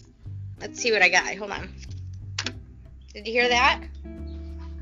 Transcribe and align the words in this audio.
Let's 0.62 0.80
see 0.80 0.91
what 0.91 1.02
I 1.02 1.10
got. 1.10 1.36
Hold 1.36 1.52
on. 1.52 1.74
Did 3.14 3.28
you 3.28 3.34
hear 3.34 3.50
that? 3.50 3.82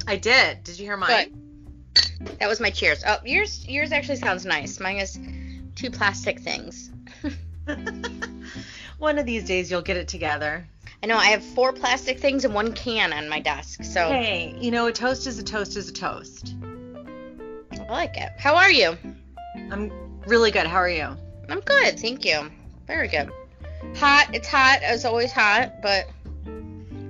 I 0.08 0.18
did. 0.18 0.64
Did 0.64 0.80
you 0.80 0.86
hear 0.86 0.98
mine? 0.98 1.32
Good. 1.94 2.40
That 2.40 2.50
was 2.50 2.60
my 2.60 2.70
cheers. 2.70 3.04
Oh, 3.08 3.18
yours 3.26 3.66
yours 3.68 3.92
actually 3.92 4.18
sounds 4.18 4.46
nice. 4.46 4.80
Mine 4.80 4.98
is 4.98 5.18
two 5.76 5.90
plastic 5.90 6.40
things. 6.40 6.92
One 8.98 9.18
of 9.18 9.26
these 9.26 9.46
days 9.46 9.72
you'll 9.72 9.82
get 9.82 9.98
it 9.98 10.08
together. 10.08 10.68
I 11.04 11.08
know 11.08 11.18
I 11.18 11.28
have 11.28 11.44
four 11.44 11.72
plastic 11.72 12.20
things 12.20 12.46
and 12.46 12.54
one 12.54 12.74
can 12.74 13.14
on 13.14 13.30
my 13.30 13.40
desk. 13.40 13.84
So 13.84 14.10
Hey, 14.10 14.56
you 14.60 14.72
know 14.72 14.88
a 14.88 14.92
toast 14.92 15.28
is 15.28 15.40
a 15.40 15.44
toast 15.44 15.78
is 15.78 15.90
a 15.90 15.94
toast. 15.94 16.56
I 17.88 17.92
like 17.92 18.18
it. 18.18 18.30
How 18.38 18.56
are 18.56 18.72
you? 18.72 18.98
I'm 19.72 19.92
really 20.26 20.52
good. 20.52 20.68
How 20.68 20.78
are 20.78 20.90
you? 20.90 21.16
I'm 21.50 21.60
good, 21.62 22.00
thank 22.00 22.26
you. 22.26 22.50
Very 22.88 23.08
good. 23.08 23.30
Hot. 23.98 24.30
It's 24.34 24.48
hot. 24.48 24.80
It's 24.82 25.06
always 25.06 25.32
hot, 25.32 25.82
but 25.82 26.08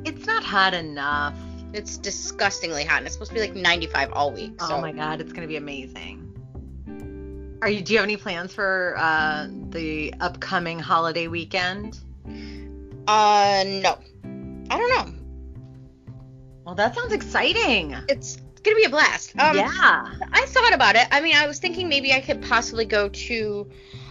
It's 0.06 0.26
not 0.26 0.44
hot 0.44 0.74
enough. 0.74 1.34
it's 1.74 1.98
disgustingly 1.98 2.84
hot. 2.86 2.98
And 3.00 3.06
it's 3.08 3.16
supposed 3.16 3.32
to 3.32 3.36
be 3.36 3.42
like 3.42 3.56
95 3.56 4.12
all 4.14 4.32
week. 4.32 4.60
So 4.62 4.76
Oh 4.76 4.82
my 4.82 4.92
god, 4.92 5.22
it's 5.22 5.34
gonna 5.34 5.48
be 5.48 5.56
amazing. 5.58 6.22
Are 7.62 7.70
you? 7.70 7.82
Do 7.82 7.94
you 7.94 8.00
have 8.00 8.06
any 8.06 8.18
plans 8.18 8.54
for 8.54 8.96
uh, 8.98 9.48
the 9.70 10.14
upcoming 10.20 10.78
holiday 10.78 11.28
weekend? 11.28 11.98
Uh, 13.08 13.64
no. 13.66 13.98
I 14.70 14.78
don't 14.78 14.90
know. 14.90 15.14
Well, 16.66 16.76
that 16.76 16.96
sounds 16.96 17.14
exciting. 17.14 17.96
It's 18.10 18.38
gonna 18.66 18.76
be 18.76 18.84
a 18.84 18.90
blast. 18.90 19.34
Um, 19.40 19.56
yeah. 19.56 20.12
I 20.34 20.46
thought 20.48 20.74
about 20.74 20.96
it. 20.96 21.08
I 21.12 21.22
mean, 21.22 21.36
I 21.36 21.48
was 21.48 21.60
thinking 21.60 21.88
maybe 21.88 22.12
I 22.14 22.20
could 22.22 22.42
possibly 22.42 22.86
go 22.86 23.10
to, 23.10 23.70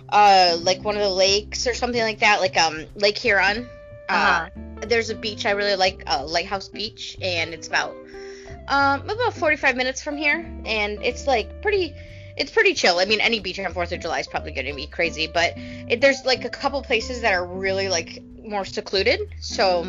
uh, 0.08 0.56
like 0.62 0.82
one 0.82 0.94
of 0.96 1.02
the 1.02 1.10
lakes 1.10 1.66
or 1.66 1.74
something 1.74 2.00
like 2.00 2.20
that, 2.20 2.40
like 2.40 2.56
um 2.56 2.86
Lake 2.94 3.18
Huron. 3.18 3.68
Uh-huh. 4.08 4.48
Uh, 4.80 4.86
there's 4.86 5.10
a 5.10 5.14
beach 5.14 5.46
I 5.46 5.52
really 5.52 5.76
like, 5.76 6.02
uh, 6.06 6.24
Lighthouse 6.24 6.68
Beach, 6.68 7.16
and 7.20 7.52
it's 7.54 7.68
about 7.68 7.96
um 8.68 9.08
about 9.08 9.34
45 9.34 9.76
minutes 9.76 10.02
from 10.02 10.16
here, 10.16 10.44
and 10.64 11.02
it's 11.02 11.26
like 11.26 11.60
pretty. 11.62 11.94
It's 12.36 12.50
pretty 12.50 12.74
chill. 12.74 12.98
I 12.98 13.04
mean, 13.04 13.20
any 13.20 13.38
beach 13.38 13.60
on 13.60 13.72
Fourth 13.72 13.92
of 13.92 14.00
July 14.00 14.18
is 14.18 14.26
probably 14.26 14.50
going 14.50 14.66
to 14.66 14.74
be 14.74 14.88
crazy, 14.88 15.28
but 15.28 15.52
it, 15.56 16.00
there's 16.00 16.24
like 16.24 16.44
a 16.44 16.48
couple 16.50 16.82
places 16.82 17.20
that 17.20 17.32
are 17.32 17.46
really 17.46 17.88
like 17.88 18.20
more 18.42 18.64
secluded. 18.64 19.20
So 19.40 19.86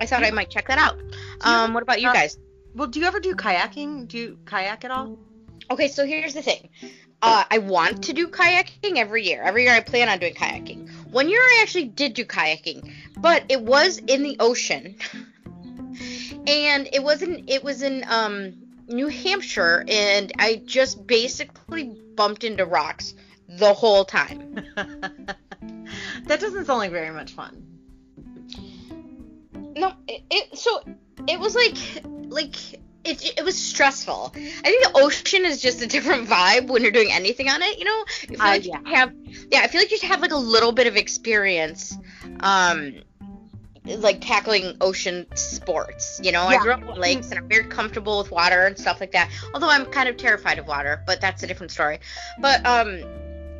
I 0.00 0.06
thought 0.06 0.24
I 0.24 0.30
might 0.30 0.48
check 0.48 0.68
that 0.68 0.78
out. 0.78 0.98
Um, 1.42 1.74
what 1.74 1.82
about 1.82 2.00
you 2.00 2.08
Uh, 2.08 2.14
guys? 2.14 2.38
Well, 2.74 2.88
do 2.88 2.98
you 2.98 3.06
ever 3.06 3.20
do 3.20 3.34
kayaking? 3.34 4.08
Do 4.08 4.18
you 4.18 4.38
kayak 4.44 4.84
at 4.84 4.90
all? 4.90 5.16
Okay, 5.70 5.88
so 5.88 6.04
here's 6.04 6.34
the 6.34 6.42
thing. 6.42 6.68
Uh, 7.22 7.44
I 7.50 7.58
want 7.58 8.04
to 8.04 8.12
do 8.12 8.28
kayaking 8.28 8.96
every 8.96 9.24
year. 9.24 9.42
Every 9.42 9.62
year 9.62 9.72
I 9.72 9.80
plan 9.80 10.08
on 10.08 10.18
doing 10.18 10.34
kayaking. 10.34 10.90
One 11.10 11.28
year 11.28 11.40
I 11.40 11.60
actually 11.62 11.86
did 11.86 12.14
do 12.14 12.24
kayaking, 12.24 12.92
but 13.18 13.44
it 13.48 13.62
was 13.62 13.98
in 13.98 14.22
the 14.22 14.36
ocean. 14.40 14.96
and 16.46 16.88
it 16.92 17.02
wasn't 17.02 17.48
it 17.48 17.62
was 17.62 17.82
in 17.82 18.04
um 18.08 18.54
New 18.88 19.08
Hampshire 19.08 19.84
and 19.88 20.32
I 20.38 20.60
just 20.66 21.06
basically 21.06 21.96
bumped 22.16 22.44
into 22.44 22.66
rocks 22.66 23.14
the 23.48 23.72
whole 23.72 24.04
time. 24.04 24.66
that 24.76 26.40
doesn't 26.40 26.66
sound 26.66 26.78
like 26.78 26.90
very 26.90 27.10
much 27.10 27.32
fun. 27.32 27.62
No, 29.76 29.92
it, 30.08 30.22
it 30.30 30.58
so 30.58 30.82
it 31.26 31.38
was 31.38 31.54
like 31.54 31.76
like 32.28 32.56
it, 33.04 33.38
it 33.38 33.44
was 33.44 33.56
stressful. 33.56 34.32
I 34.34 34.62
think 34.62 34.84
the 34.84 34.92
ocean 34.94 35.44
is 35.44 35.60
just 35.60 35.82
a 35.82 35.86
different 35.86 36.28
vibe 36.28 36.68
when 36.68 36.82
you're 36.82 36.90
doing 36.90 37.12
anything 37.12 37.48
on 37.50 37.60
it. 37.62 37.78
You 37.78 37.84
know, 37.84 38.04
I 38.30 38.34
Uh, 38.34 38.50
like 38.52 38.66
yeah. 38.66 38.78
have 38.86 39.12
yeah, 39.50 39.60
I 39.60 39.68
feel 39.68 39.80
like 39.80 39.90
you 39.90 39.98
should 39.98 40.08
have 40.08 40.20
like 40.20 40.32
a 40.32 40.36
little 40.36 40.72
bit 40.72 40.86
of 40.86 40.96
experience, 40.96 41.96
um, 42.40 42.94
like 43.84 44.22
tackling 44.22 44.76
ocean 44.80 45.26
sports. 45.36 46.18
You 46.22 46.32
know, 46.32 46.44
I 46.44 46.56
grew 46.58 46.72
up 46.72 46.88
on 46.88 46.98
lakes 46.98 47.28
and 47.28 47.38
I'm 47.38 47.48
very 47.48 47.64
comfortable 47.64 48.18
with 48.18 48.30
water 48.30 48.64
and 48.64 48.78
stuff 48.78 49.00
like 49.00 49.12
that. 49.12 49.30
Although 49.52 49.68
I'm 49.68 49.84
kind 49.86 50.08
of 50.08 50.16
terrified 50.16 50.58
of 50.58 50.66
water, 50.66 51.02
but 51.06 51.20
that's 51.20 51.42
a 51.42 51.46
different 51.46 51.72
story. 51.72 51.98
But 52.40 52.64
um, 52.64 53.02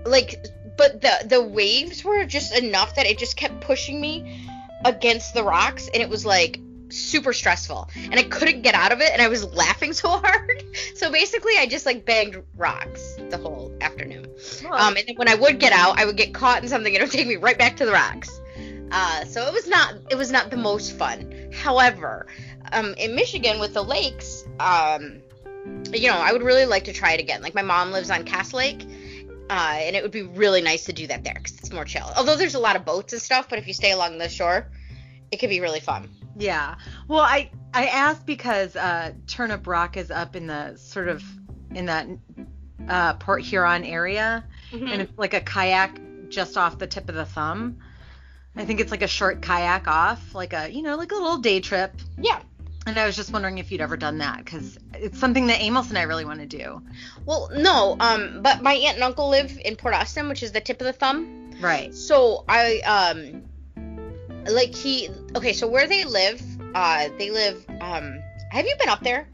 like, 0.07 0.43
but 0.79 1.03
the 1.03 1.27
the 1.27 1.43
waves 1.43 2.03
were 2.03 2.25
just 2.25 2.57
enough 2.57 2.95
that 2.97 3.05
it 3.05 3.19
just 3.19 3.37
kept 3.37 3.61
pushing 3.61 4.01
me 4.01 4.49
against 4.87 5.35
the 5.35 5.43
rocks 5.45 5.89
and 5.93 6.03
it 6.03 6.09
was 6.09 6.25
like 6.27 6.59
super 6.95 7.33
stressful 7.33 7.89
and 7.95 8.15
I 8.15 8.23
couldn't 8.23 8.63
get 8.63 8.75
out 8.75 8.93
of 8.93 9.01
it 9.01 9.11
and 9.13 9.21
I 9.21 9.29
was 9.29 9.45
laughing 9.55 9.93
so 9.93 10.09
hard. 10.19 10.65
So 10.95 11.11
basically 11.11 11.53
I 11.59 11.67
just 11.67 11.87
like 11.87 12.05
banged 12.05 12.43
rocks 12.57 13.17
the 13.31 13.37
whole 13.37 13.73
afternoon. 13.81 14.27
Um 14.71 14.97
and 14.97 15.07
then 15.07 15.17
when 15.17 15.29
I 15.29 15.35
would 15.35 15.59
get 15.59 15.73
out, 15.73 15.99
I 15.99 16.07
would 16.07 16.17
get 16.17 16.35
caught 16.35 16.63
in 16.63 16.69
something 16.69 16.95
and 16.95 17.03
it 17.03 17.05
would 17.05 17.13
take 17.13 17.27
me 17.27 17.37
right 17.37 17.59
back 17.59 17.77
to 17.79 17.87
the 17.87 17.93
rocks. 17.93 18.41
Uh 18.91 19.25
so 19.25 19.47
it 19.47 19.53
was 19.53 19.69
not 19.69 19.95
it 20.11 20.17
was 20.17 20.31
not 20.31 20.51
the 20.51 20.57
most 20.57 20.93
fun. 20.93 21.51
However, 21.53 22.27
um 22.73 22.95
in 22.95 23.15
Michigan 23.15 23.61
with 23.61 23.75
the 23.75 23.83
lakes, 23.85 24.45
um 24.61 25.21
you 25.93 26.09
know, 26.09 26.17
I 26.17 26.33
would 26.33 26.43
really 26.43 26.67
like 26.67 26.85
to 26.85 26.93
try 26.93 27.13
it 27.13 27.21
again. 27.21 27.43
Like 27.43 27.55
my 27.55 27.63
mom 27.63 27.91
lives 27.91 28.11
on 28.11 28.25
Cass 28.25 28.53
Lake. 28.53 28.87
Uh, 29.51 29.77
and 29.79 29.95
it 29.95 30.03
would 30.03 30.11
be 30.11 30.23
really 30.23 30.63
nice 30.63 30.85
to 30.85 30.93
do 30.93 31.07
that 31.07 31.23
there 31.23 31.35
because 31.35 31.59
it's 31.59 31.71
more 31.71 31.85
chill. 31.85 32.11
Although 32.17 32.37
there's 32.37 32.55
a 32.55 32.59
lot 32.59 32.77
of 32.77 32.87
boats 32.87 33.13
and 33.13 33.21
stuff, 33.21 33.47
but 33.51 33.59
if 33.59 33.69
you 33.69 33.75
stay 33.75 33.93
along 33.93 34.17
the 34.17 34.29
shore, 34.29 34.67
it 35.31 35.37
could 35.37 35.51
be 35.51 35.61
really 35.61 35.81
fun. 35.81 36.09
Yeah. 36.39 36.77
Well, 37.09 37.21
I 37.21 37.51
I 37.73 37.87
asked 37.87 38.27
because 38.27 38.77
uh, 38.77 39.13
Turnip 39.27 39.67
Rock 39.67 39.97
is 39.97 40.11
up 40.11 40.37
in 40.37 40.47
the 40.47 40.77
sort 40.77 41.09
of 41.09 41.23
in 41.75 41.87
that 41.87 42.07
uh, 42.89 43.15
Port 43.15 43.43
Huron 43.43 43.85
area, 43.85 44.45
Mm-hmm. 44.73 44.87
and 44.89 45.03
it's 45.03 45.19
like 45.19 45.35
a 45.35 45.41
kayak 45.41 46.01
just 46.31 46.57
off 46.57 46.79
the 46.79 46.87
tip 46.87 47.09
of 47.09 47.15
the 47.15 47.25
thumb. 47.25 47.79
I 48.57 48.65
think 48.65 48.81
it's 48.81 48.91
like 48.91 49.03
a 49.03 49.09
short 49.09 49.43
kayak 49.43 49.87
off, 49.89 50.35
like 50.35 50.53
a 50.53 50.69
you 50.71 50.83
know 50.83 50.97
like 50.97 51.13
a 51.13 51.17
little 51.17 51.39
day 51.39 51.61
trip. 51.61 51.95
Yeah. 52.19 52.41
And 52.87 52.99
I 52.99 53.07
was 53.07 53.17
just 53.17 53.33
wondering 53.33 53.57
if 53.59 53.73
you'd 53.73 53.81
ever 53.81 53.97
done 53.97 54.19
that 54.19 54.45
because 54.45 54.79
it's 54.93 55.19
something 55.19 55.47
that 55.47 55.59
Amos 55.63 55.89
and 55.89 55.97
I 55.97 56.03
really 56.03 56.27
want 56.27 56.41
to 56.41 56.47
do. 56.47 56.83
Well, 57.25 57.49
no. 57.55 57.97
Um, 57.99 58.43
but 58.43 58.63
my 58.63 58.75
aunt 58.75 58.97
and 58.97 59.03
uncle 59.05 59.31
live 59.31 59.59
in 59.65 59.75
Port 59.77 59.95
Austin, 59.95 60.29
which 60.29 60.43
is 60.43 60.53
the 60.53 60.61
tip 60.61 60.83
of 60.83 60.87
the 60.87 60.93
thumb. 60.93 61.51
Right. 61.63 61.95
So 61.95 62.45
I 62.47 62.81
um, 62.81 63.45
like 64.51 64.75
he. 64.75 65.09
Okay, 65.37 65.53
so 65.53 65.67
where 65.69 65.87
they 65.87 66.05
live, 66.05 66.43
uh, 66.75 67.09
they 67.19 67.31
live. 67.31 67.65
Um, 67.81 68.21
have 68.51 68.67
you 68.67 68.75
been 68.79 68.89
up 68.89 69.01
there? 69.03 69.27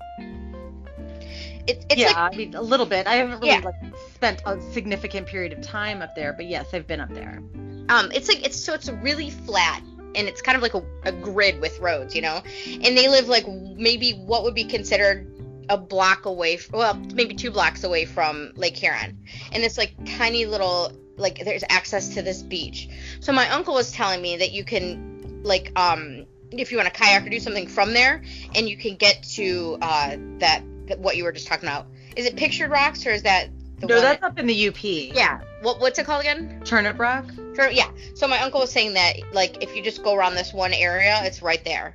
It, 1.66 1.84
it's 1.90 2.00
yeah, 2.00 2.06
like 2.08 2.16
I 2.16 2.36
mean 2.36 2.54
a 2.54 2.62
little 2.62 2.86
bit. 2.86 3.06
I 3.06 3.14
haven't 3.16 3.40
really 3.40 3.48
Yeah. 3.48 3.60
like 3.64 3.74
spent 4.14 4.42
a 4.46 4.60
significant 4.72 5.26
period 5.26 5.52
of 5.52 5.60
time 5.62 6.02
up 6.02 6.14
there, 6.14 6.32
but 6.32 6.46
yes, 6.46 6.72
I've 6.72 6.86
been 6.86 7.00
up 7.00 7.12
there. 7.12 7.42
um, 7.88 8.10
it's 8.12 8.28
like 8.28 8.44
it's 8.44 8.56
so 8.56 8.72
it's 8.74 8.88
really 8.88 9.30
flat 9.30 9.82
and 10.14 10.26
it's 10.26 10.40
kind 10.42 10.56
of 10.56 10.62
like 10.62 10.74
a, 10.74 10.82
a 11.04 11.12
grid 11.12 11.60
with 11.60 11.78
roads, 11.80 12.14
you 12.14 12.22
know. 12.22 12.42
And 12.66 12.96
they 12.96 13.08
live 13.08 13.28
like 13.28 13.46
maybe 13.48 14.12
what 14.12 14.42
would 14.42 14.54
be 14.54 14.64
considered 14.64 15.26
a 15.68 15.76
block 15.76 16.24
away, 16.26 16.58
well, 16.72 16.94
maybe 17.14 17.34
two 17.34 17.50
blocks 17.50 17.84
away 17.84 18.04
from 18.04 18.52
Lake 18.56 18.76
Huron, 18.76 19.16
and 19.52 19.62
it's 19.62 19.78
like 19.78 19.92
tiny 20.04 20.46
little 20.46 20.92
like 21.20 21.44
there's 21.44 21.64
access 21.68 22.14
to 22.14 22.22
this 22.22 22.42
beach. 22.42 22.88
So 23.20 23.32
my 23.32 23.48
uncle 23.50 23.74
was 23.74 23.92
telling 23.92 24.20
me 24.20 24.38
that 24.38 24.52
you 24.52 24.64
can 24.64 25.42
like 25.42 25.72
um 25.78 26.26
if 26.50 26.72
you 26.72 26.78
want 26.78 26.92
to 26.92 26.98
kayak 26.98 27.24
or 27.24 27.30
do 27.30 27.38
something 27.38 27.68
from 27.68 27.92
there, 27.92 28.22
and 28.54 28.68
you 28.68 28.76
can 28.76 28.96
get 28.96 29.22
to 29.34 29.78
uh 29.80 30.16
that 30.38 30.62
what 30.98 31.16
you 31.16 31.24
were 31.24 31.32
just 31.32 31.46
talking 31.46 31.68
about. 31.68 31.86
Is 32.16 32.26
it 32.26 32.36
Pictured 32.36 32.70
Rocks 32.70 33.06
or 33.06 33.10
is 33.10 33.22
that 33.22 33.48
the 33.78 33.86
no, 33.86 33.94
one? 33.96 34.04
that's 34.04 34.22
up 34.22 34.38
in 34.38 34.46
the 34.46 34.68
UP. 34.68 34.82
yeah. 34.82 35.40
What 35.62 35.80
what's 35.80 35.98
it 35.98 36.06
called 36.06 36.22
again? 36.22 36.60
Turnip 36.64 36.98
Rock. 36.98 37.26
Sure, 37.54 37.70
yeah. 37.70 37.90
So 38.14 38.26
my 38.26 38.40
uncle 38.40 38.60
was 38.60 38.72
saying 38.72 38.94
that 38.94 39.16
like 39.32 39.62
if 39.62 39.76
you 39.76 39.82
just 39.82 40.02
go 40.02 40.14
around 40.14 40.34
this 40.34 40.52
one 40.52 40.72
area, 40.72 41.20
it's 41.24 41.42
right 41.42 41.62
there. 41.64 41.94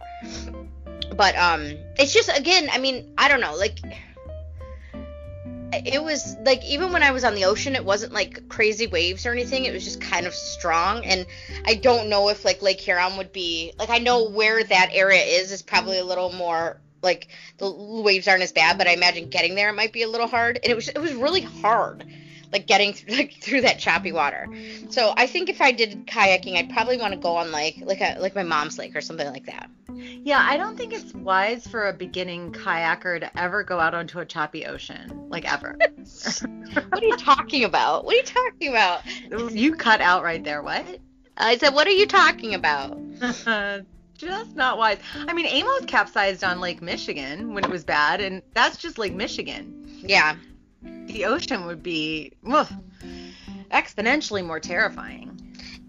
But 1.15 1.35
um 1.35 1.73
it's 1.97 2.13
just 2.13 2.29
again, 2.35 2.69
I 2.71 2.79
mean, 2.79 3.13
I 3.17 3.27
don't 3.27 3.41
know, 3.41 3.55
like 3.55 3.79
it 5.85 6.03
was 6.03 6.35
like 6.45 6.63
even 6.65 6.91
when 6.91 7.03
I 7.03 7.11
was 7.11 7.23
on 7.23 7.35
the 7.35 7.45
ocean, 7.45 7.75
it 7.75 7.83
wasn't 7.83 8.13
like 8.13 8.47
crazy 8.49 8.87
waves 8.87 9.25
or 9.25 9.31
anything. 9.31 9.65
It 9.65 9.73
was 9.73 9.83
just 9.83 10.01
kind 10.01 10.25
of 10.25 10.33
strong, 10.33 11.05
and 11.05 11.25
I 11.65 11.75
don't 11.75 12.09
know 12.09 12.29
if 12.29 12.45
like 12.45 12.61
Lake 12.61 12.79
Huron 12.79 13.17
would 13.17 13.31
be 13.31 13.73
like 13.77 13.89
I 13.89 13.97
know 13.99 14.29
where 14.29 14.63
that 14.63 14.89
area 14.91 15.21
is 15.21 15.51
is 15.51 15.61
probably 15.61 15.97
a 15.97 15.99
mm-hmm. 15.99 16.09
little 16.09 16.31
more 16.33 16.79
like 17.01 17.27
the 17.57 17.71
waves 17.71 18.27
aren't 18.27 18.43
as 18.43 18.51
bad, 18.51 18.77
but 18.77 18.87
I 18.87 18.91
imagine 18.91 19.29
getting 19.29 19.55
there 19.55 19.69
it 19.69 19.75
might 19.75 19.93
be 19.93 20.03
a 20.03 20.09
little 20.09 20.27
hard. 20.27 20.59
And 20.61 20.71
it 20.71 20.75
was 20.75 20.89
it 20.89 20.99
was 20.99 21.13
really 21.13 21.41
hard, 21.41 22.05
like 22.55 22.67
getting 22.67 22.93
through, 22.93 23.15
like 23.17 23.33
through 23.41 23.61
that 23.61 23.79
choppy 23.79 24.13
water. 24.13 24.47
So 24.89 25.13
I 25.17 25.27
think 25.27 25.49
if 25.49 25.59
I 25.61 25.73
did 25.73 26.07
kayaking, 26.07 26.55
I'd 26.55 26.69
probably 26.69 26.97
want 26.97 27.13
to 27.13 27.19
go 27.19 27.35
on 27.35 27.51
like 27.51 27.75
like 27.81 27.99
a 27.99 28.17
like 28.19 28.33
my 28.33 28.43
mom's 28.43 28.77
lake 28.77 28.95
or 28.95 29.01
something 29.01 29.27
like 29.27 29.45
that. 29.47 29.69
Yeah, 29.93 30.39
I 30.41 30.55
don't 30.55 30.77
think 30.77 30.93
it's 30.93 31.13
wise 31.13 31.67
for 31.67 31.89
a 31.89 31.93
beginning 31.93 32.53
kayaker 32.53 33.19
to 33.19 33.37
ever 33.37 33.63
go 33.63 33.77
out 33.77 33.93
onto 33.93 34.19
a 34.19 34.25
choppy 34.25 34.65
ocean, 34.65 35.27
like 35.29 35.51
ever. 35.51 35.77
What 36.89 37.01
are 37.01 37.05
you 37.05 37.17
talking 37.17 37.63
about? 37.63 38.05
What 38.05 38.13
are 38.13 38.17
you 38.17 38.23
talking 38.23 38.69
about? 38.69 39.01
you 39.51 39.75
cut 39.75 40.01
out 40.01 40.23
right 40.23 40.43
there. 40.43 40.61
What? 40.61 40.99
I 41.37 41.57
said, 41.57 41.73
what 41.73 41.87
are 41.87 41.91
you 41.91 42.05
talking 42.05 42.53
about? 42.53 42.97
just 44.17 44.55
not 44.55 44.77
wise. 44.77 44.97
I 45.15 45.33
mean, 45.33 45.45
Amos 45.45 45.85
capsized 45.85 46.43
on 46.43 46.59
Lake 46.59 46.81
Michigan 46.81 47.53
when 47.53 47.63
it 47.63 47.69
was 47.69 47.83
bad, 47.83 48.21
and 48.21 48.41
that's 48.53 48.77
just 48.77 48.97
Lake 48.97 49.13
Michigan. 49.13 50.01
Yeah. 50.01 50.35
The 51.07 51.25
ocean 51.25 51.65
would 51.65 51.83
be 51.83 52.33
exponentially 53.71 54.45
more 54.45 54.59
terrifying. 54.59 55.31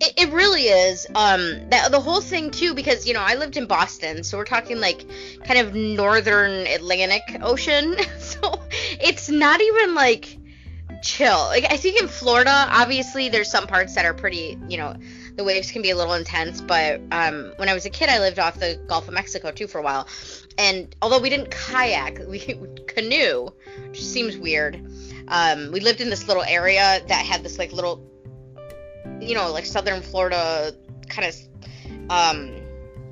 It, 0.00 0.12
it 0.16 0.32
really 0.32 0.64
is. 0.64 1.06
Um, 1.14 1.70
that 1.70 1.90
the 1.90 2.00
whole 2.00 2.20
thing 2.20 2.50
too, 2.50 2.75
because 2.75 3.06
you 3.06 3.14
know 3.14 3.22
I 3.22 3.34
lived 3.34 3.56
in 3.56 3.66
Boston, 3.66 4.25
so 4.25 4.37
we're 4.37 4.44
talking 4.44 4.78
like 4.78 5.06
kind 5.44 5.58
of 5.58 5.75
northern 5.75 6.66
Atlantic 6.66 7.22
Ocean. 7.43 7.96
so 8.19 8.60
it's 8.70 9.28
not 9.28 9.60
even 9.60 9.94
like 9.94 10.37
chill. 11.02 11.38
Like 11.38 11.64
I 11.70 11.76
think 11.76 12.00
in 12.00 12.08
Florida, 12.08 12.66
obviously 12.69 13.28
there's 13.28 13.50
some 13.50 13.66
parts 13.66 13.94
that 13.94 14.04
are 14.04 14.14
pretty, 14.14 14.58
you 14.69 14.76
know, 14.76 14.96
the 15.36 15.44
waves 15.44 15.70
can 15.70 15.82
be 15.82 15.90
a 15.90 15.96
little 15.96 16.14
intense. 16.14 16.60
But 16.60 17.00
um, 17.12 17.52
when 17.56 17.68
I 17.68 17.74
was 17.74 17.86
a 17.86 17.90
kid, 17.90 18.08
I 18.08 18.18
lived 18.18 18.38
off 18.38 18.58
the 18.58 18.80
Gulf 18.86 19.08
of 19.08 19.14
Mexico 19.14 19.52
too 19.52 19.66
for 19.66 19.78
a 19.78 19.82
while, 19.82 20.08
and 20.58 20.94
although 21.00 21.20
we 21.20 21.30
didn't 21.30 21.50
kayak, 21.50 22.20
we 22.28 22.40
canoe, 22.86 23.50
which 23.88 24.04
seems 24.04 24.36
weird. 24.36 24.80
Um, 25.28 25.72
we 25.72 25.80
lived 25.80 26.00
in 26.00 26.10
this 26.10 26.28
little 26.28 26.44
area 26.44 27.02
that 27.08 27.26
had 27.26 27.42
this 27.42 27.58
like 27.58 27.72
little 27.72 28.04
you 29.20 29.34
know, 29.34 29.52
like 29.52 29.66
southern 29.66 30.02
Florida 30.02 30.72
kind 31.08 31.28
of 31.28 31.36
um 32.10 32.65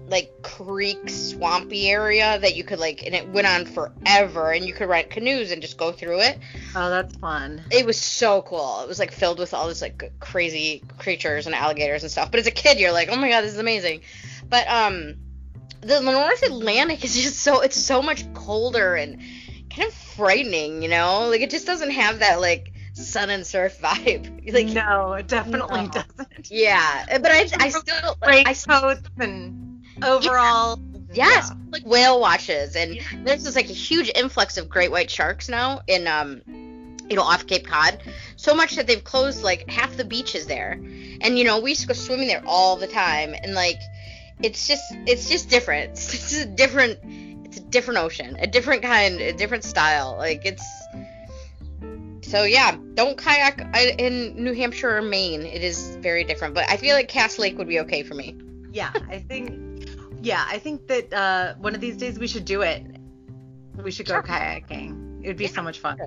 like 0.09 0.31
creek 0.43 1.09
swampy 1.09 1.89
area 1.89 2.39
that 2.39 2.56
you 2.56 2.65
could 2.65 2.79
like 2.79 3.05
and 3.06 3.15
it 3.15 3.29
went 3.29 3.47
on 3.47 3.65
forever 3.65 4.53
and 4.53 4.67
you 4.67 4.75
could 4.75 4.89
rent 4.89 5.11
canoes 5.11 5.51
and 5.51 5.62
just 5.62 5.79
go 5.79 5.93
through 5.93 6.21
it. 6.21 6.39
Oh, 6.77 6.91
that's 6.91 7.17
fun. 7.17 7.62
It 7.71 7.87
was 7.87 7.99
so 7.99 8.43
cool. 8.43 8.81
It 8.83 8.89
was 8.89 8.99
like 8.99 9.12
filled 9.12 9.39
with 9.39 9.55
all 9.55 9.69
this 9.69 9.81
like 9.81 10.12
crazy 10.21 10.83
creatures 10.99 11.47
and 11.47 11.55
alligators 11.55 12.03
and 12.03 12.12
stuff. 12.12 12.31
But 12.31 12.41
as 12.41 12.47
a 12.47 12.51
kid 12.51 12.79
you're 12.79 12.93
like, 12.93 13.09
"Oh 13.11 13.17
my 13.17 13.31
god, 13.31 13.43
this 13.43 13.53
is 13.53 13.59
amazing." 13.59 14.03
But 14.49 14.69
um 14.69 15.17
the 15.81 16.01
North 16.01 16.43
Atlantic 16.43 17.05
is 17.05 17.15
just 17.15 17.41
so 17.41 17.61
it's 17.61 17.77
so 17.77 18.03
much 18.03 18.33
colder 18.35 18.95
and 18.95 19.19
kind 19.71 19.89
of 19.89 19.95
frightening, 19.95 20.83
you 20.83 20.89
know? 20.89 21.29
Like 21.29 21.41
it 21.41 21.51
just 21.51 21.67
doesn't 21.67 21.91
have 21.91 22.19
that 22.19 22.41
like 22.41 22.73
sun 22.93 23.31
and 23.31 23.47
surf 23.47 23.79
vibe. 23.83 24.53
Like 24.53 24.69
no, 24.69 25.15
it 25.15 25.29
definitely 25.29 25.83
no. 25.83 25.89
doesn't. 25.89 26.51
Yeah, 26.51 27.19
but 27.19 27.31
I 27.31 27.49
I 27.59 27.69
still 27.71 28.17
like 28.21 28.49
I 28.49 28.55
coats 28.55 29.09
and 29.19 29.64
overall. 30.02 30.79
Yeah. 30.79 30.91
Yes, 31.12 31.50
yeah. 31.50 31.56
like 31.70 31.87
whale 31.87 32.20
watches, 32.20 32.75
and 32.75 32.96
yeah. 32.96 33.02
there's 33.25 33.44
just 33.44 33.55
like 33.55 33.70
a 33.70 33.75
huge 33.75 34.11
influx 34.14 34.56
of 34.56 34.69
great 34.69 34.91
white 34.91 35.08
sharks 35.08 35.49
now 35.49 35.81
in 35.87 36.08
um 36.08 36.43
you 37.08 37.17
know, 37.17 37.23
off 37.23 37.46
Cape 37.46 37.67
Cod, 37.67 38.02
so 38.37 38.55
much 38.55 38.76
that 38.76 38.87
they've 38.87 39.02
closed 39.02 39.43
like 39.43 39.69
half 39.69 39.96
the 39.96 40.05
beaches 40.05 40.46
there. 40.46 40.73
And 41.20 41.38
you 41.38 41.44
know, 41.44 41.61
we 41.61 41.70
used 41.70 41.82
to 41.82 41.88
go 41.88 41.94
swimming 41.94 42.29
there 42.29 42.43
all 42.46 42.76
the 42.76 42.87
time, 42.87 43.35
and 43.35 43.55
like, 43.55 43.81
it's 44.43 44.67
just, 44.67 44.82
it's 45.06 45.29
just 45.29 45.49
different. 45.49 45.93
It's 45.94 46.11
just 46.11 46.46
a 46.46 46.46
different, 46.46 46.99
it's 47.46 47.58
a 47.58 47.61
different 47.61 48.00
ocean, 48.00 48.37
a 48.41 48.46
different 48.46 48.82
kind, 48.82 49.20
a 49.20 49.32
different 49.32 49.64
style. 49.64 50.17
Like, 50.17 50.44
it's, 50.44 50.64
so 52.23 52.44
yeah, 52.44 52.76
don't 52.94 53.17
kayak 53.17 53.61
in 53.99 54.43
New 54.43 54.55
Hampshire 54.55 54.96
or 54.96 55.02
Maine. 55.02 55.43
It 55.43 55.62
is 55.62 55.96
very 55.96 56.25
different, 56.25 56.55
but 56.55 56.69
I 56.70 56.79
feel 56.79 56.96
like 56.96 57.08
Cass 57.08 57.38
Lake 57.38 57.58
would 57.58 57.69
be 57.69 57.81
okay 57.81 58.02
for 58.02 58.14
me. 58.14 58.37
Yeah, 58.73 58.91
I 59.08 59.19
think. 59.19 59.64
Yeah, 60.25 60.44
I 60.49 60.59
think 60.59 60.87
that 60.88 61.12
uh, 61.12 61.55
one 61.59 61.75
of 61.75 61.81
these 61.81 61.97
days 61.97 62.19
we 62.19 62.26
should 62.26 62.47
do 62.47 62.62
it. 62.62 62.82
We 63.76 63.91
should 63.91 64.06
go 64.06 64.15
sure. 64.15 64.23
kayaking. 64.23 65.23
It 65.23 65.29
would 65.29 65.37
be 65.37 65.44
yeah. 65.44 65.50
so 65.50 65.62
much 65.62 65.81
fun. 65.81 65.99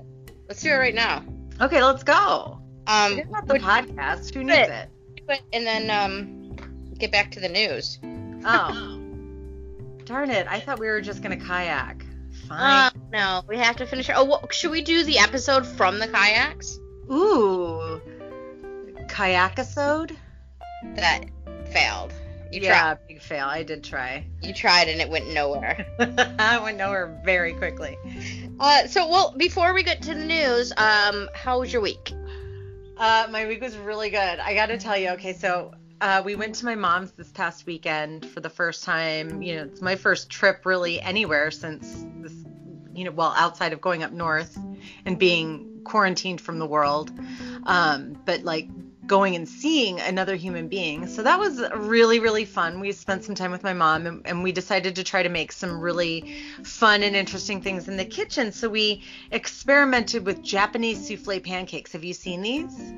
Let's 0.47 0.61
do 0.61 0.71
it 0.71 0.77
right 0.77 0.95
now. 0.95 1.23
Okay, 1.61 1.83
let's 1.83 2.03
go. 2.03 2.59
Um, 2.87 3.21
not 3.29 3.47
the 3.47 3.55
podcast. 3.55 4.33
Who 4.33 4.43
needs 4.43 4.69
it? 4.69 4.89
it? 5.29 5.41
And 5.53 5.67
then 5.67 5.91
um, 5.91 6.55
get 6.97 7.11
back 7.11 7.31
to 7.31 7.39
the 7.39 7.49
news. 7.49 7.99
Oh. 8.45 9.03
Darn 10.05 10.31
it! 10.31 10.47
I 10.49 10.61
thought 10.61 10.79
we 10.79 10.87
were 10.87 11.01
just 11.01 11.21
gonna 11.21 11.37
kayak. 11.37 12.05
Fine. 12.47 12.59
Uh, 12.59 12.89
no, 13.11 13.43
we 13.47 13.57
have 13.57 13.75
to 13.77 13.85
finish. 13.85 14.09
Oh, 14.13 14.23
what, 14.23 14.53
should 14.53 14.71
we 14.71 14.81
do 14.81 15.03
the 15.03 15.19
episode 15.19 15.65
from 15.65 15.99
the 15.99 16.07
kayaks? 16.07 16.79
Ooh, 17.11 18.01
kayak 19.09 19.51
episode. 19.59 20.15
That 20.95 21.25
failed. 21.71 22.13
You 22.51 22.61
yeah, 22.61 22.95
tried. 22.95 23.07
big 23.07 23.21
fail. 23.21 23.45
I 23.45 23.63
did 23.63 23.83
try. 23.83 24.25
You 24.41 24.53
tried 24.53 24.87
and 24.87 25.01
it 25.01 25.09
went 25.09 25.33
nowhere. 25.33 25.85
I 26.39 26.59
went 26.61 26.77
nowhere 26.77 27.19
very 27.23 27.53
quickly. 27.53 27.97
Uh, 28.59 28.87
so 28.87 29.07
well, 29.09 29.33
before 29.37 29.73
we 29.73 29.83
get 29.83 30.01
to 30.03 30.13
the 30.13 30.25
news, 30.25 30.71
um, 30.77 31.29
how 31.33 31.59
was 31.59 31.71
your 31.71 31.81
week? 31.81 32.13
Uh, 32.97 33.27
my 33.29 33.45
week 33.47 33.61
was 33.61 33.77
really 33.77 34.09
good. 34.09 34.39
I 34.39 34.53
got 34.53 34.67
to 34.67 34.77
tell 34.77 34.97
you. 34.97 35.09
Okay, 35.09 35.33
so 35.33 35.73
uh, 36.01 36.21
we 36.25 36.35
went 36.35 36.55
to 36.55 36.65
my 36.65 36.75
mom's 36.75 37.11
this 37.11 37.31
past 37.31 37.65
weekend 37.65 38.25
for 38.25 38.39
the 38.39 38.49
first 38.49 38.83
time. 38.83 39.41
You 39.41 39.55
know, 39.55 39.63
it's 39.63 39.81
my 39.81 39.95
first 39.95 40.29
trip 40.29 40.65
really 40.65 40.99
anywhere 41.01 41.51
since 41.51 42.05
this, 42.17 42.33
you 42.93 43.03
know, 43.03 43.11
well, 43.11 43.33
outside 43.35 43.73
of 43.73 43.81
going 43.81 44.03
up 44.03 44.11
north 44.11 44.57
and 45.05 45.19
being 45.19 45.81
quarantined 45.83 46.41
from 46.41 46.59
the 46.59 46.65
world. 46.65 47.11
Um, 47.65 48.19
but 48.25 48.43
like 48.43 48.69
going 49.07 49.35
and 49.35 49.47
seeing 49.47 49.99
another 49.99 50.35
human 50.35 50.67
being. 50.67 51.07
So 51.07 51.23
that 51.23 51.39
was 51.39 51.63
really, 51.75 52.19
really 52.19 52.45
fun. 52.45 52.79
We 52.79 52.91
spent 52.91 53.23
some 53.23 53.35
time 53.35 53.51
with 53.51 53.63
my 53.63 53.73
mom 53.73 54.05
and, 54.05 54.27
and, 54.27 54.43
we 54.43 54.51
decided 54.51 54.95
to 54.95 55.03
try 55.03 55.23
to 55.23 55.29
make 55.29 55.51
some 55.51 55.79
really 55.79 56.35
fun 56.63 57.03
and 57.03 57.15
interesting 57.15 57.61
things 57.61 57.87
in 57.87 57.97
the 57.97 58.05
kitchen. 58.05 58.51
So 58.51 58.69
we 58.69 59.03
experimented 59.31 60.25
with 60.25 60.43
Japanese 60.43 61.07
souffle 61.07 61.39
pancakes. 61.39 61.93
Have 61.93 62.03
you 62.03 62.13
seen 62.13 62.41
these? 62.41 62.93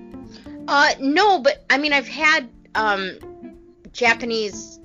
Uh, 0.67 0.93
no, 0.99 1.39
but 1.39 1.63
I 1.69 1.77
mean, 1.77 1.93
I've 1.93 2.07
had 2.07 2.49
um, 2.75 3.17
Japanese 3.93 4.79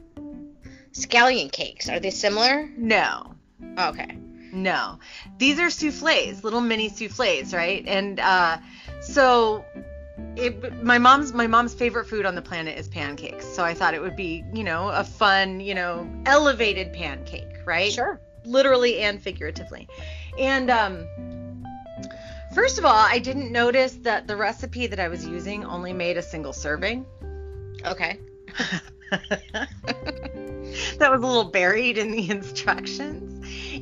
scallion 0.92 1.50
cakes. 1.50 1.88
Are 1.88 2.00
they 2.00 2.10
similar? 2.10 2.70
No. 2.76 3.34
Oh, 3.76 3.88
okay. 3.90 4.18
No. 4.52 5.00
These 5.38 5.58
are 5.58 5.70
souffles, 5.70 6.44
little 6.44 6.60
mini 6.60 6.88
souffles, 6.88 7.52
right? 7.52 7.84
And 7.86 8.20
uh, 8.20 8.58
so 9.00 9.64
it, 10.36 10.82
my 10.82 10.98
mom's 10.98 11.32
my 11.32 11.46
mom's 11.46 11.74
favorite 11.74 12.06
food 12.06 12.26
on 12.26 12.34
the 12.34 12.42
planet 12.42 12.78
is 12.78 12.88
pancakes. 12.88 13.46
So 13.46 13.64
I 13.64 13.74
thought 13.74 13.94
it 13.94 14.00
would 14.00 14.16
be, 14.16 14.44
you 14.52 14.64
know, 14.64 14.88
a 14.88 15.04
fun, 15.04 15.60
you 15.60 15.74
know, 15.74 16.08
elevated 16.26 16.92
pancake, 16.92 17.48
right? 17.64 17.92
Sure. 17.92 18.20
Literally 18.44 19.00
and 19.00 19.20
figuratively. 19.20 19.88
And 20.38 20.70
um 20.70 21.06
first 22.54 22.78
of 22.78 22.84
all, 22.84 22.94
I 22.94 23.18
didn't 23.18 23.50
notice 23.50 23.94
that 24.02 24.26
the 24.26 24.36
recipe 24.36 24.86
that 24.86 25.00
I 25.00 25.08
was 25.08 25.26
using 25.26 25.64
only 25.64 25.92
made 25.92 26.16
a 26.16 26.22
single 26.22 26.52
serving. 26.52 27.06
Okay. 27.84 28.18
that 30.98 31.10
was 31.10 31.22
a 31.22 31.26
little 31.26 31.44
buried 31.44 31.98
in 31.98 32.10
the 32.10 32.30
instructions. 32.30 33.30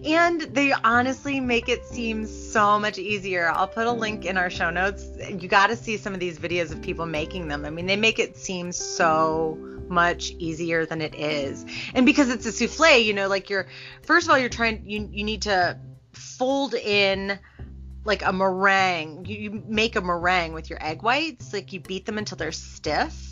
And 0.04 0.40
they 0.40 0.72
honestly 0.72 1.40
make 1.40 1.68
it 1.68 1.84
seem 1.84 2.26
so 2.26 2.78
much 2.78 2.98
easier. 2.98 3.48
I'll 3.48 3.68
put 3.68 3.86
a 3.86 3.92
link 3.92 4.24
in 4.24 4.36
our 4.36 4.50
show 4.50 4.70
notes. 4.70 5.06
You 5.28 5.48
got 5.48 5.68
to 5.68 5.76
see 5.76 5.96
some 5.96 6.14
of 6.14 6.20
these 6.20 6.38
videos 6.38 6.72
of 6.72 6.82
people 6.82 7.06
making 7.06 7.48
them. 7.48 7.64
I 7.64 7.70
mean, 7.70 7.86
they 7.86 7.96
make 7.96 8.18
it 8.18 8.36
seem 8.36 8.72
so 8.72 9.58
much 9.88 10.30
easier 10.32 10.86
than 10.86 11.00
it 11.00 11.14
is. 11.14 11.64
And 11.94 12.06
because 12.06 12.30
it's 12.30 12.46
a 12.46 12.52
souffle, 12.52 13.04
you 13.04 13.12
know, 13.12 13.28
like 13.28 13.50
you're 13.50 13.66
first 14.02 14.26
of 14.26 14.30
all 14.30 14.38
you're 14.38 14.48
trying 14.48 14.88
you 14.88 15.08
you 15.12 15.22
need 15.22 15.42
to 15.42 15.78
fold 16.12 16.74
in 16.74 17.38
like 18.04 18.22
a 18.24 18.32
meringue. 18.32 19.26
You, 19.26 19.36
you 19.36 19.62
make 19.66 19.94
a 19.94 20.00
meringue 20.00 20.54
with 20.54 20.70
your 20.70 20.82
egg 20.84 21.02
whites, 21.02 21.52
like 21.52 21.72
you 21.72 21.80
beat 21.80 22.06
them 22.06 22.18
until 22.18 22.36
they're 22.36 22.52
stiff 22.52 23.31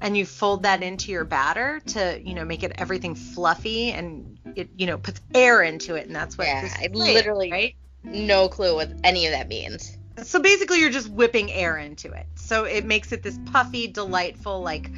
and 0.00 0.16
you 0.16 0.24
fold 0.26 0.62
that 0.62 0.82
into 0.82 1.10
your 1.10 1.24
batter 1.24 1.80
to 1.86 2.20
you 2.22 2.34
know 2.34 2.44
make 2.44 2.62
it 2.62 2.72
everything 2.76 3.14
fluffy 3.14 3.92
and 3.92 4.38
it 4.54 4.68
you 4.76 4.86
know 4.86 4.98
puts 4.98 5.20
air 5.34 5.62
into 5.62 5.94
it 5.94 6.06
and 6.06 6.14
that's 6.14 6.38
what 6.38 6.46
yeah 6.46 6.68
i 6.78 6.88
literally 6.92 7.50
right? 7.50 7.76
no 8.06 8.48
clue 8.48 8.74
what 8.74 8.90
any 9.04 9.26
of 9.26 9.32
that 9.32 9.48
means. 9.48 9.96
So 10.22 10.40
basically 10.40 10.80
you're 10.80 10.90
just 10.90 11.08
whipping 11.10 11.52
air 11.52 11.76
into 11.76 12.10
it. 12.12 12.26
So 12.36 12.64
it 12.64 12.84
makes 12.84 13.12
it 13.12 13.22
this 13.22 13.38
puffy 13.52 13.86
delightful 13.86 14.62
like 14.62 14.90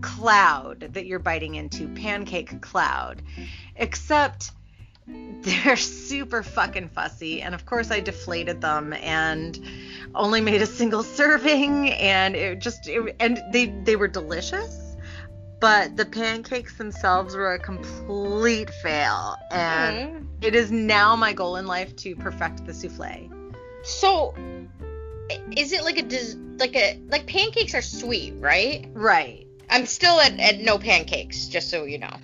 cloud 0.00 0.80
that 0.92 1.06
you're 1.06 1.18
biting 1.18 1.54
into 1.54 1.88
pancake 1.88 2.60
cloud 2.60 3.22
except 3.76 4.50
they're 5.42 5.76
super 5.76 6.42
fucking 6.42 6.88
fussy 6.88 7.42
and 7.42 7.54
of 7.54 7.64
course 7.64 7.90
i 7.90 8.00
deflated 8.00 8.60
them 8.60 8.92
and 8.94 9.60
only 10.14 10.40
made 10.40 10.60
a 10.62 10.66
single 10.66 11.02
serving 11.18 11.90
and 11.90 12.34
it 12.34 12.60
just 12.60 12.88
it, 12.88 13.14
and 13.20 13.40
they 13.52 13.66
they 13.84 13.96
were 13.96 14.08
delicious 14.08 14.86
but 15.60 15.96
the 15.96 16.04
pancakes 16.04 16.74
themselves 16.76 17.34
were 17.34 17.54
a 17.54 17.58
complete 17.58 18.70
fail 18.70 19.36
and 19.50 19.96
mm-hmm. 19.96 20.24
it 20.42 20.54
is 20.54 20.70
now 20.70 21.16
my 21.16 21.32
goal 21.32 21.56
in 21.56 21.66
life 21.66 21.96
to 21.96 22.14
perfect 22.16 22.66
the 22.66 22.72
souffle. 22.72 23.30
So 23.82 24.34
is 25.56 25.72
it 25.72 25.82
like 25.82 25.98
a 25.98 26.06
like 26.58 26.76
a 26.76 27.00
like 27.08 27.26
pancakes 27.26 27.74
are 27.74 27.82
sweet 27.82 28.34
right? 28.38 28.88
Right. 28.92 29.46
I'm 29.70 29.86
still 29.86 30.20
at, 30.20 30.38
at 30.38 30.60
no 30.60 30.78
pancakes 30.78 31.46
just 31.46 31.70
so 31.70 31.84
you 31.84 31.98
know 31.98 32.14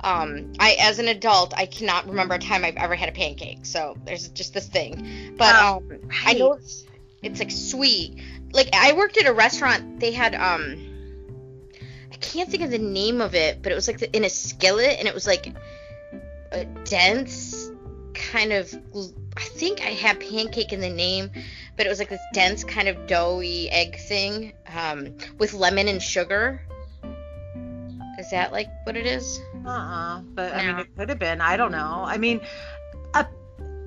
um, 0.00 0.52
I, 0.58 0.76
as 0.80 0.98
an 0.98 1.08
adult, 1.08 1.54
I 1.56 1.66
cannot 1.66 2.08
remember 2.08 2.34
a 2.34 2.38
time 2.38 2.64
I've 2.64 2.76
ever 2.76 2.94
had 2.94 3.08
a 3.08 3.12
pancake. 3.12 3.66
So 3.66 3.96
there's 4.04 4.28
just 4.28 4.54
this 4.54 4.66
thing. 4.66 5.34
But 5.36 5.54
oh, 5.56 5.76
um, 5.78 5.88
right. 5.88 6.02
I 6.26 6.32
know 6.34 6.52
it's, 6.52 6.84
it's 7.22 7.40
like 7.40 7.50
sweet. 7.50 8.18
Like 8.52 8.68
I 8.72 8.92
worked 8.92 9.18
at 9.18 9.26
a 9.26 9.32
restaurant. 9.32 10.00
They 10.00 10.12
had 10.12 10.34
um, 10.34 10.88
I 12.12 12.16
can't 12.16 12.48
think 12.48 12.62
of 12.62 12.70
the 12.70 12.78
name 12.78 13.20
of 13.20 13.34
it, 13.34 13.62
but 13.62 13.72
it 13.72 13.74
was 13.74 13.88
like 13.88 13.98
the, 13.98 14.14
in 14.16 14.24
a 14.24 14.30
skillet, 14.30 14.96
and 14.98 15.08
it 15.08 15.14
was 15.14 15.26
like 15.26 15.52
a 16.52 16.64
dense 16.84 17.70
kind 18.14 18.52
of. 18.52 18.72
I 19.36 19.42
think 19.42 19.80
I 19.80 19.90
had 19.90 20.20
pancake 20.20 20.72
in 20.72 20.80
the 20.80 20.90
name, 20.90 21.30
but 21.76 21.86
it 21.86 21.88
was 21.88 21.98
like 21.98 22.08
this 22.08 22.20
dense 22.32 22.64
kind 22.64 22.88
of 22.88 23.06
doughy 23.06 23.70
egg 23.70 23.98
thing 23.98 24.52
um, 24.74 25.16
with 25.38 25.54
lemon 25.54 25.88
and 25.88 26.02
sugar. 26.02 26.62
Is 28.28 28.32
that 28.32 28.52
like 28.52 28.68
what 28.84 28.94
it 28.94 29.06
is? 29.06 29.40
Uh-uh. 29.66 30.20
But 30.20 30.52
I 30.54 30.66
mean, 30.66 30.78
it 30.80 30.94
could 30.94 31.08
have 31.08 31.18
been. 31.18 31.40
I 31.40 31.56
don't 31.56 31.72
know. 31.72 32.04
I 32.06 32.18
mean, 32.18 32.42
uh, 33.14 33.24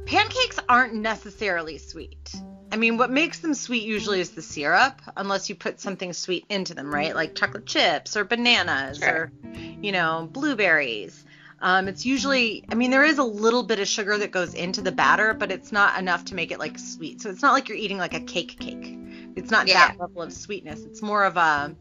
pancakes 0.07 0.57
aren't 0.67 0.95
necessarily 0.95 1.77
sweet. 1.77 2.33
I 2.71 2.77
mean, 2.77 2.97
what 2.97 3.11
makes 3.11 3.37
them 3.37 3.53
sweet 3.53 3.83
usually 3.83 4.19
is 4.19 4.31
the 4.31 4.41
syrup, 4.41 4.99
unless 5.15 5.47
you 5.47 5.53
put 5.53 5.79
something 5.79 6.11
sweet 6.13 6.45
into 6.49 6.73
them, 6.73 6.91
right? 6.91 7.13
Like 7.13 7.35
chocolate 7.35 7.67
chips 7.67 8.17
or 8.17 8.23
bananas 8.23 8.97
Sure. 8.97 9.09
or, 9.09 9.31
you 9.79 9.91
know, 9.91 10.27
blueberries. 10.31 11.23
Um, 11.61 11.87
it's 11.87 12.03
usually, 12.03 12.63
I 12.71 12.73
mean, 12.73 12.89
there 12.89 13.03
is 13.03 13.19
a 13.19 13.23
little 13.23 13.61
bit 13.61 13.79
of 13.79 13.87
sugar 13.87 14.17
that 14.17 14.31
goes 14.31 14.55
into 14.55 14.81
the 14.81 14.91
batter, 14.91 15.35
but 15.35 15.51
it's 15.51 15.71
not 15.71 15.99
enough 15.99 16.25
to 16.25 16.33
make 16.35 16.51
it 16.51 16.57
like 16.57 16.79
sweet. 16.79 17.21
So 17.21 17.29
it's 17.29 17.43
not 17.43 17.51
like 17.53 17.69
you're 17.69 17.77
eating 17.77 17.99
like 17.99 18.15
a 18.15 18.21
cake 18.21 18.57
cake. 18.59 18.97
It's 19.35 19.51
not 19.51 19.67
Yeah. 19.67 19.89
that 19.89 19.99
level 19.99 20.23
of 20.23 20.33
sweetness. 20.33 20.83
It's 20.83 21.03
more 21.03 21.25
of 21.25 21.37
a, 21.37 21.75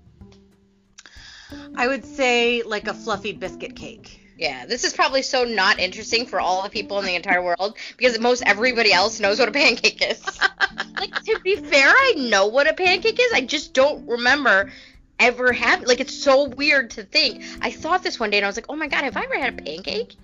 I 1.76 1.88
would 1.88 2.04
say 2.04 2.62
like 2.62 2.88
a 2.88 2.94
fluffy 2.94 3.32
biscuit 3.32 3.76
cake. 3.76 4.20
Yeah, 4.38 4.64
this 4.64 4.84
is 4.84 4.94
probably 4.94 5.20
so 5.20 5.44
not 5.44 5.78
interesting 5.78 6.24
for 6.24 6.40
all 6.40 6.62
the 6.62 6.70
people 6.70 6.98
in 6.98 7.04
the 7.04 7.14
entire 7.14 7.42
world 7.42 7.76
because 7.96 8.18
most 8.18 8.42
everybody 8.46 8.90
else 8.90 9.20
knows 9.20 9.38
what 9.38 9.50
a 9.50 9.52
pancake 9.52 10.02
is. 10.10 10.40
like 10.98 11.14
to 11.24 11.38
be 11.44 11.56
fair, 11.56 11.88
I 11.88 12.14
know 12.16 12.46
what 12.46 12.66
a 12.66 12.72
pancake 12.72 13.18
is. 13.20 13.32
I 13.34 13.42
just 13.42 13.74
don't 13.74 14.08
remember 14.08 14.72
ever 15.18 15.52
having. 15.52 15.86
Like 15.86 16.00
it's 16.00 16.14
so 16.14 16.48
weird 16.48 16.90
to 16.92 17.04
think. 17.04 17.44
I 17.60 17.70
thought 17.70 18.02
this 18.02 18.18
one 18.18 18.30
day 18.30 18.38
and 18.38 18.46
I 18.46 18.48
was 18.48 18.56
like, 18.56 18.66
oh 18.70 18.76
my 18.76 18.88
god, 18.88 19.04
have 19.04 19.16
I 19.16 19.24
ever 19.24 19.38
had 19.38 19.58
a 19.58 19.62
pancake? 19.62 20.16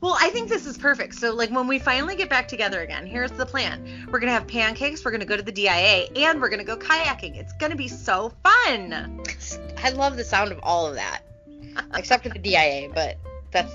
Well, 0.00 0.16
I 0.20 0.30
think 0.30 0.48
this 0.48 0.64
is 0.66 0.78
perfect. 0.78 1.14
So, 1.14 1.34
like, 1.34 1.50
when 1.50 1.66
we 1.66 1.78
finally 1.78 2.14
get 2.14 2.30
back 2.30 2.46
together 2.46 2.82
again, 2.82 3.04
here's 3.04 3.32
the 3.32 3.44
plan. 3.44 4.06
We're 4.06 4.20
going 4.20 4.28
to 4.28 4.32
have 4.32 4.46
pancakes, 4.46 5.04
we're 5.04 5.10
going 5.10 5.20
to 5.20 5.26
go 5.26 5.36
to 5.36 5.42
the 5.42 5.52
DIA, 5.52 6.06
and 6.14 6.40
we're 6.40 6.48
going 6.48 6.60
to 6.60 6.64
go 6.64 6.76
kayaking. 6.76 7.36
It's 7.36 7.52
going 7.54 7.72
to 7.72 7.76
be 7.76 7.88
so 7.88 8.32
fun. 8.44 9.20
I 9.82 9.90
love 9.90 10.16
the 10.16 10.24
sound 10.24 10.52
of 10.52 10.60
all 10.62 10.86
of 10.86 10.94
that, 10.94 11.22
except 11.94 12.22
for 12.22 12.28
the 12.28 12.38
DIA, 12.38 12.90
but 12.94 13.18
that's 13.50 13.74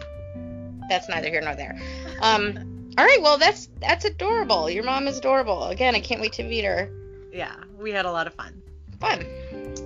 that's 0.89 1.09
neither 1.09 1.29
here 1.29 1.41
nor 1.41 1.55
there. 1.55 1.79
Um, 2.21 2.93
all 2.97 3.05
right, 3.05 3.21
well 3.21 3.37
that's 3.37 3.69
that's 3.79 4.05
adorable. 4.05 4.69
Your 4.69 4.83
mom 4.83 5.07
is 5.07 5.17
adorable. 5.17 5.65
Again, 5.65 5.95
I 5.95 5.99
can't 5.99 6.21
wait 6.21 6.33
to 6.33 6.43
meet 6.43 6.63
her. 6.63 6.89
Yeah, 7.31 7.55
we 7.77 7.91
had 7.91 8.05
a 8.05 8.11
lot 8.11 8.27
of 8.27 8.33
fun. 8.33 8.61
Fun. 8.99 9.25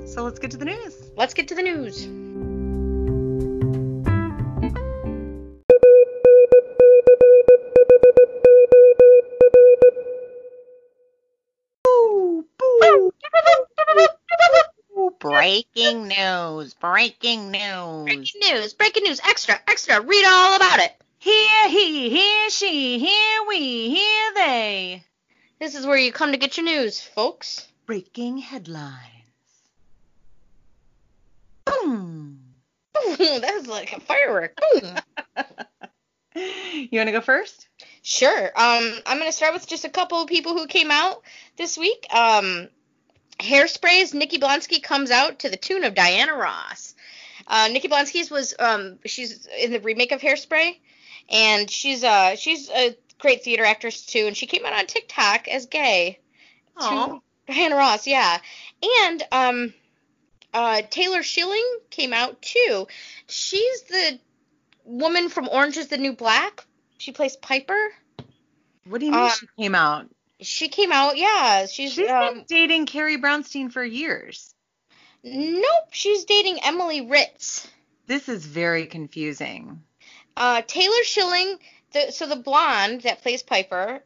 So, 0.06 0.24
let's 0.24 0.38
get 0.38 0.52
to 0.52 0.58
the 0.58 0.66
news. 0.66 1.12
Let's 1.16 1.34
get 1.34 1.48
to 1.48 1.56
the 1.56 1.64
news. 1.64 2.08
Breaking 15.38 16.08
news, 16.08 16.74
breaking 16.74 17.52
news. 17.52 18.06
Breaking 18.06 18.42
news, 18.42 18.74
breaking 18.74 19.04
news, 19.04 19.22
extra, 19.24 19.60
extra, 19.68 20.02
read 20.02 20.26
all 20.26 20.56
about 20.56 20.80
it. 20.80 20.92
Here 21.20 21.70
he, 21.70 22.10
here 22.10 22.50
she, 22.50 22.98
here 22.98 23.40
we, 23.48 23.88
here 23.96 24.32
they. 24.34 25.04
This 25.60 25.76
is 25.76 25.86
where 25.86 25.96
you 26.00 26.12
come 26.12 26.32
to 26.32 26.40
get 26.40 26.58
your 26.58 26.66
news, 26.66 27.00
folks. 27.00 27.68
Breaking 27.86 28.40
headlines. 28.40 28.96
Boom. 31.66 32.40
that 32.96 33.54
was 33.60 33.68
like 33.68 33.94
a 33.94 34.00
firework. 34.00 34.60
Boom. 34.74 34.96
You 36.34 37.00
want 37.00 37.10
to 37.10 37.12
go 37.12 37.22
first? 37.22 37.68
Sure. 38.02 38.46
Um, 38.56 38.92
I'm 39.06 39.20
gonna 39.20 39.32
start 39.32 39.54
with 39.54 39.68
just 39.68 39.86
a 39.86 39.90
couple 39.90 40.20
of 40.20 40.28
people 40.28 40.54
who 40.54 40.66
came 40.66 40.90
out 40.90 41.22
this 41.58 41.78
week. 41.78 42.08
Um, 42.12 42.70
Hairspray's 43.40 44.14
Nikki 44.14 44.40
Blonsky 44.40 44.82
comes 44.82 45.12
out 45.12 45.40
to 45.40 45.50
the 45.50 45.58
tune 45.58 45.84
of 45.84 45.94
Diana 45.94 46.34
Ross. 46.34 46.96
Uh, 47.46 47.70
Nikki 47.72 47.88
Blonsky's 47.88 48.32
was 48.32 48.54
um, 48.60 49.00
she's 49.06 49.48
in 49.60 49.72
the 49.72 49.80
remake 49.80 50.12
of 50.12 50.22
Hairspray, 50.22 50.78
and 51.30 51.70
she's 51.70 52.04
uh 52.04 52.36
she's 52.36 52.70
a 52.70 52.96
great 53.20 53.44
theater 53.44 53.64
actress 53.64 54.06
too, 54.06 54.26
and 54.28 54.36
she 54.36 54.48
came 54.48 54.66
out 54.66 54.74
on 54.74 54.86
TikTok 54.86 55.48
as 55.48 55.68
gay. 55.68 56.20
Aw. 56.78 57.08
to 57.08 57.22
Diana 57.54 57.76
Ross, 57.76 58.08
yeah, 58.08 58.38
and 59.06 59.24
um, 59.32 59.74
uh, 60.54 60.82
Taylor 60.90 61.24
Schilling 61.24 61.66
came 61.90 62.14
out 62.14 62.42
too. 62.42 62.88
She's 63.28 63.84
the 63.84 64.20
woman 64.84 65.30
from 65.30 65.48
Orange 65.48 65.78
Is 65.78 65.88
the 65.88 65.98
New 65.98 66.14
Black. 66.14 66.66
She 66.98 67.12
plays 67.12 67.36
Piper. 67.36 67.92
What 68.86 69.00
do 69.00 69.06
you 69.06 69.12
mean 69.12 69.22
Um, 69.22 69.32
she 69.32 69.48
came 69.58 69.76
out? 69.76 70.08
She 70.42 70.68
came 70.68 70.92
out, 70.92 71.18
yeah. 71.18 71.66
She's, 71.66 71.94
She's 71.94 72.10
um, 72.10 72.36
been 72.36 72.46
dating 72.48 72.86
Carrie 72.86 73.18
Brownstein 73.18 73.72
for 73.72 73.84
years. 73.84 74.54
nope. 75.24 75.90
She's 75.92 76.26
dating 76.26 76.60
Emily 76.64 77.02
Ritz. 77.02 77.68
This 78.06 78.30
is 78.30 78.46
very 78.46 78.86
confusing. 78.86 79.82
Uh, 80.36 80.62
Taylor 80.66 81.04
Schilling, 81.04 81.58
the 81.94 82.12
so 82.12 82.28
the 82.28 82.36
blonde 82.36 83.02
that 83.02 83.22
plays 83.24 83.42
Piper, 83.42 84.02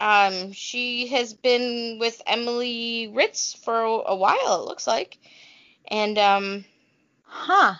um, 0.00 0.52
she 0.52 1.06
has 1.08 1.32
been 1.32 1.98
with 1.98 2.20
Emily 2.26 3.10
Ritz 3.12 3.54
for 3.54 3.80
a, 3.80 3.90
a 4.08 4.16
while. 4.16 4.62
It 4.62 4.68
looks 4.68 4.86
like, 4.86 5.18
and 5.88 6.18
um, 6.18 6.64
Huh. 7.22 7.74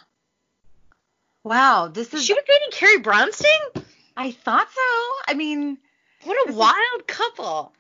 Wow, 1.45 1.89
this 1.89 2.13
is 2.15 2.25
she 2.25 2.33
was 2.33 2.43
dating 2.47 2.71
Carrie 2.73 3.03
Brownstein. 3.03 3.85
I 4.17 4.31
thought 4.33 4.69
so. 4.73 5.33
I 5.33 5.35
mean, 5.37 5.79
What 6.25 6.49
a 6.51 6.53
wild 6.55 7.07
couple. 7.07 7.73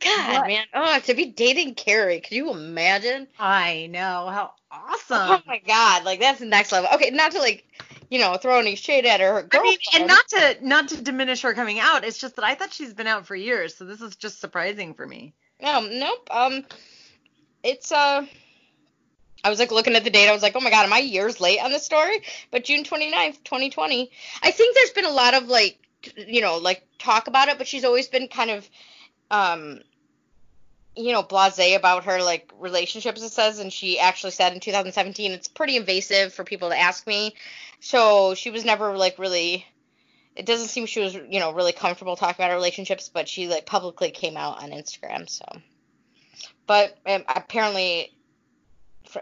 God, 0.00 0.40
What? 0.40 0.46
man. 0.46 0.66
Oh, 0.74 0.98
to 1.00 1.14
be 1.14 1.26
dating 1.26 1.74
Carrie. 1.74 2.20
Can 2.20 2.36
you 2.36 2.50
imagine? 2.50 3.26
I 3.38 3.86
know 3.90 4.28
how 4.30 4.52
awesome. 4.70 5.18
Oh 5.20 5.40
my 5.46 5.58
god, 5.66 6.04
like 6.04 6.20
that's 6.20 6.40
the 6.40 6.46
next 6.46 6.72
level. 6.72 6.90
Okay, 6.94 7.10
not 7.10 7.32
to 7.32 7.38
like, 7.38 7.64
you 8.10 8.18
know, 8.18 8.36
throw 8.36 8.58
any 8.58 8.74
shade 8.74 9.06
at 9.06 9.20
her 9.20 9.38
I 9.38 9.40
girlfriend. 9.48 9.62
mean, 9.62 9.78
and 9.94 10.06
not 10.06 10.28
to 10.28 10.56
not 10.66 10.88
to 10.88 11.02
diminish 11.02 11.42
her 11.42 11.54
coming 11.54 11.78
out. 11.78 12.04
It's 12.04 12.18
just 12.18 12.36
that 12.36 12.44
I 12.44 12.54
thought 12.54 12.72
she's 12.72 12.92
been 12.92 13.06
out 13.06 13.26
for 13.26 13.36
years, 13.36 13.76
so 13.76 13.84
this 13.84 14.00
is 14.00 14.16
just 14.16 14.40
surprising 14.40 14.94
for 14.94 15.06
me. 15.06 15.34
Um, 15.62 15.98
nope. 15.98 16.28
Um, 16.30 16.64
it's 17.62 17.92
uh, 17.92 18.26
I 19.44 19.50
was 19.50 19.58
like 19.58 19.70
looking 19.72 19.94
at 19.94 20.04
the 20.04 20.10
date. 20.10 20.28
I 20.28 20.32
was 20.32 20.42
like, 20.42 20.56
oh 20.56 20.60
my 20.60 20.70
god, 20.70 20.84
am 20.84 20.92
I 20.92 20.98
years 20.98 21.40
late 21.40 21.62
on 21.62 21.70
this 21.70 21.84
story? 21.84 22.22
But 22.50 22.64
June 22.64 22.84
29th, 22.84 23.44
2020. 23.44 24.10
I 24.42 24.50
think 24.50 24.74
there's 24.74 24.90
been 24.90 25.04
a 25.04 25.10
lot 25.10 25.34
of 25.34 25.48
like, 25.48 25.78
you 26.16 26.40
know, 26.40 26.58
like 26.58 26.86
talk 26.98 27.26
about 27.26 27.48
it, 27.48 27.58
but 27.58 27.66
she's 27.66 27.84
always 27.84 28.08
been 28.08 28.28
kind 28.28 28.50
of, 28.50 28.68
um, 29.30 29.80
you 30.96 31.12
know, 31.12 31.22
blasé 31.22 31.76
about 31.76 32.04
her 32.04 32.22
like 32.22 32.50
relationships. 32.58 33.22
It 33.22 33.30
says, 33.30 33.58
and 33.58 33.72
she 33.72 33.98
actually 33.98 34.30
said 34.32 34.52
in 34.52 34.60
2017, 34.60 35.32
it's 35.32 35.48
pretty 35.48 35.76
invasive 35.76 36.32
for 36.32 36.44
people 36.44 36.70
to 36.70 36.78
ask 36.78 37.06
me. 37.06 37.34
So 37.80 38.34
she 38.34 38.50
was 38.50 38.64
never 38.64 38.96
like 38.96 39.18
really. 39.18 39.66
It 40.36 40.46
doesn't 40.46 40.66
seem 40.66 40.86
she 40.86 40.98
was, 40.98 41.14
you 41.14 41.38
know, 41.38 41.52
really 41.52 41.72
comfortable 41.72 42.16
talking 42.16 42.42
about 42.42 42.50
her 42.50 42.56
relationships, 42.56 43.08
but 43.08 43.28
she 43.28 43.46
like 43.46 43.66
publicly 43.66 44.10
came 44.10 44.36
out 44.36 44.60
on 44.60 44.70
Instagram. 44.70 45.28
So, 45.28 45.44
but 46.66 46.98
um, 47.06 47.22
apparently, 47.28 48.12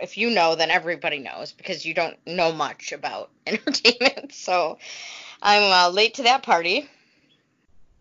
if 0.01 0.17
you 0.17 0.31
know, 0.31 0.55
then 0.55 0.71
everybody 0.71 1.19
knows 1.19 1.53
because 1.53 1.85
you 1.85 1.95
don't 1.95 2.17
know 2.27 2.53
much 2.53 2.93
about 2.93 3.31
entertainment. 3.47 4.33
So, 4.33 4.79
I'm 5.43 5.63
uh, 5.73 5.93
late 5.93 6.15
to 6.15 6.23
that 6.23 6.45
party. 6.45 6.89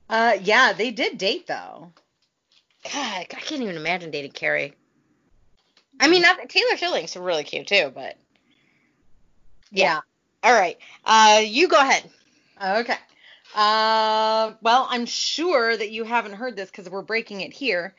Uh, 0.07 0.37
yeah, 0.43 0.73
they 0.73 0.91
did 0.91 1.17
date 1.17 1.47
though. 1.47 1.91
God, 2.83 2.93
I 2.93 3.23
can't 3.23 3.61
even 3.61 3.75
imagine 3.75 4.11
dating 4.11 4.31
Carrie. 4.31 4.73
I 5.99 6.07
mean, 6.07 6.21
not, 6.21 6.49
Taylor 6.49 6.77
Schilling's 6.77 7.15
really 7.15 7.43
cute 7.43 7.67
too, 7.67 7.91
but 7.93 8.17
Yeah. 9.71 10.01
all 10.43 10.53
right. 10.53 10.77
Uh, 11.05 11.41
you 11.43 11.67
go 11.67 11.79
ahead. 11.79 12.09
Okay. 12.63 12.97
Uh, 13.55 14.53
well, 14.61 14.87
I'm 14.89 15.05
sure 15.05 15.75
that 15.75 15.91
you 15.91 16.03
haven't 16.03 16.33
heard 16.33 16.55
this 16.55 16.69
because 16.69 16.89
we're 16.89 17.01
breaking 17.01 17.41
it 17.41 17.53
here, 17.53 17.95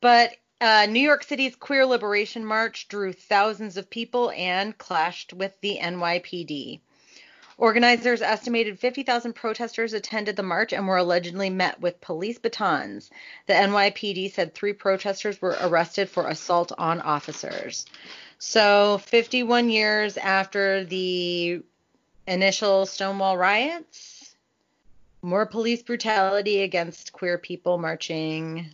but 0.00 0.32
uh, 0.60 0.86
New 0.88 1.00
York 1.00 1.24
City's 1.24 1.54
Queer 1.56 1.86
Liberation 1.86 2.44
March 2.44 2.88
drew 2.88 3.12
thousands 3.12 3.76
of 3.76 3.90
people 3.90 4.30
and 4.30 4.76
clashed 4.76 5.32
with 5.32 5.60
the 5.60 5.78
NYPD. 5.80 6.80
Organizers 7.58 8.22
estimated 8.22 8.78
50,000 8.78 9.32
protesters 9.32 9.92
attended 9.92 10.36
the 10.36 10.44
march 10.44 10.72
and 10.72 10.86
were 10.86 10.96
allegedly 10.96 11.50
met 11.50 11.80
with 11.80 12.00
police 12.00 12.38
batons. 12.38 13.10
The 13.46 13.54
NYPD 13.54 14.32
said 14.32 14.54
three 14.54 14.72
protesters 14.72 15.42
were 15.42 15.56
arrested 15.60 16.08
for 16.08 16.28
assault 16.28 16.70
on 16.78 17.00
officers. 17.00 17.84
So, 18.38 18.98
51 18.98 19.70
years 19.70 20.16
after 20.16 20.84
the 20.84 21.62
initial 22.28 22.86
Stonewall 22.86 23.36
riots, 23.36 24.36
more 25.20 25.44
police 25.44 25.82
brutality 25.82 26.62
against 26.62 27.12
queer 27.12 27.38
people 27.38 27.76
marching 27.76 28.72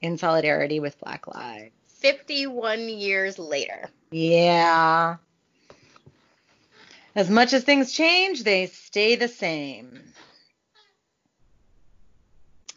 in 0.00 0.18
solidarity 0.18 0.80
with 0.80 0.98
Black 0.98 1.28
Lives. 1.28 1.70
51 1.86 2.88
years 2.88 3.38
later. 3.38 3.88
Yeah. 4.10 5.18
As 7.16 7.30
much 7.30 7.52
as 7.52 7.62
things 7.62 7.92
change, 7.92 8.42
they 8.42 8.66
stay 8.66 9.14
the 9.14 9.28
same. 9.28 10.02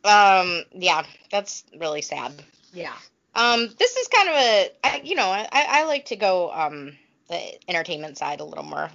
Um, 0.03 0.63
yeah, 0.71 1.03
that's 1.31 1.63
really 1.77 2.01
sad. 2.01 2.33
Yeah. 2.71 2.93
Um, 3.35 3.69
this 3.77 3.95
is 3.95 4.07
kind 4.07 4.29
of 4.29 4.35
a, 4.35 4.71
I, 4.83 5.01
you 5.03 5.15
know, 5.15 5.27
I, 5.27 5.47
I 5.51 5.83
like 5.85 6.05
to 6.05 6.15
go 6.15 6.51
um 6.51 6.93
the 7.29 7.69
entertainment 7.69 8.17
side 8.17 8.39
a 8.39 8.43
little 8.43 8.63
more. 8.63 8.89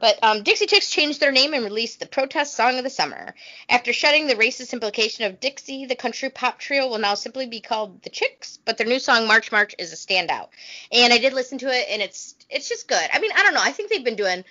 But 0.00 0.18
um, 0.22 0.42
Dixie 0.42 0.66
Chicks 0.66 0.90
changed 0.90 1.20
their 1.20 1.32
name 1.32 1.54
and 1.54 1.64
released 1.64 1.98
the 1.98 2.06
protest 2.06 2.54
song 2.54 2.76
of 2.76 2.84
the 2.84 2.90
summer. 2.90 3.34
After 3.68 3.92
shedding 3.92 4.26
the 4.26 4.34
racist 4.34 4.72
implication 4.72 5.24
of 5.24 5.40
Dixie, 5.40 5.86
the 5.86 5.94
country 5.94 6.28
pop 6.28 6.58
trio 6.58 6.88
will 6.88 6.98
now 6.98 7.14
simply 7.14 7.46
be 7.46 7.60
called 7.60 8.02
the 8.02 8.10
Chicks. 8.10 8.58
But 8.64 8.76
their 8.76 8.86
new 8.86 8.98
song 8.98 9.26
March 9.26 9.50
March 9.50 9.74
is 9.78 9.92
a 9.92 9.96
standout, 9.96 10.48
and 10.92 11.12
I 11.12 11.18
did 11.18 11.32
listen 11.32 11.58
to 11.58 11.68
it, 11.68 11.86
and 11.88 12.02
it's 12.02 12.34
it's 12.50 12.68
just 12.68 12.86
good. 12.86 13.08
I 13.12 13.18
mean, 13.18 13.30
I 13.34 13.42
don't 13.42 13.54
know. 13.54 13.62
I 13.62 13.72
think 13.72 13.90
they've 13.90 14.04
been 14.04 14.16
doing 14.16 14.44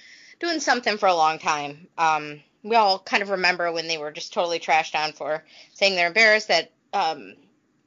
doing 0.43 0.59
something 0.59 0.97
for 0.97 1.07
a 1.07 1.15
long 1.15 1.39
time. 1.39 1.88
Um, 1.97 2.41
we 2.63 2.75
all 2.75 3.00
kind 3.00 3.23
of 3.23 3.29
remember 3.29 3.71
when 3.71 3.88
they 3.88 3.97
were 3.97 4.12
just 4.12 4.33
totally 4.33 4.59
trashed 4.59 4.93
on 4.93 5.13
for 5.13 5.43
saying 5.73 5.95
they're 5.95 6.07
embarrassed 6.07 6.50
that 6.50 6.71
um, 6.93 7.35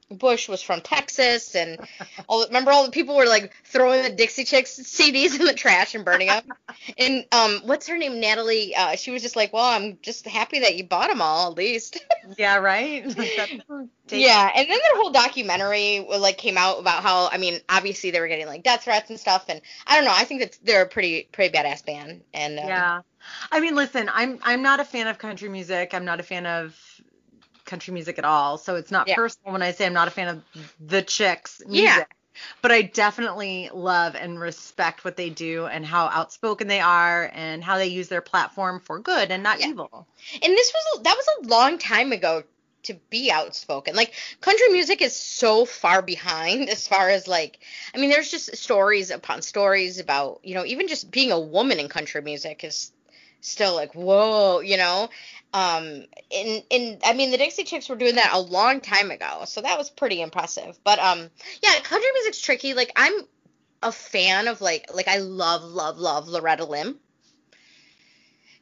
Bush 0.09 0.47
was 0.47 0.61
from 0.61 0.81
Texas, 0.81 1.55
and 1.55 1.79
all 2.27 2.45
remember 2.45 2.71
all 2.71 2.85
the 2.85 2.91
people 2.91 3.15
were 3.15 3.25
like 3.25 3.53
throwing 3.65 4.03
the 4.03 4.09
Dixie 4.09 4.45
Chicks 4.45 4.79
CDs 4.79 5.37
in 5.37 5.45
the 5.45 5.53
trash 5.53 5.95
and 5.95 6.05
burning 6.05 6.27
them. 6.27 6.43
and 6.97 7.25
um, 7.31 7.61
what's 7.65 7.87
her 7.87 7.97
name, 7.97 8.19
Natalie? 8.19 8.73
Uh, 8.75 8.95
she 8.95 9.11
was 9.11 9.21
just 9.21 9.35
like, 9.35 9.51
"Well, 9.51 9.65
I'm 9.65 9.97
just 10.01 10.25
happy 10.25 10.59
that 10.59 10.75
you 10.75 10.85
bought 10.85 11.09
them 11.09 11.21
all, 11.21 11.51
at 11.51 11.57
least." 11.57 12.03
yeah, 12.37 12.55
right. 12.57 13.03
yeah, 14.07 14.51
and 14.55 14.69
then 14.69 14.79
their 14.79 14.95
whole 14.95 15.11
documentary 15.11 16.05
like 16.17 16.37
came 16.37 16.57
out 16.57 16.79
about 16.79 17.03
how 17.03 17.27
I 17.29 17.37
mean, 17.37 17.59
obviously 17.67 18.11
they 18.11 18.21
were 18.21 18.29
getting 18.29 18.47
like 18.47 18.63
death 18.63 18.83
threats 18.83 19.09
and 19.09 19.19
stuff, 19.19 19.45
and 19.49 19.61
I 19.85 19.95
don't 19.95 20.05
know. 20.05 20.13
I 20.15 20.23
think 20.23 20.41
that 20.41 20.57
they're 20.63 20.83
a 20.83 20.87
pretty 20.87 21.27
pretty 21.31 21.55
badass 21.55 21.85
band, 21.85 22.21
and 22.33 22.59
um, 22.59 22.67
yeah. 22.67 23.01
I 23.51 23.59
mean, 23.59 23.75
listen, 23.75 24.09
I'm 24.13 24.39
I'm 24.43 24.61
not 24.61 24.79
a 24.79 24.85
fan 24.85 25.07
of 25.07 25.17
country 25.17 25.49
music. 25.49 25.93
I'm 25.93 26.05
not 26.05 26.21
a 26.21 26.23
fan 26.23 26.45
of 26.45 26.86
country 27.67 27.93
music 27.93 28.17
at 28.17 28.25
all. 28.25 28.57
So 28.57 28.75
it's 28.75 28.91
not 28.91 29.07
yeah. 29.07 29.15
personal 29.15 29.53
when 29.53 29.61
I 29.61 29.71
say 29.71 29.85
I'm 29.85 29.93
not 29.93 30.07
a 30.07 30.11
fan 30.11 30.27
of 30.27 30.73
the 30.79 31.01
chicks 31.03 31.61
music. 31.67 31.83
Yeah. 31.83 32.03
But 32.61 32.71
I 32.71 32.83
definitely 32.83 33.69
love 33.73 34.15
and 34.15 34.39
respect 34.39 35.03
what 35.03 35.17
they 35.17 35.29
do 35.29 35.65
and 35.65 35.85
how 35.85 36.05
outspoken 36.05 36.67
they 36.67 36.79
are 36.79 37.31
and 37.33 37.63
how 37.63 37.77
they 37.77 37.87
use 37.87 38.09
their 38.09 38.21
platform 38.21 38.79
for 38.79 38.99
good 38.99 39.31
and 39.31 39.41
not 39.41 39.59
yeah. 39.59 39.67
evil. 39.67 40.07
And 40.33 40.53
this 40.53 40.73
was 40.73 41.03
that 41.03 41.15
was 41.17 41.27
a 41.39 41.47
long 41.47 41.77
time 41.79 42.11
ago 42.11 42.43
to 42.83 42.93
be 43.09 43.31
outspoken. 43.31 43.95
Like 43.95 44.13
country 44.41 44.69
music 44.69 45.01
is 45.01 45.15
so 45.15 45.65
far 45.65 46.01
behind 46.01 46.69
as 46.69 46.87
far 46.87 47.09
as 47.09 47.27
like 47.27 47.59
I 47.93 47.97
mean 47.97 48.09
there's 48.09 48.31
just 48.31 48.55
stories 48.55 49.11
upon 49.11 49.41
stories 49.41 49.99
about, 49.99 50.39
you 50.43 50.55
know, 50.55 50.65
even 50.65 50.87
just 50.87 51.09
being 51.11 51.31
a 51.31 51.39
woman 51.39 51.79
in 51.79 51.89
country 51.89 52.21
music 52.21 52.63
is 52.63 52.91
still 53.41 53.75
like 53.75 53.93
whoa, 53.93 54.59
you 54.59 54.77
know. 54.77 55.09
Um, 55.57 56.03
and 56.31 56.63
and 56.69 56.99
I 57.03 57.13
mean 57.13 57.31
the 57.31 57.37
Dixie 57.37 57.63
Chicks 57.63 57.89
were 57.89 57.95
doing 57.95 58.15
that 58.15 58.29
a 58.31 58.39
long 58.39 58.79
time 58.79 59.09
ago, 59.09 59.43
so 59.45 59.61
that 59.61 59.75
was 59.75 59.89
pretty 59.89 60.21
impressive. 60.21 60.77
But 60.83 60.99
um, 60.99 61.31
yeah, 61.63 61.73
country 61.81 62.09
music's 62.13 62.39
tricky. 62.39 62.75
Like 62.75 62.91
I'm 62.95 63.13
a 63.81 63.91
fan 63.91 64.47
of 64.47 64.61
like 64.61 64.93
like 64.93 65.07
I 65.07 65.17
love 65.17 65.63
love 65.63 65.97
love 65.97 66.27
Loretta 66.27 66.63
Lynn. 66.63 66.95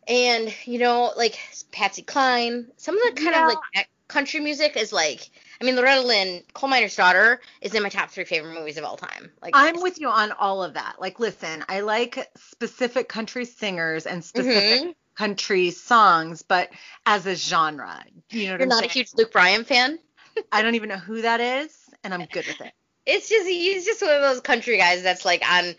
And 0.08 0.54
you 0.64 0.80
know, 0.80 1.12
like 1.18 1.38
Patsy 1.74 2.02
Cline, 2.02 2.68
some 2.78 2.96
of 2.96 3.04
the 3.16 3.22
kind 3.22 3.36
yeah. 3.36 3.48
of 3.50 3.56
like 3.76 3.90
country 4.08 4.40
music 4.40 4.78
is 4.78 4.94
like 4.94 5.30
I 5.60 5.66
mean, 5.66 5.76
Loretta 5.76 6.02
Lynn, 6.02 6.44
Coal 6.54 6.70
Miner's 6.70 6.96
Daughter, 6.96 7.42
is 7.60 7.74
in 7.74 7.84
my 7.84 7.90
top 7.90 8.10
three 8.10 8.24
favorite 8.24 8.54
movies 8.54 8.78
of 8.78 8.86
all 8.86 8.98
time. 8.98 9.32
Like, 9.42 9.54
I'm 9.56 9.82
with 9.82 10.00
you 10.00 10.10
on 10.10 10.34
all 10.34 10.64
of 10.64 10.74
that. 10.74 10.96
Like, 11.00 11.20
listen, 11.20 11.64
I 11.70 11.80
like 11.80 12.30
specific 12.38 13.08
country 13.08 13.46
singers 13.46 14.06
and 14.06 14.24
specific 14.24 14.82
mm-hmm 14.82 14.92
country 15.16 15.72
songs, 15.72 16.42
but 16.42 16.70
as 17.06 17.26
a 17.26 17.36
genre. 17.36 18.04
You 18.30 18.48
know 18.48 18.52
what 18.54 18.60
You're 18.60 18.62
I'm 18.64 18.70
not 18.70 18.80
saying? 18.80 18.90
a 18.90 18.94
huge 18.94 19.10
Luke 19.16 19.32
Bryan 19.32 19.64
fan? 19.64 20.00
I 20.52 20.62
don't 20.62 20.76
even 20.76 20.90
know 20.90 20.98
who 20.98 21.22
that 21.22 21.40
is, 21.40 21.78
and 22.04 22.14
I'm 22.14 22.26
good 22.26 22.46
with 22.48 22.62
it. 22.62 22.74
It's 23.06 23.30
just 23.30 23.48
he's 23.48 23.86
just 23.86 24.02
one 24.02 24.14
of 24.16 24.22
those 24.22 24.42
country 24.42 24.78
guys 24.78 25.04
that's 25.04 25.26
like 25.26 25.44
on, 25.50 25.76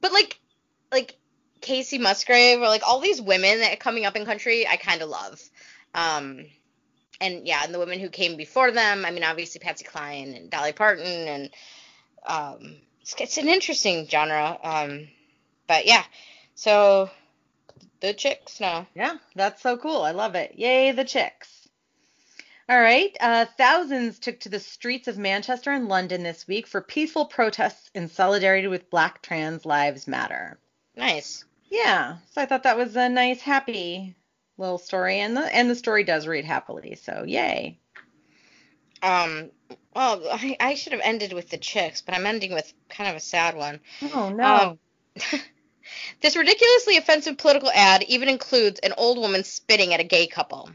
but 0.00 0.12
like 0.12 0.38
like 0.90 1.16
Kacey 1.60 2.00
Musgrave 2.00 2.60
or 2.60 2.68
like 2.68 2.82
all 2.86 3.00
these 3.00 3.20
women 3.20 3.60
that 3.60 3.72
are 3.74 3.76
coming 3.76 4.04
up 4.06 4.16
in 4.16 4.24
country, 4.24 4.66
I 4.66 4.76
kind 4.76 5.02
of 5.02 5.08
love. 5.08 5.40
Um, 5.94 6.46
and 7.20 7.46
yeah, 7.46 7.62
and 7.64 7.74
the 7.74 7.78
women 7.78 8.00
who 8.00 8.08
came 8.08 8.36
before 8.36 8.70
them. 8.70 9.04
I 9.04 9.10
mean, 9.10 9.24
obviously 9.24 9.58
Patsy 9.58 9.84
Cline 9.84 10.34
and 10.34 10.50
Dolly 10.50 10.72
Parton, 10.72 11.04
and 11.06 11.50
um, 12.26 12.76
it's, 13.00 13.14
it's 13.18 13.38
an 13.38 13.48
interesting 13.48 14.06
genre. 14.06 14.58
Um, 14.62 15.08
but 15.66 15.86
yeah, 15.86 16.04
so 16.54 17.10
the 18.06 18.14
chicks 18.14 18.60
now. 18.60 18.86
Yeah, 18.94 19.16
that's 19.34 19.62
so 19.62 19.76
cool. 19.76 20.02
I 20.02 20.12
love 20.12 20.36
it. 20.36 20.54
Yay, 20.56 20.92
the 20.92 21.04
chicks. 21.04 21.68
All 22.68 22.80
right. 22.80 23.16
Uh, 23.20 23.46
thousands 23.58 24.18
took 24.18 24.40
to 24.40 24.48
the 24.48 24.60
streets 24.60 25.08
of 25.08 25.18
Manchester 25.18 25.72
and 25.72 25.88
London 25.88 26.22
this 26.22 26.46
week 26.46 26.66
for 26.66 26.80
peaceful 26.80 27.26
protests 27.26 27.90
in 27.94 28.08
solidarity 28.08 28.68
with 28.68 28.90
Black 28.90 29.22
Trans 29.22 29.66
Lives 29.66 30.06
Matter. 30.06 30.58
Nice. 30.96 31.44
Yeah. 31.68 32.18
So 32.32 32.40
I 32.40 32.46
thought 32.46 32.62
that 32.62 32.76
was 32.76 32.96
a 32.96 33.08
nice, 33.08 33.40
happy 33.40 34.16
little 34.56 34.78
story, 34.78 35.18
and 35.20 35.36
the 35.36 35.54
and 35.54 35.68
the 35.68 35.74
story 35.74 36.04
does 36.04 36.26
read 36.26 36.44
happily. 36.44 36.94
So 36.94 37.24
yay. 37.26 37.78
Um. 39.02 39.50
Well, 39.94 40.22
I, 40.30 40.56
I 40.60 40.74
should 40.74 40.92
have 40.92 41.02
ended 41.02 41.32
with 41.32 41.50
the 41.50 41.58
chicks, 41.58 42.02
but 42.02 42.14
I'm 42.14 42.26
ending 42.26 42.52
with 42.52 42.72
kind 42.88 43.10
of 43.10 43.16
a 43.16 43.20
sad 43.20 43.56
one. 43.56 43.80
Oh 44.14 44.28
no. 44.28 44.78
Um, 45.32 45.40
This 46.20 46.36
ridiculously 46.36 46.96
offensive 46.96 47.38
political 47.38 47.70
ad 47.70 48.04
even 48.08 48.28
includes 48.28 48.80
an 48.80 48.94
old 48.96 49.18
woman 49.18 49.44
spitting 49.44 49.94
at 49.94 50.00
a 50.00 50.04
gay 50.04 50.26
couple. 50.26 50.70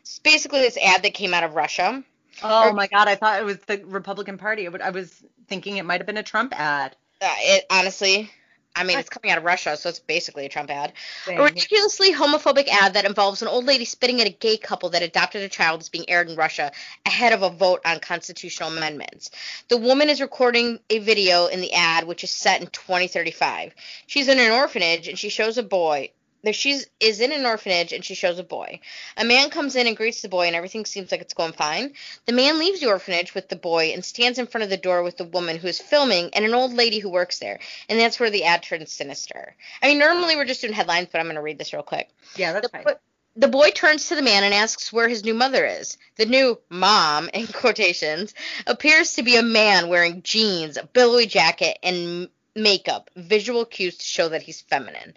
It's 0.00 0.18
basically 0.18 0.60
this 0.60 0.78
ad 0.78 1.02
that 1.02 1.14
came 1.14 1.34
out 1.34 1.44
of 1.44 1.54
Russia. 1.54 2.02
Oh 2.42 2.68
or, 2.68 2.72
my 2.72 2.86
god, 2.86 3.08
I 3.08 3.14
thought 3.14 3.40
it 3.40 3.44
was 3.44 3.58
the 3.58 3.82
Republican 3.84 4.38
Party. 4.38 4.68
I 4.68 4.90
was 4.90 5.22
thinking 5.48 5.76
it 5.76 5.84
might 5.84 6.00
have 6.00 6.06
been 6.06 6.16
a 6.16 6.22
Trump 6.22 6.58
ad. 6.58 6.96
Uh, 7.20 7.34
it 7.38 7.66
honestly, 7.70 8.30
I 8.78 8.84
mean, 8.84 8.98
it's 8.98 9.08
coming 9.08 9.32
out 9.32 9.38
of 9.38 9.44
Russia, 9.44 9.76
so 9.76 9.88
it's 9.88 9.98
basically 9.98 10.46
a 10.46 10.48
Trump 10.48 10.70
ad. 10.70 10.92
A 11.26 11.42
ridiculously 11.42 12.12
homophobic 12.12 12.68
ad 12.68 12.94
that 12.94 13.04
involves 13.04 13.42
an 13.42 13.48
old 13.48 13.64
lady 13.64 13.84
spitting 13.84 14.20
at 14.20 14.26
a 14.26 14.30
gay 14.30 14.56
couple 14.56 14.90
that 14.90 15.02
adopted 15.02 15.42
a 15.42 15.48
child 15.48 15.80
is 15.80 15.88
being 15.88 16.08
aired 16.08 16.30
in 16.30 16.36
Russia 16.36 16.70
ahead 17.04 17.32
of 17.32 17.42
a 17.42 17.50
vote 17.50 17.80
on 17.84 17.98
constitutional 17.98 18.70
amendments. 18.70 19.30
The 19.68 19.76
woman 19.76 20.08
is 20.08 20.20
recording 20.20 20.78
a 20.90 21.00
video 21.00 21.46
in 21.46 21.60
the 21.60 21.74
ad, 21.74 22.04
which 22.04 22.22
is 22.22 22.30
set 22.30 22.60
in 22.60 22.68
2035. 22.68 23.74
She's 24.06 24.28
in 24.28 24.38
an 24.38 24.52
orphanage 24.52 25.08
and 25.08 25.18
she 25.18 25.28
shows 25.28 25.58
a 25.58 25.62
boy, 25.62 26.10
there 26.42 26.52
she 26.52 26.80
is 27.00 27.20
in 27.20 27.32
an 27.32 27.46
orphanage 27.46 27.92
and 27.92 28.04
she 28.04 28.14
shows 28.14 28.38
a 28.38 28.44
boy. 28.44 28.80
A 29.16 29.24
man 29.24 29.50
comes 29.50 29.74
in 29.74 29.86
and 29.86 29.96
greets 29.96 30.22
the 30.22 30.28
boy 30.28 30.46
and 30.46 30.54
everything 30.54 30.84
seems 30.84 31.10
like 31.10 31.20
it's 31.20 31.34
going 31.34 31.52
fine. 31.52 31.94
The 32.26 32.32
man 32.32 32.58
leaves 32.58 32.80
the 32.80 32.88
orphanage 32.88 33.34
with 33.34 33.48
the 33.48 33.56
boy 33.56 33.92
and 33.92 34.04
stands 34.04 34.38
in 34.38 34.46
front 34.46 34.62
of 34.64 34.70
the 34.70 34.76
door 34.76 35.02
with 35.02 35.16
the 35.16 35.24
woman 35.24 35.58
who 35.58 35.66
is 35.66 35.80
filming 35.80 36.30
and 36.34 36.44
an 36.44 36.54
old 36.54 36.72
lady 36.72 37.00
who 37.00 37.10
works 37.10 37.38
there. 37.38 37.58
And 37.88 37.98
that's 37.98 38.20
where 38.20 38.30
the 38.30 38.44
ad 38.44 38.62
turns 38.62 38.92
sinister. 38.92 39.56
I 39.82 39.88
mean, 39.88 39.98
normally 39.98 40.36
we're 40.36 40.44
just 40.44 40.60
doing 40.60 40.72
headlines, 40.72 41.08
but 41.10 41.18
I'm 41.18 41.26
going 41.26 41.36
to 41.36 41.42
read 41.42 41.58
this 41.58 41.72
real 41.72 41.82
quick. 41.82 42.08
Yeah, 42.36 42.52
that's 42.52 42.70
the, 42.70 42.84
fine. 42.84 42.94
The 43.36 43.48
boy 43.48 43.70
turns 43.70 44.08
to 44.08 44.14
the 44.14 44.22
man 44.22 44.42
and 44.42 44.54
asks 44.54 44.92
where 44.92 45.08
his 45.08 45.24
new 45.24 45.34
mother 45.34 45.64
is. 45.64 45.96
The 46.16 46.26
new 46.26 46.58
mom, 46.70 47.30
in 47.32 47.46
quotations, 47.52 48.34
appears 48.66 49.14
to 49.14 49.22
be 49.22 49.36
a 49.36 49.42
man 49.42 49.88
wearing 49.88 50.22
jeans, 50.22 50.76
a 50.76 50.84
billowy 50.84 51.26
jacket, 51.26 51.78
and 51.82 52.28
makeup, 52.62 53.10
visual 53.16 53.64
cues 53.64 53.96
to 53.96 54.04
show 54.04 54.28
that 54.28 54.42
he's 54.42 54.60
feminine. 54.60 55.14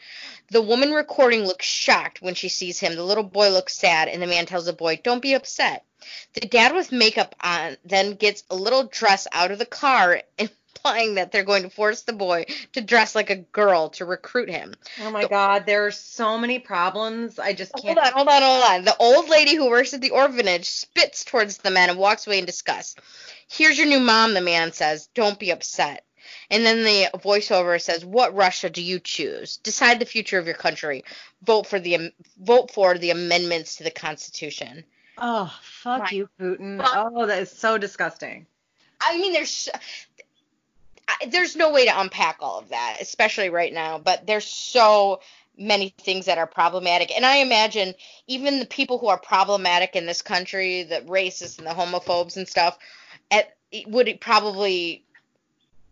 The 0.50 0.62
woman 0.62 0.92
recording 0.92 1.46
looks 1.46 1.66
shocked 1.66 2.22
when 2.22 2.36
she 2.36 2.50
sees 2.50 2.80
him. 2.80 2.96
The 2.96 3.04
little 3.04 3.24
boy 3.24 3.50
looks 3.50 3.76
sad, 3.76 4.08
and 4.08 4.22
the 4.22 4.28
man 4.28 4.46
tells 4.46 4.66
the 4.66 4.74
boy, 4.74 5.00
Don't 5.04 5.22
be 5.22 5.34
upset. 5.34 5.86
The 6.34 6.42
dad 6.42 6.74
with 6.74 6.92
makeup 6.92 7.36
on 7.42 7.78
then 7.86 8.14
gets 8.14 8.44
a 8.50 8.56
little 8.56 8.84
dress 8.84 9.28
out 9.32 9.52
of 9.52 9.60
the 9.60 9.66
car, 9.66 10.22
implying 10.84 11.16
that 11.16 11.32
they're 11.32 11.44
going 11.44 11.64
to 11.64 11.70
force 11.70 12.02
the 12.02 12.14
boy 12.14 12.46
to 12.74 12.82
dress 12.82 13.14
like 13.14 13.30
a 13.30 13.36
girl 13.36 13.90
to 13.90 14.06
recruit 14.06 14.50
him. 14.50 14.74
Oh 15.00 15.12
my 15.12 15.22
the, 15.22 15.28
God, 15.28 15.66
there 15.66 15.86
are 15.86 15.92
so 15.92 16.38
many 16.38 16.60
problems. 16.60 17.40
I 17.40 17.54
just 17.54 17.74
can't. 17.74 17.98
Hold 17.98 18.08
on, 18.08 18.14
hold 18.14 18.28
on, 18.28 18.42
hold 18.42 18.64
on. 18.64 18.86
The 18.86 18.98
old 18.98 19.30
lady 19.30 19.56
who 19.56 19.70
works 19.70 19.94
at 19.94 20.02
the 20.02 20.12
orphanage 20.12 20.70
spits 20.70 21.24
towards 21.24 21.58
the 21.58 21.72
man 21.72 21.90
and 21.90 22.00
walks 22.00 22.26
away 22.26 22.40
in 22.40 22.46
disgust. 22.46 23.00
Here's 23.48 23.78
your 23.78 23.88
new 23.88 24.00
mom, 24.00 24.34
the 24.34 24.42
man 24.42 24.72
says. 24.72 25.08
Don't 25.14 25.40
be 25.40 25.52
upset. 25.52 26.06
And 26.50 26.66
then 26.66 26.84
the 26.84 27.10
voiceover 27.16 27.82
says, 27.82 28.06
"What 28.06 28.36
Russia 28.36 28.70
do 28.70 28.82
you 28.82 29.00
choose? 29.00 29.58
Decide 29.58 30.00
the 30.00 30.06
future 30.06 30.40
of 30.40 30.46
your 30.46 30.56
country. 30.56 31.04
Vote 31.44 31.68
for 31.68 31.80
the 31.80 32.14
vote 32.38 32.72
for 32.72 32.98
the 32.98 33.12
amendments 33.12 33.76
to 33.78 33.84
the 33.84 33.92
Constitution." 33.92 34.84
Oh, 35.18 35.54
fuck 35.62 36.04
My 36.04 36.10
you, 36.12 36.30
Putin. 36.40 36.82
Fuck. 36.82 37.12
Oh, 37.14 37.26
that 37.28 37.44
is 37.44 37.52
so 37.52 37.78
disgusting. 37.78 38.48
I 39.00 39.18
mean, 39.18 39.34
there's 39.34 39.70
there's 41.28 41.56
no 41.56 41.72
way 41.72 41.86
to 41.86 42.00
unpack 42.00 42.38
all 42.40 42.60
of 42.60 42.70
that, 42.70 42.98
especially 43.02 43.50
right 43.50 43.74
now. 43.74 44.00
But 44.00 44.26
there's 44.26 44.48
so 44.48 45.22
many 45.58 45.94
things 46.00 46.26
that 46.26 46.38
are 46.38 46.48
problematic, 46.48 47.12
and 47.16 47.26
I 47.26 47.38
imagine 47.38 47.94
even 48.28 48.60
the 48.60 48.66
people 48.66 48.98
who 48.98 49.08
are 49.08 49.20
problematic 49.20 49.96
in 49.96 50.06
this 50.06 50.22
country, 50.22 50.84
the 50.84 51.02
racists 51.02 51.58
and 51.58 51.68
the 51.68 51.72
homophobes 51.72 52.38
and 52.38 52.48
stuff, 52.48 52.78
at 53.30 53.56
would 53.88 54.20
probably 54.22 55.04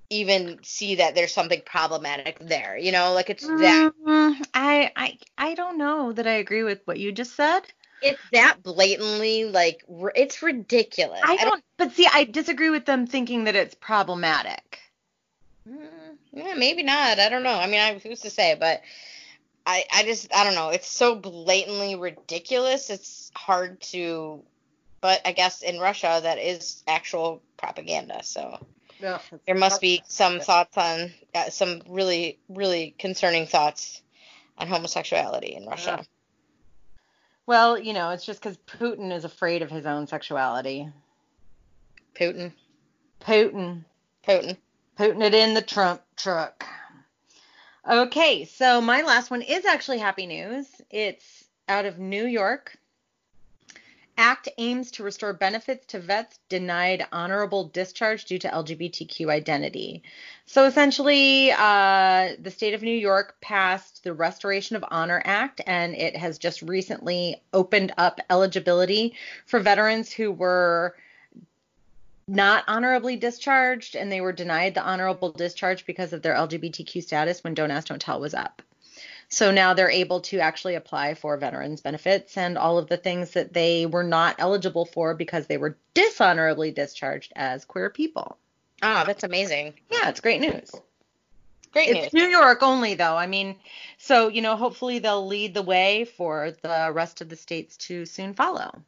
even 0.10 0.60
see 0.64 0.96
that 0.96 1.16
there's 1.16 1.34
something 1.34 1.62
problematic 1.66 2.40
there. 2.40 2.78
You 2.78 2.92
know, 2.92 3.14
like 3.14 3.30
it's 3.30 3.48
that 3.50 3.78
Mm, 4.06 4.48
I 4.54 4.92
I 4.96 5.18
I 5.38 5.54
don't 5.56 5.78
know 5.78 6.12
that 6.14 6.28
I 6.28 6.34
agree 6.34 6.64
with 6.64 6.82
what 6.86 7.00
you 7.00 7.12
just 7.12 7.36
said. 7.36 7.62
it's 8.02 8.22
that 8.32 8.62
blatantly 8.64 9.46
like 9.46 9.84
r- 9.90 10.12
it's 10.16 10.42
ridiculous. 10.42 11.22
I 11.24 11.38
don't. 11.46 11.64
But 11.78 11.94
see, 11.94 12.08
I 12.12 12.26
disagree 12.26 12.70
with 12.70 12.86
them 12.86 13.08
thinking 13.08 13.46
that 13.46 13.56
it's 13.56 13.76
problematic. 13.76 14.80
Mm, 15.68 16.18
yeah, 16.32 16.54
maybe 16.56 16.84
not. 16.84 17.20
I 17.20 17.30
don't 17.30 17.44
know. 17.44 17.54
I 17.56 17.68
mean, 17.68 17.80
I 17.80 17.98
who's 18.00 18.22
to 18.22 18.30
say, 18.30 18.56
but 18.60 18.82
I 19.66 19.86
I 19.94 20.04
just 20.04 20.34
I 20.34 20.44
don't 20.44 20.56
know. 20.56 20.70
It's 20.70 20.92
so 20.92 21.16
blatantly 21.16 21.96
ridiculous. 21.96 22.90
It's 22.90 23.32
hard 23.36 23.82
to 23.94 24.44
but 25.02 25.22
I 25.26 25.34
guess 25.34 25.62
in 25.62 25.80
Russia 25.80 26.20
that 26.24 26.40
is 26.40 26.84
actual 26.88 27.42
propaganda. 27.58 28.24
So 28.24 28.60
there 29.00 29.56
must 29.56 29.82
be 29.82 30.02
some 30.08 30.40
thoughts 30.40 30.78
on 30.78 31.12
uh, 31.34 31.50
some 31.50 31.82
really 31.88 32.40
really 32.50 32.96
concerning 32.98 33.48
thoughts 33.48 34.02
on 34.58 34.68
homosexuality 34.68 35.56
in 35.56 35.66
Russia. 35.66 36.06
Well, 37.46 37.80
you 37.80 37.94
know, 37.94 38.12
it's 38.12 38.26
just 38.26 38.42
because 38.42 38.58
Putin 38.58 39.12
is 39.12 39.26
afraid 39.26 39.64
of 39.64 39.72
his 39.72 39.86
own 39.86 40.06
sexuality. 40.06 40.88
Putin. 42.14 42.52
Putin. 43.22 43.86
Putin. 44.28 44.58
Putting 44.96 45.22
it 45.22 45.34
in 45.34 45.56
the 45.56 45.62
Trump 45.62 46.02
truck. 46.16 46.64
Okay, 47.90 48.46
so 48.46 48.82
my 48.82 49.02
last 49.02 49.32
one 49.32 49.42
is 49.42 49.66
actually 49.66 49.98
happy 49.98 50.28
news. 50.28 50.68
It's 50.92 51.46
out 51.68 51.86
of 51.86 51.98
New 51.98 52.26
York. 52.26 52.78
ACT 54.20 54.50
aims 54.58 54.92
to 54.92 55.04
restore 55.04 55.32
benefits 55.32 55.86
to 55.86 55.98
vets 55.98 56.40
denied 56.50 57.08
honorable 57.14 57.70
discharge 57.70 58.26
due 58.26 58.38
to 58.38 58.50
LGBTQ 58.50 59.30
identity. 59.32 60.04
So 60.46 60.66
essentially, 60.66 61.54
uh, 61.54 62.32
the 62.38 62.52
state 62.52 62.74
of 62.74 62.82
New 62.82 62.98
York 62.98 63.38
passed 63.40 64.04
the 64.04 64.14
Restoration 64.14 64.76
of 64.76 64.84
Honor 64.92 65.22
Act, 65.24 65.62
and 65.66 65.96
it 65.96 66.18
has 66.18 66.38
just 66.38 66.62
recently 66.62 67.42
opened 67.54 67.94
up 67.98 68.20
eligibility 68.30 69.16
for 69.46 69.62
veterans 69.62 70.12
who 70.12 70.34
were 70.34 70.98
not 72.28 72.66
honorably 72.68 73.16
discharged 73.16 73.96
and 73.96 74.12
they 74.12 74.20
were 74.20 74.34
denied 74.34 74.76
the 74.76 74.84
honorable 74.84 75.32
discharge 75.32 75.86
because 75.86 76.12
of 76.12 76.22
their 76.22 76.36
LGBTQ 76.36 77.02
status 77.02 77.42
when 77.42 77.54
Don't 77.54 77.72
Ask, 77.72 77.88
Don't 77.88 78.02
Tell 78.02 78.20
was 78.20 78.34
up. 78.34 78.62
So 79.30 79.52
now 79.52 79.76
they're 79.76 79.92
able 79.92 80.22
to 80.22 80.40
actually 80.40 80.74
apply 80.76 81.14
for 81.14 81.38
veterans 81.38 81.82
benefits 81.82 82.36
and 82.36 82.58
all 82.58 82.80
of 82.80 82.90
the 82.90 82.98
things 82.98 83.32
that 83.32 83.54
they 83.54 83.86
were 83.86 84.04
not 84.04 84.36
eligible 84.40 84.86
for 84.86 85.14
because 85.14 85.46
they 85.46 85.58
were 85.58 85.78
dishonorably 85.94 86.72
discharged 86.72 87.32
as 87.36 87.64
queer 87.64 87.92
people. 87.92 88.38
Oh, 88.82 89.04
that's 89.06 89.24
amazing. 89.24 89.76
Yeah, 89.92 90.10
it's 90.10 90.20
great 90.20 90.42
news. 90.42 90.72
Great 91.72 91.94
news. 91.94 92.06
It's. 92.06 92.14
New 92.14 92.28
York 92.28 92.64
only 92.64 92.96
though. 92.96 93.16
I 93.16 93.28
mean, 93.28 93.56
so 94.00 94.30
you 94.30 94.42
know, 94.42 94.56
hopefully 94.56 94.98
they'll 94.98 95.28
lead 95.28 95.54
the 95.54 95.62
way 95.62 96.06
for 96.06 96.52
the 96.64 96.90
rest 96.92 97.22
of 97.22 97.30
the 97.30 97.36
states 97.36 97.78
to 97.78 98.06
soon 98.08 98.34
follow. 98.34 98.82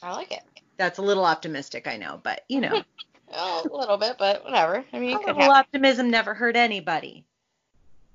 I 0.00 0.12
like 0.12 0.30
it. 0.30 0.44
That's 0.76 0.98
a 0.98 1.02
little 1.02 1.24
optimistic, 1.24 1.88
I 1.88 1.96
know, 1.96 2.20
but 2.22 2.44
you 2.48 2.60
know, 2.60 2.84
Oh, 3.32 3.62
a 3.70 3.76
little 3.76 3.96
bit, 3.96 4.16
but 4.18 4.44
whatever. 4.44 4.84
I 4.92 4.98
mean, 4.98 5.16
a 5.16 5.18
little 5.18 5.34
happen. 5.34 5.56
optimism 5.56 6.10
never 6.10 6.34
hurt 6.34 6.56
anybody. 6.56 7.24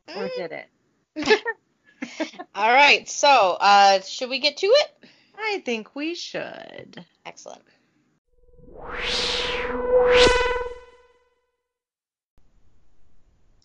Or 0.08 0.13
Mm. 0.13 0.36
did 0.36 0.52
it? 0.52 0.70
All 2.56 2.74
right. 2.74 3.08
So, 3.08 3.58
uh, 3.60 4.02
should 4.02 4.30
we 4.30 4.39
get 4.39 4.58
to 4.58 4.68
it? 4.68 5.10
I 5.38 5.62
think 5.66 5.96
we 5.96 6.16
should. 6.16 7.06
Excellent. 7.26 7.63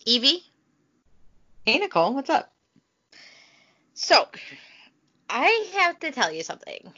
Evie, 0.05 0.43
Hey 1.65 1.77
Nicole, 1.77 2.13
what's 2.15 2.29
up? 2.29 2.51
so 3.93 4.27
I 5.29 5.69
have 5.73 5.99
to 5.99 6.11
tell 6.11 6.31
you 6.31 6.41
something. 6.43 6.93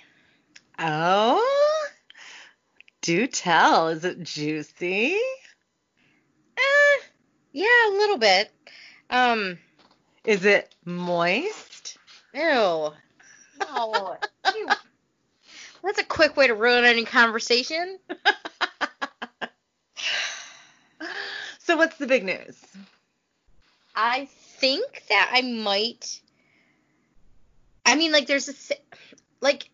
Oh, 0.79 1.87
do 3.01 3.27
tell. 3.27 3.89
Is 3.89 4.05
it 4.05 4.23
juicy? 4.23 5.17
Uh, 6.57 7.03
yeah, 7.51 7.89
a 7.89 7.91
little 7.91 8.17
bit. 8.17 8.51
Um, 9.11 9.59
Is 10.23 10.45
it 10.45 10.73
moist? 10.85 11.97
ew. 12.33 12.91
No. 13.59 14.17
Ew. 14.55 14.67
That's 15.83 15.99
a 15.99 16.03
quick 16.03 16.35
way 16.37 16.47
to 16.47 16.55
ruin 16.55 16.85
any 16.85 17.05
conversation. 17.05 17.99
So 21.63 21.77
what's 21.77 21.97
the 21.97 22.07
big 22.07 22.25
news? 22.25 22.59
I 23.95 24.25
think 24.59 25.03
that 25.07 25.31
I 25.33 25.41
might. 25.41 26.19
I 27.85 27.95
mean, 27.95 28.11
like, 28.11 28.27
there's 28.27 28.49
a 28.49 28.53
th- 28.53 28.81
like, 29.39 29.69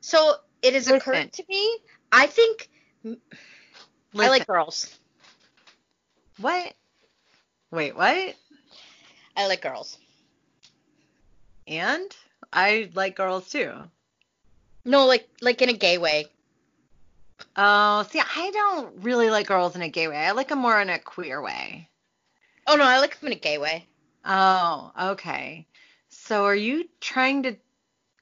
so 0.00 0.36
it 0.62 0.72
has 0.72 0.86
Listen. 0.88 0.96
occurred 0.96 1.32
to 1.34 1.44
me. 1.46 1.78
I 2.10 2.26
think 2.26 2.70
I 3.04 4.28
like 4.28 4.46
girls. 4.46 4.96
what? 6.38 6.72
Wait, 7.70 7.94
what? 7.94 8.34
I 9.36 9.46
like 9.46 9.62
girls. 9.62 9.98
And 11.66 12.14
I 12.52 12.90
like 12.94 13.16
girls 13.16 13.50
too. 13.50 13.72
No, 14.84 15.06
like, 15.06 15.28
like 15.40 15.62
in 15.62 15.68
a 15.68 15.74
gay 15.74 15.98
way. 15.98 16.26
Oh, 17.56 18.06
see, 18.10 18.20
I 18.20 18.50
don't 18.50 19.02
really 19.02 19.30
like 19.30 19.46
girls 19.46 19.76
in 19.76 19.82
a 19.82 19.88
gay 19.88 20.08
way. 20.08 20.16
I 20.16 20.32
like 20.32 20.48
them 20.48 20.58
more 20.58 20.80
in 20.80 20.90
a 20.90 20.98
queer 20.98 21.40
way. 21.40 21.88
Oh 22.66 22.76
no, 22.76 22.84
I 22.84 22.98
like 22.98 23.18
them 23.18 23.28
in 23.28 23.36
a 23.36 23.40
gay 23.40 23.58
way. 23.58 23.86
Oh, 24.24 24.92
okay. 25.12 25.66
So 26.08 26.44
are 26.44 26.54
you 26.54 26.88
trying 27.00 27.44
to 27.44 27.56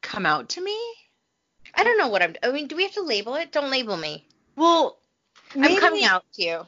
come 0.03 0.27
out 0.27 0.51
to 0.51 0.61
me? 0.61 0.79
I 1.75 1.85
don't 1.85 1.99
know 1.99 2.09
what 2.09 2.23
I'm. 2.23 2.35
I 2.43 2.51
mean, 2.51 2.67
do 2.67 2.77
we 2.77 2.85
have 2.85 2.93
to 2.93 3.03
label 3.03 3.35
it? 3.35 3.53
Don't 3.53 3.71
label 3.71 3.97
me. 3.97 4.27
Well, 4.57 4.99
I'm 5.55 5.77
coming 5.79 6.05
out 6.05 6.25
to 6.35 6.43
you. 6.43 6.67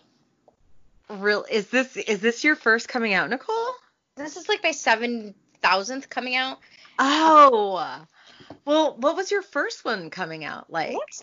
Real 1.08 1.44
is 1.50 1.68
this 1.68 1.96
is 1.96 2.20
this 2.20 2.44
your 2.44 2.54
first 2.54 2.88
coming 2.88 3.14
out, 3.14 3.30
Nicole? 3.30 3.74
This 4.20 4.36
is 4.36 4.48
like 4.48 4.62
my 4.62 4.70
seven 4.72 5.34
thousandth 5.62 6.08
coming 6.08 6.36
out. 6.36 6.58
Oh. 6.98 8.04
Well, 8.64 8.96
what 8.98 9.16
was 9.16 9.30
your 9.30 9.42
first 9.42 9.84
one 9.84 10.10
coming 10.10 10.44
out 10.44 10.70
like? 10.70 10.94
What? 10.94 11.22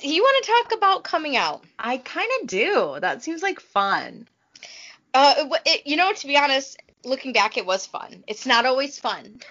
You 0.00 0.22
want 0.22 0.44
to 0.44 0.50
talk 0.50 0.78
about 0.78 1.04
coming 1.04 1.36
out? 1.36 1.64
I 1.78 1.98
kind 1.98 2.28
of 2.40 2.48
do. 2.48 2.96
That 3.00 3.22
seems 3.22 3.42
like 3.42 3.60
fun. 3.60 4.26
Uh, 5.14 5.48
it, 5.64 5.86
you 5.86 5.96
know, 5.96 6.12
to 6.12 6.26
be 6.26 6.36
honest, 6.36 6.80
looking 7.04 7.32
back, 7.32 7.56
it 7.56 7.66
was 7.66 7.86
fun. 7.86 8.24
It's 8.26 8.46
not 8.46 8.66
always 8.66 8.98
fun. 8.98 9.40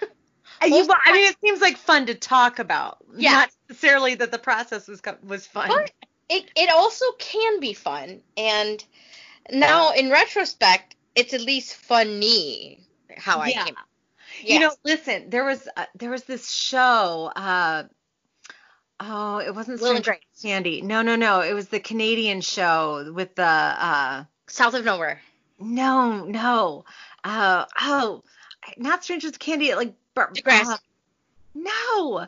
You- 0.62 0.86
well, 0.86 0.96
I 1.06 1.12
mean, 1.14 1.24
it 1.30 1.36
seems 1.40 1.62
like 1.62 1.78
fun 1.78 2.04
to 2.06 2.14
talk 2.14 2.58
about. 2.58 2.98
Yeah. 3.16 3.30
Not 3.32 3.50
necessarily 3.70 4.16
that 4.16 4.30
the 4.30 4.38
process 4.38 4.88
was 4.88 5.00
was 5.24 5.46
fun. 5.46 5.68
But 5.68 5.90
it 6.28 6.50
it 6.54 6.70
also 6.70 7.06
can 7.18 7.60
be 7.60 7.72
fun, 7.72 8.20
and 8.36 8.84
now 9.50 9.92
in 9.92 10.10
retrospect, 10.10 10.96
it's 11.14 11.34
at 11.34 11.40
least 11.40 11.74
funny 11.76 12.80
how 13.16 13.38
I 13.38 13.48
Yeah. 13.48 13.64
came 13.64 13.76
out. 13.76 13.84
You 14.42 14.60
know, 14.60 14.72
listen, 14.84 15.28
there 15.30 15.44
was 15.44 15.68
uh, 15.76 15.86
there 15.96 16.10
was 16.10 16.22
this 16.24 16.50
show. 16.50 17.30
Uh, 17.36 17.84
oh, 19.00 19.38
it 19.38 19.54
wasn't 19.54 19.80
Will 19.80 19.90
and 19.96 20.04
Stranger 20.04 20.20
Candy. 20.42 20.82
No, 20.82 21.02
no, 21.02 21.16
no. 21.16 21.40
It 21.40 21.52
was 21.52 21.68
the 21.68 21.80
Canadian 21.80 22.40
show 22.40 23.12
with 23.12 23.34
the. 23.34 23.42
Uh, 23.44 24.24
South 24.46 24.74
of 24.74 24.84
Nowhere. 24.84 25.20
no, 25.58 26.24
no. 26.24 26.84
Uh, 27.22 27.66
oh, 27.80 28.22
not 28.78 29.04
Strangers 29.04 29.32
with 29.32 29.38
Candy. 29.38 29.74
Like 29.74 29.94
Degrassi. 30.16 30.72
uh, 30.74 30.76
no. 31.54 32.26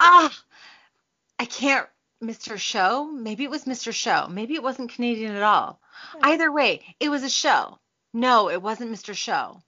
Ah, 0.00 0.42
I 1.38 1.44
can't. 1.44 1.86
Mr. 2.22 2.56
Show. 2.56 3.04
Maybe 3.04 3.42
it 3.42 3.50
was 3.50 3.64
Mr. 3.64 3.92
Show. 3.92 4.28
Maybe 4.30 4.54
it 4.54 4.62
wasn't 4.62 4.92
Canadian 4.92 5.34
at 5.34 5.42
all. 5.42 5.80
Hmm. 6.12 6.20
Either 6.22 6.52
way, 6.52 6.94
it 7.00 7.08
was 7.08 7.24
a 7.24 7.28
show. 7.30 7.78
No, 8.12 8.50
it 8.50 8.60
wasn't 8.62 8.92
Mr. 8.92 9.14
Show. 9.14 9.62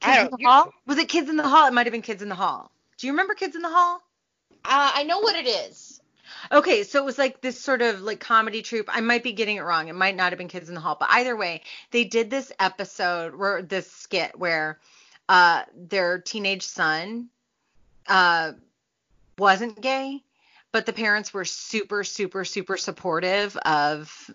Kids 0.00 0.24
in 0.24 0.30
the 0.30 0.36
you- 0.38 0.48
Hall? 0.48 0.72
Was 0.86 0.98
it 0.98 1.08
Kids 1.08 1.28
in 1.28 1.36
the 1.36 1.48
Hall? 1.48 1.66
It 1.66 1.72
might 1.72 1.86
have 1.86 1.92
been 1.92 2.02
Kids 2.02 2.22
in 2.22 2.28
the 2.28 2.34
Hall. 2.34 2.70
Do 2.98 3.06
you 3.06 3.12
remember 3.12 3.34
Kids 3.34 3.56
in 3.56 3.62
the 3.62 3.68
Hall? 3.70 4.02
Uh, 4.64 4.92
I 4.94 5.02
know 5.04 5.20
what 5.20 5.36
it 5.36 5.46
is. 5.46 6.00
Okay, 6.50 6.82
so 6.82 7.00
it 7.00 7.04
was 7.04 7.18
like 7.18 7.40
this 7.40 7.60
sort 7.60 7.82
of 7.82 8.00
like 8.00 8.20
comedy 8.20 8.62
troupe. 8.62 8.88
I 8.94 9.00
might 9.00 9.22
be 9.22 9.32
getting 9.32 9.56
it 9.56 9.62
wrong. 9.62 9.88
It 9.88 9.94
might 9.94 10.16
not 10.16 10.32
have 10.32 10.38
been 10.38 10.48
Kids 10.48 10.68
in 10.68 10.74
the 10.74 10.80
Hall, 10.80 10.96
but 10.98 11.08
either 11.10 11.36
way, 11.36 11.62
they 11.90 12.04
did 12.04 12.30
this 12.30 12.52
episode 12.58 13.34
where 13.34 13.62
this 13.62 13.90
skit 13.90 14.38
where 14.38 14.78
uh 15.28 15.62
their 15.74 16.18
teenage 16.20 16.62
son 16.62 17.28
uh 18.06 18.52
wasn't 19.38 19.80
gay, 19.80 20.22
but 20.72 20.86
the 20.86 20.92
parents 20.92 21.32
were 21.34 21.44
super 21.44 22.04
super 22.04 22.44
super 22.44 22.76
supportive 22.76 23.56
of 23.58 24.30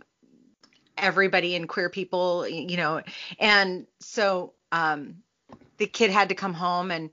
everybody 1.02 1.56
and 1.56 1.68
queer 1.68 1.90
people, 1.90 2.48
you 2.48 2.78
know. 2.78 3.02
And 3.40 3.88
so 4.00 4.54
um 4.72 5.18
the 5.78 5.88
kid 5.88 6.12
had 6.12 6.30
to 6.30 6.36
come 6.36 6.54
home 6.54 6.92
and 6.92 7.10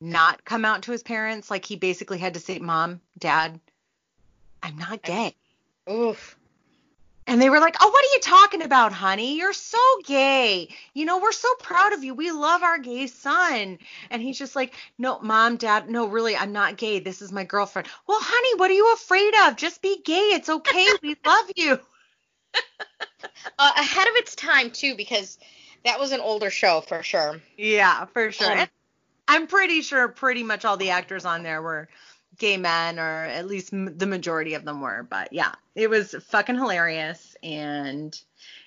not 0.00 0.44
come 0.44 0.64
out 0.64 0.82
to 0.82 0.92
his 0.92 1.02
parents 1.02 1.50
like 1.50 1.64
he 1.64 1.76
basically 1.76 2.18
had 2.18 2.34
to 2.34 2.40
say 2.40 2.58
mom 2.58 3.00
dad 3.18 3.58
i'm 4.62 4.76
not 4.76 5.00
gay 5.02 5.34
Oof. 5.90 6.36
And 7.26 7.40
they 7.40 7.48
were 7.48 7.58
like, 7.60 7.76
"Oh, 7.80 7.88
what 7.88 8.04
are 8.04 8.14
you 8.14 8.20
talking 8.20 8.62
about, 8.62 8.92
honey? 8.92 9.36
You're 9.36 9.54
so 9.54 9.78
gay. 10.04 10.68
You 10.92 11.06
know, 11.06 11.18
we're 11.20 11.32
so 11.32 11.48
proud 11.58 11.94
of 11.94 12.04
you. 12.04 12.14
We 12.14 12.30
love 12.30 12.62
our 12.62 12.78
gay 12.78 13.06
son." 13.06 13.78
And 14.10 14.22
he's 14.22 14.38
just 14.38 14.54
like, 14.54 14.74
"No, 14.98 15.18
mom, 15.20 15.56
dad, 15.56 15.88
no, 15.88 16.06
really, 16.06 16.36
I'm 16.36 16.52
not 16.52 16.76
gay. 16.76 16.98
This 16.98 17.22
is 17.22 17.32
my 17.32 17.44
girlfriend." 17.44 17.88
Well, 18.06 18.20
honey, 18.20 18.58
what 18.58 18.70
are 18.70 18.74
you 18.74 18.92
afraid 18.92 19.34
of? 19.46 19.56
Just 19.56 19.80
be 19.80 20.02
gay. 20.02 20.32
It's 20.34 20.50
okay. 20.50 20.86
We 21.02 21.16
love 21.24 21.50
you. 21.56 21.80
uh, 23.58 23.72
ahead 23.76 24.08
of 24.08 24.14
its 24.16 24.34
time 24.34 24.70
too, 24.70 24.94
because 24.96 25.38
that 25.84 25.98
was 25.98 26.12
an 26.12 26.20
older 26.20 26.50
show 26.50 26.80
for 26.80 27.02
sure. 27.02 27.40
Yeah, 27.56 28.06
for 28.06 28.32
sure. 28.32 28.60
Um, 28.60 28.68
I'm 29.28 29.46
pretty 29.46 29.82
sure 29.82 30.08
pretty 30.08 30.42
much 30.42 30.64
all 30.64 30.76
the 30.76 30.90
actors 30.90 31.24
on 31.24 31.42
there 31.42 31.62
were 31.62 31.88
gay 32.38 32.56
men, 32.56 32.98
or 32.98 33.24
at 33.24 33.46
least 33.46 33.72
m- 33.72 33.96
the 33.96 34.06
majority 34.06 34.54
of 34.54 34.64
them 34.64 34.80
were. 34.80 35.06
But 35.08 35.32
yeah, 35.32 35.52
it 35.74 35.88
was 35.88 36.14
fucking 36.28 36.56
hilarious 36.56 37.36
and 37.42 38.18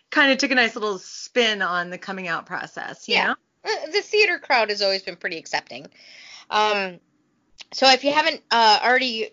kind 0.10 0.32
of 0.32 0.38
took 0.38 0.52
a 0.52 0.56
nice 0.56 0.76
little 0.76 1.00
spin 1.00 1.62
on 1.62 1.90
the 1.90 1.98
coming 1.98 2.28
out 2.28 2.46
process. 2.46 3.08
You 3.08 3.16
Yeah. 3.16 3.28
know? 3.28 3.36
Uh, 3.66 3.92
The 3.92 4.02
theater 4.02 4.40
crowd 4.40 4.70
has 4.70 4.82
always 4.82 5.04
been 5.04 5.18
pretty 5.18 5.38
accepting. 5.38 5.88
Um, 6.50 7.00
so 7.74 7.90
if 7.90 8.04
you 8.04 8.14
haven't 8.14 8.42
uh, 8.50 8.80
already 8.84 9.32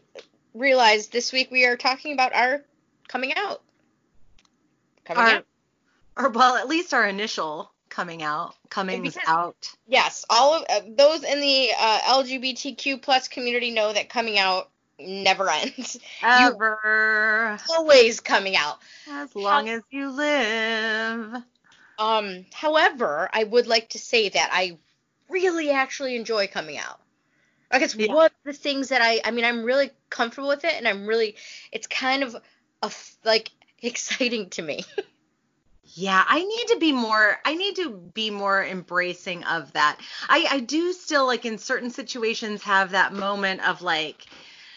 realized, 0.52 1.12
this 1.12 1.32
week 1.32 1.50
we 1.50 1.64
are 1.66 1.76
talking 1.76 2.12
about 2.12 2.34
our 2.34 2.62
coming 3.08 3.32
out. 3.36 3.62
Coming 5.04 5.22
Our- 5.22 5.30
out. 5.38 5.46
Or 6.16 6.28
well, 6.28 6.56
at 6.56 6.68
least 6.68 6.94
our 6.94 7.06
initial 7.08 7.70
coming 7.88 8.22
out, 8.22 8.54
comings 8.70 9.14
Because- 9.14 9.28
out. 9.28 9.68
Yes, 9.86 10.24
all 10.30 10.54
of 10.54 10.64
uh, 10.68 10.80
those 10.96 11.24
in 11.24 11.40
the 11.40 11.70
uh, 11.78 11.98
LGBTQ 12.06 13.02
plus 13.02 13.26
community 13.28 13.70
know 13.72 13.92
that 13.92 14.08
coming 14.08 14.38
out 14.38 14.70
never 14.98 15.50
ends. 15.50 15.98
Ever. 16.22 17.58
Always 17.70 18.20
coming 18.20 18.56
out. 18.56 18.78
As 19.10 19.34
long 19.34 19.68
as 19.68 19.82
you 19.90 20.10
live. 20.10 21.42
Um, 21.98 22.46
however, 22.52 23.28
I 23.32 23.44
would 23.44 23.66
like 23.66 23.90
to 23.90 23.98
say 23.98 24.28
that 24.28 24.50
I 24.52 24.78
really 25.28 25.70
actually 25.70 26.16
enjoy 26.16 26.46
coming 26.48 26.78
out. 26.78 27.00
Like 27.72 27.82
it's 27.82 27.94
Yeah. 27.94 28.12
one 28.12 28.26
of 28.26 28.32
the 28.44 28.52
things 28.52 28.90
that 28.90 29.00
I 29.02 29.20
I 29.24 29.30
mean 29.32 29.44
I'm 29.44 29.64
really 29.64 29.90
comfortable 30.10 30.48
with 30.48 30.64
it 30.64 30.74
and 30.74 30.86
I'm 30.86 31.06
really 31.06 31.34
it's 31.72 31.86
kind 31.88 32.22
of 32.22 32.36
a 32.82 32.92
like 33.24 33.50
exciting 33.84 34.50
to 34.50 34.62
me. 34.62 34.84
Yeah, 35.96 36.24
I 36.26 36.42
need 36.42 36.66
to 36.68 36.78
be 36.80 36.90
more 36.92 37.38
I 37.44 37.54
need 37.54 37.76
to 37.76 37.90
be 37.90 38.30
more 38.30 38.64
embracing 38.64 39.44
of 39.44 39.72
that. 39.74 40.00
I 40.28 40.46
I 40.50 40.60
do 40.60 40.92
still 40.92 41.24
like 41.26 41.44
in 41.44 41.58
certain 41.58 41.90
situations 41.90 42.62
have 42.62 42.90
that 42.90 43.12
moment 43.12 43.60
of 43.68 43.80
like 43.80 44.26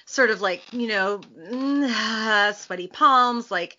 sort 0.06 0.30
of 0.30 0.42
like, 0.42 0.62
you 0.74 0.88
know, 0.88 1.20
mm, 1.20 2.54
sweaty 2.54 2.88
palms, 2.88 3.50
like 3.50 3.78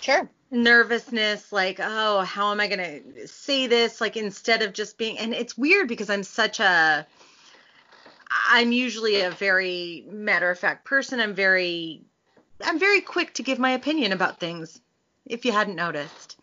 sure. 0.00 0.30
nervousness 0.50 1.52
like 1.52 1.80
oh 1.82 2.20
how 2.20 2.52
am 2.52 2.60
i 2.60 2.68
going 2.68 3.02
to 3.02 3.26
say 3.26 3.66
this 3.66 4.00
like 4.00 4.16
instead 4.16 4.62
of 4.62 4.72
just 4.72 4.98
being 4.98 5.18
and 5.18 5.34
it's 5.34 5.56
weird 5.58 5.88
because 5.88 6.10
i'm 6.10 6.22
such 6.22 6.60
a 6.60 7.06
i'm 8.50 8.72
usually 8.72 9.22
a 9.22 9.30
very 9.30 10.06
matter 10.10 10.50
of 10.50 10.58
fact 10.58 10.84
person 10.84 11.18
i'm 11.20 11.34
very 11.34 12.02
i'm 12.64 12.78
very 12.78 13.00
quick 13.00 13.34
to 13.34 13.42
give 13.42 13.58
my 13.58 13.70
opinion 13.70 14.12
about 14.12 14.40
things 14.40 14.80
if 15.26 15.44
you 15.44 15.52
hadn't 15.52 15.76
noticed 15.76 16.36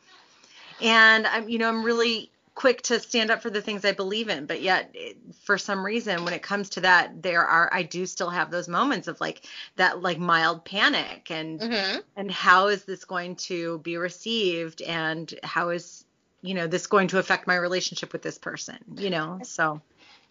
and 0.82 1.28
i'm 1.28 1.50
you 1.50 1.58
know 1.58 1.70
i'm 1.70 1.84
really 1.84 2.30
quick 2.56 2.84
to 2.84 3.00
stand 3.00 3.32
up 3.32 3.42
for 3.42 3.50
the 3.50 3.62
things 3.62 3.84
i 3.84 3.92
believe 3.92 4.30
in 4.30 4.46
but 4.46 4.62
yet 4.62 4.92
it, 4.94 5.18
for 5.44 5.58
some 5.58 5.84
reason 5.84 6.24
when 6.24 6.34
it 6.34 6.44
comes 6.44 6.70
to 6.70 6.82
that 6.82 7.24
there 7.24 7.44
are 7.46 7.70
i 7.74 7.82
do 7.82 8.06
still 8.06 8.30
have 8.30 8.52
those 8.52 8.68
moments 8.68 9.08
of 9.08 9.20
like 9.20 9.46
that 9.76 10.02
like 10.02 10.20
mild 10.20 10.64
panic 10.64 11.32
and 11.32 11.60
Mhm. 11.62 12.04
and 12.16 12.30
how 12.30 12.68
is 12.68 12.84
this 12.86 13.06
going 13.06 13.36
to 13.38 13.80
be 13.80 13.98
received 13.98 14.84
and 14.84 15.34
how 15.44 15.70
is 15.70 16.06
you 16.44 16.54
know 16.54 16.68
this 16.68 16.86
going 16.86 17.08
to 17.08 17.18
affect 17.18 17.48
my 17.48 17.56
relationship 17.56 18.14
with 18.14 18.22
this 18.22 18.38
person 18.38 18.78
you 18.98 19.10
know 19.10 19.40
so 19.44 19.82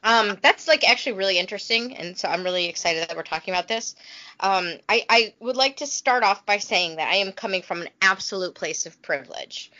Um, 0.04 0.36
that's 0.42 0.66
like 0.66 0.88
actually 0.88 1.12
really 1.12 1.38
interesting, 1.38 1.96
and 1.96 2.16
so 2.18 2.28
I'm 2.28 2.42
really 2.42 2.66
excited 2.66 3.08
that 3.08 3.16
we're 3.16 3.22
talking 3.22 3.54
about 3.54 3.68
this. 3.68 3.94
Um, 4.40 4.72
I, 4.88 5.04
I 5.08 5.34
would 5.38 5.56
like 5.56 5.76
to 5.76 5.86
start 5.86 6.24
off 6.24 6.44
by 6.44 6.58
saying 6.58 6.96
that 6.96 7.08
I 7.08 7.16
am 7.16 7.32
coming 7.32 7.62
from 7.62 7.82
an 7.82 7.88
absolute 8.00 8.54
place 8.54 8.86
of 8.86 9.00
privilege. 9.00 9.70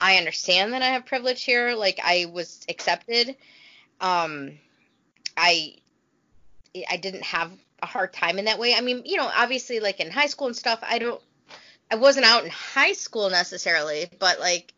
I 0.00 0.16
understand 0.16 0.72
that 0.72 0.82
I 0.82 0.90
have 0.90 1.06
privilege 1.06 1.42
here, 1.42 1.74
like 1.74 1.98
I 2.02 2.26
was 2.32 2.64
accepted. 2.68 3.36
Um, 4.00 4.58
I 5.36 5.76
I 6.88 6.96
didn't 6.96 7.24
have 7.24 7.50
a 7.82 7.86
hard 7.86 8.12
time 8.12 8.38
in 8.38 8.44
that 8.46 8.58
way. 8.58 8.74
I 8.74 8.80
mean, 8.80 9.02
you 9.04 9.16
know, 9.16 9.30
obviously 9.34 9.80
like 9.80 10.00
in 10.00 10.10
high 10.10 10.26
school 10.26 10.46
and 10.46 10.56
stuff, 10.56 10.80
I 10.82 10.98
don't 10.98 11.20
I 11.90 11.96
wasn't 11.96 12.26
out 12.26 12.44
in 12.44 12.50
high 12.50 12.92
school 12.92 13.30
necessarily, 13.30 14.08
but 14.18 14.40
like 14.40 14.72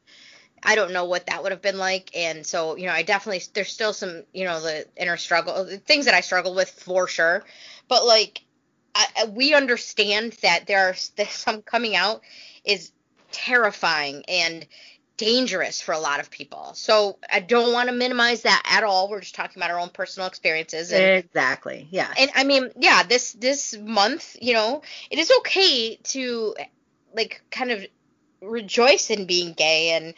I 0.63 0.75
don't 0.75 0.93
know 0.93 1.05
what 1.05 1.27
that 1.27 1.43
would 1.43 1.53
have 1.53 1.63
been 1.63 1.79
like. 1.79 2.11
And 2.17 2.47
so, 2.47 2.77
you 2.77 2.87
know, 2.87 2.93
I 2.93 3.03
definitely, 3.03 3.43
there's 3.55 3.73
still 3.73 3.93
some, 3.93 4.25
you 4.33 4.45
know, 4.45 4.61
the 4.61 4.87
inner 4.97 5.17
struggle, 5.17 5.67
things 5.85 6.07
that 6.07 6.15
I 6.15 6.21
struggle 6.21 6.55
with 6.55 6.71
for 6.71 7.07
sure. 7.07 7.45
But 7.89 8.05
like, 8.05 8.43
I, 8.97 9.27
we 9.27 9.55
understand 9.55 10.33
that 10.43 10.67
there 10.67 10.89
are 10.89 10.95
there's 11.17 11.31
some 11.31 11.63
coming 11.63 11.95
out 11.95 12.23
is 12.65 12.93
terrifying 13.31 14.25
and 14.27 14.67
dangerous 15.17 15.81
for 15.81 15.93
a 15.93 15.99
lot 15.99 16.21
of 16.21 16.31
people. 16.31 16.73
So 16.75 17.19
I 17.31 17.41
don't 17.41 17.73
want 17.73 17.89
to 17.89 17.95
minimize 17.95 18.43
that 18.43 18.63
at 18.65 18.85
all. 18.85 19.09
We're 19.09 19.21
just 19.21 19.35
talking 19.35 19.61
about 19.61 19.71
our 19.71 19.79
own 19.79 19.91
personal 19.91 20.29
experiences. 20.29 20.93
And, 20.93 21.25
exactly 21.25 21.89
yeah 21.91 22.13
and 22.19 22.31
I 22.35 22.45
mean, 22.45 22.71
yeah, 22.79 23.03
this 23.03 23.33
this 23.33 23.77
month, 23.79 24.37
you 24.41 24.55
know, 24.55 24.83
it 25.11 25.19
is 25.19 25.31
okay 25.39 25.97
to 25.97 26.55
like 27.15 27.43
kind 27.51 27.71
of 27.71 27.87
rejoice 28.43 29.11
in 29.11 29.27
being 29.27 29.55
gay 29.55 29.91
and 29.91 30.15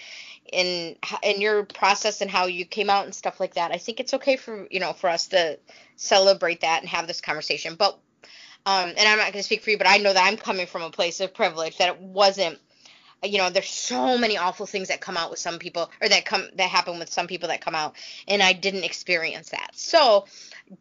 in 0.53 0.97
in 1.23 1.41
your 1.41 1.65
process 1.65 2.21
and 2.21 2.31
how 2.31 2.47
you 2.47 2.65
came 2.65 2.91
out 2.91 3.05
and 3.05 3.15
stuff 3.15 3.41
like 3.41 3.55
that. 3.55 3.73
I 3.73 3.79
think 3.79 4.01
it's 4.01 4.15
okay 4.15 4.37
for 4.37 4.67
you 4.71 4.81
know 4.81 4.93
for 4.93 5.09
us 5.11 5.29
to 5.29 5.59
celebrate 5.97 6.61
that 6.61 6.81
and 6.81 6.89
have 6.89 7.07
this 7.07 7.21
conversation. 7.21 7.75
But 7.75 7.99
um, 8.67 8.91
and 8.91 9.01
I'm 9.01 9.19
not 9.19 9.33
going 9.33 9.41
to 9.41 9.43
speak 9.43 9.63
for 9.63 9.71
you, 9.71 9.79
but 9.79 9.89
I 9.89 9.97
know 9.97 10.13
that 10.13 10.27
I'm 10.27 10.37
coming 10.37 10.67
from 10.67 10.83
a 10.83 10.91
place 10.91 11.21
of 11.21 11.33
privilege 11.33 11.79
that 11.79 11.89
it 11.89 12.01
wasn't. 12.01 12.59
You 13.23 13.39
know, 13.39 13.51
there's 13.51 13.69
so 13.69 14.17
many 14.17 14.37
awful 14.37 14.67
things 14.67 14.89
that 14.89 15.01
come 15.01 15.17
out 15.17 15.31
with 15.31 15.41
some 15.41 15.59
people, 15.59 15.91
or 16.01 16.09
that 16.09 16.25
come 16.25 16.45
that 16.55 16.69
happen 16.69 16.99
with 16.99 17.13
some 17.13 17.27
people 17.27 17.49
that 17.49 17.61
come 17.61 17.75
out, 17.75 17.97
and 18.29 18.43
I 18.43 18.53
didn't 18.53 18.85
experience 18.85 19.51
that. 19.51 19.71
So, 19.75 20.27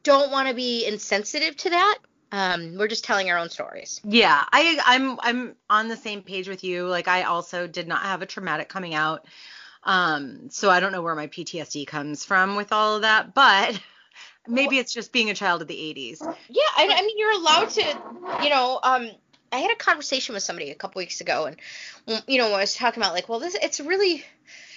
don't 0.04 0.32
want 0.32 0.48
to 0.48 0.54
be 0.54 0.86
insensitive 0.86 1.56
to 1.58 1.70
that. 1.72 1.98
Um, 2.32 2.76
we're 2.78 2.90
just 2.90 3.06
telling 3.06 3.32
our 3.32 3.38
own 3.38 3.50
stories. 3.50 4.02
yeah 4.04 4.44
i 4.52 4.78
i'm 4.86 5.18
i'm 5.22 5.56
on 5.70 5.88
the 5.88 5.96
same 5.96 6.22
page 6.22 6.50
with 6.50 6.62
you 6.62 6.86
like 6.86 7.08
i 7.08 7.24
also 7.24 7.68
did 7.68 7.88
not 7.88 8.02
have 8.02 8.22
a 8.22 8.26
traumatic 8.26 8.68
coming 8.68 8.94
out 8.94 9.26
um 9.88 10.50
so 10.52 10.70
i 10.70 10.80
don't 10.80 10.92
know 10.92 11.02
where 11.02 11.16
my 11.16 11.28
ptsd 11.28 11.88
comes 11.88 12.24
from 12.24 12.56
with 12.56 12.72
all 12.72 12.98
of 12.98 13.02
that 13.02 13.34
but 13.34 13.82
maybe 14.48 14.78
it's 14.78 14.94
just 14.94 15.12
being 15.12 15.30
a 15.30 15.34
child 15.34 15.62
of 15.62 15.68
the 15.68 15.76
80s 15.76 16.22
Yeah, 16.50 16.64
I, 16.78 16.90
I 16.96 17.02
mean, 17.02 17.18
you're 17.18 17.34
allowed 17.34 17.70
to, 17.72 18.44
you 18.44 18.50
know, 18.50 18.80
um, 18.82 19.10
I 19.52 19.58
had 19.58 19.72
a 19.72 19.76
conversation 19.76 20.34
with 20.34 20.44
somebody 20.44 20.72
a 20.72 20.76
couple 20.76 21.00
weeks 21.00 21.22
ago, 21.22 21.46
and 21.46 22.24
you 22.28 22.38
know, 22.38 22.54
I 22.54 22.60
was 22.60 22.76
talking 22.76 23.02
about 23.02 23.14
like, 23.14 23.30
well, 23.30 23.40
this 23.40 23.56
it's 23.56 23.80
really, 23.80 24.24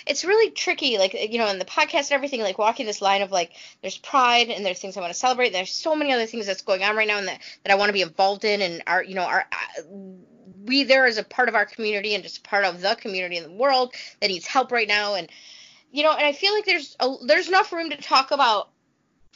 it's 0.06 0.24
really 0.24 0.50
tricky, 0.50 0.98
like 0.98 1.14
you 1.14 1.38
know, 1.38 1.48
in 1.48 1.58
the 1.58 1.64
podcast 1.64 2.08
and 2.08 2.12
everything, 2.12 2.40
like 2.40 2.58
walking 2.58 2.86
this 2.86 3.02
line 3.02 3.22
of 3.22 3.32
like, 3.32 3.52
there's 3.82 3.98
pride 3.98 4.48
and 4.48 4.64
there's 4.64 4.78
things 4.78 4.96
I 4.96 5.00
want 5.00 5.12
to 5.12 5.18
celebrate. 5.18 5.46
And 5.46 5.56
there's 5.56 5.72
so 5.72 5.94
many 5.94 6.12
other 6.12 6.26
things 6.26 6.46
that's 6.46 6.62
going 6.62 6.82
on 6.82 6.96
right 6.96 7.08
now, 7.08 7.18
and 7.18 7.28
that 7.28 7.40
that 7.64 7.72
I 7.72 7.76
want 7.76 7.88
to 7.88 7.92
be 7.92 8.02
involved 8.02 8.44
in, 8.44 8.62
and 8.62 8.82
our, 8.86 9.02
you 9.02 9.14
know, 9.14 9.24
our. 9.24 9.44
We 10.66 10.84
there 10.84 11.06
as 11.06 11.18
a 11.18 11.24
part 11.24 11.48
of 11.48 11.54
our 11.54 11.66
community 11.66 12.14
and 12.14 12.22
just 12.22 12.42
part 12.44 12.64
of 12.64 12.80
the 12.80 12.94
community 12.96 13.36
in 13.36 13.44
the 13.44 13.50
world 13.50 13.94
that 14.20 14.28
needs 14.28 14.46
help 14.46 14.72
right 14.72 14.88
now 14.88 15.14
and 15.14 15.28
you 15.92 16.02
know 16.02 16.12
and 16.12 16.26
i 16.26 16.32
feel 16.32 16.52
like 16.54 16.64
there's 16.64 16.96
a, 17.00 17.14
there's 17.26 17.48
enough 17.48 17.72
room 17.72 17.90
to 17.90 17.96
talk 17.96 18.30
about 18.30 18.68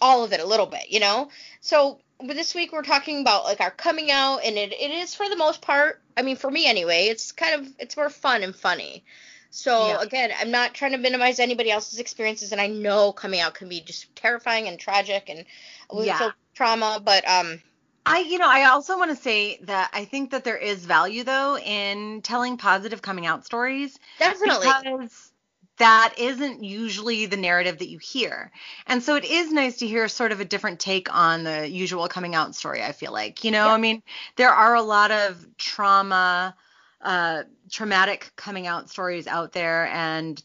all 0.01 0.25
of 0.25 0.33
it 0.33 0.41
a 0.41 0.47
little 0.47 0.67
bit 0.67 0.91
you 0.91 1.01
know 1.01 1.29
so 1.61 1.99
but 2.19 2.37
this 2.37 2.55
week 2.55 2.73
we're 2.73 2.83
talking 2.83 3.21
about 3.21 3.45
like 3.45 3.61
our 3.61 3.71
coming 3.71 4.11
out 4.11 4.39
and 4.45 4.57
it, 4.57 4.73
it 4.73 4.91
is 4.91 5.15
for 5.15 5.29
the 5.29 5.37
most 5.37 5.63
part 5.63 6.01
i 6.17 6.23
mean 6.23 6.37
for 6.37 6.51
me 6.51 6.67
anyway 6.67 7.07
it's 7.07 7.33
kind 7.33 7.61
of 7.61 7.73
it's 7.79 7.97
more 7.97 8.11
fun 8.11 8.43
and 8.43 8.55
funny 8.55 9.05
so 9.51 9.89
Yeah. 9.89 10.01
again 10.01 10.31
i'm 10.41 10.51
not 10.51 10.75
trying 10.75 10.93
to 10.93 10.99
minimize 10.99 11.39
anybody 11.39 11.71
else's 11.71 11.99
experiences 11.99 12.53
and 12.53 12.61
i 12.61 12.67
know 12.67 13.13
coming 13.13 13.41
out 13.41 13.55
can 13.55 13.69
be 13.69 13.81
just 13.81 14.15
terrifying 14.17 14.69
and 14.69 14.79
tragic 14.79 15.29
and 15.29 15.45
with 15.93 16.07
Yeah. 16.07 16.31
trauma 16.55 17.01
but 17.05 17.27
um 17.29 17.61
I, 18.07 18.21
you 18.21 18.38
know, 18.38 18.49
I 18.49 18.64
also 18.64 18.99
want 18.99 19.11
to 19.11 19.17
say 19.17 19.59
that 19.62 19.90
I 19.93 20.05
think 20.05 20.31
that 20.31 20.45
there 20.45 20.57
is 20.57 20.85
value 20.85 21.25
though 21.25 21.59
in 21.59 22.23
telling 22.23 22.57
positive 22.57 23.03
coming 23.03 23.27
out 23.27 23.45
stories 23.45 23.99
definitely 24.19 24.67
because 24.67 25.33
that 25.79 26.14
isn't 26.19 26.62
usually 26.62 27.27
the 27.27 27.37
narrative 27.37 27.79
that 27.79 27.88
you 27.88 27.99
hear. 27.99 28.53
And 28.87 29.03
so 29.03 29.17
it 29.17 29.25
is 29.25 29.51
nice 29.51 29.79
to 29.79 29.87
hear 29.87 30.07
sort 30.07 30.31
of 30.31 30.40
a 30.40 30.45
different 30.45 30.79
take 30.79 31.12
on 31.12 31.45
the 31.45 31.69
usual 31.69 32.07
coming 32.07 32.35
out 32.35 32.55
story, 32.55 32.83
I 32.83 32.93
feel 32.93 33.12
like. 33.12 33.43
You 33.43 33.51
know, 33.51 33.67
Yeah. 33.67 33.73
I 33.73 33.79
mean, 33.79 34.03
there 34.37 34.51
are 34.51 34.75
a 34.75 34.83
lot 34.83 35.11
of 35.11 35.45
trauma, 35.57 36.55
uh, 37.01 37.43
traumatic 37.71 38.31
coming 38.37 38.67
out 38.67 38.88
stories 38.88 39.27
out 39.27 39.53
there 39.53 39.87
and 39.87 40.40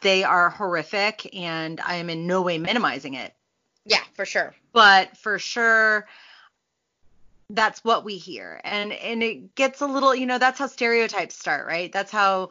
they 0.00 0.24
are 0.24 0.50
horrific 0.50 1.34
and 1.34 1.80
I 1.80 1.96
am 1.96 2.10
in 2.10 2.26
no 2.26 2.42
way 2.42 2.58
minimizing 2.58 3.14
it 3.14 3.34
yeah 3.84 4.02
for 4.14 4.24
sure 4.24 4.54
but 4.72 5.16
for 5.16 5.38
sure 5.38 6.06
that's 7.54 7.84
what 7.84 8.04
we 8.04 8.16
hear 8.16 8.60
and 8.64 8.92
and 8.92 9.22
it 9.22 9.54
gets 9.54 9.80
a 9.80 9.86
little 9.86 10.14
you 10.14 10.26
know 10.26 10.38
that's 10.38 10.58
how 10.58 10.66
stereotypes 10.66 11.36
start 11.36 11.66
right 11.66 11.92
that's 11.92 12.10
how 12.10 12.50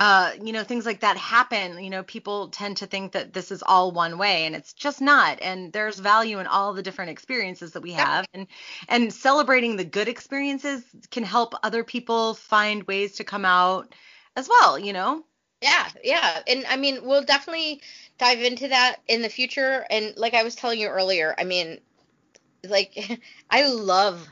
uh, 0.00 0.32
you 0.42 0.54
know, 0.54 0.64
things 0.64 0.86
like 0.86 1.00
that 1.00 1.18
happen. 1.18 1.82
You 1.84 1.90
know, 1.90 2.02
people 2.02 2.48
tend 2.48 2.78
to 2.78 2.86
think 2.86 3.12
that 3.12 3.34
this 3.34 3.52
is 3.52 3.62
all 3.62 3.92
one 3.92 4.16
way, 4.16 4.46
and 4.46 4.56
it's 4.56 4.72
just 4.72 5.02
not. 5.02 5.38
And 5.42 5.70
there's 5.74 5.98
value 5.98 6.38
in 6.38 6.46
all 6.46 6.72
the 6.72 6.82
different 6.82 7.10
experiences 7.10 7.72
that 7.72 7.82
we 7.82 7.92
have, 7.92 8.26
and 8.32 8.46
and 8.88 9.12
celebrating 9.12 9.76
the 9.76 9.84
good 9.84 10.08
experiences 10.08 10.84
can 11.10 11.22
help 11.22 11.54
other 11.62 11.84
people 11.84 12.32
find 12.32 12.82
ways 12.84 13.16
to 13.16 13.24
come 13.24 13.44
out 13.44 13.94
as 14.36 14.48
well. 14.48 14.78
You 14.78 14.94
know. 14.94 15.24
Yeah, 15.60 15.88
yeah, 16.02 16.40
and 16.46 16.64
I 16.70 16.78
mean, 16.78 17.00
we'll 17.04 17.22
definitely 17.22 17.82
dive 18.16 18.40
into 18.40 18.68
that 18.68 18.96
in 19.06 19.20
the 19.20 19.28
future. 19.28 19.84
And 19.90 20.14
like 20.16 20.32
I 20.32 20.42
was 20.42 20.54
telling 20.54 20.80
you 20.80 20.88
earlier, 20.88 21.34
I 21.36 21.44
mean, 21.44 21.78
like 22.68 23.20
I 23.50 23.68
love 23.68 24.26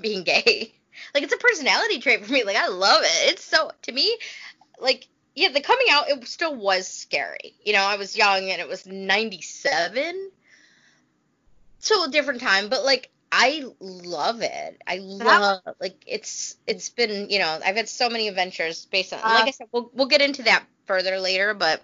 being 0.00 0.24
gay. 0.24 0.74
Like 1.12 1.24
it's 1.24 1.34
a 1.34 1.38
personality 1.38 1.98
trait 1.98 2.24
for 2.24 2.32
me. 2.32 2.44
Like 2.44 2.56
I 2.56 2.68
love 2.68 3.02
it. 3.02 3.32
It's 3.32 3.42
so 3.42 3.72
to 3.82 3.90
me, 3.90 4.16
like 4.78 5.08
yeah, 5.34 5.48
the 5.48 5.60
coming 5.60 5.88
out 5.90 6.08
it 6.08 6.24
still 6.28 6.54
was 6.54 6.86
scary. 6.86 7.52
You 7.64 7.72
know, 7.72 7.82
I 7.82 7.96
was 7.96 8.16
young 8.16 8.48
and 8.48 8.60
it 8.60 8.68
was 8.68 8.86
97. 8.86 10.30
So 11.80 12.04
a 12.04 12.10
different 12.10 12.40
time, 12.40 12.68
but 12.68 12.84
like 12.84 13.10
I 13.32 13.64
love 13.80 14.42
it. 14.42 14.80
I 14.86 14.98
love 14.98 15.62
like 15.80 16.04
it's 16.06 16.56
it's 16.68 16.90
been, 16.90 17.28
you 17.28 17.40
know, 17.40 17.58
I've 17.64 17.74
had 17.74 17.88
so 17.88 18.08
many 18.08 18.28
adventures 18.28 18.86
based 18.86 19.12
on 19.12 19.18
uh, 19.18 19.34
like 19.34 19.48
I 19.48 19.50
said, 19.50 19.66
we'll 19.72 19.90
we'll 19.92 20.06
get 20.06 20.22
into 20.22 20.44
that 20.44 20.64
further 20.86 21.18
later, 21.18 21.54
but 21.54 21.82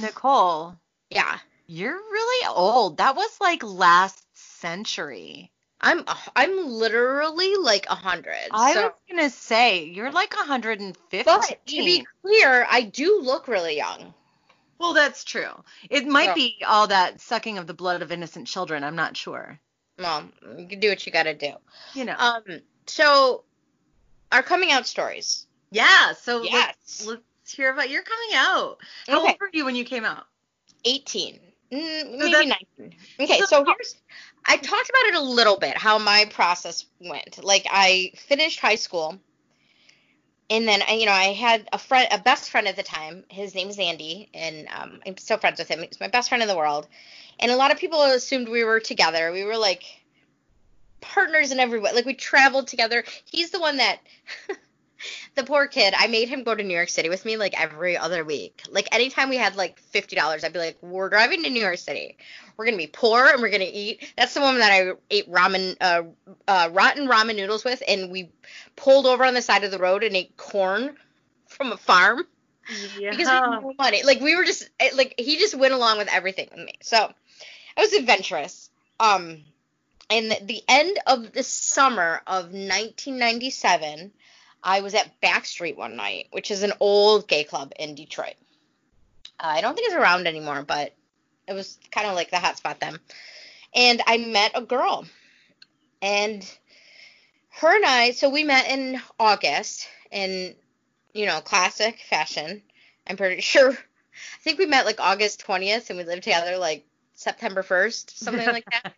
Nicole. 0.00 0.74
Yeah. 1.10 1.38
You're 1.68 1.94
really 1.94 2.48
old. 2.48 2.96
That 2.96 3.14
was 3.14 3.30
like 3.40 3.62
last 3.62 4.24
century. 4.60 5.50
I'm 5.80 6.04
I'm 6.34 6.66
literally 6.66 7.54
like 7.56 7.86
a 7.88 7.94
hundred. 7.94 8.48
I 8.50 8.74
so. 8.74 8.82
was 8.82 8.92
gonna 9.08 9.30
say 9.30 9.84
you're 9.84 10.10
like 10.10 10.34
a 10.34 10.44
hundred 10.44 10.80
and 10.80 10.96
fifty. 11.08 11.24
But 11.24 11.58
to 11.66 11.76
be 11.76 12.04
clear, 12.22 12.66
I 12.68 12.82
do 12.82 13.20
look 13.22 13.46
really 13.46 13.76
young. 13.76 14.12
Well, 14.78 14.92
that's 14.92 15.24
true. 15.24 15.50
It 15.90 16.06
might 16.06 16.30
so. 16.30 16.34
be 16.34 16.56
all 16.66 16.86
that 16.88 17.20
sucking 17.20 17.58
of 17.58 17.66
the 17.66 17.74
blood 17.74 18.02
of 18.02 18.12
innocent 18.12 18.46
children. 18.46 18.84
I'm 18.84 18.96
not 18.96 19.16
sure. 19.16 19.58
Well, 19.98 20.28
you 20.56 20.66
can 20.66 20.80
do 20.80 20.88
what 20.88 21.04
you 21.06 21.12
gotta 21.12 21.34
do. 21.34 21.52
You 21.94 22.06
know. 22.06 22.16
Um. 22.18 22.42
So, 22.86 23.44
our 24.32 24.42
coming 24.42 24.72
out 24.72 24.86
stories. 24.86 25.46
Yeah. 25.70 26.12
So 26.14 26.42
yes. 26.42 26.74
let's, 27.04 27.06
let's 27.06 27.52
hear 27.52 27.72
about 27.72 27.90
your 27.90 28.02
coming 28.02 28.36
out. 28.36 28.78
How 29.06 29.20
okay. 29.20 29.30
old 29.30 29.40
were 29.40 29.50
you 29.52 29.64
when 29.64 29.76
you 29.76 29.84
came 29.84 30.04
out? 30.04 30.24
Eighteen. 30.84 31.38
Mm, 31.72 32.18
maybe 32.18 32.32
so 32.32 32.40
19. 32.78 32.94
Okay, 33.20 33.38
so, 33.40 33.46
so 33.46 33.64
here's 33.64 33.96
I 34.48 34.56
talked 34.56 34.88
about 34.88 35.04
it 35.08 35.14
a 35.14 35.20
little 35.20 35.58
bit 35.58 35.76
how 35.76 35.98
my 35.98 36.24
process 36.30 36.86
went. 36.98 37.44
Like 37.44 37.66
I 37.70 38.12
finished 38.16 38.60
high 38.60 38.76
school, 38.76 39.18
and 40.48 40.66
then 40.66 40.80
you 40.98 41.04
know 41.04 41.12
I 41.12 41.34
had 41.34 41.68
a 41.70 41.78
friend, 41.78 42.08
a 42.10 42.18
best 42.18 42.50
friend 42.50 42.66
at 42.66 42.74
the 42.74 42.82
time. 42.82 43.24
His 43.28 43.54
name 43.54 43.68
is 43.68 43.78
Andy, 43.78 44.30
and 44.32 44.66
um, 44.74 45.00
I'm 45.06 45.18
still 45.18 45.36
friends 45.36 45.58
with 45.58 45.68
him. 45.68 45.80
He's 45.82 46.00
my 46.00 46.08
best 46.08 46.30
friend 46.30 46.42
in 46.42 46.48
the 46.48 46.56
world. 46.56 46.88
And 47.38 47.52
a 47.52 47.56
lot 47.56 47.70
of 47.70 47.78
people 47.78 48.02
assumed 48.02 48.48
we 48.48 48.64
were 48.64 48.80
together. 48.80 49.30
We 49.30 49.44
were 49.44 49.58
like 49.58 49.84
partners 51.00 51.52
in 51.52 51.60
every 51.60 51.78
way. 51.78 51.92
Like 51.92 52.06
we 52.06 52.14
traveled 52.14 52.68
together. 52.68 53.04
He's 53.26 53.50
the 53.50 53.60
one 53.60 53.76
that 53.76 54.00
the 55.38 55.44
poor 55.44 55.66
kid, 55.68 55.94
I 55.96 56.08
made 56.08 56.28
him 56.28 56.42
go 56.42 56.54
to 56.54 56.62
New 56.62 56.74
York 56.74 56.88
City 56.88 57.08
with 57.08 57.24
me 57.24 57.36
like 57.36 57.58
every 57.58 57.96
other 57.96 58.24
week. 58.24 58.62
Like 58.70 58.88
anytime 58.92 59.30
we 59.30 59.36
had 59.36 59.56
like 59.56 59.78
fifty 59.78 60.16
dollars, 60.16 60.44
I'd 60.44 60.52
be 60.52 60.58
like, 60.58 60.76
"We're 60.82 61.08
driving 61.08 61.44
to 61.44 61.50
New 61.50 61.62
York 61.62 61.78
City. 61.78 62.18
We're 62.56 62.64
gonna 62.64 62.76
be 62.76 62.88
poor 62.88 63.26
and 63.26 63.40
we're 63.40 63.50
gonna 63.50 63.70
eat." 63.72 64.12
That's 64.16 64.34
the 64.34 64.40
woman 64.40 64.60
that 64.60 64.72
I 64.72 64.92
ate 65.10 65.30
ramen, 65.30 65.76
uh, 65.80 66.02
uh, 66.48 66.70
rotten 66.72 67.08
ramen 67.08 67.36
noodles 67.36 67.64
with, 67.64 67.82
and 67.86 68.10
we 68.10 68.30
pulled 68.76 69.06
over 69.06 69.24
on 69.24 69.34
the 69.34 69.42
side 69.42 69.64
of 69.64 69.70
the 69.70 69.78
road 69.78 70.02
and 70.02 70.16
ate 70.16 70.36
corn 70.36 70.96
from 71.46 71.72
a 71.72 71.76
farm 71.76 72.26
yeah. 72.98 73.10
because 73.10 73.28
we 73.28 73.32
had 73.32 73.60
no 73.62 73.72
money. 73.78 74.02
Like 74.02 74.20
we 74.20 74.36
were 74.36 74.44
just 74.44 74.68
like 74.94 75.14
he 75.18 75.38
just 75.38 75.56
went 75.56 75.72
along 75.72 75.98
with 75.98 76.08
everything 76.12 76.48
with 76.50 76.64
me. 76.64 76.74
So 76.82 76.96
I 77.76 77.80
was 77.80 77.92
adventurous. 77.92 78.70
Um, 79.00 79.44
and 80.10 80.36
the 80.42 80.62
end 80.66 80.98
of 81.06 81.32
the 81.32 81.44
summer 81.44 82.22
of 82.26 82.46
1997 82.46 84.12
I 84.62 84.80
was 84.80 84.94
at 84.94 85.20
Backstreet 85.20 85.76
one 85.76 85.96
night, 85.96 86.28
which 86.30 86.50
is 86.50 86.62
an 86.62 86.72
old 86.80 87.28
gay 87.28 87.44
club 87.44 87.72
in 87.78 87.94
Detroit. 87.94 88.34
Uh, 89.40 89.46
I 89.56 89.60
don't 89.60 89.74
think 89.74 89.86
it's 89.88 89.96
around 89.96 90.26
anymore, 90.26 90.62
but 90.62 90.94
it 91.46 91.52
was 91.52 91.78
kind 91.90 92.06
of 92.06 92.14
like 92.14 92.30
the 92.30 92.38
hot 92.38 92.56
spot 92.56 92.80
then. 92.80 92.98
And 93.74 94.02
I 94.06 94.18
met 94.18 94.52
a 94.54 94.62
girl. 94.62 95.06
And 96.02 96.48
her 97.50 97.74
and 97.74 97.84
I, 97.84 98.12
so 98.12 98.28
we 98.28 98.44
met 98.44 98.68
in 98.68 99.00
August 99.18 99.88
in, 100.10 100.54
you 101.12 101.26
know, 101.26 101.40
classic 101.40 101.98
fashion. 102.08 102.62
I'm 103.06 103.16
pretty 103.16 103.40
sure. 103.42 103.72
I 103.72 104.42
think 104.42 104.58
we 104.58 104.66
met 104.66 104.86
like 104.86 105.00
August 105.00 105.44
20th 105.46 105.90
and 105.90 105.98
we 105.98 106.04
lived 106.04 106.24
together 106.24 106.56
like 106.56 106.84
September 107.14 107.62
1st, 107.62 108.16
something 108.16 108.46
like 108.46 108.64
that. 108.70 108.94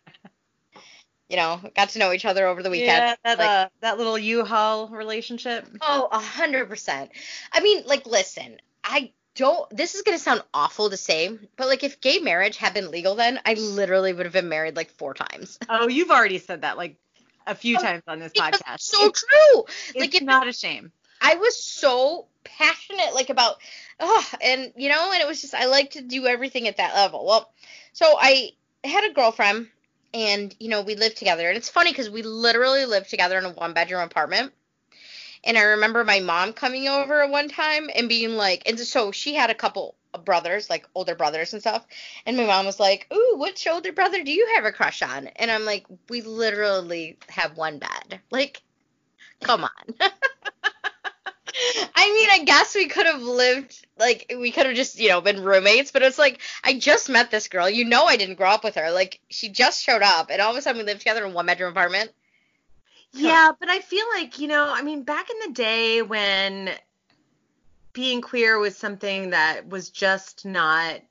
you 1.31 1.37
know, 1.37 1.61
got 1.77 1.89
to 1.89 1.99
know 1.99 2.11
each 2.11 2.25
other 2.25 2.45
over 2.45 2.61
the 2.61 2.69
weekend. 2.69 2.89
Yeah, 2.89 3.15
that 3.23 3.39
like, 3.39 3.47
uh, 3.47 3.69
that 3.79 3.97
little 3.97 4.17
U-Haul 4.17 4.89
relationship. 4.89 5.65
Oh, 5.79 6.09
a 6.11 6.19
hundred 6.19 6.67
percent. 6.67 7.09
I 7.53 7.61
mean, 7.61 7.83
like, 7.85 8.05
listen, 8.05 8.57
I 8.83 9.13
don't. 9.35 9.69
This 9.75 9.95
is 9.95 10.01
gonna 10.01 10.19
sound 10.19 10.43
awful 10.53 10.89
to 10.89 10.97
say, 10.97 11.39
but 11.55 11.69
like, 11.69 11.85
if 11.85 12.01
gay 12.01 12.19
marriage 12.19 12.57
had 12.57 12.73
been 12.73 12.91
legal 12.91 13.15
then, 13.15 13.39
I 13.45 13.53
literally 13.53 14.11
would 14.11 14.25
have 14.25 14.33
been 14.33 14.49
married 14.49 14.75
like 14.75 14.91
four 14.91 15.13
times. 15.13 15.57
Oh, 15.69 15.87
you've 15.87 16.11
already 16.11 16.37
said 16.37 16.63
that 16.63 16.75
like 16.75 16.97
a 17.47 17.55
few 17.55 17.77
oh, 17.77 17.81
times 17.81 18.03
on 18.07 18.19
this 18.19 18.33
podcast. 18.33 18.81
So 18.81 19.05
it's, 19.05 19.23
true. 19.23 19.63
It's 19.95 19.99
like, 19.99 20.13
it's 20.13 20.21
not 20.21 20.49
a 20.49 20.53
shame. 20.53 20.91
I 21.21 21.35
was 21.35 21.63
so 21.63 22.27
passionate, 22.43 23.13
like 23.15 23.29
about, 23.29 23.55
oh, 24.01 24.25
and 24.41 24.73
you 24.75 24.89
know, 24.89 25.11
and 25.13 25.21
it 25.21 25.27
was 25.27 25.39
just 25.39 25.53
I 25.53 25.67
like 25.67 25.91
to 25.91 26.01
do 26.01 26.27
everything 26.27 26.67
at 26.67 26.75
that 26.75 26.93
level. 26.93 27.25
Well, 27.25 27.49
so 27.93 28.05
I 28.19 28.49
had 28.83 29.09
a 29.09 29.13
girlfriend 29.13 29.69
and 30.13 30.55
you 30.59 30.69
know 30.69 30.81
we 30.81 30.95
lived 30.95 31.17
together. 31.17 31.47
And 31.47 31.57
it's 31.57 31.69
funny 31.69 31.91
because 31.91 32.09
we 32.09 32.21
literally 32.23 32.85
lived 32.85 33.09
together 33.09 33.37
in 33.37 33.45
a 33.45 33.51
one 33.51 33.73
bedroom 33.73 34.01
apartment. 34.01 34.53
And 35.43 35.57
i 35.57 35.61
remember 35.61 36.03
my 36.03 36.19
mom 36.19 36.53
coming 36.53 36.87
over 36.87 37.27
one 37.27 37.49
time 37.49 37.89
and 37.95 38.07
being 38.09 38.35
like 38.37 38.63
and 38.65 38.79
so 38.79 39.11
she 39.11 39.33
had 39.33 39.49
a 39.49 39.55
couple 39.55 39.95
of 40.13 40.25
brothers 40.25 40.69
like 40.69 40.87
older 40.93 41.15
brothers 41.15 41.53
and 41.53 41.61
stuff. 41.61 41.85
And 42.25 42.37
my 42.37 42.45
mom 42.45 42.65
was 42.65 42.79
like 42.79 43.07
ooh 43.13 43.35
which 43.37 43.67
older 43.67 43.91
brother 43.91 44.23
do 44.23 44.31
you 44.31 44.47
have 44.55 44.65
a 44.65 44.71
crush 44.71 45.01
on? 45.01 45.27
And 45.27 45.49
i'm 45.51 45.65
like 45.65 45.85
we 46.09 46.21
literally 46.21 47.17
have 47.29 47.57
one 47.57 47.79
bed. 47.79 48.19
Like 48.29 48.61
come 49.41 49.63
on 49.63 49.95
I 51.95 52.11
mean, 52.13 52.29
I 52.31 52.43
guess 52.45 52.75
we 52.75 52.87
could 52.87 53.05
have 53.05 53.21
lived 53.21 53.85
like 53.97 54.33
we 54.37 54.51
could 54.51 54.65
have 54.65 54.75
just, 54.75 54.99
you 54.99 55.09
know, 55.09 55.21
been 55.21 55.43
roommates, 55.43 55.91
but 55.91 56.01
it's 56.01 56.19
like 56.19 56.39
I 56.63 56.77
just 56.77 57.09
met 57.09 57.31
this 57.31 57.47
girl. 57.47 57.69
You 57.69 57.85
know 57.85 58.05
I 58.05 58.17
didn't 58.17 58.35
grow 58.35 58.49
up 58.49 58.63
with 58.63 58.75
her. 58.75 58.91
Like 58.91 59.19
she 59.29 59.49
just 59.49 59.83
showed 59.83 60.01
up 60.01 60.29
and 60.29 60.41
all 60.41 60.51
of 60.51 60.57
a 60.57 60.61
sudden 60.61 60.79
we 60.79 60.85
lived 60.85 61.01
together 61.01 61.25
in 61.25 61.33
one 61.33 61.45
bedroom 61.45 61.71
apartment. 61.71 62.11
Yeah, 63.13 63.51
but 63.59 63.69
I 63.69 63.79
feel 63.79 64.05
like, 64.13 64.39
you 64.39 64.47
know, 64.47 64.71
I 64.73 64.81
mean, 64.83 65.03
back 65.03 65.29
in 65.29 65.49
the 65.49 65.53
day 65.53 66.01
when 66.01 66.71
being 67.93 68.21
queer 68.21 68.57
was 68.57 68.77
something 68.77 69.31
that 69.31 69.67
was 69.67 69.89
just 69.89 70.45
not 70.45 71.01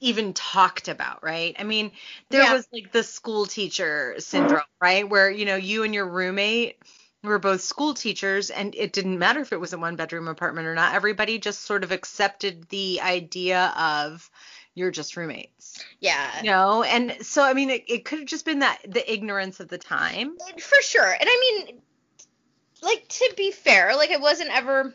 even 0.00 0.32
talked 0.34 0.88
about, 0.88 1.22
right? 1.22 1.56
I 1.58 1.64
mean, 1.64 1.92
there 2.28 2.42
yeah. 2.42 2.52
was 2.52 2.68
like 2.72 2.92
the 2.92 3.02
school 3.02 3.46
teacher 3.46 4.14
syndrome, 4.18 4.62
right? 4.80 5.08
Where, 5.08 5.30
you 5.30 5.44
know, 5.44 5.56
you 5.56 5.82
and 5.82 5.94
your 5.94 6.06
roommate 6.06 6.76
we 7.22 7.28
were 7.28 7.38
both 7.38 7.60
school 7.60 7.94
teachers 7.94 8.50
and 8.50 8.74
it 8.74 8.92
didn't 8.92 9.18
matter 9.18 9.40
if 9.40 9.52
it 9.52 9.60
was 9.60 9.72
a 9.72 9.78
one 9.78 9.96
bedroom 9.96 10.28
apartment 10.28 10.66
or 10.66 10.74
not. 10.74 10.94
Everybody 10.94 11.38
just 11.38 11.62
sort 11.62 11.84
of 11.84 11.92
accepted 11.92 12.68
the 12.68 13.00
idea 13.02 13.72
of 13.76 14.30
you're 14.74 14.90
just 14.90 15.16
roommates. 15.16 15.84
Yeah. 15.98 16.38
You 16.38 16.50
know? 16.50 16.82
And 16.82 17.16
so 17.20 17.42
i 17.42 17.52
mean 17.52 17.70
it, 17.70 17.84
it 17.88 18.04
could 18.04 18.20
have 18.20 18.28
just 18.28 18.44
been 18.44 18.60
that 18.60 18.78
the 18.86 19.12
ignorance 19.12 19.60
of 19.60 19.68
the 19.68 19.78
time. 19.78 20.36
Uh, 20.40 20.58
for 20.58 20.80
sure. 20.82 21.10
And 21.12 21.24
i 21.28 21.64
mean 21.66 21.80
like 22.82 23.06
to 23.08 23.34
be 23.36 23.50
fair 23.50 23.94
like 23.96 24.10
it 24.10 24.20
wasn't 24.20 24.50
ever 24.56 24.94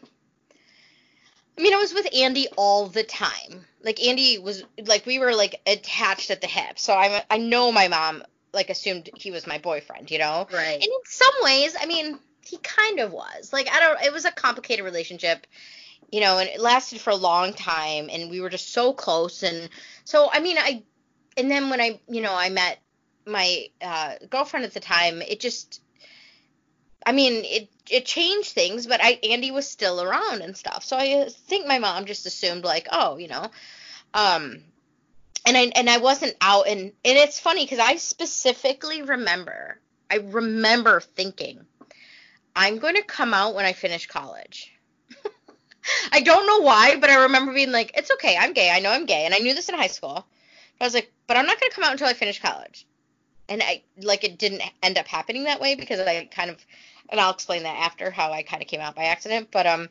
I 1.58 1.62
mean, 1.62 1.74
I 1.74 1.78
was 1.78 1.94
with 1.94 2.14
Andy 2.14 2.48
all 2.58 2.88
the 2.88 3.04
time. 3.04 3.66
Like 3.82 4.04
Andy 4.04 4.38
was 4.40 4.64
like 4.84 5.06
we 5.06 5.20
were 5.20 5.34
like 5.34 5.62
attached 5.66 6.30
at 6.30 6.42
the 6.42 6.48
hip. 6.48 6.78
So 6.78 6.94
I 6.94 7.24
I 7.30 7.38
know 7.38 7.72
my 7.72 7.88
mom 7.88 8.24
like 8.56 8.70
assumed 8.70 9.10
he 9.16 9.30
was 9.30 9.46
my 9.46 9.60
boyfriend, 9.60 10.10
you 10.10 10.18
know? 10.18 10.48
Right. 10.52 10.74
And 10.74 10.84
in 10.84 11.00
some 11.06 11.34
ways, 11.42 11.76
I 11.80 11.86
mean, 11.86 12.18
he 12.42 12.58
kind 12.58 13.00
of 13.00 13.12
was. 13.12 13.52
Like 13.54 13.70
I 13.72 13.80
don't 13.80 14.02
it 14.02 14.14
was 14.14 14.26
a 14.26 14.32
complicated 14.32 14.86
relationship, 14.86 15.46
you 16.12 16.22
know, 16.22 16.40
and 16.40 16.50
it 16.50 16.60
lasted 16.60 17.02
for 17.02 17.12
a 17.12 17.16
long 17.16 17.54
time 17.54 18.10
and 18.12 18.30
we 18.30 18.42
were 18.42 18.50
just 18.50 18.74
so 18.74 18.94
close 18.94 19.44
and 19.44 19.70
so 20.04 20.30
I 20.32 20.40
mean, 20.40 20.58
I 20.58 20.84
and 21.38 21.52
then 21.52 21.70
when 21.70 21.82
I, 21.82 22.00
you 22.08 22.22
know, 22.22 22.34
I 22.34 22.50
met 22.50 22.80
my 23.28 23.68
uh, 23.82 24.16
girlfriend 24.30 24.66
at 24.66 24.74
the 24.74 24.80
time, 24.80 25.22
it 25.22 25.40
just 25.40 25.82
I 27.06 27.12
mean, 27.12 27.44
it 27.46 27.70
it 27.90 28.06
changed 28.06 28.54
things, 28.54 28.88
but 28.88 29.00
I 29.04 29.20
Andy 29.24 29.52
was 29.52 29.70
still 29.70 30.02
around 30.02 30.42
and 30.42 30.58
stuff. 30.58 30.84
So 30.84 30.98
I 30.98 31.30
think 31.30 31.68
my 31.68 31.80
mom 31.80 32.06
just 32.06 32.26
assumed 32.26 32.64
like, 32.64 32.88
oh, 32.92 33.18
you 33.18 33.28
know, 33.28 33.52
um 34.14 34.64
and 35.46 35.58
I 35.58 35.72
and 35.76 35.90
I 35.90 35.98
wasn't 35.98 36.36
out 36.42 36.68
and 36.68 36.80
and 36.82 36.94
it's 37.18 37.40
funny 37.40 37.66
because 37.66 37.80
I 37.80 37.96
specifically 37.98 39.02
remember 39.02 39.80
I 40.10 40.18
remember 40.18 41.00
thinking, 41.00 41.66
I'm 42.56 42.78
going 42.78 42.96
to 42.96 43.04
come 43.04 43.34
out 43.34 43.56
when 43.56 43.66
I 43.66 43.74
finish 43.74 44.08
college. 44.08 44.74
I 46.12 46.22
don't 46.22 46.48
know 46.48 46.62
why, 46.62 46.98
but 46.98 47.10
I 47.10 47.24
remember 47.24 47.54
being 47.54 47.72
like, 47.72 47.92
it's 47.98 48.12
okay, 48.12 48.38
I'm 48.40 48.54
gay. 48.54 48.72
I 48.72 48.80
know 48.80 48.92
I'm 48.92 49.06
gay. 49.06 49.26
And 49.26 49.34
I 49.34 49.40
knew 49.40 49.54
this 49.54 49.70
in 49.70 49.76
high 49.76 49.88
school. 49.88 50.26
I 50.80 50.84
was 50.84 50.94
like, 50.94 51.12
but 51.28 51.38
I'm 51.38 51.46
not 51.46 51.60
going 51.60 51.70
to 51.70 51.76
come 51.76 51.84
out 51.84 51.92
until 51.92 52.08
I 52.08 52.14
finish 52.14 52.42
college. 52.42 52.86
And 53.48 53.62
I, 53.62 53.84
like, 54.02 54.24
it 54.24 54.40
didn't 54.40 54.64
end 54.82 54.98
up 54.98 55.08
happening 55.08 55.44
that 55.46 55.62
way 55.62 55.76
because 55.76 56.00
I 56.00 56.26
kind 56.26 56.50
of, 56.50 56.58
and 57.10 57.20
I'll 57.20 57.34
explain 57.34 57.64
that 57.64 57.78
after 57.78 58.10
how 58.10 58.32
I 58.32 58.44
kind 58.44 58.62
of 58.62 58.68
came 58.68 58.82
out 58.82 58.96
by 58.96 59.04
accident. 59.06 59.50
But, 59.52 59.68
um, 59.68 59.90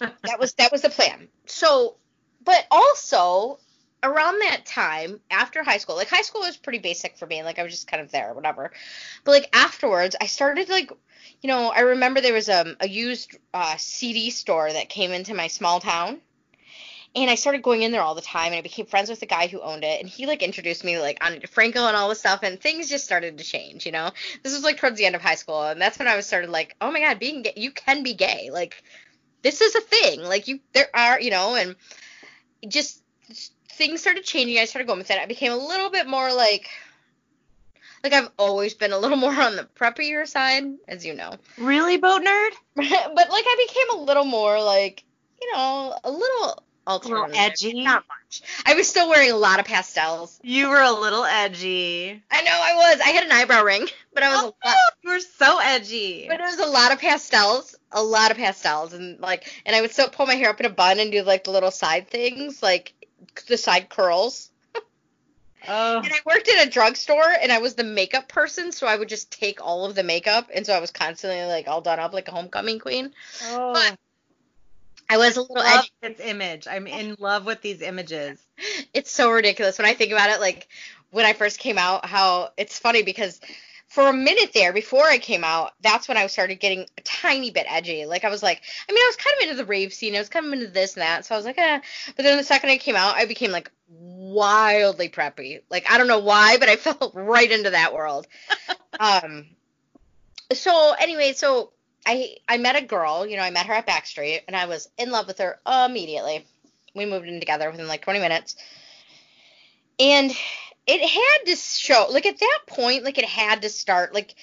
that 0.00 0.38
was, 0.38 0.54
that 0.54 0.72
was 0.72 0.82
the 0.82 0.90
plan. 0.90 1.28
So, 1.46 1.96
but 2.44 2.66
also 2.70 3.58
around 4.06 4.40
that 4.40 4.64
time 4.66 5.20
after 5.30 5.62
high 5.62 5.78
school, 5.78 5.96
like 5.96 6.08
high 6.08 6.22
school 6.22 6.42
was 6.42 6.56
pretty 6.56 6.78
basic 6.78 7.16
for 7.16 7.26
me. 7.26 7.42
Like 7.42 7.58
I 7.58 7.62
was 7.62 7.72
just 7.72 7.88
kind 7.88 8.02
of 8.02 8.10
there, 8.10 8.32
whatever. 8.34 8.72
But 9.24 9.32
like 9.32 9.50
afterwards, 9.52 10.16
I 10.20 10.26
started 10.26 10.68
like 10.68 10.90
you 11.42 11.48
know, 11.48 11.70
I 11.70 11.80
remember 11.80 12.20
there 12.20 12.32
was 12.32 12.48
a, 12.48 12.76
a 12.80 12.88
used 12.88 13.36
uh, 13.52 13.76
CD 13.78 14.30
store 14.30 14.72
that 14.72 14.88
came 14.88 15.12
into 15.12 15.34
my 15.34 15.48
small 15.48 15.80
town. 15.80 16.20
And 17.14 17.30
I 17.30 17.34
started 17.34 17.62
going 17.62 17.80
in 17.80 17.92
there 17.92 18.02
all 18.02 18.14
the 18.14 18.20
time, 18.20 18.48
and 18.48 18.56
I 18.56 18.60
became 18.60 18.84
friends 18.84 19.08
with 19.08 19.20
the 19.20 19.26
guy 19.26 19.46
who 19.46 19.62
owned 19.62 19.84
it, 19.84 20.00
and 20.00 20.08
he 20.08 20.26
like 20.26 20.42
introduced 20.42 20.84
me 20.84 20.98
like 20.98 21.24
Ani 21.24 21.38
DiFranco 21.38 21.88
and 21.88 21.96
all 21.96 22.10
this 22.10 22.18
stuff, 22.18 22.40
and 22.42 22.60
things 22.60 22.90
just 22.90 23.06
started 23.06 23.38
to 23.38 23.44
change. 23.44 23.86
You 23.86 23.92
know, 23.92 24.10
this 24.42 24.52
was 24.52 24.62
like 24.62 24.76
towards 24.76 24.98
the 24.98 25.06
end 25.06 25.14
of 25.14 25.22
high 25.22 25.36
school, 25.36 25.62
and 25.62 25.80
that's 25.80 25.98
when 25.98 26.08
I 26.08 26.16
was 26.16 26.26
started 26.26 26.50
like, 26.50 26.76
oh 26.78 26.90
my 26.90 27.00
god, 27.00 27.18
being 27.18 27.40
gay, 27.40 27.54
you 27.56 27.70
can 27.70 28.02
be 28.02 28.12
gay, 28.12 28.50
like 28.52 28.82
this 29.40 29.62
is 29.62 29.74
a 29.74 29.80
thing, 29.80 30.24
like 30.24 30.46
you 30.46 30.60
there 30.74 30.88
are, 30.92 31.18
you 31.18 31.30
know, 31.30 31.54
and 31.54 31.76
just 32.68 33.02
things 33.76 34.00
started 34.00 34.24
changing. 34.24 34.58
I 34.58 34.64
started 34.64 34.86
going 34.86 34.98
with 34.98 35.10
it. 35.10 35.18
I 35.18 35.26
became 35.26 35.52
a 35.52 35.56
little 35.56 35.90
bit 35.90 36.06
more 36.06 36.32
like 36.32 36.68
like 38.02 38.12
I've 38.12 38.30
always 38.38 38.74
been 38.74 38.92
a 38.92 38.98
little 38.98 39.16
more 39.24 39.34
on 39.34 39.56
the 39.56 39.68
preppier 39.78 40.26
side, 40.26 40.64
as 40.88 41.04
you 41.04 41.14
know. 41.14 41.34
Really, 41.58 41.96
boat 41.96 42.22
nerd? 42.22 42.50
but 42.74 43.30
like 43.30 43.44
I 43.46 43.66
became 43.68 44.00
a 44.00 44.04
little 44.04 44.24
more 44.24 44.62
like, 44.62 45.04
you 45.40 45.52
know, 45.52 45.94
a 46.04 46.10
little 46.10 46.62
alternative. 46.86 47.34
A 47.34 47.38
little 47.38 47.44
edgy. 47.44 47.84
Not 47.84 48.04
much. 48.08 48.42
I 48.64 48.74
was 48.74 48.88
still 48.88 49.08
wearing 49.08 49.30
a 49.30 49.36
lot 49.36 49.60
of 49.60 49.66
pastels. 49.66 50.38
You 50.42 50.68
were 50.68 50.80
a 50.80 50.92
little 50.92 51.24
edgy. 51.24 52.22
I 52.30 52.42
know 52.42 52.52
I 52.52 52.74
was. 52.74 53.00
I 53.00 53.08
had 53.08 53.24
an 53.24 53.32
eyebrow 53.32 53.64
ring, 53.64 53.86
but 54.14 54.22
I 54.22 54.28
was 54.30 54.44
oh, 54.44 54.54
a 54.64 54.68
lot. 54.68 54.76
You 55.02 55.10
were 55.10 55.20
so 55.20 55.58
edgy. 55.62 56.26
But 56.28 56.40
it 56.40 56.44
was 56.44 56.58
a 56.58 56.66
lot 56.66 56.92
of 56.92 57.00
pastels, 57.00 57.76
a 57.92 58.02
lot 58.02 58.30
of 58.30 58.36
pastels, 58.36 58.92
and 58.92 59.20
like, 59.20 59.50
and 59.64 59.74
I 59.74 59.80
would 59.80 59.92
still 59.92 60.08
pull 60.08 60.26
my 60.26 60.34
hair 60.34 60.50
up 60.50 60.60
in 60.60 60.66
a 60.66 60.70
bun 60.70 60.98
and 60.98 61.12
do 61.12 61.22
like 61.22 61.44
the 61.44 61.50
little 61.50 61.70
side 61.70 62.08
things, 62.08 62.62
like 62.62 62.92
the 63.42 63.56
side 63.56 63.88
curls. 63.88 64.50
Oh. 65.68 65.98
And 65.98 66.12
I 66.12 66.18
worked 66.24 66.48
at 66.48 66.66
a 66.66 66.70
drugstore 66.70 67.28
and 67.40 67.50
I 67.50 67.58
was 67.58 67.74
the 67.74 67.84
makeup 67.84 68.28
person, 68.28 68.72
so 68.72 68.86
I 68.86 68.96
would 68.96 69.08
just 69.08 69.32
take 69.32 69.60
all 69.60 69.84
of 69.84 69.94
the 69.94 70.04
makeup 70.04 70.48
and 70.54 70.64
so 70.64 70.72
I 70.72 70.80
was 70.80 70.90
constantly 70.92 71.44
like 71.44 71.66
all 71.66 71.80
done 71.80 71.98
up 71.98 72.12
like 72.12 72.28
a 72.28 72.30
homecoming 72.30 72.78
queen. 72.78 73.12
Oh. 73.44 73.72
But 73.72 73.98
I 75.08 75.18
was 75.18 75.36
a 75.36 75.40
little 75.40 75.56
love 75.56 75.80
edgy. 75.80 75.90
its 76.02 76.20
image. 76.20 76.66
I'm 76.68 76.86
in 76.86 77.16
love 77.18 77.46
with 77.46 77.62
these 77.62 77.82
images. 77.82 78.40
It's 78.94 79.10
so 79.10 79.30
ridiculous 79.30 79.78
when 79.78 79.86
I 79.86 79.94
think 79.94 80.12
about 80.12 80.30
it 80.30 80.40
like 80.40 80.68
when 81.10 81.26
I 81.26 81.32
first 81.32 81.58
came 81.58 81.78
out 81.78 82.04
how 82.06 82.50
it's 82.56 82.78
funny 82.78 83.02
because 83.02 83.40
for 83.88 84.08
a 84.08 84.12
minute 84.12 84.52
there 84.52 84.72
before 84.72 85.04
I 85.04 85.18
came 85.18 85.44
out, 85.44 85.72
that's 85.80 86.08
when 86.08 86.16
I 86.16 86.26
started 86.26 86.56
getting 86.60 86.86
a 86.98 87.00
tiny 87.02 87.50
bit 87.50 87.66
edgy. 87.68 88.04
Like 88.04 88.24
I 88.24 88.30
was 88.30 88.42
like, 88.42 88.62
I 88.88 88.92
mean, 88.92 89.02
I 89.02 89.08
was 89.08 89.16
kind 89.16 89.36
of 89.36 89.42
into 89.42 89.56
the 89.56 89.64
rave 89.64 89.94
scene. 89.94 90.14
I 90.14 90.18
was 90.18 90.28
kind 90.28 90.46
of 90.46 90.52
into 90.52 90.66
this 90.66 90.94
and 90.94 91.02
that. 91.02 91.24
So 91.24 91.34
I 91.34 91.38
was 91.38 91.46
like, 91.46 91.58
eh. 91.58 91.80
But 92.16 92.22
then 92.22 92.36
the 92.36 92.44
second 92.44 92.70
I 92.70 92.78
came 92.78 92.96
out, 92.96 93.16
I 93.16 93.26
became 93.26 93.52
like 93.52 93.70
wildly 93.88 95.08
preppy. 95.08 95.62
Like 95.70 95.90
I 95.90 95.98
don't 95.98 96.08
know 96.08 96.18
why, 96.18 96.56
but 96.58 96.68
I 96.68 96.76
fell 96.76 97.12
right 97.14 97.50
into 97.50 97.70
that 97.70 97.94
world. 97.94 98.26
um. 99.00 99.46
So 100.52 100.94
anyway, 100.98 101.32
so 101.32 101.72
I 102.04 102.36
I 102.48 102.58
met 102.58 102.76
a 102.76 102.84
girl. 102.84 103.26
You 103.26 103.36
know, 103.36 103.42
I 103.42 103.50
met 103.50 103.66
her 103.66 103.74
at 103.74 103.86
Backstreet, 103.86 104.42
and 104.46 104.56
I 104.56 104.66
was 104.66 104.88
in 104.98 105.10
love 105.10 105.26
with 105.26 105.38
her 105.38 105.58
immediately. 105.66 106.46
We 106.94 107.06
moved 107.06 107.28
in 107.28 107.40
together 107.40 107.70
within 107.70 107.88
like 107.88 108.02
20 108.02 108.20
minutes. 108.20 108.56
And 109.98 110.32
it 110.86 111.00
had 111.00 111.50
to 111.50 111.56
show 111.56 112.06
like 112.10 112.26
at 112.26 112.38
that 112.38 112.60
point 112.66 113.04
like 113.04 113.18
it 113.18 113.24
had 113.24 113.62
to 113.62 113.68
start 113.68 114.14
like 114.14 114.34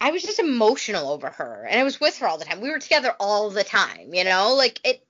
I 0.00 0.10
was 0.10 0.22
just 0.22 0.40
emotional 0.40 1.10
over 1.10 1.30
her 1.30 1.66
and 1.68 1.78
I 1.78 1.84
was 1.84 2.00
with 2.00 2.18
her 2.18 2.26
all 2.26 2.36
the 2.36 2.44
time. 2.44 2.60
We 2.60 2.70
were 2.70 2.78
together 2.78 3.14
all 3.18 3.48
the 3.50 3.64
time, 3.64 4.12
you 4.12 4.24
know? 4.24 4.54
Like 4.54 4.80
it 4.84 5.04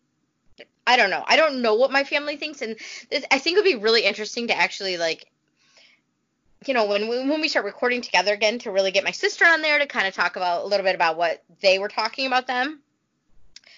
I 0.86 0.96
don't 0.96 1.11
know. 1.11 1.24
I 1.26 1.36
don't 1.36 1.62
know 1.62 1.74
what 1.74 1.90
my 1.90 2.05
family 2.05 2.36
thinks 2.36 2.61
and 2.61 2.76
this, 3.11 3.24
I 3.30 3.38
think 3.38 3.57
it 3.57 3.64
would 3.64 3.70
be 3.70 3.82
really 3.82 4.05
interesting 4.05 4.48
to 4.48 4.57
actually 4.57 4.98
like 4.98 5.26
you 6.66 6.72
know, 6.72 6.86
when 6.86 7.09
we, 7.09 7.18
when 7.28 7.42
we 7.42 7.48
start 7.48 7.66
recording 7.66 8.00
together 8.00 8.32
again 8.32 8.59
to 8.61 8.70
really 8.70 8.90
get 8.90 9.05
my 9.05 9.11
sister 9.11 9.44
on 9.44 9.61
there 9.61 9.78
to 9.78 9.86
kind 9.86 10.07
of 10.07 10.14
talk 10.14 10.36
about 10.36 10.64
a 10.64 10.66
little 10.66 10.84
bit 10.84 10.94
about 10.94 11.18
what 11.18 11.42
they 11.61 11.78
were 11.78 11.88
talking 11.88 12.26
about 12.26 12.46
them 12.46 12.80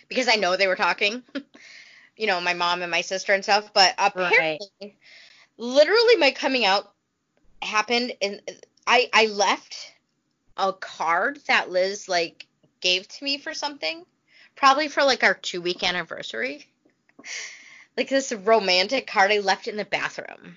because 0.08 0.28
I 0.28 0.36
know 0.36 0.56
they 0.56 0.68
were 0.68 0.76
talking. 0.76 1.24
you 2.16 2.28
know, 2.28 2.40
my 2.40 2.54
mom 2.54 2.82
and 2.82 2.90
my 2.90 3.00
sister 3.00 3.32
and 3.32 3.42
stuff, 3.42 3.72
but 3.74 3.94
apparently 3.98 4.60
right 4.80 4.94
literally 5.58 6.16
my 6.16 6.30
coming 6.30 6.64
out 6.64 6.92
happened 7.62 8.12
and 8.20 8.40
I 8.86 9.08
I 9.12 9.26
left 9.26 9.92
a 10.56 10.72
card 10.72 11.38
that 11.48 11.70
Liz 11.70 12.08
like 12.08 12.46
gave 12.80 13.08
to 13.08 13.24
me 13.24 13.38
for 13.38 13.54
something, 13.54 14.04
probably 14.54 14.88
for 14.88 15.02
like 15.02 15.22
our 15.24 15.34
two 15.34 15.60
week 15.60 15.82
anniversary. 15.82 16.64
Like 17.96 18.08
this 18.08 18.32
romantic 18.32 19.06
card 19.06 19.32
I 19.32 19.38
left 19.38 19.68
in 19.68 19.76
the 19.76 19.84
bathroom. 19.84 20.56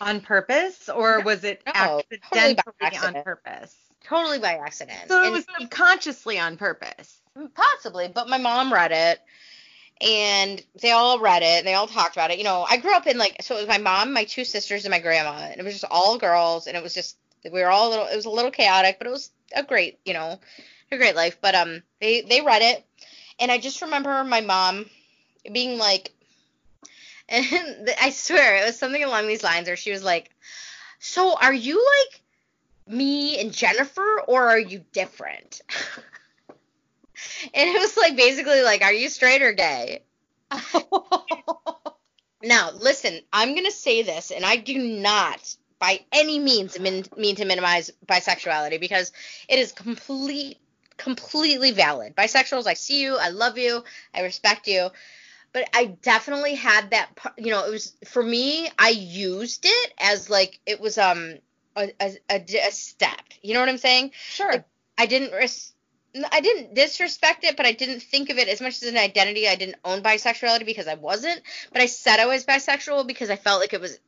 On 0.00 0.20
purpose, 0.20 0.88
or 0.88 1.20
was 1.20 1.44
it 1.44 1.62
no, 1.66 1.72
accidentally 1.72 2.56
totally 2.56 3.16
on 3.16 3.22
purpose? 3.22 3.74
Totally 4.02 4.40
by 4.40 4.54
accident. 4.54 5.08
So 5.08 5.22
it 5.22 5.26
and 5.26 5.34
was 5.34 5.46
subconsciously 5.58 6.38
on 6.38 6.56
purpose. 6.56 7.20
Possibly, 7.54 8.08
but 8.08 8.28
my 8.28 8.38
mom 8.38 8.72
read 8.72 8.90
it 8.90 9.20
and 10.04 10.62
they 10.82 10.90
all 10.90 11.18
read 11.18 11.42
it 11.42 11.58
and 11.58 11.66
they 11.66 11.74
all 11.74 11.86
talked 11.86 12.14
about 12.14 12.30
it. 12.30 12.38
You 12.38 12.44
know, 12.44 12.66
I 12.68 12.76
grew 12.76 12.94
up 12.94 13.06
in 13.06 13.16
like 13.16 13.36
so 13.40 13.56
it 13.56 13.60
was 13.60 13.68
my 13.68 13.78
mom, 13.78 14.12
my 14.12 14.24
two 14.24 14.44
sisters, 14.44 14.84
and 14.84 14.90
my 14.92 14.98
grandma, 15.00 15.48
and 15.50 15.58
it 15.58 15.64
was 15.64 15.74
just 15.80 15.90
all 15.90 16.18
girls, 16.18 16.66
and 16.66 16.76
it 16.76 16.82
was 16.82 16.94
just 16.94 17.16
we 17.44 17.62
were 17.62 17.70
all 17.70 17.88
a 17.88 17.90
little. 17.90 18.06
It 18.06 18.16
was 18.16 18.26
a 18.26 18.30
little 18.30 18.50
chaotic, 18.50 18.98
but 18.98 19.06
it 19.06 19.10
was 19.10 19.30
a 19.54 19.62
great, 19.62 19.98
you 20.04 20.12
know, 20.12 20.38
a 20.92 20.96
great 20.96 21.16
life. 21.16 21.38
But 21.40 21.54
um, 21.54 21.82
they 22.00 22.20
they 22.22 22.42
read 22.42 22.62
it, 22.62 22.84
and 23.40 23.50
I 23.50 23.58
just 23.58 23.82
remember 23.82 24.22
my 24.24 24.40
mom 24.42 24.86
being 25.50 25.78
like, 25.78 26.12
and 27.28 27.90
I 28.00 28.10
swear 28.10 28.56
it 28.56 28.66
was 28.66 28.78
something 28.78 29.02
along 29.02 29.26
these 29.26 29.42
lines, 29.44 29.68
where 29.68 29.76
she 29.76 29.90
was 29.90 30.04
like, 30.04 30.30
"So 30.98 31.36
are 31.40 31.54
you 31.54 31.76
like?" 31.76 32.20
me 32.86 33.40
and 33.40 33.50
Jennifer, 33.50 34.20
or 34.26 34.46
are 34.48 34.58
you 34.58 34.84
different? 34.92 35.62
and 37.54 37.68
it 37.70 37.78
was 37.78 37.96
like 37.96 38.16
basically 38.16 38.62
like, 38.62 38.82
are 38.82 38.92
you 38.92 39.08
straight 39.08 39.42
or 39.42 39.52
gay? 39.52 40.02
now, 42.42 42.70
listen, 42.72 43.20
I'm 43.32 43.54
gonna 43.54 43.70
say 43.70 44.02
this, 44.02 44.30
and 44.30 44.44
I 44.44 44.56
do 44.56 44.78
not 44.78 45.56
by 45.78 46.00
any 46.12 46.38
means 46.38 46.78
mean, 46.78 47.04
mean 47.16 47.36
to 47.36 47.44
minimize 47.44 47.90
bisexuality 48.06 48.80
because 48.80 49.12
it 49.48 49.58
is 49.58 49.72
complete 49.72 50.58
completely 50.96 51.72
valid. 51.72 52.14
Bisexuals, 52.16 52.66
I 52.66 52.74
see 52.74 53.02
you, 53.02 53.16
I 53.16 53.30
love 53.30 53.58
you, 53.58 53.84
I 54.14 54.22
respect 54.22 54.68
you. 54.68 54.90
But 55.52 55.68
I 55.74 55.86
definitely 55.86 56.54
had 56.56 56.90
that, 56.90 57.10
you 57.38 57.50
know, 57.50 57.66
it 57.66 57.70
was 57.70 57.94
for 58.06 58.22
me. 58.22 58.68
I 58.78 58.90
used 58.90 59.66
it 59.66 59.94
as 59.98 60.30
like 60.30 60.60
it 60.66 60.80
was 60.80 60.98
um 60.98 61.36
a 61.76 61.92
a, 62.00 62.18
a, 62.30 62.44
a 62.68 62.72
step. 62.72 63.20
You 63.42 63.54
know 63.54 63.60
what 63.60 63.68
I'm 63.68 63.78
saying? 63.78 64.12
Sure. 64.16 64.50
Like, 64.50 64.64
I 64.98 65.06
didn't 65.06 65.32
res- 65.32 65.73
I 66.30 66.40
didn't 66.40 66.74
disrespect 66.74 67.44
it, 67.44 67.56
but 67.56 67.66
I 67.66 67.72
didn't 67.72 68.00
think 68.00 68.30
of 68.30 68.38
it 68.38 68.48
as 68.48 68.60
much 68.60 68.82
as 68.82 68.88
an 68.88 68.96
identity. 68.96 69.48
I 69.48 69.56
didn't 69.56 69.78
own 69.84 70.02
bisexuality 70.02 70.64
because 70.64 70.86
I 70.86 70.94
wasn't, 70.94 71.42
but 71.72 71.82
I 71.82 71.86
said 71.86 72.20
I 72.20 72.26
was 72.26 72.44
bisexual 72.44 73.06
because 73.06 73.30
I 73.30 73.36
felt 73.36 73.60
like 73.60 73.72
it 73.72 73.80
was 73.80 73.98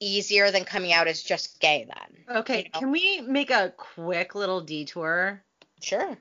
easier 0.00 0.50
than 0.50 0.64
coming 0.64 0.92
out 0.92 1.06
as 1.06 1.22
just 1.22 1.60
gay 1.60 1.86
then. 1.88 2.36
Okay, 2.38 2.58
you 2.58 2.64
know? 2.64 2.78
can 2.80 2.90
we 2.90 3.20
make 3.20 3.50
a 3.50 3.72
quick 3.76 4.34
little 4.34 4.60
detour? 4.60 5.42
Sure. 5.80 6.18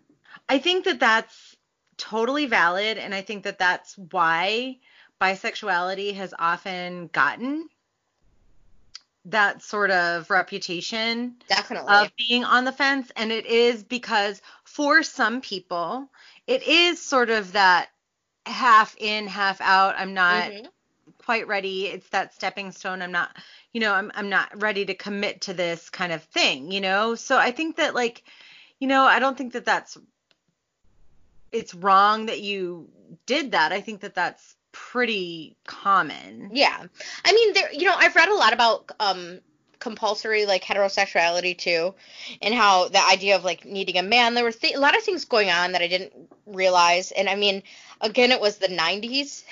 I 0.47 0.59
think 0.59 0.85
that 0.85 0.99
that's 0.99 1.55
totally 1.97 2.45
valid, 2.45 2.97
and 2.97 3.13
I 3.13 3.21
think 3.21 3.43
that 3.43 3.59
that's 3.59 3.97
why 3.97 4.77
bisexuality 5.19 6.15
has 6.15 6.33
often 6.37 7.07
gotten 7.07 7.67
that 9.25 9.61
sort 9.61 9.91
of 9.91 10.29
reputation 10.29 11.35
definitely 11.47 11.93
of 11.93 12.11
being 12.17 12.43
on 12.43 12.65
the 12.65 12.71
fence 12.71 13.11
and 13.15 13.31
it 13.31 13.45
is 13.45 13.83
because 13.83 14.41
for 14.63 15.03
some 15.03 15.41
people 15.41 16.09
it 16.47 16.63
is 16.63 16.99
sort 16.99 17.29
of 17.29 17.51
that 17.51 17.89
half 18.47 18.95
in 18.97 19.27
half 19.27 19.61
out 19.61 19.93
i'm 19.97 20.15
not 20.15 20.45
mm-hmm. 20.45 20.65
quite 21.19 21.47
ready 21.47 21.85
it's 21.85 22.09
that 22.09 22.33
stepping 22.33 22.71
stone 22.71 23.01
i'm 23.01 23.11
not 23.11 23.35
you 23.73 23.79
know 23.79 23.93
I'm 23.93 24.11
I'm 24.15 24.29
not 24.29 24.61
ready 24.61 24.85
to 24.85 24.93
commit 24.93 25.41
to 25.41 25.53
this 25.53 25.89
kind 25.89 26.11
of 26.11 26.23
thing 26.23 26.71
you 26.71 26.81
know 26.81 27.15
so 27.15 27.37
i 27.37 27.51
think 27.51 27.77
that 27.77 27.93
like 27.93 28.23
you 28.79 28.87
know 28.87 29.03
i 29.03 29.19
don't 29.19 29.37
think 29.37 29.53
that 29.53 29.65
that's 29.65 29.97
it's 31.51 31.75
wrong 31.75 32.25
that 32.25 32.41
you 32.41 32.89
did 33.25 33.51
that 33.51 33.71
i 33.71 33.81
think 33.81 34.01
that 34.01 34.15
that's 34.15 34.55
pretty 34.71 35.55
common. 35.65 36.49
Yeah. 36.53 36.85
I 37.25 37.33
mean 37.33 37.53
there 37.53 37.71
you 37.73 37.85
know, 37.85 37.95
I've 37.95 38.15
read 38.15 38.29
a 38.29 38.35
lot 38.35 38.53
about 38.53 38.91
um 38.99 39.39
compulsory 39.81 40.45
like 40.45 40.63
heterosexuality 40.63 41.57
too, 41.57 41.93
and 42.41 42.53
how 42.53 42.87
the 42.87 43.03
idea 43.11 43.35
of 43.35 43.43
like 43.43 43.65
needing 43.65 43.97
a 43.97 44.03
man. 44.03 44.33
There 44.33 44.45
were 44.45 44.51
th- 44.53 44.75
a 44.75 44.79
lot 44.79 44.95
of 44.95 45.03
things 45.03 45.25
going 45.25 45.49
on 45.49 45.73
that 45.73 45.81
I 45.81 45.87
didn't 45.87 46.13
realize, 46.45 47.11
and 47.11 47.27
I 47.27 47.35
mean, 47.35 47.63
again, 47.99 48.31
it 48.31 48.39
was 48.39 48.57
the 48.57 48.67
90s. 48.67 49.43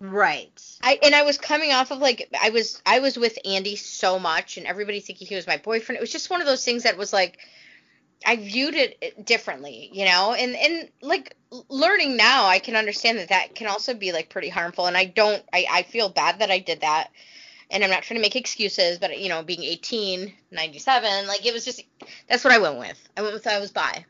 Right. 0.00 0.50
I 0.82 0.98
and 1.02 1.14
I 1.14 1.22
was 1.22 1.38
coming 1.38 1.72
off 1.72 1.90
of 1.90 1.98
like 1.98 2.28
I 2.40 2.50
was 2.50 2.80
I 2.86 3.00
was 3.00 3.16
with 3.18 3.38
Andy 3.44 3.76
so 3.76 4.18
much, 4.18 4.56
and 4.56 4.66
everybody 4.66 5.00
thinking 5.00 5.28
he 5.28 5.34
was 5.34 5.46
my 5.46 5.58
boyfriend. 5.58 5.98
It 5.98 6.00
was 6.00 6.10
just 6.10 6.30
one 6.30 6.40
of 6.40 6.46
those 6.46 6.64
things 6.64 6.84
that 6.84 6.96
was 6.96 7.12
like 7.12 7.38
I 8.26 8.36
viewed 8.36 8.74
it 8.74 9.24
differently, 9.26 9.90
you 9.92 10.04
know, 10.04 10.34
and 10.34 10.56
and 10.56 10.88
like 11.02 11.34
learning 11.68 12.16
now, 12.16 12.46
I 12.46 12.58
can 12.58 12.76
understand 12.76 13.18
that 13.18 13.28
that 13.30 13.54
can 13.54 13.66
also 13.66 13.94
be 13.94 14.12
like 14.12 14.28
pretty 14.30 14.48
harmful, 14.48 14.86
and 14.86 14.96
I 14.96 15.06
don't, 15.06 15.42
I 15.52 15.66
I 15.70 15.82
feel 15.82 16.08
bad 16.08 16.38
that 16.40 16.50
I 16.50 16.58
did 16.58 16.80
that, 16.82 17.10
and 17.70 17.82
I'm 17.82 17.90
not 17.90 18.02
trying 18.02 18.18
to 18.18 18.22
make 18.22 18.36
excuses, 18.36 18.98
but 18.98 19.18
you 19.18 19.28
know, 19.28 19.42
being 19.42 19.62
18, 19.62 20.32
97, 20.50 21.26
like 21.26 21.44
it 21.46 21.52
was 21.52 21.64
just 21.64 21.82
that's 22.28 22.44
what 22.44 22.52
I 22.52 22.58
went 22.58 22.78
with. 22.78 23.08
I 23.16 23.22
went 23.22 23.34
with 23.34 23.46
I 23.46 23.58
was 23.58 23.70
bi. 23.72 24.04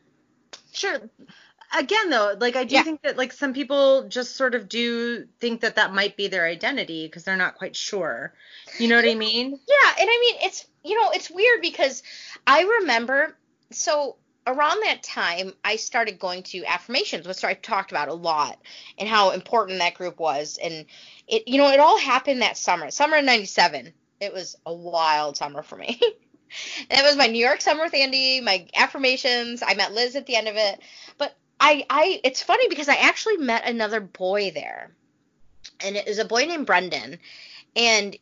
Sure. 0.73 1.01
Again, 1.75 2.11
though, 2.11 2.37
like 2.39 2.57
I 2.57 2.65
do 2.65 2.75
Yeah. 2.75 2.83
think 2.83 3.01
that 3.03 3.17
like 3.17 3.33
some 3.33 3.55
people 3.55 4.09
just 4.09 4.37
sort 4.37 4.55
of 4.55 4.69
do 4.69 5.27
think 5.41 5.63
that 5.63 5.77
that 5.77 5.95
might 5.95 6.17
be 6.17 6.29
their 6.29 6.47
identity 6.47 7.07
because 7.07 7.25
they're 7.25 7.37
not 7.37 7.55
quite 7.55 7.77
sure. 7.77 8.35
You 8.79 8.89
know 8.89 8.97
what 8.97 9.07
I 9.07 9.15
mean? 9.15 9.51
Yeah, 9.51 9.95
and 10.01 10.11
I 10.11 10.19
mean 10.21 10.37
it's 10.43 10.67
you 10.85 11.01
know 11.01 11.11
it's 11.13 11.31
weird 11.31 11.63
because 11.63 12.03
I 12.47 12.63
remember 12.63 13.37
so 13.75 14.17
around 14.47 14.83
that 14.83 15.03
time 15.03 15.55
I 15.65 15.77
started 15.77 16.19
going 16.19 16.43
to 16.45 16.65
affirmations, 16.65 17.27
which 17.27 17.45
I've 17.45 17.63
talked 17.63 17.93
about 17.93 18.09
a 18.09 18.15
lot 18.15 18.59
and 18.99 19.09
how 19.09 19.31
important 19.31 19.79
that 19.79 19.95
group 19.95 20.19
was, 20.19 20.59
and 20.63 20.87
it 21.29 21.47
you 21.47 21.59
know 21.59 21.71
it 21.71 21.81
all 21.81 21.99
happened 21.99 22.43
that 22.43 22.59
summer, 22.59 22.91
summer 22.91 23.19
of 23.19 23.25
'97. 23.25 23.93
It 24.21 24.33
was 24.33 24.57
a 24.67 24.73
wild 24.73 25.37
summer 25.37 25.63
for 25.63 25.77
me. 25.77 26.01
It 26.91 27.03
was 27.03 27.17
my 27.17 27.29
New 27.29 27.43
York 27.43 27.63
summer 27.63 27.85
with 27.85 27.95
Andy, 27.95 28.43
my 28.43 28.67
affirmations. 28.77 29.63
I 29.67 29.73
met 29.73 29.95
Liz 29.95 30.17
at 30.17 30.27
the 30.27 30.37
end 30.37 30.49
of 30.49 30.57
it, 30.57 30.81
but 31.17 31.35
I 31.59 31.87
I 31.89 32.21
it's 32.25 32.43
funny 32.43 32.69
because 32.69 32.91
I 32.91 32.97
actually 32.97 33.39
met 33.39 33.67
another 33.67 34.01
boy 34.01 34.51
there, 34.51 34.95
and 35.81 35.97
it 35.97 36.07
was 36.07 36.19
a 36.19 36.27
boy 36.27 36.45
named 36.45 36.67
Brendan, 36.67 37.19
and 37.75 38.17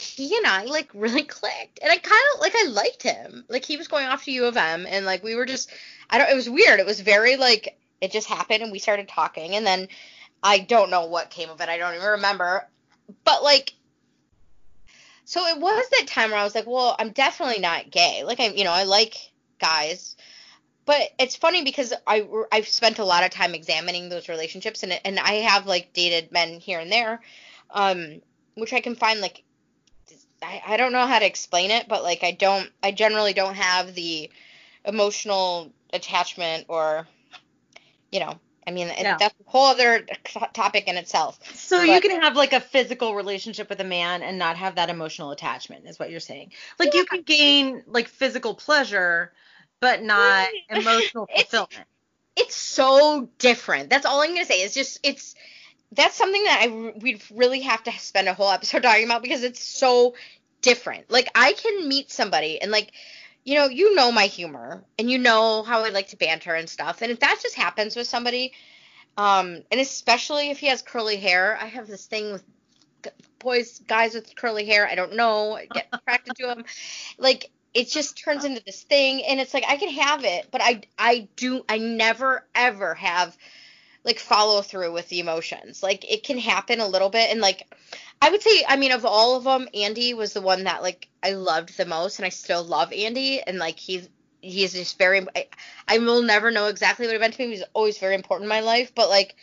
he 0.00 0.36
and 0.36 0.46
I 0.46 0.64
like 0.64 0.90
really 0.94 1.22
clicked, 1.38 1.78
and 1.82 1.90
I 1.90 1.96
kind 1.96 2.22
of 2.34 2.40
like 2.40 2.54
I 2.56 2.68
liked 2.68 3.02
him. 3.02 3.44
Like 3.48 3.64
he 3.64 3.76
was 3.76 3.88
going 3.88 4.06
off 4.06 4.24
to 4.24 4.32
U 4.32 4.46
of 4.46 4.56
M, 4.56 4.86
and 4.88 5.06
like 5.06 5.22
we 5.22 5.34
were 5.34 5.46
just 5.46 5.70
I 6.08 6.18
don't. 6.18 6.30
It 6.30 6.36
was 6.36 6.50
weird. 6.50 6.80
It 6.80 6.86
was 6.86 7.00
very 7.00 7.36
like 7.36 7.78
it 8.00 8.10
just 8.10 8.28
happened, 8.28 8.62
and 8.62 8.72
we 8.72 8.78
started 8.78 9.08
talking, 9.08 9.54
and 9.54 9.66
then 9.66 9.88
I 10.42 10.58
don't 10.58 10.90
know 10.90 11.06
what 11.06 11.30
came 11.30 11.50
of 11.50 11.60
it. 11.60 11.68
I 11.68 11.78
don't 11.78 11.94
even 11.94 12.06
remember, 12.06 12.68
but 13.24 13.42
like. 13.42 13.74
So 15.24 15.46
it 15.46 15.60
was 15.60 15.88
that 15.90 16.08
time 16.08 16.30
where 16.30 16.40
I 16.40 16.44
was 16.44 16.56
like, 16.56 16.66
well, 16.66 16.96
I'm 16.98 17.10
definitely 17.10 17.60
not 17.60 17.92
gay. 17.92 18.24
Like 18.24 18.40
I'm, 18.40 18.56
you 18.56 18.64
know, 18.64 18.72
I 18.72 18.82
like 18.82 19.14
guys, 19.60 20.16
but 20.86 21.02
it's 21.20 21.36
funny 21.36 21.62
because 21.62 21.92
I 22.04 22.26
I've 22.50 22.66
spent 22.66 22.98
a 22.98 23.04
lot 23.04 23.22
of 23.22 23.30
time 23.30 23.54
examining 23.54 24.08
those 24.08 24.28
relationships, 24.28 24.82
and 24.82 24.98
and 25.04 25.20
I 25.20 25.34
have 25.34 25.66
like 25.66 25.92
dated 25.92 26.32
men 26.32 26.58
here 26.58 26.80
and 26.80 26.90
there, 26.90 27.20
um, 27.70 28.22
which 28.54 28.72
I 28.72 28.80
can 28.80 28.96
find 28.96 29.20
like 29.20 29.44
I, 30.42 30.62
I 30.66 30.76
don't 30.76 30.92
know 30.92 31.06
how 31.06 31.18
to 31.18 31.26
explain 31.26 31.70
it, 31.70 31.86
but 31.88 32.02
like 32.02 32.22
I 32.24 32.32
don't 32.32 32.70
I 32.82 32.92
generally 32.92 33.32
don't 33.32 33.54
have 33.54 33.94
the 33.94 34.30
emotional 34.84 35.72
attachment 35.92 36.64
or 36.68 37.06
you 38.10 38.20
know 38.20 38.38
I 38.66 38.70
mean 38.72 38.88
it, 38.88 39.00
Yeah. 39.00 39.16
that's 39.18 39.34
a 39.46 39.50
whole 39.50 39.66
other 39.66 40.06
topic 40.54 40.86
in 40.88 40.96
itself. 40.96 41.38
So 41.56 41.82
you 41.82 42.00
can 42.00 42.20
have 42.20 42.36
like 42.36 42.52
a 42.52 42.60
physical 42.60 43.14
relationship 43.14 43.68
with 43.68 43.80
a 43.80 43.84
man 43.84 44.22
and 44.22 44.38
not 44.38 44.56
have 44.56 44.76
that 44.76 44.90
emotional 44.90 45.30
attachment, 45.32 45.86
is 45.86 45.98
what 45.98 46.10
you're 46.10 46.20
saying. 46.20 46.52
Like 46.78 46.94
you 46.94 47.04
can 47.04 47.22
gain 47.22 47.82
like 47.86 48.08
physical 48.08 48.54
pleasure, 48.54 49.32
but 49.80 50.02
not 50.02 50.48
emotional 50.70 51.24
It's- 51.24 51.50
fulfillment. 51.50 51.86
It's 52.36 52.54
so 52.54 53.28
different. 53.38 53.90
That's 53.90 54.06
all 54.06 54.20
I'm 54.22 54.30
gonna 54.32 54.44
say. 54.46 54.62
It's 54.62 54.72
just 54.72 55.00
it's 55.02 55.34
that's 55.92 56.16
something 56.16 56.44
that 56.44 56.60
I 56.62 56.92
we'd 57.00 57.22
really 57.32 57.60
have 57.60 57.82
to 57.84 57.92
spend 57.92 58.28
a 58.28 58.34
whole 58.34 58.50
episode 58.50 58.82
talking 58.84 59.04
about 59.04 59.22
because 59.22 59.42
it's 59.42 59.62
so 59.62 60.14
different. 60.62 61.10
Like 61.10 61.28
I 61.34 61.52
can 61.52 61.88
meet 61.88 62.10
somebody 62.10 62.60
and 62.60 62.70
like 62.70 62.92
you 63.44 63.54
know, 63.54 63.68
you 63.68 63.94
know 63.94 64.12
my 64.12 64.26
humor 64.26 64.84
and 64.98 65.10
you 65.10 65.18
know 65.18 65.62
how 65.62 65.84
I 65.84 65.88
like 65.88 66.08
to 66.08 66.16
banter 66.16 66.54
and 66.54 66.68
stuff. 66.68 67.00
And 67.00 67.10
if 67.10 67.20
that 67.20 67.40
just 67.42 67.54
happens 67.54 67.96
with 67.96 68.06
somebody, 68.06 68.52
um, 69.16 69.62
and 69.70 69.80
especially 69.80 70.50
if 70.50 70.58
he 70.58 70.66
has 70.66 70.82
curly 70.82 71.16
hair, 71.16 71.58
I 71.60 71.66
have 71.66 71.86
this 71.86 72.06
thing 72.06 72.32
with 72.32 72.44
boys, 73.38 73.78
guys 73.80 74.14
with 74.14 74.36
curly 74.36 74.66
hair. 74.66 74.86
I 74.86 74.94
don't 74.94 75.16
know, 75.16 75.56
I 75.56 75.66
get 75.66 75.88
attracted 75.92 76.36
to 76.36 76.46
them. 76.46 76.64
Like 77.18 77.50
it 77.72 77.88
just 77.88 78.18
turns 78.18 78.44
into 78.44 78.62
this 78.64 78.82
thing, 78.82 79.24
and 79.24 79.40
it's 79.40 79.54
like 79.54 79.64
I 79.66 79.76
can 79.76 79.90
have 79.90 80.24
it, 80.24 80.48
but 80.50 80.60
I 80.62 80.82
I 80.98 81.28
do 81.36 81.64
I 81.68 81.78
never 81.78 82.46
ever 82.54 82.94
have 82.94 83.36
like 84.04 84.18
follow 84.18 84.62
through 84.62 84.92
with 84.92 85.08
the 85.08 85.20
emotions. 85.20 85.82
Like 85.82 86.10
it 86.10 86.22
can 86.22 86.38
happen 86.38 86.80
a 86.80 86.88
little 86.88 87.10
bit, 87.10 87.30
and 87.30 87.40
like 87.40 87.66
I 88.22 88.30
would 88.30 88.42
say, 88.42 88.64
I 88.66 88.76
mean, 88.76 88.92
of 88.92 89.04
all 89.04 89.36
of 89.36 89.44
them, 89.44 89.68
Andy 89.74 90.14
was 90.14 90.32
the 90.32 90.40
one 90.40 90.64
that 90.64 90.82
like 90.82 91.08
I 91.22 91.32
loved 91.32 91.76
the 91.76 91.86
most, 91.86 92.18
and 92.18 92.26
I 92.26 92.30
still 92.30 92.64
love 92.64 92.92
Andy, 92.92 93.42
and 93.42 93.58
like 93.58 93.78
he's 93.78 94.08
he's 94.40 94.72
just 94.72 94.98
very. 94.98 95.26
I, 95.36 95.48
I 95.86 95.98
will 95.98 96.22
never 96.22 96.50
know 96.50 96.66
exactly 96.66 97.06
what 97.06 97.14
it 97.14 97.20
meant 97.20 97.34
to 97.34 97.46
me. 97.46 97.50
He's 97.50 97.64
always 97.74 97.98
very 97.98 98.14
important 98.14 98.44
in 98.44 98.48
my 98.48 98.60
life, 98.60 98.94
but 98.94 99.08
like. 99.08 99.36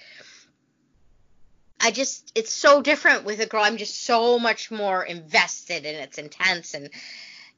I 1.80 1.92
just 1.92 2.32
it's 2.34 2.52
so 2.52 2.82
different 2.82 3.24
with 3.24 3.40
a 3.40 3.46
girl. 3.46 3.64
I'm 3.64 3.78
just 3.78 4.04
so 4.04 4.40
much 4.40 4.72
more 4.72 5.04
invested 5.04 5.86
and 5.86 5.96
it's 5.98 6.18
intense 6.18 6.74
and 6.74 6.90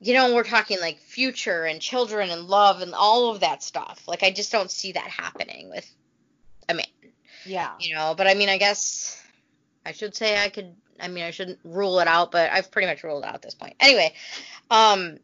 you 0.01 0.13
know, 0.13 0.33
we're 0.33 0.43
talking 0.43 0.77
like 0.79 0.99
future 0.99 1.63
and 1.63 1.81
children 1.81 2.29
and 2.29 2.43
love 2.43 2.81
and 2.81 2.93
all 2.93 3.31
of 3.31 3.39
that 3.39 3.63
stuff. 3.63 4.07
Like 4.07 4.21
I 4.21 4.31
just 4.31 4.51
don't 4.51 4.69
see 4.69 4.91
that 4.91 5.07
happening 5.07 5.69
with 5.69 5.89
a 6.69 6.73
man 6.73 6.85
Yeah. 7.45 7.71
you 7.79 7.93
know 7.95 8.13
but 8.15 8.27
i 8.27 8.33
mean 8.33 8.49
i 8.49 8.57
guess 8.57 9.21
i 9.85 9.91
should 9.91 10.15
say 10.15 10.41
i 10.41 10.49
could 10.49 10.73
i 10.99 11.07
mean 11.07 11.23
i 11.23 11.31
shouldn't 11.31 11.59
rule 11.63 11.99
it 11.99 12.07
out 12.07 12.31
but 12.31 12.51
i've 12.51 12.71
pretty 12.71 12.87
much 12.87 13.03
ruled 13.03 13.23
it 13.23 13.27
out 13.27 13.35
at 13.35 13.41
this 13.41 13.55
point. 13.55 13.75
Anyway 13.79 14.13
um 14.71 15.17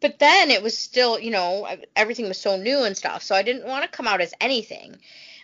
but 0.00 0.18
then 0.18 0.50
it 0.50 0.62
was 0.62 0.76
still 0.76 1.18
you 1.18 1.30
know 1.30 1.66
everything 1.96 2.28
was 2.28 2.38
so 2.38 2.56
new 2.56 2.82
and 2.84 2.96
stuff 2.96 3.22
so 3.22 3.34
i 3.34 3.42
didn't 3.42 3.66
want 3.66 3.84
to 3.84 3.96
come 3.96 4.06
out 4.06 4.20
as 4.20 4.34
anything. 4.40 4.96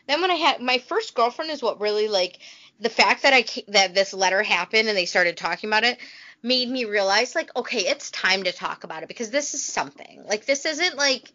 Then 0.06 0.20
when 0.20 0.30
i 0.30 0.34
had 0.34 0.60
my 0.60 0.78
first 0.78 1.14
girlfriend 1.14 1.50
is 1.50 1.62
what 1.62 1.80
really 1.80 2.08
like 2.08 2.38
the 2.80 2.90
fact 2.90 3.22
that 3.22 3.32
i 3.34 3.44
that 3.68 3.94
this 3.94 4.12
letter 4.12 4.42
happened 4.42 4.88
and 4.88 4.96
they 4.96 5.06
started 5.06 5.36
talking 5.36 5.68
about 5.70 5.84
it 5.84 5.98
made 6.42 6.68
me 6.68 6.84
realize 6.84 7.34
like 7.34 7.54
okay 7.56 7.80
it's 7.80 8.10
time 8.10 8.44
to 8.44 8.52
talk 8.52 8.84
about 8.84 9.02
it 9.02 9.08
because 9.08 9.30
this 9.30 9.54
is 9.54 9.62
something. 9.64 10.22
Like 10.28 10.44
this 10.46 10.64
isn't 10.66 10.96
like 10.96 11.32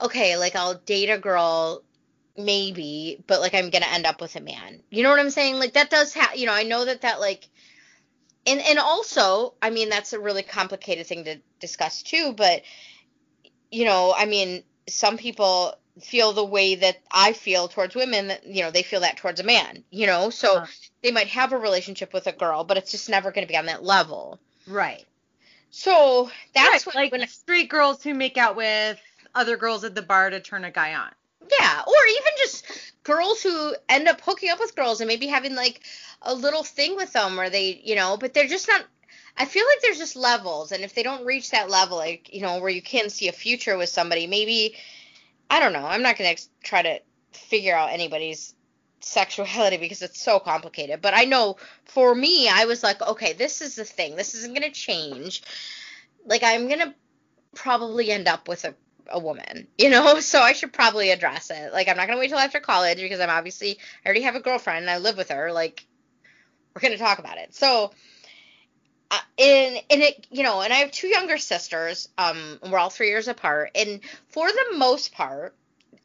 okay 0.00 0.36
like 0.36 0.56
i'll 0.56 0.74
date 0.74 1.10
a 1.10 1.18
girl 1.18 1.82
maybe 2.36 3.22
but 3.26 3.40
like 3.40 3.54
i'm 3.54 3.70
gonna 3.70 3.86
end 3.90 4.06
up 4.06 4.20
with 4.20 4.36
a 4.36 4.40
man 4.40 4.82
you 4.90 5.02
know 5.02 5.10
what 5.10 5.20
i'm 5.20 5.30
saying 5.30 5.56
like 5.58 5.74
that 5.74 5.90
does 5.90 6.14
have 6.14 6.34
you 6.36 6.46
know 6.46 6.52
i 6.54 6.62
know 6.62 6.84
that 6.84 7.02
that 7.02 7.20
like 7.20 7.46
and 8.46 8.60
and 8.60 8.78
also 8.78 9.54
i 9.62 9.70
mean 9.70 9.88
that's 9.90 10.12
a 10.12 10.18
really 10.20 10.42
complicated 10.42 11.06
thing 11.06 11.24
to 11.24 11.36
discuss 11.60 12.02
too 12.02 12.32
but 12.36 12.62
you 13.70 13.84
know 13.84 14.14
i 14.16 14.24
mean 14.26 14.62
some 14.88 15.16
people 15.16 15.74
feel 16.00 16.32
the 16.32 16.44
way 16.44 16.74
that 16.76 16.96
i 17.12 17.32
feel 17.32 17.68
towards 17.68 17.94
women 17.94 18.28
that 18.28 18.46
you 18.46 18.62
know 18.62 18.70
they 18.70 18.82
feel 18.82 19.00
that 19.00 19.16
towards 19.18 19.40
a 19.40 19.44
man 19.44 19.84
you 19.90 20.06
know 20.06 20.30
so 20.30 20.56
Uh-huh. 20.56 20.66
they 21.02 21.10
might 21.10 21.28
have 21.28 21.52
a 21.52 21.58
relationship 21.58 22.12
with 22.14 22.26
a 22.26 22.32
girl 22.32 22.64
but 22.64 22.76
it's 22.78 22.90
just 22.90 23.10
never 23.10 23.30
going 23.30 23.46
to 23.46 23.52
be 23.52 23.58
on 23.58 23.66
that 23.66 23.82
level 23.84 24.40
Right. 24.66 25.04
so 25.70 26.30
that's 26.54 26.86
Right, 26.86 26.86
what, 26.86 26.94
like 26.94 27.12
when 27.12 27.26
straight 27.28 27.68
girls 27.68 28.02
who 28.02 28.14
make 28.14 28.36
out 28.38 28.56
with 28.56 28.98
other 29.34 29.56
girls 29.56 29.84
at 29.84 29.94
the 29.94 30.02
bar 30.02 30.30
to 30.30 30.40
turn 30.40 30.64
a 30.64 30.70
guy 30.70 30.94
on. 30.94 31.10
Yeah, 31.50 31.82
or 31.86 32.06
even 32.06 32.32
just 32.38 32.92
girls 33.02 33.42
who 33.42 33.74
end 33.88 34.08
up 34.08 34.20
hooking 34.20 34.50
up 34.50 34.60
with 34.60 34.76
girls 34.76 35.00
and 35.00 35.08
maybe 35.08 35.26
having 35.26 35.54
like 35.54 35.80
a 36.22 36.34
little 36.34 36.62
thing 36.62 36.96
with 36.96 37.12
them 37.12 37.36
where 37.36 37.50
they, 37.50 37.80
you 37.84 37.94
know, 37.94 38.16
but 38.16 38.34
they're 38.34 38.46
just 38.46 38.68
not 38.68 38.84
I 39.36 39.46
feel 39.46 39.64
like 39.66 39.80
there's 39.80 39.98
just 39.98 40.16
levels 40.16 40.72
and 40.72 40.84
if 40.84 40.94
they 40.94 41.02
don't 41.02 41.24
reach 41.24 41.50
that 41.50 41.70
level 41.70 41.96
like, 41.96 42.32
you 42.32 42.42
know, 42.42 42.60
where 42.60 42.70
you 42.70 42.82
can 42.82 43.08
see 43.08 43.28
a 43.28 43.32
future 43.32 43.76
with 43.76 43.88
somebody, 43.88 44.26
maybe 44.26 44.76
I 45.48 45.60
don't 45.60 45.72
know. 45.72 45.86
I'm 45.86 46.02
not 46.02 46.16
going 46.18 46.36
to 46.36 46.42
try 46.62 46.82
to 46.82 47.00
figure 47.32 47.74
out 47.74 47.92
anybody's 47.92 48.54
sexuality 49.00 49.78
because 49.78 50.02
it's 50.02 50.20
so 50.20 50.38
complicated, 50.38 51.00
but 51.02 51.14
I 51.14 51.24
know 51.24 51.56
for 51.84 52.14
me 52.14 52.48
I 52.48 52.66
was 52.66 52.82
like, 52.82 53.00
okay, 53.02 53.32
this 53.32 53.62
is 53.62 53.76
the 53.76 53.84
thing. 53.84 54.16
This 54.16 54.34
isn't 54.34 54.54
going 54.54 54.70
to 54.70 54.78
change. 54.78 55.42
Like 56.26 56.42
I'm 56.42 56.68
going 56.68 56.80
to 56.80 56.94
probably 57.54 58.10
end 58.10 58.28
up 58.28 58.48
with 58.48 58.64
a 58.64 58.74
a 59.08 59.18
woman, 59.18 59.66
you 59.78 59.90
know, 59.90 60.20
so 60.20 60.40
I 60.40 60.52
should 60.52 60.72
probably 60.72 61.10
address 61.10 61.50
it. 61.50 61.72
Like, 61.72 61.88
I'm 61.88 61.96
not 61.96 62.06
gonna 62.06 62.20
wait 62.20 62.28
till 62.28 62.38
after 62.38 62.60
college 62.60 63.00
because 63.00 63.20
I'm 63.20 63.30
obviously 63.30 63.78
I 64.04 64.08
already 64.08 64.22
have 64.22 64.36
a 64.36 64.40
girlfriend 64.40 64.80
and 64.80 64.90
I 64.90 64.98
live 64.98 65.16
with 65.16 65.30
her. 65.30 65.52
Like, 65.52 65.86
we're 66.74 66.80
gonna 66.80 66.98
talk 66.98 67.18
about 67.18 67.38
it. 67.38 67.54
So, 67.54 67.92
uh, 69.10 69.18
and 69.38 69.80
it, 69.90 70.26
you 70.30 70.42
know, 70.42 70.62
and 70.62 70.72
I 70.72 70.76
have 70.76 70.90
two 70.90 71.08
younger 71.08 71.38
sisters. 71.38 72.08
Um, 72.16 72.58
we're 72.68 72.78
all 72.78 72.90
three 72.90 73.08
years 73.08 73.28
apart, 73.28 73.70
and 73.74 74.00
for 74.28 74.48
the 74.48 74.76
most 74.76 75.12
part, 75.12 75.54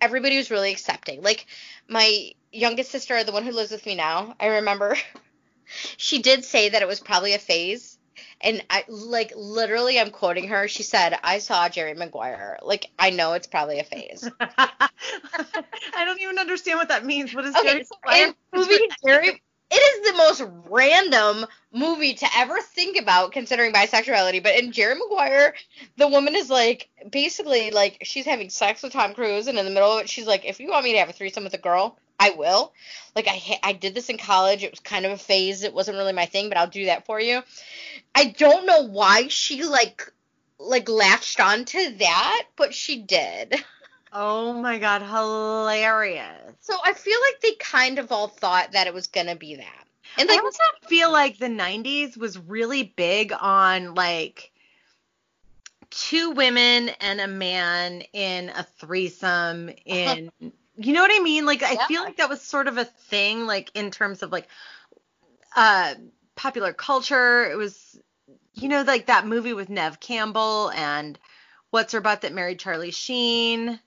everybody 0.01 0.37
was 0.37 0.51
really 0.51 0.71
accepting. 0.71 1.21
Like, 1.21 1.45
my 1.87 2.31
youngest 2.51 2.91
sister, 2.91 3.23
the 3.23 3.31
one 3.31 3.43
who 3.43 3.51
lives 3.51 3.71
with 3.71 3.85
me 3.85 3.95
now, 3.95 4.35
I 4.39 4.47
remember 4.47 4.97
she 5.97 6.21
did 6.21 6.43
say 6.43 6.69
that 6.69 6.81
it 6.81 6.87
was 6.87 6.99
probably 6.99 7.33
a 7.33 7.39
phase 7.39 7.96
and 8.41 8.63
I 8.69 8.83
like 8.87 9.33
literally 9.35 9.99
I'm 9.99 10.11
quoting 10.11 10.47
her. 10.49 10.67
She 10.67 10.83
said, 10.83 11.17
"I 11.23 11.39
saw 11.39 11.69
Jerry 11.69 11.93
Maguire." 11.93 12.59
Like 12.61 12.87
I 12.99 13.09
know 13.11 13.33
it's 13.33 13.47
probably 13.47 13.79
a 13.79 13.83
phase. 13.83 14.29
I 14.39 16.05
don't 16.05 16.21
even 16.21 16.37
understand 16.39 16.79
what 16.79 16.89
that 16.89 17.05
means. 17.05 17.33
What 17.33 17.45
is 17.45 17.55
Okay, 17.55 17.61
Jerry 17.61 17.83
so 17.83 17.95
Maguire? 18.05 18.33
movie 18.55 18.87
Jerry, 19.05 19.41
it 19.69 19.75
is 19.75 20.11
the 20.11 20.17
most 20.17 20.43
random 20.69 21.45
movie 21.73 22.13
to 22.15 22.27
ever 22.37 22.61
think 22.61 22.97
about 22.97 23.31
considering 23.33 23.73
bisexuality. 23.73 24.41
But 24.41 24.55
in 24.55 24.71
Jerry 24.71 24.95
Maguire, 24.95 25.55
the 25.97 26.07
woman 26.07 26.35
is 26.35 26.49
like 26.49 26.89
basically 27.09 27.71
like 27.71 27.99
she's 28.03 28.25
having 28.25 28.49
sex 28.49 28.81
with 28.83 28.93
Tom 28.93 29.13
Cruise, 29.13 29.47
and 29.47 29.57
in 29.57 29.65
the 29.65 29.71
middle 29.71 29.91
of 29.91 30.01
it, 30.01 30.09
she's 30.09 30.27
like, 30.27 30.45
"If 30.45 30.59
you 30.59 30.69
want 30.69 30.85
me 30.85 30.93
to 30.93 30.99
have 30.99 31.09
a 31.09 31.13
threesome 31.13 31.43
with 31.43 31.53
a 31.53 31.57
girl, 31.59 31.97
I 32.19 32.31
will." 32.31 32.73
Like 33.15 33.27
I 33.27 33.59
I 33.63 33.73
did 33.73 33.95
this 33.95 34.09
in 34.09 34.17
college. 34.17 34.63
It 34.63 34.71
was 34.71 34.79
kind 34.79 35.05
of 35.05 35.11
a 35.11 35.17
phase. 35.17 35.63
It 35.63 35.73
wasn't 35.73 35.97
really 35.97 36.13
my 36.13 36.25
thing, 36.25 36.49
but 36.49 36.57
I'll 36.57 36.67
do 36.67 36.85
that 36.85 37.05
for 37.05 37.19
you. 37.19 37.41
I 38.13 38.25
don't 38.25 38.65
know 38.65 38.83
why 38.83 39.27
she 39.27 39.63
like 39.63 40.11
like 40.59 40.89
latched 40.89 41.39
on 41.39 41.65
to 41.65 41.95
that, 41.99 42.43
but 42.55 42.73
she 42.73 43.01
did. 43.01 43.55
Oh 44.13 44.53
my 44.53 44.79
god, 44.79 45.01
hilarious. 45.01 46.55
So 46.61 46.75
I 46.83 46.93
feel 46.93 47.19
like 47.27 47.41
they 47.41 47.53
kind 47.59 47.99
of 47.99 48.11
all 48.11 48.27
thought 48.27 48.71
that 48.71 48.87
it 48.87 48.93
was 48.93 49.07
gonna 49.07 49.35
be 49.35 49.55
that. 49.55 49.87
And 50.17 50.29
like, 50.29 50.39
I 50.39 50.43
also 50.43 50.63
feel 50.87 51.11
like 51.11 51.37
the 51.37 51.47
90s 51.47 52.17
was 52.17 52.39
really 52.39 52.83
big 52.83 53.33
on 53.39 53.93
like 53.93 54.51
two 55.89 56.31
women 56.31 56.89
and 57.01 57.21
a 57.21 57.27
man 57.27 58.01
in 58.13 58.49
a 58.49 58.63
threesome 58.63 59.69
in 59.85 60.31
you 60.77 60.93
know 60.93 61.01
what 61.01 61.11
I 61.13 61.19
mean? 61.19 61.45
Like 61.45 61.63
I 61.63 61.73
Yeah. 61.73 61.87
feel 61.87 62.03
like 62.03 62.17
that 62.17 62.29
was 62.29 62.41
sort 62.41 62.67
of 62.67 62.77
a 62.77 62.85
thing 62.85 63.45
like 63.45 63.71
in 63.75 63.91
terms 63.91 64.23
of 64.23 64.31
like 64.31 64.47
uh 65.55 65.95
popular 66.35 66.73
culture. 66.73 67.49
It 67.49 67.55
was 67.57 67.99
you 68.53 68.69
know 68.69 68.83
like 68.83 69.07
that 69.07 69.25
movie 69.25 69.53
with 69.53 69.69
Neve 69.69 69.99
Campbell 69.99 70.69
and 70.71 71.17
What's 71.71 71.93
Her 71.93 72.01
Butt 72.01 72.21
that 72.21 72.33
married 72.33 72.59
Charlie 72.59 72.91
Sheen. 72.91 73.79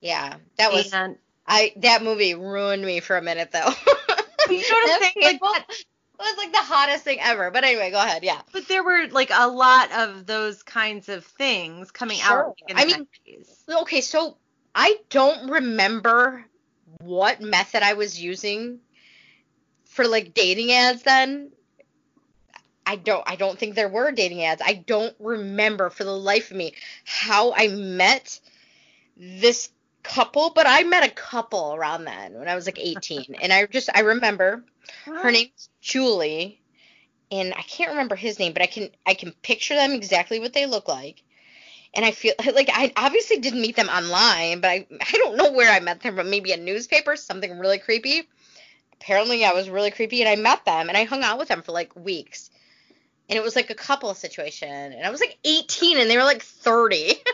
yeah, 0.00 0.36
that 0.58 0.72
was 0.72 0.92
and 0.92 1.16
I 1.46 1.72
that 1.76 2.02
movie 2.02 2.34
ruined 2.34 2.84
me 2.84 3.00
for 3.00 3.16
a 3.16 3.22
minute 3.22 3.50
though. 3.52 3.58
you 4.48 4.56
know 4.58 4.64
what 4.70 4.90
I'm 4.90 5.00
That 5.00 5.12
saying? 5.14 5.14
Like 5.22 5.32
people- 5.34 5.54
it 6.22 6.24
was 6.24 6.36
like 6.36 6.52
the 6.52 6.58
hottest 6.58 7.02
thing 7.04 7.18
ever. 7.20 7.50
But 7.50 7.64
anyway, 7.64 7.90
go 7.90 7.98
ahead. 7.98 8.22
Yeah. 8.24 8.42
But 8.52 8.68
there 8.68 8.84
were 8.84 9.06
like 9.10 9.30
a 9.32 9.48
lot 9.48 9.90
of 9.92 10.26
those 10.26 10.62
kinds 10.62 11.08
of 11.08 11.24
things 11.24 11.90
coming 11.92 12.18
Sure. 12.18 12.48
out 12.48 12.58
in 12.68 12.76
I 12.76 12.84
mean- 12.84 13.06
90s. 13.26 13.66
Okay, 13.82 14.02
so 14.02 14.36
I 14.74 14.98
don't 15.08 15.50
remember 15.50 16.44
what 17.02 17.40
method 17.40 17.82
I 17.82 17.94
was 17.94 18.20
using 18.20 18.80
for 19.84 20.06
like 20.06 20.34
dating 20.34 20.72
ads 20.72 21.02
then. 21.02 21.50
I 22.86 22.96
don't 22.96 23.22
I 23.26 23.36
don't 23.36 23.58
think 23.58 23.74
there 23.74 23.88
were 23.88 24.10
dating 24.12 24.44
ads. 24.44 24.62
I 24.64 24.74
don't 24.74 25.14
remember 25.18 25.90
for 25.90 26.04
the 26.04 26.16
life 26.16 26.50
of 26.50 26.56
me 26.56 26.74
how 27.04 27.52
I 27.52 27.68
met 27.68 28.40
this 29.16 29.70
couple, 30.02 30.50
but 30.50 30.66
I 30.66 30.82
met 30.84 31.06
a 31.06 31.12
couple 31.12 31.74
around 31.74 32.04
then 32.04 32.34
when 32.34 32.48
I 32.48 32.54
was 32.54 32.66
like 32.66 32.78
18 32.78 33.34
and 33.42 33.52
I 33.52 33.66
just 33.66 33.90
I 33.94 34.00
remember 34.00 34.64
her 35.04 35.30
name's 35.30 35.68
Julie 35.80 36.60
and 37.30 37.54
I 37.54 37.62
can't 37.62 37.90
remember 37.90 38.16
his 38.16 38.38
name, 38.38 38.52
but 38.52 38.62
I 38.62 38.66
can 38.66 38.90
I 39.06 39.14
can 39.14 39.32
picture 39.42 39.74
them 39.74 39.92
exactly 39.92 40.40
what 40.40 40.52
they 40.52 40.66
look 40.66 40.88
like. 40.88 41.22
And 41.94 42.04
I 42.04 42.12
feel 42.12 42.34
like 42.54 42.70
I 42.72 42.92
obviously 42.96 43.38
didn't 43.38 43.60
meet 43.62 43.76
them 43.76 43.88
online, 43.88 44.60
but 44.60 44.70
I 44.70 44.86
I 45.00 45.12
don't 45.18 45.36
know 45.36 45.52
where 45.52 45.70
I 45.70 45.80
met 45.80 46.00
them, 46.00 46.16
but 46.16 46.26
maybe 46.26 46.52
a 46.52 46.56
newspaper, 46.56 47.16
something 47.16 47.58
really 47.58 47.78
creepy. 47.78 48.28
Apparently 48.94 49.44
I 49.44 49.52
was 49.52 49.68
really 49.70 49.90
creepy 49.90 50.20
and 50.22 50.28
I 50.28 50.36
met 50.36 50.64
them 50.64 50.88
and 50.88 50.96
I 50.96 51.04
hung 51.04 51.22
out 51.22 51.38
with 51.38 51.48
them 51.48 51.62
for 51.62 51.72
like 51.72 51.94
weeks. 51.96 52.50
And 53.28 53.36
it 53.38 53.42
was 53.42 53.56
like 53.56 53.70
a 53.70 53.74
couple 53.74 54.12
situation. 54.14 54.68
And 54.68 55.04
I 55.06 55.10
was 55.10 55.20
like 55.20 55.38
18 55.44 55.98
and 55.98 56.10
they 56.10 56.16
were 56.16 56.24
like 56.24 56.42
30. 56.42 57.14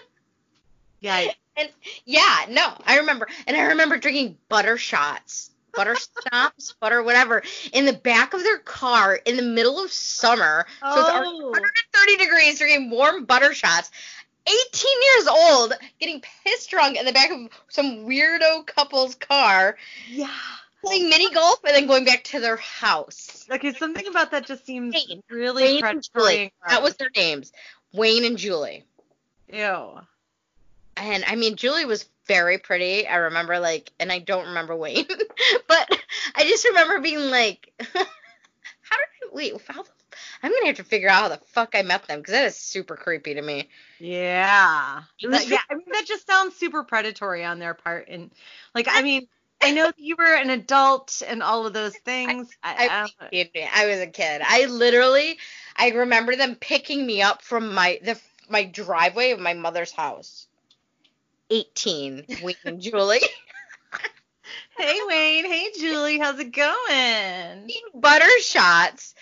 Yeah. 1.00 1.30
And 1.56 1.68
yeah, 2.04 2.46
no, 2.48 2.72
I 2.86 2.98
remember, 2.98 3.28
and 3.46 3.56
I 3.56 3.64
remember 3.66 3.98
drinking 3.98 4.38
butter 4.48 4.76
shots, 4.78 5.50
butter 5.74 5.94
schnapps, 6.28 6.74
butter 6.80 7.02
whatever, 7.02 7.42
in 7.72 7.84
the 7.84 7.92
back 7.92 8.32
of 8.34 8.42
their 8.42 8.58
car 8.58 9.14
in 9.14 9.36
the 9.36 9.42
middle 9.42 9.82
of 9.82 9.92
summer. 9.92 10.66
So 10.80 11.00
it's 11.00 11.10
Oh. 11.12 11.50
130 11.50 12.16
degrees, 12.16 12.58
drinking 12.58 12.90
warm 12.90 13.24
butter 13.26 13.54
shots. 13.54 13.90
18 14.46 14.86
years 15.16 15.26
old, 15.28 15.72
getting 16.00 16.22
pissed 16.44 16.70
drunk 16.70 16.96
in 16.98 17.04
the 17.06 17.12
back 17.12 17.30
of 17.30 17.48
some 17.68 18.06
weirdo 18.06 18.66
couple's 18.66 19.14
car, 19.16 19.76
Yeah. 20.08 20.30
playing 20.82 21.08
mini 21.08 21.30
golf, 21.32 21.58
and 21.64 21.74
then 21.74 21.86
going 21.86 22.04
back 22.04 22.24
to 22.24 22.40
their 22.40 22.56
house. 22.56 23.46
Okay, 23.50 23.72
something 23.74 24.06
about 24.06 24.30
that 24.30 24.46
just 24.46 24.64
seems 24.66 24.94
Wayne. 24.94 25.22
really 25.30 25.62
Wayne 25.64 25.84
and. 25.84 26.08
Julie. 26.14 26.52
That 26.68 26.82
was 26.82 26.96
their 26.96 27.10
names, 27.16 27.52
Wayne 27.92 28.24
and 28.24 28.36
Julie. 28.38 28.84
Ew. 29.52 30.00
and 30.96 31.24
I 31.26 31.36
mean 31.36 31.56
Julie 31.56 31.84
was 31.84 32.08
very 32.26 32.58
pretty. 32.58 33.06
I 33.06 33.16
remember 33.16 33.58
like, 33.60 33.92
and 34.00 34.10
I 34.10 34.18
don't 34.18 34.48
remember 34.48 34.74
Wayne, 34.76 35.06
but 35.68 35.88
I 36.34 36.42
just 36.44 36.64
remember 36.64 37.00
being 37.00 37.30
like, 37.30 37.72
how 37.92 38.96
did 38.96 39.22
I 39.22 39.28
wait? 39.32 39.52
How 39.68 39.82
the, 39.82 39.90
I'm 40.46 40.52
gonna 40.52 40.66
have 40.66 40.76
to 40.76 40.84
figure 40.84 41.08
out 41.08 41.22
how 41.22 41.28
the 41.28 41.40
fuck 41.46 41.74
I 41.74 41.82
met 41.82 42.06
them 42.06 42.20
because 42.20 42.32
that 42.32 42.44
is 42.44 42.56
super 42.56 42.94
creepy 42.94 43.34
to 43.34 43.42
me. 43.42 43.68
Yeah. 43.98 45.02
That- 45.22 45.48
yeah, 45.48 45.58
I 45.68 45.74
mean 45.74 45.86
that 45.90 46.06
just 46.06 46.24
sounds 46.24 46.54
super 46.54 46.84
predatory 46.84 47.44
on 47.44 47.58
their 47.58 47.74
part 47.74 48.06
and 48.08 48.30
like 48.72 48.86
I 48.88 49.02
mean 49.02 49.26
I 49.60 49.72
know 49.72 49.86
that 49.86 49.98
you 49.98 50.14
were 50.16 50.36
an 50.36 50.50
adult 50.50 51.20
and 51.26 51.42
all 51.42 51.66
of 51.66 51.72
those 51.72 51.96
things. 51.96 52.48
I, 52.62 52.86
I, 52.86 53.10
I, 53.32 53.50
I 53.72 53.86
was 53.86 53.98
a 54.00 54.06
kid. 54.06 54.42
I 54.44 54.66
literally, 54.66 55.38
I 55.74 55.88
remember 55.88 56.36
them 56.36 56.54
picking 56.54 57.04
me 57.04 57.22
up 57.22 57.42
from 57.42 57.74
my 57.74 57.98
the 58.04 58.20
my 58.48 58.64
driveway 58.64 59.32
of 59.32 59.40
my 59.40 59.54
mother's 59.54 59.90
house. 59.90 60.46
18, 61.50 62.26
Wayne 62.42 62.54
and 62.64 62.80
Julie. 62.80 63.20
hey 64.78 64.98
Wayne, 65.08 65.46
hey 65.46 65.70
Julie, 65.76 66.18
how's 66.18 66.38
it 66.38 66.52
going? 66.52 67.64
eating 67.68 68.00
butter 68.00 68.30
shots 68.42 69.14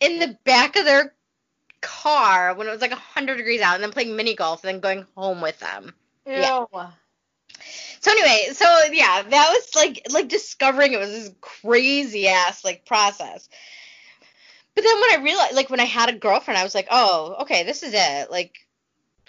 in 0.00 0.18
the 0.18 0.38
back 0.44 0.76
of 0.76 0.84
their 0.84 1.14
car 1.80 2.54
when 2.54 2.66
it 2.66 2.70
was 2.70 2.80
like 2.80 2.90
100 2.90 3.36
degrees 3.36 3.60
out 3.60 3.74
and 3.74 3.82
then 3.82 3.92
playing 3.92 4.16
mini 4.16 4.34
golf 4.34 4.64
and 4.64 4.74
then 4.74 4.80
going 4.80 5.06
home 5.14 5.40
with 5.40 5.58
them. 5.60 5.94
Yeah. 6.26 6.64
So 8.00 8.10
anyway, 8.10 8.52
so 8.52 8.66
yeah, 8.92 9.22
that 9.22 9.48
was 9.50 9.74
like 9.74 10.06
like 10.12 10.28
discovering 10.28 10.92
it 10.92 10.98
was 10.98 11.10
this 11.10 11.30
crazy 11.40 12.28
ass 12.28 12.64
like 12.64 12.84
process. 12.84 13.48
But 14.74 14.84
then 14.84 15.00
when 15.00 15.12
I 15.12 15.24
realized 15.24 15.54
like 15.54 15.70
when 15.70 15.80
I 15.80 15.84
had 15.84 16.08
a 16.08 16.18
girlfriend, 16.18 16.58
I 16.58 16.64
was 16.64 16.74
like, 16.74 16.88
"Oh, 16.90 17.36
okay, 17.40 17.64
this 17.64 17.82
is 17.82 17.92
it. 17.94 18.30
Like 18.30 18.58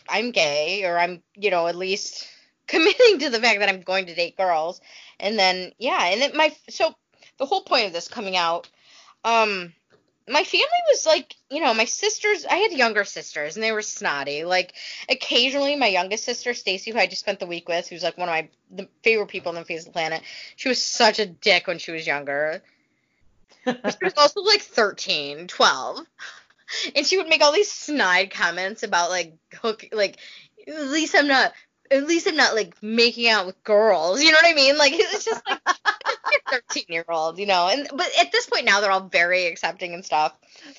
I'm 0.09 0.31
gay 0.31 0.83
or 0.83 0.99
I'm, 0.99 1.23
you 1.35 1.49
know, 1.49 1.67
at 1.67 1.75
least 1.75 2.27
committing 2.67 3.19
to 3.19 3.29
the 3.29 3.39
fact 3.39 3.59
that 3.59 3.69
I'm 3.69 3.81
going 3.81 4.07
to 4.07 4.15
date 4.15 4.37
girls." 4.37 4.81
And 5.19 5.39
then 5.39 5.71
yeah, 5.79 6.05
and 6.05 6.21
then 6.21 6.35
my 6.35 6.53
so 6.69 6.93
the 7.37 7.45
whole 7.45 7.63
point 7.63 7.87
of 7.87 7.93
this 7.93 8.07
coming 8.07 8.35
out 8.35 8.69
um 9.23 9.73
my 10.27 10.43
family 10.43 10.67
was 10.89 11.05
like, 11.05 11.35
you 11.49 11.61
know, 11.61 11.73
my 11.73 11.85
sisters, 11.85 12.45
I 12.45 12.57
had 12.57 12.73
younger 12.73 13.05
sisters 13.05 13.55
and 13.55 13.63
they 13.63 13.71
were 13.71 13.81
snotty. 13.81 14.43
Like 14.43 14.73
occasionally 15.09 15.75
my 15.75 15.87
youngest 15.87 16.25
sister, 16.25 16.53
Stacy, 16.53 16.91
who 16.91 16.99
I 16.99 17.07
just 17.07 17.21
spent 17.21 17.39
the 17.39 17.47
week 17.47 17.69
with, 17.69 17.87
who's 17.87 18.03
like 18.03 18.17
one 18.17 18.29
of 18.29 18.33
my 18.33 18.49
the 18.69 18.89
favorite 19.03 19.29
people 19.29 19.49
on 19.49 19.55
the 19.55 19.63
face 19.63 19.81
of 19.81 19.85
the 19.87 19.91
planet, 19.91 20.21
she 20.57 20.69
was 20.69 20.81
such 20.81 21.19
a 21.19 21.25
dick 21.25 21.67
when 21.67 21.79
she 21.79 21.91
was 21.91 22.05
younger. 22.05 22.61
She 23.65 23.73
was 24.01 24.13
also 24.17 24.41
like 24.41 24.61
13, 24.61 25.47
12. 25.47 25.99
And 26.95 27.05
she 27.05 27.17
would 27.17 27.29
make 27.29 27.41
all 27.41 27.53
these 27.53 27.71
snide 27.71 28.31
comments 28.31 28.83
about 28.83 29.09
like 29.09 29.33
hook 29.53 29.85
like 29.93 30.17
at 30.67 30.87
least 30.87 31.15
I'm 31.15 31.27
not 31.27 31.53
at 31.91 32.07
least 32.07 32.27
I'm 32.27 32.35
not 32.35 32.55
like 32.55 32.81
making 32.81 33.29
out 33.29 33.45
with 33.45 33.63
girls. 33.63 34.21
You 34.21 34.31
know 34.31 34.37
what 34.41 34.51
I 34.51 34.53
mean? 34.53 34.77
Like 34.77 34.93
it's 34.95 35.25
just 35.25 35.41
like 35.47 35.59
13 36.49 36.85
year 36.89 37.05
old, 37.09 37.39
you 37.39 37.45
know. 37.45 37.67
And 37.67 37.87
but 37.93 38.09
at 38.19 38.31
this 38.31 38.47
point 38.47 38.65
now 38.65 38.81
they're 38.81 38.91
all 38.91 39.07
very 39.07 39.45
accepting 39.45 39.93
and 39.93 40.03
stuff. 40.03 40.33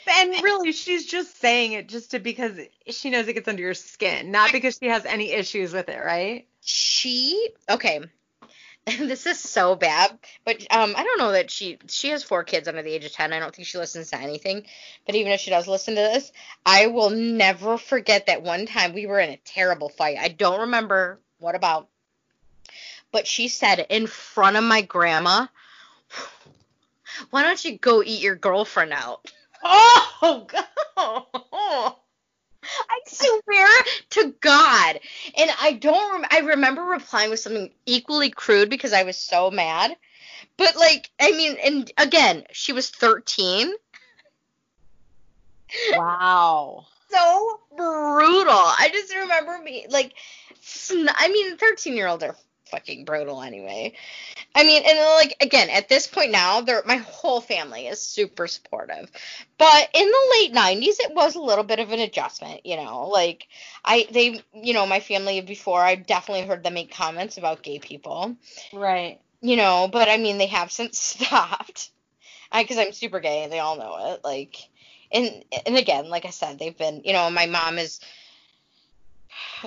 And 0.07 0.43
really, 0.43 0.73
she's 0.73 1.07
just 1.07 1.41
saying 1.41 1.73
it 1.73 1.89
just 1.89 2.11
to 2.13 2.19
because 2.19 2.59
she 2.89 3.11
knows 3.11 3.29
it 3.29 3.35
gets 3.35 3.49
under 3.49 3.63
your 3.63 3.75
skin, 3.75 4.31
not 4.31 4.53
because 4.53 4.79
she 4.81 4.89
has 4.89 5.05
any 5.05 5.33
issues 5.33 5.73
with 5.73 5.89
it, 5.89 6.05
right? 6.05 6.47
She 6.61 7.51
okay. 7.69 8.01
This 8.99 9.27
is 9.27 9.39
so 9.39 9.75
bad, 9.75 10.19
but 10.45 10.61
um, 10.71 10.95
I 10.97 11.05
don't 11.05 11.19
know 11.19 11.33
that 11.33 11.51
she 11.51 11.79
she 11.89 12.09
has 12.09 12.23
four 12.23 12.45
kids 12.45 12.69
under 12.69 12.83
the 12.83 12.93
age 12.93 13.05
of 13.05 13.13
ten. 13.13 13.33
I 13.33 13.39
don't 13.39 13.55
think 13.55 13.69
she 13.69 13.79
listens 13.79 14.11
to 14.11 14.21
anything. 14.21 14.65
But 15.07 15.15
even 15.15 15.33
if 15.33 15.41
she 15.41 15.51
does 15.51 15.69
listen 15.69 15.95
to 15.95 16.01
this, 16.01 16.33
I 16.65 16.87
will 16.87 17.11
never 17.11 17.77
forget 17.77 18.27
that 18.27 18.43
one 18.43 18.67
time 18.67 18.95
we 18.95 19.07
were 19.07 19.21
in 19.21 19.31
a 19.31 19.37
terrible 19.39 19.89
fight. 19.89 20.17
I 20.19 20.29
don't 20.29 20.61
remember 20.61 21.21
what 21.39 21.55
about, 21.55 21.89
but 23.13 23.27
she 23.27 23.49
said 23.49 23.87
in 23.91 24.07
front 24.07 24.57
of 24.57 24.65
my 24.65 24.83
grandma, 24.83 25.47
"Why 27.31 27.43
don't 27.43 27.65
you 27.65 27.79
go 27.79 28.03
eat 28.03 28.23
your 28.23 28.37
girlfriend 28.37 28.93
out?" 28.93 29.31
Oh 30.21 30.47
god. 30.49 31.95
I 32.91 33.01
swear 33.07 33.69
to 34.11 34.35
God. 34.41 35.01
And 35.37 35.51
I 35.61 35.73
don't 35.73 36.13
rem- 36.13 36.31
I 36.31 36.39
remember 36.41 36.83
replying 36.83 37.31
with 37.31 37.41
something 37.41 37.71
equally 37.87 38.31
crude 38.31 38.71
because 38.71 38.93
I 38.93 39.03
was 39.05 39.17
so 39.17 39.51
mad. 39.51 39.97
But 40.57 40.77
like, 40.77 41.11
I 41.21 41.33
mean, 41.33 41.57
and 41.65 41.91
again, 41.99 42.45
she 42.53 42.73
was 42.73 42.91
13. 42.91 43.73
Wow. 45.93 46.87
so 47.11 47.61
brutal. 47.77 48.53
I 48.53 48.91
just 48.93 49.15
remember 49.15 49.59
me 49.63 49.87
like, 49.91 50.15
sn- 50.61 51.09
I 51.15 51.29
mean, 51.29 51.57
thirteen 51.57 51.95
year 51.95 52.09
olds 52.09 52.25
are 52.25 52.37
fucking 52.71 53.05
brutal 53.05 53.43
anyway. 53.43 53.95
I 54.55 54.65
mean, 54.65 54.83
and 54.87 54.99
like 55.17 55.37
again, 55.41 55.71
at 55.71 55.89
this 55.89 56.07
point 56.07 56.31
now, 56.33 56.61
they're 56.61 56.83
my 56.87 56.97
whole 56.97 57.41
family 57.41 57.87
is 57.87 58.01
super 58.01 58.47
supportive. 58.47 59.11
But 59.59 59.89
in 59.95 60.07
the 60.07 60.29
late 60.33 60.53
'90s, 60.53 61.01
it 61.01 61.15
was 61.15 61.35
a 61.35 61.41
little 61.41 61.65
bit 61.65 61.81
of 61.81 61.93
an 61.93 62.01
adjustment. 62.01 62.65
You 62.65 62.77
know, 62.77 63.09
like 63.09 63.47
I 63.85 64.07
they 64.11 64.43
you 64.55 64.75
know 64.75 64.87
my 64.87 65.01
family 65.01 65.41
before 65.41 65.81
I 65.81 65.95
definitely 65.95 66.47
heard 66.47 66.63
them 66.63 66.75
make 66.75 66.93
comments 66.93 67.39
about 67.39 67.63
gay 67.63 67.79
people. 67.79 68.37
Right. 68.73 69.21
You 69.41 69.57
know, 69.57 69.89
but 69.91 70.09
I 70.09 70.17
mean 70.17 70.39
they 70.39 70.47
have 70.47 70.73
since 70.73 70.99
stopped. 71.21 71.91
I 72.51 72.63
because 72.63 72.79
I'm 72.79 72.93
super 72.93 73.21
gay 73.21 73.43
and 73.43 73.53
they 73.53 73.59
all 73.59 73.77
know 73.77 74.15
it. 74.15 74.25
Like, 74.25 74.57
and 75.13 75.45
and 75.67 75.77
again, 75.77 76.09
like 76.09 76.25
I 76.25 76.31
said, 76.31 76.59
they've 76.59 76.77
been 76.77 77.03
you 77.05 77.13
know 77.13 77.31
my 77.31 77.47
mom 77.47 77.79
is 77.79 78.01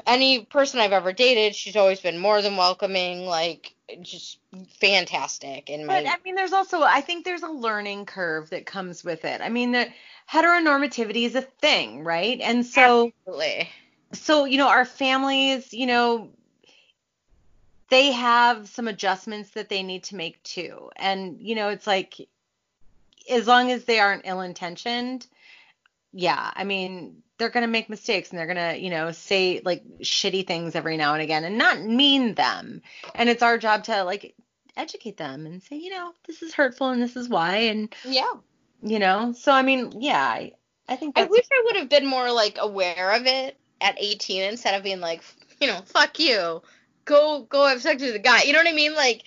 any 0.06 0.46
person 0.46 0.80
I've 0.80 0.92
ever 0.92 1.14
dated, 1.14 1.56
she's 1.56 1.76
always 1.76 2.00
been 2.00 2.18
more 2.18 2.42
than 2.42 2.58
welcoming, 2.58 3.26
like 3.26 3.76
just 4.02 4.40
fantastic. 4.80 5.70
And 5.70 5.86
my 5.86 6.02
But 6.02 6.10
I 6.10 6.16
mean, 6.24 6.36
there's 6.36 6.54
also 6.54 6.82
I 6.82 7.02
think 7.02 7.26
there's 7.26 7.44
a 7.44 7.50
learning 7.50 8.06
curve 8.06 8.50
that 8.52 8.66
comes 8.66 9.04
with 9.04 9.26
it. 9.26 9.42
I 9.42 9.50
mean, 9.50 9.72
the 9.72 9.88
heteronormativity 10.30 11.26
is 11.26 11.36
a 11.36 11.42
thing, 11.42 12.04
right? 12.04 12.40
And 12.42 12.66
so 12.66 13.12
absolutely. 13.28 13.70
so 14.14 14.46
you 14.46 14.58
know 14.58 14.68
our 14.68 14.86
families, 14.86 15.74
you 15.74 15.86
know, 15.86 16.30
they 17.90 18.12
have 18.12 18.70
some 18.70 18.88
adjustments 18.88 19.52
that 19.52 19.70
they 19.70 19.84
need 19.84 20.04
to 20.06 20.16
make 20.16 20.42
too. 20.44 20.90
And 20.96 21.42
you 21.42 21.56
know, 21.56 21.70
it's 21.70 21.88
like 21.88 22.16
as 23.30 23.48
long 23.48 23.72
as 23.72 23.86
they 23.86 24.00
aren't 24.00 24.26
ill-intentioned, 24.26 25.28
yeah, 26.14 26.52
I 26.54 26.64
mean, 26.64 27.22
they're 27.42 27.50
going 27.50 27.64
to 27.64 27.68
make 27.68 27.90
mistakes 27.90 28.30
and 28.30 28.38
they're 28.38 28.46
going 28.46 28.76
to, 28.76 28.80
you 28.80 28.92
know, 28.92 29.12
say 29.12 29.62
like 29.66 29.84
shitty 30.04 30.46
things 30.46 30.76
every 30.76 30.96
now 30.96 31.14
and 31.16 31.24
again 31.24 31.44
and 31.44 31.58
not 31.58 31.82
mean 31.82 32.36
them. 32.36 32.84
And 33.16 33.30
it's 33.30 33.42
our 33.42 33.58
job 33.58 33.86
to 33.86 34.04
like 34.04 34.36
educate 34.78 35.18
them 35.18 35.48
and 35.48 35.62
say, 35.64 35.78
you 35.78 35.90
know, 35.90 36.14
this 36.28 36.44
is 36.44 36.54
hurtful 36.54 36.90
and 36.90 37.02
this 37.02 37.16
is 37.16 37.28
why 37.28 37.56
and 37.72 37.92
Yeah. 38.06 38.32
you 38.84 39.00
know. 39.00 39.34
So 39.34 39.52
I 39.52 39.64
mean, 39.64 39.92
yeah, 40.00 40.24
I, 40.24 40.52
I 40.88 40.98
think 40.98 41.18
I 41.18 41.24
wish 41.24 41.46
I 41.52 41.64
would 41.66 41.78
have 41.78 41.90
been 41.90 42.06
more 42.06 42.32
like 42.32 42.58
aware 42.62 43.12
of 43.16 43.26
it 43.26 43.58
at 43.82 43.96
18 43.98 44.44
instead 44.44 44.76
of 44.76 44.84
being 44.84 45.00
like, 45.00 45.24
you 45.60 45.66
know, 45.66 45.82
fuck 45.88 46.20
you. 46.20 46.62
Go 47.06 47.42
go 47.50 47.66
have 47.66 47.82
sex 47.82 48.04
with 48.04 48.14
a 48.14 48.20
guy. 48.20 48.44
You 48.44 48.54
know 48.54 48.60
what 48.60 48.68
I 48.68 48.74
mean? 48.74 48.94
Like 48.94 49.24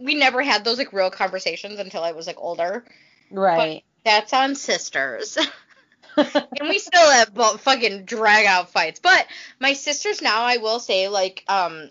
we 0.00 0.16
never 0.16 0.42
had 0.42 0.64
those 0.64 0.78
like 0.78 0.92
real 0.92 1.10
conversations 1.12 1.78
until 1.78 2.02
I 2.02 2.10
was 2.10 2.26
like 2.26 2.38
older. 2.38 2.84
right. 3.30 3.84
That's 4.04 4.32
on 4.32 4.56
sisters. 4.56 5.38
and 6.16 6.68
we 6.68 6.78
still 6.78 7.10
have 7.10 7.32
fucking 7.60 8.04
drag 8.04 8.46
out 8.46 8.70
fights. 8.70 9.00
But 9.00 9.26
my 9.58 9.72
sisters 9.72 10.22
now, 10.22 10.42
I 10.42 10.58
will 10.58 10.80
say, 10.80 11.08
like, 11.08 11.44
um, 11.48 11.90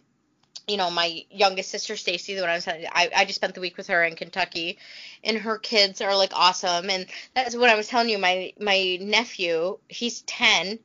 you 0.68 0.78
know, 0.78 0.92
my 0.92 1.26
youngest 1.32 1.72
sister 1.72 1.96
Stacy, 1.96 2.36
the 2.36 2.42
one 2.42 2.50
I 2.50 2.56
was 2.56 2.66
telling 2.66 2.86
I, 2.92 3.10
I 3.16 3.26
just 3.26 3.36
spent 3.36 3.56
the 3.56 3.62
week 3.62 3.76
with 3.76 3.88
her 3.88 4.04
in 4.04 4.16
Kentucky, 4.16 4.78
and 5.24 5.38
her 5.38 5.58
kids 5.58 6.02
are 6.02 6.16
like 6.16 6.32
awesome. 6.34 6.90
And 6.90 7.08
that's 7.34 7.56
what 7.56 7.70
I 7.70 7.76
was 7.76 7.88
telling 7.88 8.10
you. 8.10 8.20
My 8.20 8.54
my 8.60 8.98
nephew, 9.02 9.80
he's 9.88 10.22
ten, 10.22 10.80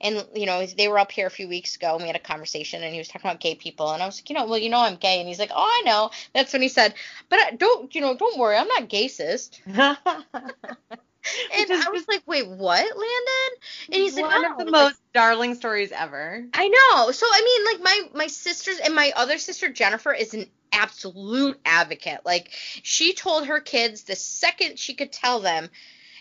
and 0.00 0.26
you 0.34 0.46
know 0.46 0.66
they 0.66 0.88
were 0.88 0.98
up 0.98 1.12
here 1.12 1.28
a 1.28 1.30
few 1.30 1.48
weeks 1.48 1.76
ago, 1.76 1.94
and 1.94 2.02
we 2.02 2.08
had 2.08 2.16
a 2.16 2.20
conversation, 2.20 2.82
and 2.82 2.92
he 2.92 2.98
was 2.98 3.08
talking 3.08 3.30
about 3.30 3.40
gay 3.40 3.54
people, 3.54 3.92
and 3.92 4.02
I 4.02 4.06
was 4.06 4.18
like, 4.20 4.28
you 4.28 4.34
know, 4.36 4.46
well, 4.46 4.58
you 4.58 4.70
know, 4.70 4.80
I'm 4.80 4.96
gay, 4.96 5.20
and 5.20 5.28
he's 5.28 5.38
like, 5.38 5.52
oh, 5.54 5.82
I 5.82 5.82
know. 5.86 6.10
That's 6.34 6.52
when 6.52 6.62
he 6.62 6.68
said, 6.68 6.94
but 7.28 7.38
I, 7.38 7.52
don't, 7.52 7.94
you 7.94 8.00
know, 8.00 8.16
don't 8.16 8.38
worry, 8.38 8.56
I'm 8.56 8.68
not 8.68 8.88
gayist. 8.88 9.60
And 11.54 11.72
I 11.72 11.90
was 11.90 12.06
like, 12.08 12.22
wait, 12.26 12.46
what, 12.48 12.80
Landon? 12.84 13.58
And 13.92 14.02
he's 14.02 14.16
like, 14.16 14.24
one 14.24 14.44
"Oh." 14.44 14.50
of 14.52 14.58
the 14.58 14.64
Like, 14.64 14.72
most 14.72 15.00
darling 15.12 15.54
stories 15.54 15.92
ever. 15.92 16.44
I 16.54 16.68
know. 16.68 17.10
So 17.10 17.26
I 17.30 17.42
mean, 17.42 17.64
like 17.78 17.82
my 18.12 18.18
my 18.18 18.26
sisters 18.28 18.78
and 18.78 18.94
my 18.94 19.12
other 19.16 19.38
sister 19.38 19.70
Jennifer 19.70 20.12
is 20.12 20.34
an 20.34 20.46
absolute 20.72 21.58
advocate. 21.64 22.20
Like 22.24 22.50
she 22.82 23.14
told 23.14 23.46
her 23.46 23.60
kids 23.60 24.04
the 24.04 24.16
second 24.16 24.78
she 24.78 24.94
could 24.94 25.12
tell 25.12 25.40
them, 25.40 25.68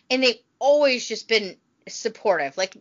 and 0.09 0.23
they've 0.23 0.39
always 0.59 1.07
just 1.07 1.27
been 1.27 1.57
supportive. 1.87 2.57
Like 2.57 2.75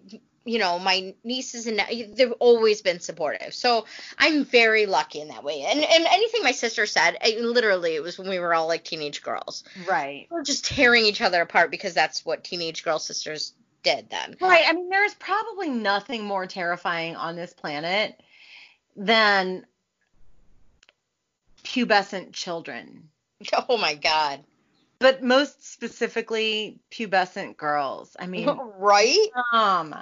you 0.47 0.59
know, 0.59 0.79
my 0.79 1.15
nieces 1.25 1.67
and 1.67 1.81
they've 2.17 2.33
always 2.39 2.81
been 2.81 3.01
supportive. 3.01 3.53
So 3.53 3.85
I'm 4.17 4.45
very 4.45 4.87
lucky 4.87 5.21
in 5.21 5.29
that 5.29 5.43
way. 5.45 5.63
And 5.63 5.81
and 5.81 6.07
anything 6.07 6.43
my 6.43 6.53
sister 6.53 6.87
said, 6.87 7.19
I, 7.21 7.37
literally, 7.41 7.95
it 7.97 8.03
was 8.03 8.17
when 8.19 8.29
we 8.29 8.39
were 8.39 8.55
all 8.55 8.69
like 8.69 8.85
teenage 8.85 9.23
girls. 9.23 9.65
Right. 9.89 10.29
We're 10.31 10.45
just 10.45 10.65
tearing 10.65 11.05
each 11.05 11.21
other 11.21 11.43
apart 11.43 11.71
because 11.71 11.95
that's 11.95 12.25
what 12.25 12.45
teenage 12.45 12.85
girl 12.85 12.99
sisters 12.99 13.53
did 13.83 14.09
then. 14.11 14.37
Right. 14.41 14.65
I 14.67 14.73
mean, 14.73 14.89
there's 14.89 15.15
probably 15.15 15.69
nothing 15.69 16.25
more 16.25 16.47
terrifying 16.47 17.17
on 17.17 17.37
this 17.37 17.53
planet 17.53 18.21
than 18.97 19.67
pubescent 21.65 22.33
children, 22.33 23.09
Oh 23.69 23.77
my 23.77 23.95
god. 23.95 24.45
but 24.99 25.23
most 25.23 25.71
specifically 25.73 26.79
pubescent 26.91 27.57
girls. 27.57 28.17
I 28.19 28.27
mean, 28.27 28.49
right? 28.79 29.29
um, 29.53 29.95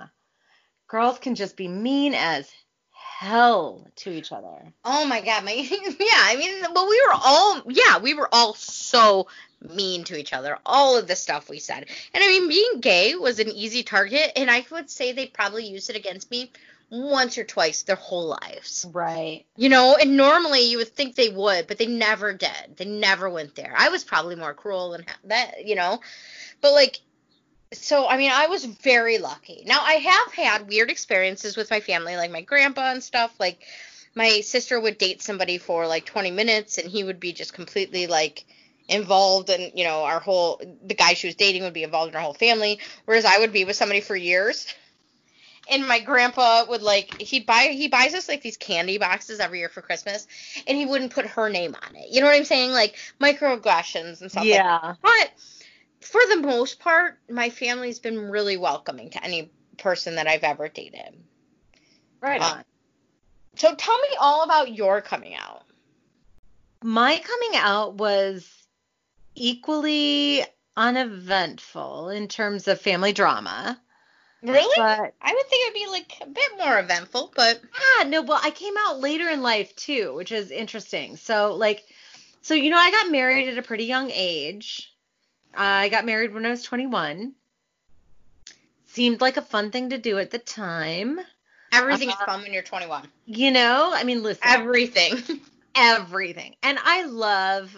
girls 0.94 1.18
can 1.18 1.34
just 1.34 1.56
be 1.56 1.66
mean 1.66 2.14
as 2.14 2.48
hell 2.92 3.84
to 3.96 4.12
each 4.12 4.30
other. 4.30 4.72
Oh 4.84 5.04
my 5.06 5.20
god, 5.22 5.44
my 5.44 5.50
yeah, 5.52 6.22
I 6.22 6.36
mean, 6.38 6.64
well, 6.72 6.88
we 6.88 7.02
were 7.04 7.14
all 7.14 7.62
yeah, 7.68 7.98
we 7.98 8.14
were 8.14 8.28
all 8.30 8.54
so 8.54 9.26
mean 9.60 10.04
to 10.04 10.16
each 10.16 10.32
other. 10.32 10.56
All 10.64 10.96
of 10.96 11.08
the 11.08 11.16
stuff 11.16 11.48
we 11.48 11.58
said, 11.58 11.86
and 12.14 12.22
I 12.22 12.28
mean, 12.28 12.48
being 12.48 12.78
gay 12.80 13.16
was 13.16 13.40
an 13.40 13.48
easy 13.48 13.82
target, 13.82 14.30
and 14.36 14.48
I 14.48 14.64
would 14.70 14.88
say 14.88 15.10
they 15.10 15.26
probably 15.26 15.66
used 15.66 15.90
it 15.90 15.96
against 15.96 16.30
me 16.30 16.52
once 16.90 17.38
or 17.38 17.44
twice 17.44 17.82
their 17.82 17.96
whole 17.96 18.28
lives. 18.40 18.86
Right. 18.92 19.46
You 19.56 19.70
know, 19.70 19.96
and 20.00 20.16
normally 20.16 20.70
you 20.70 20.78
would 20.78 20.94
think 20.94 21.16
they 21.16 21.28
would, 21.28 21.66
but 21.66 21.76
they 21.76 21.86
never 21.86 22.32
did. 22.32 22.76
They 22.76 22.84
never 22.84 23.28
went 23.28 23.56
there. 23.56 23.74
I 23.76 23.88
was 23.88 24.04
probably 24.04 24.36
more 24.36 24.54
cruel 24.54 24.90
than 24.90 25.06
that, 25.24 25.66
you 25.66 25.74
know, 25.74 26.00
but 26.60 26.72
like. 26.72 27.00
So 27.78 28.08
I 28.08 28.16
mean, 28.16 28.30
I 28.32 28.46
was 28.46 28.64
very 28.64 29.18
lucky. 29.18 29.62
Now 29.66 29.80
I 29.82 29.94
have 29.94 30.32
had 30.32 30.68
weird 30.68 30.90
experiences 30.90 31.56
with 31.56 31.70
my 31.70 31.80
family, 31.80 32.16
like 32.16 32.30
my 32.30 32.42
grandpa 32.42 32.92
and 32.92 33.02
stuff. 33.02 33.34
Like 33.38 33.64
my 34.14 34.40
sister 34.40 34.80
would 34.80 34.98
date 34.98 35.22
somebody 35.22 35.58
for 35.58 35.86
like 35.86 36.06
20 36.06 36.30
minutes 36.30 36.78
and 36.78 36.88
he 36.90 37.04
would 37.04 37.20
be 37.20 37.32
just 37.32 37.52
completely 37.52 38.06
like 38.06 38.44
involved 38.88 39.48
in 39.50 39.72
you 39.74 39.84
know 39.84 40.04
our 40.04 40.20
whole 40.20 40.60
the 40.84 40.94
guy 40.94 41.14
she 41.14 41.26
was 41.26 41.34
dating 41.34 41.62
would 41.62 41.72
be 41.72 41.82
involved 41.82 42.10
in 42.10 42.16
our 42.16 42.22
whole 42.22 42.34
family 42.34 42.78
whereas 43.06 43.24
i 43.24 43.38
would 43.38 43.52
be 43.52 43.64
with 43.64 43.76
somebody 43.76 44.02
for 44.02 44.14
years 44.14 44.66
and 45.70 45.88
my 45.88 46.00
grandpa 46.00 46.66
would 46.68 46.82
like 46.82 47.18
he'd 47.18 47.46
buy 47.46 47.68
he 47.72 47.88
buys 47.88 48.14
us 48.14 48.28
like 48.28 48.42
these 48.42 48.58
candy 48.58 48.98
boxes 48.98 49.40
every 49.40 49.58
year 49.58 49.70
for 49.70 49.80
christmas 49.80 50.26
and 50.66 50.76
he 50.76 50.84
wouldn't 50.84 51.14
put 51.14 51.24
her 51.26 51.48
name 51.48 51.74
on 51.74 51.96
it 51.96 52.08
you 52.10 52.20
know 52.20 52.26
what 52.26 52.36
i'm 52.36 52.44
saying 52.44 52.72
like 52.72 52.94
microaggressions 53.18 54.20
and 54.20 54.30
stuff 54.30 54.44
like 54.44 54.52
that 54.52 54.64
Yeah. 54.64 54.94
but 55.00 55.32
for 56.04 56.20
the 56.28 56.40
most 56.40 56.78
part 56.78 57.18
my 57.28 57.50
family's 57.50 57.98
been 57.98 58.18
really 58.30 58.56
welcoming 58.56 59.10
to 59.10 59.22
any 59.24 59.50
person 59.78 60.14
that 60.16 60.26
i've 60.26 60.44
ever 60.44 60.68
dated 60.68 61.14
Right 62.20 62.40
Uh, 62.40 62.54
on. 62.56 62.64
so 63.56 63.74
tell 63.74 63.98
me 63.98 64.08
all 64.20 64.44
about 64.44 64.74
your 64.74 65.00
coming 65.00 65.34
out 65.34 65.62
My 66.82 67.18
coming 67.18 67.56
out 67.60 67.94
was 67.94 68.48
equally 69.34 70.44
uneventful 70.76 72.10
in 72.10 72.28
terms 72.28 72.68
of 72.68 72.80
family 72.80 73.12
drama. 73.12 73.80
really 74.42 74.74
But 74.76 75.14
I 75.20 75.32
would 75.32 75.46
think 75.48 75.66
it'd 75.66 75.74
be 75.74 75.86
like 75.90 76.12
a 76.22 76.26
bit 76.26 76.52
more 76.58 76.78
eventful, 76.78 77.32
but 77.34 77.60
yeah, 77.98 78.08
no, 78.08 78.22
well, 78.22 78.40
I 78.42 78.50
came 78.50 78.74
out 78.78 79.00
later 79.00 79.28
in 79.28 79.42
life 79.42 79.74
too, 79.76 80.14
which 80.14 80.32
is 80.32 80.50
interesting. 80.50 81.16
So, 81.16 81.54
like, 81.54 81.84
so, 82.42 82.54
you 82.54 82.70
know, 82.70 82.78
I 82.78 82.90
got 82.90 83.10
married 83.10 83.48
at 83.48 83.58
a 83.58 83.62
pretty 83.62 83.84
young 83.84 84.10
age. 84.12 84.93
I 85.56 85.88
got 85.88 86.04
married 86.04 86.32
when 86.34 86.46
I 86.46 86.50
was 86.50 86.62
21. 86.62 87.34
Seemed 88.86 89.20
like 89.20 89.36
a 89.36 89.42
fun 89.42 89.70
thing 89.70 89.90
to 89.90 89.98
do 89.98 90.18
at 90.18 90.30
the 90.30 90.38
time. 90.38 91.18
everything 91.72 92.08
is 92.08 92.14
Uh-huh. 92.14 92.26
fun 92.26 92.42
when 92.42 92.52
you're 92.52 92.62
21. 92.62 93.08
You 93.26 93.50
know, 93.50 93.90
I 93.92 94.04
mean, 94.04 94.22
listen, 94.22 94.42
Everything. 94.46 95.40
everything. 95.74 96.54
And 96.62 96.78
I 96.82 97.02
love 97.04 97.76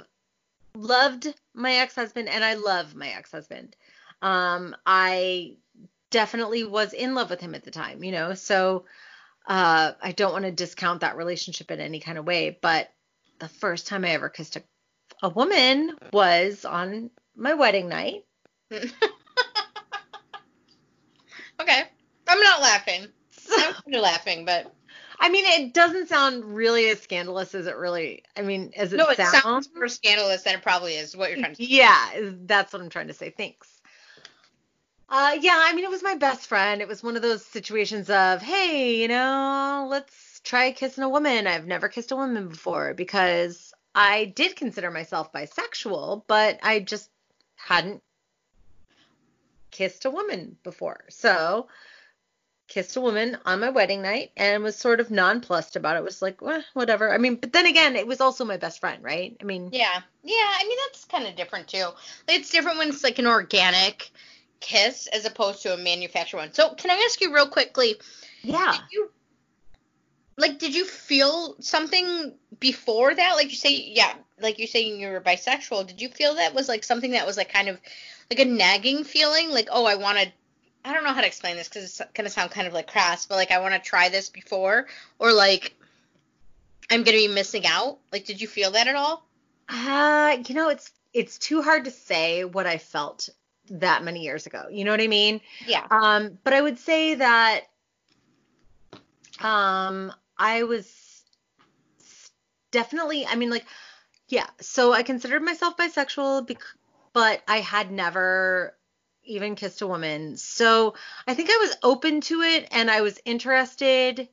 loved 0.74 1.33
my 1.55 1.72
ex-husband 1.77 2.29
and 2.29 2.45
I 2.45 2.55
love 2.55 2.95
my 2.95 3.09
ex-husband. 3.09 3.74
Um 4.20 4.77
I 4.85 5.57
definitely 6.11 6.64
was 6.64 6.93
in 6.93 7.14
love 7.14 7.31
with 7.31 7.41
him 7.41 7.55
at 7.55 7.64
the 7.64 7.70
time, 7.70 8.05
you 8.05 8.12
know. 8.12 8.35
So 8.35 8.85
uh 9.47 9.93
I 10.03 10.12
don't 10.12 10.33
want 10.33 10.45
to 10.45 10.53
discount 10.53 11.01
that 11.01 11.16
relationship 11.16 11.70
in 11.70 11.81
any 11.81 12.01
kind 12.01 12.18
of 12.18 12.27
way, 12.27 12.59
but 12.61 12.93
the 13.39 13.49
first 13.49 13.87
time 13.87 14.05
I 14.05 14.11
ever 14.11 14.29
kissed 14.29 14.57
a, 14.57 14.62
a 15.22 15.29
woman 15.31 15.97
was 16.12 16.66
on 16.66 17.11
my 17.37 17.55
wedding 17.55 17.89
night. 17.89 18.24
okay. 18.72 18.89
I'm 22.28 22.41
not 22.41 22.61
laughing. 22.61 23.07
I'm 23.53 23.74
kind 23.74 23.95
of 23.95 24.03
laughing, 24.03 24.45
but 24.45 24.72
I 25.20 25.28
mean, 25.28 25.45
it 25.47 25.72
doesn't 25.72 26.09
sound 26.09 26.45
really 26.45 26.89
as 26.91 27.01
scandalous 27.01 27.55
as 27.55 27.66
it 27.66 27.76
really 27.76 28.22
I 28.37 28.43
mean, 28.43 28.72
as 28.76 28.93
it 28.93 28.97
no, 28.97 29.09
it 29.09 29.16
sounds. 29.16 29.43
sounds 29.43 29.70
more 29.74 29.89
scandalous 29.89 30.43
than 30.43 30.55
it 30.55 30.62
probably 30.62 30.95
is. 30.95 31.16
What 31.16 31.30
you're 31.30 31.39
trying 31.39 31.55
to 31.55 31.62
say. 31.62 31.68
Yeah, 31.70 32.30
that's 32.45 32.72
what 32.72 32.82
I'm 32.82 32.91
trying 32.91 33.09
to 33.09 33.14
say. 33.14 33.30
Thanks. 33.30 33.68
Uh, 35.09 35.37
yeah, 35.41 35.55
I 35.57 35.72
mean, 35.72 35.84
it 35.84 35.91
was 35.91 36.03
my 36.03 36.16
best 36.16 36.49
friend. 36.49 36.82
It 36.82 36.89
was 36.89 37.03
one 37.03 37.14
of 37.14 37.22
those 37.22 37.47
situations 37.47 38.11
of, 38.11 38.43
hey, 38.43 38.97
you 39.01 39.07
know, 39.07 39.87
let's 39.89 40.41
try 40.41 40.72
kissing 40.72 41.05
a 41.05 41.09
woman. 41.09 41.47
I've 41.47 41.66
never 41.66 41.89
kissed 41.89 42.11
a 42.11 42.16
woman 42.16 42.49
before 42.49 42.93
because 42.93 43.72
I 43.95 44.24
did 44.24 44.57
consider 44.57 44.91
myself 44.91 45.32
bisexual, 45.32 46.24
but 46.26 46.59
I 46.62 46.80
just 46.80 47.09
hadn't 47.57 48.03
kissed 49.71 50.05
a 50.05 50.11
woman 50.11 50.57
before. 50.63 51.05
So, 51.09 51.69
kissed 52.69 52.97
a 52.97 53.01
woman 53.01 53.39
on 53.45 53.61
my 53.61 53.71
wedding 53.71 54.03
night 54.03 54.33
and 54.37 54.63
was 54.63 54.77
sort 54.77 55.01
of 55.01 55.11
nonplussed 55.11 55.77
about 55.77 55.97
it. 55.97 56.03
Was 56.03 56.23
like, 56.23 56.41
well, 56.41 56.63
whatever. 56.75 57.13
I 57.13 57.19
mean, 57.19 57.37
but 57.37 57.53
then 57.53 57.67
again, 57.67 57.97
it 57.97 58.07
was 58.07 58.21
also 58.21 58.45
my 58.45 58.57
best 58.57 58.81
friend, 58.81 59.03
right? 59.03 59.37
I 59.41 59.45
mean, 59.45 59.71
Yeah. 59.73 60.01
Yeah, 60.23 60.35
I 60.59 60.65
mean 60.67 60.79
that's 60.87 61.05
kind 61.05 61.27
of 61.27 61.37
different 61.37 61.69
too. 61.69 61.89
It's 62.29 62.51
different 62.51 62.79
when 62.79 62.89
it's 62.89 63.05
like 63.05 63.19
an 63.19 63.27
organic 63.27 64.11
kiss 64.61 65.07
as 65.09 65.25
opposed 65.25 65.63
to 65.63 65.75
a 65.75 65.77
manufactured 65.77 66.39
one. 66.39 66.53
So, 66.53 66.75
can 66.75 66.91
I 66.91 67.03
ask 67.07 67.21
you 67.21 67.35
real 67.35 67.49
quickly, 67.49 67.97
yeah. 68.43 68.73
did 68.73 68.81
you 68.91 69.11
like 70.39 70.59
did 70.59 70.75
you 70.75 70.85
feel 70.85 71.57
something 71.61 72.35
before 72.59 73.15
that? 73.15 73.35
Like 73.35 73.51
you 73.51 73.57
say 73.57 73.75
yeah, 73.75 74.15
like 74.41 74.59
you're 74.59 74.68
saying 74.68 75.01
you 75.01 75.09
were 75.09 75.20
bisexual. 75.20 75.87
Did 75.87 76.01
you 76.01 76.09
feel 76.09 76.34
that 76.34 76.55
was 76.55 76.68
like 76.68 76.84
something 76.84 77.12
that 77.12 77.26
was 77.26 77.37
like 77.37 77.53
kind 77.53 77.68
of 77.68 77.80
like 78.30 78.41
a 78.41 78.45
nagging 78.45 79.05
feeling 79.05 79.51
like, 79.51 79.68
"Oh, 79.70 79.84
I 79.84 79.97
want 79.97 80.18
to 80.18 80.30
I 80.84 80.93
don't 80.93 81.05
know 81.05 81.12
how 81.12 81.20
to 81.20 81.26
explain 81.26 81.57
this 81.57 81.68
cuz 81.68 81.82
it's 81.82 81.99
going 82.14 82.26
to 82.26 82.30
sound 82.30 82.51
kind 82.51 82.66
of 82.66 82.72
like 82.72 82.87
crass, 82.87 83.26
but 83.26 83.37
like 83.37 83.51
I 83.51 83.61
want 83.61 83.74
to 83.74 83.80
try 83.80 84.09
this 84.09 84.28
before 84.28 84.87
or 85.18 85.32
like 85.32 85.74
I'm 86.91 87.03
going 87.03 87.16
to 87.16 87.28
be 87.28 87.34
missing 87.34 87.66
out? 87.66 87.99
Like 88.12 88.24
did 88.24 88.41
you 88.41 88.49
feel 88.49 88.72
that 88.72 88.87
at 88.87 88.95
all? 88.95 89.26
Uh, 89.68 90.39
you 90.47 90.55
know, 90.55 90.68
it's 90.68 90.93
it's 91.12 91.39
too 91.39 91.62
hard 91.62 91.87
to 91.87 91.91
say 91.91 92.45
what 92.45 92.66
I 92.66 92.78
felt 92.78 93.30
that 93.70 94.05
many 94.05 94.22
years 94.22 94.47
ago. 94.47 94.66
You 94.70 94.84
know 94.84 94.91
what 94.91 95.01
I 95.01 95.09
mean? 95.09 95.41
Yeah. 95.66 95.87
Um, 95.91 96.39
but 96.45 96.53
I 96.53 96.61
would 96.61 96.78
say 96.78 97.14
that 97.14 97.62
um 99.41 100.12
I 100.39 100.64
was 100.64 101.22
definitely, 102.70 103.26
I 103.26 103.37
mean 103.37 103.51
like 103.51 103.64
yeah, 104.29 104.47
so 104.61 104.93
I 104.93 105.03
considered 105.03 105.43
myself 105.43 105.77
bisexual 105.77 106.47
bec- 106.47 106.62
but 107.12 107.43
I 107.47 107.61
had 107.61 107.91
never 107.91 108.77
even 109.24 109.55
kissed 109.55 109.83
a 109.83 109.87
woman. 109.87 110.37
So 110.37 110.95
I 111.27 111.35
think 111.35 111.51
I 111.51 111.59
was 111.59 111.77
open 111.83 112.20
to 112.22 112.43
it 112.43 112.68
and 112.70 112.91
I 112.91 113.01
was 113.01 113.20
interested 113.24 114.29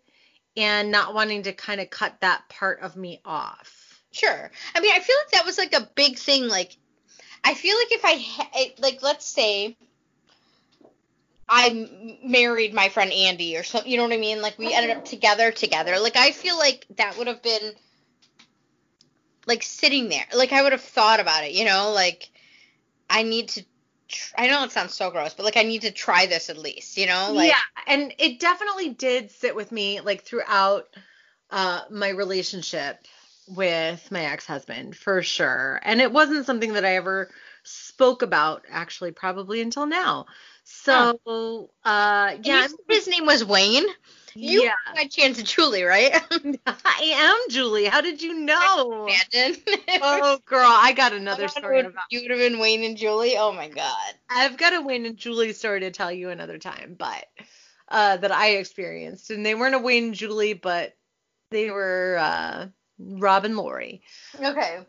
and 0.55 0.91
not 0.91 1.13
wanting 1.13 1.43
to 1.43 1.53
kind 1.53 1.81
of 1.81 1.89
cut 1.89 2.21
that 2.21 2.47
part 2.49 2.81
of 2.81 2.95
me 2.95 3.21
off. 3.25 4.01
Sure. 4.11 4.51
I 4.75 4.79
mean, 4.79 4.91
I 4.93 4.99
feel 4.99 5.15
like 5.23 5.31
that 5.31 5.45
was 5.45 5.57
like 5.57 5.73
a 5.73 5.89
big 5.95 6.17
thing. 6.17 6.47
Like, 6.47 6.77
I 7.43 7.55
feel 7.55 7.75
like 7.77 7.91
if 7.91 8.05
I 8.05 8.17
ha- 8.17 8.73
like, 8.79 9.01
let's 9.01 9.25
say 9.25 9.75
I 11.49 12.17
married 12.23 12.73
my 12.73 12.89
friend 12.89 13.11
Andy 13.11 13.57
or 13.57 13.63
something, 13.63 13.89
you 13.91 13.97
know 13.97 14.03
what 14.03 14.13
I 14.13 14.17
mean? 14.17 14.41
Like, 14.41 14.59
we 14.59 14.73
ended 14.73 14.95
up 14.95 15.05
together, 15.05 15.51
together. 15.51 15.99
Like, 15.99 16.15
I 16.15 16.31
feel 16.31 16.57
like 16.57 16.85
that 16.97 17.17
would 17.17 17.27
have 17.27 17.41
been 17.41 17.73
like 19.45 19.63
sitting 19.63 20.09
there. 20.09 20.25
Like, 20.35 20.51
I 20.51 20.61
would 20.61 20.71
have 20.71 20.81
thought 20.81 21.19
about 21.19 21.43
it, 21.43 21.51
you 21.51 21.65
know? 21.65 21.91
Like, 21.91 22.29
I 23.09 23.23
need 23.23 23.49
to. 23.49 23.65
Tr- 24.07 24.35
I 24.37 24.47
know 24.47 24.63
it 24.63 24.71
sounds 24.71 24.93
so 24.93 25.09
gross, 25.11 25.33
but 25.33 25.43
like, 25.43 25.57
I 25.57 25.63
need 25.63 25.81
to 25.81 25.91
try 25.91 26.25
this 26.25 26.49
at 26.49 26.57
least, 26.57 26.97
you 26.97 27.07
know? 27.07 27.31
Like, 27.33 27.49
yeah, 27.49 27.83
and 27.87 28.13
it 28.17 28.39
definitely 28.39 28.89
did 28.89 29.31
sit 29.31 29.55
with 29.55 29.71
me 29.71 30.01
like 30.01 30.23
throughout 30.23 30.87
uh 31.51 31.81
my 31.89 32.09
relationship 32.09 33.05
with 33.47 34.11
my 34.11 34.25
ex-husband 34.25 34.95
for 34.95 35.21
sure. 35.21 35.79
And 35.83 36.01
it 36.01 36.11
wasn't 36.11 36.45
something 36.45 36.73
that 36.73 36.85
I 36.85 36.95
ever 36.95 37.29
spoke 37.63 38.21
about 38.21 38.65
actually 38.69 39.11
probably 39.11 39.61
until 39.61 39.85
now. 39.85 40.25
So, 40.63 41.69
uh 41.83 42.35
yeah, 42.43 42.67
his 42.89 43.07
name 43.07 43.25
was 43.25 43.43
Wayne. 43.43 43.85
You 44.35 44.63
yeah. 44.63 44.73
my 44.95 45.05
chance 45.05 45.37
of 45.39 45.45
Julie, 45.45 45.83
right? 45.83 46.11
I 46.85 47.01
am 47.15 47.35
Julie. 47.49 47.85
How 47.85 48.01
did 48.01 48.21
you 48.21 48.33
know? 48.33 49.07
Imagine. 49.07 49.61
Oh 50.01 50.39
girl, 50.45 50.69
I 50.69 50.93
got 50.93 51.13
another 51.13 51.45
I 51.45 51.47
story 51.47 51.79
about 51.81 52.05
You 52.09 52.21
would 52.21 52.31
have 52.31 52.39
been 52.39 52.59
Wayne 52.59 52.83
and 52.83 52.97
Julie. 52.97 53.37
Oh 53.37 53.51
my 53.51 53.69
god. 53.69 54.13
I've 54.29 54.57
got 54.57 54.73
a 54.73 54.81
Wayne 54.81 55.05
and 55.05 55.17
Julie 55.17 55.53
story 55.53 55.81
to 55.81 55.91
tell 55.91 56.11
you 56.11 56.29
another 56.29 56.57
time, 56.57 56.95
but 56.97 57.25
uh, 57.89 58.17
that 58.17 58.31
I 58.31 58.51
experienced, 58.55 59.29
and 59.29 59.45
they 59.45 59.55
weren't 59.55 59.75
a 59.75 59.79
Wayne 59.79 60.05
and 60.05 60.13
Julie, 60.13 60.53
but 60.53 60.95
they 61.51 61.69
were 61.69 62.17
uh, 62.19 62.67
Rob 62.97 63.45
and 63.45 63.55
Lori. 63.55 64.01
Okay. 64.41 64.79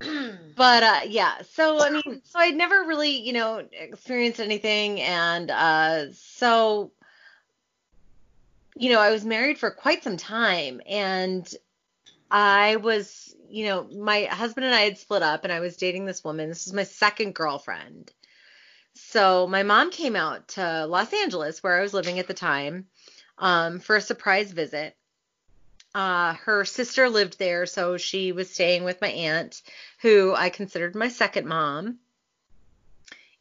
But 0.56 0.82
uh, 0.82 1.00
yeah, 1.06 1.42
so 1.52 1.80
I 1.80 1.90
mean, 1.90 2.20
so 2.24 2.38
I'd 2.40 2.56
never 2.56 2.82
really, 2.82 3.20
you 3.20 3.32
know, 3.32 3.64
experienced 3.72 4.40
anything, 4.40 5.00
and 5.00 5.50
uh, 5.52 6.12
so 6.12 6.90
you 8.78 8.92
know, 8.92 9.00
I 9.00 9.10
was 9.10 9.24
married 9.24 9.58
for 9.58 9.70
quite 9.70 10.04
some 10.04 10.16
time, 10.16 10.80
and 10.86 11.48
I 12.30 12.76
was, 12.76 13.34
you 13.48 13.66
know, 13.66 13.84
my 13.84 14.24
husband 14.24 14.66
and 14.66 14.74
I 14.74 14.82
had 14.82 14.98
split 14.98 15.22
up, 15.22 15.44
and 15.44 15.52
I 15.52 15.60
was 15.60 15.76
dating 15.76 16.06
this 16.06 16.22
woman. 16.22 16.48
This 16.48 16.66
is 16.66 16.72
my 16.72 16.84
second 16.84 17.34
girlfriend. 17.34 18.12
So 18.94 19.46
my 19.46 19.62
mom 19.62 19.90
came 19.90 20.16
out 20.16 20.48
to 20.48 20.86
Los 20.86 21.12
Angeles, 21.12 21.62
where 21.62 21.78
I 21.78 21.82
was 21.82 21.94
living 21.94 22.18
at 22.18 22.26
the 22.26 22.34
time, 22.34 22.86
um, 23.38 23.78
for 23.78 23.96
a 23.96 24.00
surprise 24.00 24.52
visit. 24.52 24.96
Uh, 25.94 26.34
her 26.34 26.64
sister 26.64 27.08
lived 27.08 27.38
there, 27.38 27.66
so 27.66 27.96
she 27.96 28.32
was 28.32 28.50
staying 28.50 28.84
with 28.84 29.00
my 29.00 29.08
aunt, 29.08 29.62
who 30.02 30.34
I 30.34 30.50
considered 30.50 30.94
my 30.94 31.08
second 31.08 31.46
mom. 31.46 31.98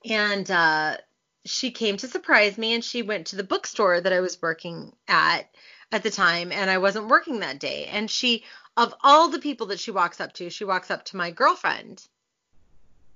And 0.10 0.50
uh, 0.50 0.98
she 1.46 1.72
came 1.72 1.98
to 1.98 2.08
surprise 2.08 2.58
me, 2.58 2.74
and 2.74 2.84
she 2.84 3.02
went 3.02 3.28
to 3.28 3.36
the 3.36 3.44
bookstore 3.44 4.00
that 4.00 4.14
I 4.14 4.22
was 4.22 4.42
working 4.42 4.94
at 5.08 5.50
at 5.92 6.04
the 6.04 6.12
time, 6.12 6.52
and 6.52 6.70
I 6.70 6.80
wasn't 6.80 7.08
working 7.08 7.40
that 7.40 7.60
day. 7.60 7.86
And 7.86 8.10
she, 8.10 8.44
of 8.76 8.94
all 9.04 9.30
the 9.30 9.40
people 9.40 9.68
that 9.68 9.80
she 9.80 9.92
walks 9.92 10.20
up 10.20 10.34
to, 10.34 10.50
she 10.50 10.66
walks 10.66 10.92
up 10.92 11.06
to 11.06 11.18
my 11.18 11.32
girlfriend 11.32 12.06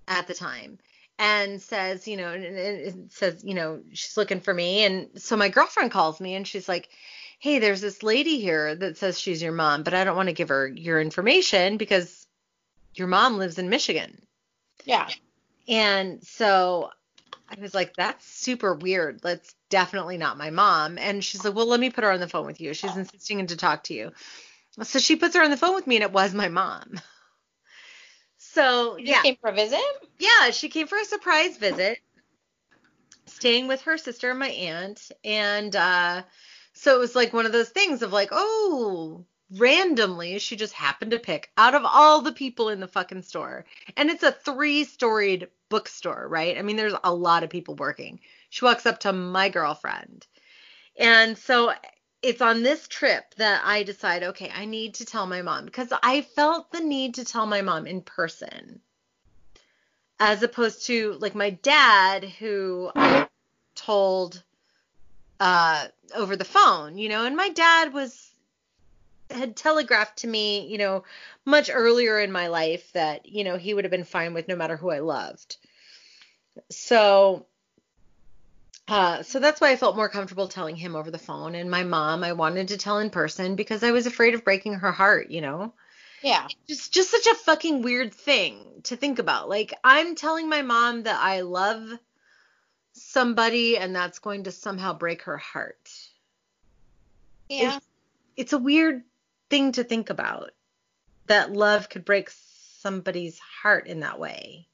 at 0.08 0.28
the 0.28 0.34
time 0.34 0.80
and 1.20 1.62
says, 1.62 2.08
you 2.08 2.18
know, 2.18 2.32
and, 2.34 2.44
and 2.44 3.12
says, 3.12 3.44
you 3.44 3.54
know, 3.54 3.82
she's 3.94 4.18
looking 4.18 4.40
for 4.40 4.54
me. 4.54 4.84
And 4.86 5.10
so 5.18 5.36
my 5.38 5.50
girlfriend 5.50 5.92
calls 5.92 6.20
me 6.20 6.36
and 6.36 6.48
she's 6.48 6.68
like, 6.68 6.90
hey, 7.42 7.58
there's 7.58 7.82
this 7.82 8.04
lady 8.04 8.40
here 8.40 8.76
that 8.76 8.98
says 8.98 9.20
she's 9.20 9.42
your 9.42 9.52
mom, 9.52 9.82
but 9.82 9.96
I 9.96 10.04
don't 10.04 10.16
want 10.16 10.30
to 10.30 10.34
give 10.34 10.50
her 10.50 10.68
your 10.68 11.02
information 11.02 11.78
because 11.78 12.28
your 12.94 13.08
mom 13.08 13.40
lives 13.40 13.58
in 13.58 13.68
Michigan. 13.68 14.22
Yeah. 14.86 15.10
And 15.68 16.24
so 16.24 16.92
I 17.50 17.60
was 17.60 17.74
like, 17.74 17.96
that's 17.96 18.26
super 18.26 18.76
weird. 18.76 19.22
That's 19.22 19.56
definitely 19.72 20.18
not 20.18 20.38
my 20.38 20.52
mom. 20.52 21.00
And 21.00 21.24
she's 21.24 21.44
like, 21.44 21.56
well, 21.56 21.66
let 21.66 21.80
me 21.80 21.90
put 21.90 22.04
her 22.04 22.12
on 22.12 22.20
the 22.20 22.28
phone 22.28 22.46
with 22.46 22.62
you. 22.62 22.76
She's 22.76 22.96
insisting 22.96 23.48
to 23.48 23.58
talk 23.58 23.86
to 23.86 23.96
you. 23.96 24.12
So 24.84 25.00
she 25.00 25.16
puts 25.16 25.36
her 25.36 25.44
on 25.44 25.50
the 25.50 25.58
phone 25.58 25.74
with 25.74 25.88
me, 25.88 25.96
and 25.96 26.04
it 26.04 26.14
was 26.14 26.34
my 26.34 26.48
mom. 26.48 27.02
So 28.38 28.98
You 28.98 29.06
yeah, 29.06 29.22
came 29.24 29.38
for 29.42 29.50
a 29.50 29.54
visit? 29.54 29.80
yeah, 30.20 30.52
she 30.52 30.70
came 30.70 30.86
for 30.86 30.98
a 31.00 31.06
surprise 31.06 31.58
visit, 31.58 32.00
staying 33.26 33.68
with 33.68 33.82
her 33.82 33.98
sister 33.98 34.30
and 34.30 34.40
my 34.40 34.50
aunt, 34.50 35.12
and 35.24 35.76
uh, 35.76 36.24
so 36.82 36.96
it 36.96 37.00
was 37.00 37.16
like 37.16 37.32
one 37.32 37.46
of 37.46 37.52
those 37.52 37.70
things 37.70 38.02
of 38.02 38.12
like, 38.12 38.30
oh, 38.32 39.24
randomly 39.52 40.40
she 40.40 40.56
just 40.56 40.74
happened 40.74 41.12
to 41.12 41.20
pick 41.20 41.52
out 41.56 41.76
of 41.76 41.84
all 41.86 42.22
the 42.22 42.32
people 42.32 42.70
in 42.70 42.80
the 42.80 42.88
fucking 42.88 43.22
store, 43.22 43.66
and 43.96 44.10
it's 44.10 44.24
a 44.24 44.32
three-storied 44.32 45.48
bookstore, 45.70 46.28
right? 46.28 46.58
I 46.58 46.64
mean, 46.64 46.78
there's 46.78 46.96
a 47.04 47.14
lot 47.14 47.44
of 47.44 47.52
people 47.52 47.76
working. 47.76 48.20
She 48.50 48.66
walks 48.66 48.88
up 48.88 49.02
to 49.02 49.14
my 49.14 49.50
girlfriend, 49.50 50.26
and 50.98 51.38
so 51.38 51.72
it's 52.24 52.42
on 52.42 52.64
this 52.64 52.88
trip 52.88 53.36
that 53.36 53.62
I 53.64 53.84
decide, 53.84 54.24
okay, 54.24 54.52
I 54.52 54.66
need 54.66 54.96
to 54.96 55.06
tell 55.06 55.28
my 55.28 55.44
mom 55.44 55.66
because 55.66 55.94
I 56.02 56.22
felt 56.22 56.72
the 56.72 56.82
need 56.82 57.14
to 57.16 57.26
tell 57.26 57.46
my 57.46 57.62
mom 57.62 57.86
in 57.86 58.02
person 58.02 58.82
as 60.20 60.42
opposed 60.42 60.88
to 60.88 61.14
like 61.20 61.36
my 61.36 61.52
dad 61.52 62.24
who 62.24 62.90
I 62.96 63.28
told 63.76 64.42
uh 65.42 65.88
over 66.16 66.36
the 66.36 66.46
phone, 66.46 67.00
you 67.00 67.10
know, 67.10 67.26
and 67.26 67.36
my 67.36 67.50
dad 67.50 67.94
was 67.94 68.30
had 69.32 69.56
telegraphed 69.56 70.20
to 70.20 70.28
me, 70.28 70.68
you 70.68 70.78
know, 70.78 71.04
much 71.46 71.72
earlier 71.74 72.20
in 72.20 72.32
my 72.32 72.48
life 72.48 72.92
that, 72.94 73.26
you 73.26 73.44
know, 73.44 73.58
he 73.58 73.74
would 73.74 73.84
have 73.84 73.92
been 73.92 74.04
fine 74.04 74.34
with 74.34 74.48
no 74.48 74.56
matter 74.56 74.78
who 74.78 74.92
I 74.92 75.00
loved. 75.00 75.58
So 76.70 77.48
uh, 78.88 79.24
so 79.24 79.40
that's 79.40 79.60
why 79.60 79.72
I 79.72 79.78
felt 79.78 79.96
more 79.96 80.10
comfortable 80.10 80.48
telling 80.48 80.76
him 80.76 80.96
over 80.96 81.10
the 81.10 81.18
phone. 81.18 81.56
And 81.56 81.72
my 81.72 81.84
mom, 81.84 82.24
I 82.24 82.34
wanted 82.34 82.68
to 82.68 82.78
tell 82.78 83.00
in 83.00 83.10
person 83.10 83.56
because 83.56 83.84
I 83.84 83.92
was 83.92 84.06
afraid 84.06 84.36
of 84.36 84.44
breaking 84.44 84.76
her 84.76 84.92
heart, 84.92 85.32
you 85.32 85.42
know? 85.42 85.74
Yeah. 86.22 86.48
Just 86.68 86.94
just 86.94 87.10
such 87.10 87.26
a 87.26 87.36
fucking 87.36 87.82
weird 87.82 88.14
thing 88.14 88.82
to 88.84 88.96
think 88.96 89.18
about. 89.18 89.50
Like 89.50 89.74
I'm 89.84 90.14
telling 90.14 90.50
my 90.50 90.62
mom 90.62 91.04
that 91.04 91.20
I 91.20 91.42
love 91.42 91.98
somebody 93.02 93.78
and 93.78 93.96
that's 93.96 94.20
going 94.20 94.44
to 94.44 94.52
somehow 94.52 94.94
break 94.94 95.24
her 95.24 95.38
heart. 95.38 95.92
Yeah. 97.50 97.80
It's 98.38 98.54
a 98.54 98.58
weird 98.58 99.04
thing 99.50 99.74
to 99.74 99.84
think 99.84 100.10
about. 100.10 100.52
That 101.28 101.52
love 101.54 101.90
could 101.90 102.06
break 102.06 102.30
somebody's 102.30 103.40
heart 103.40 103.88
in 103.88 104.00
that 104.02 104.20
way. 104.20 104.68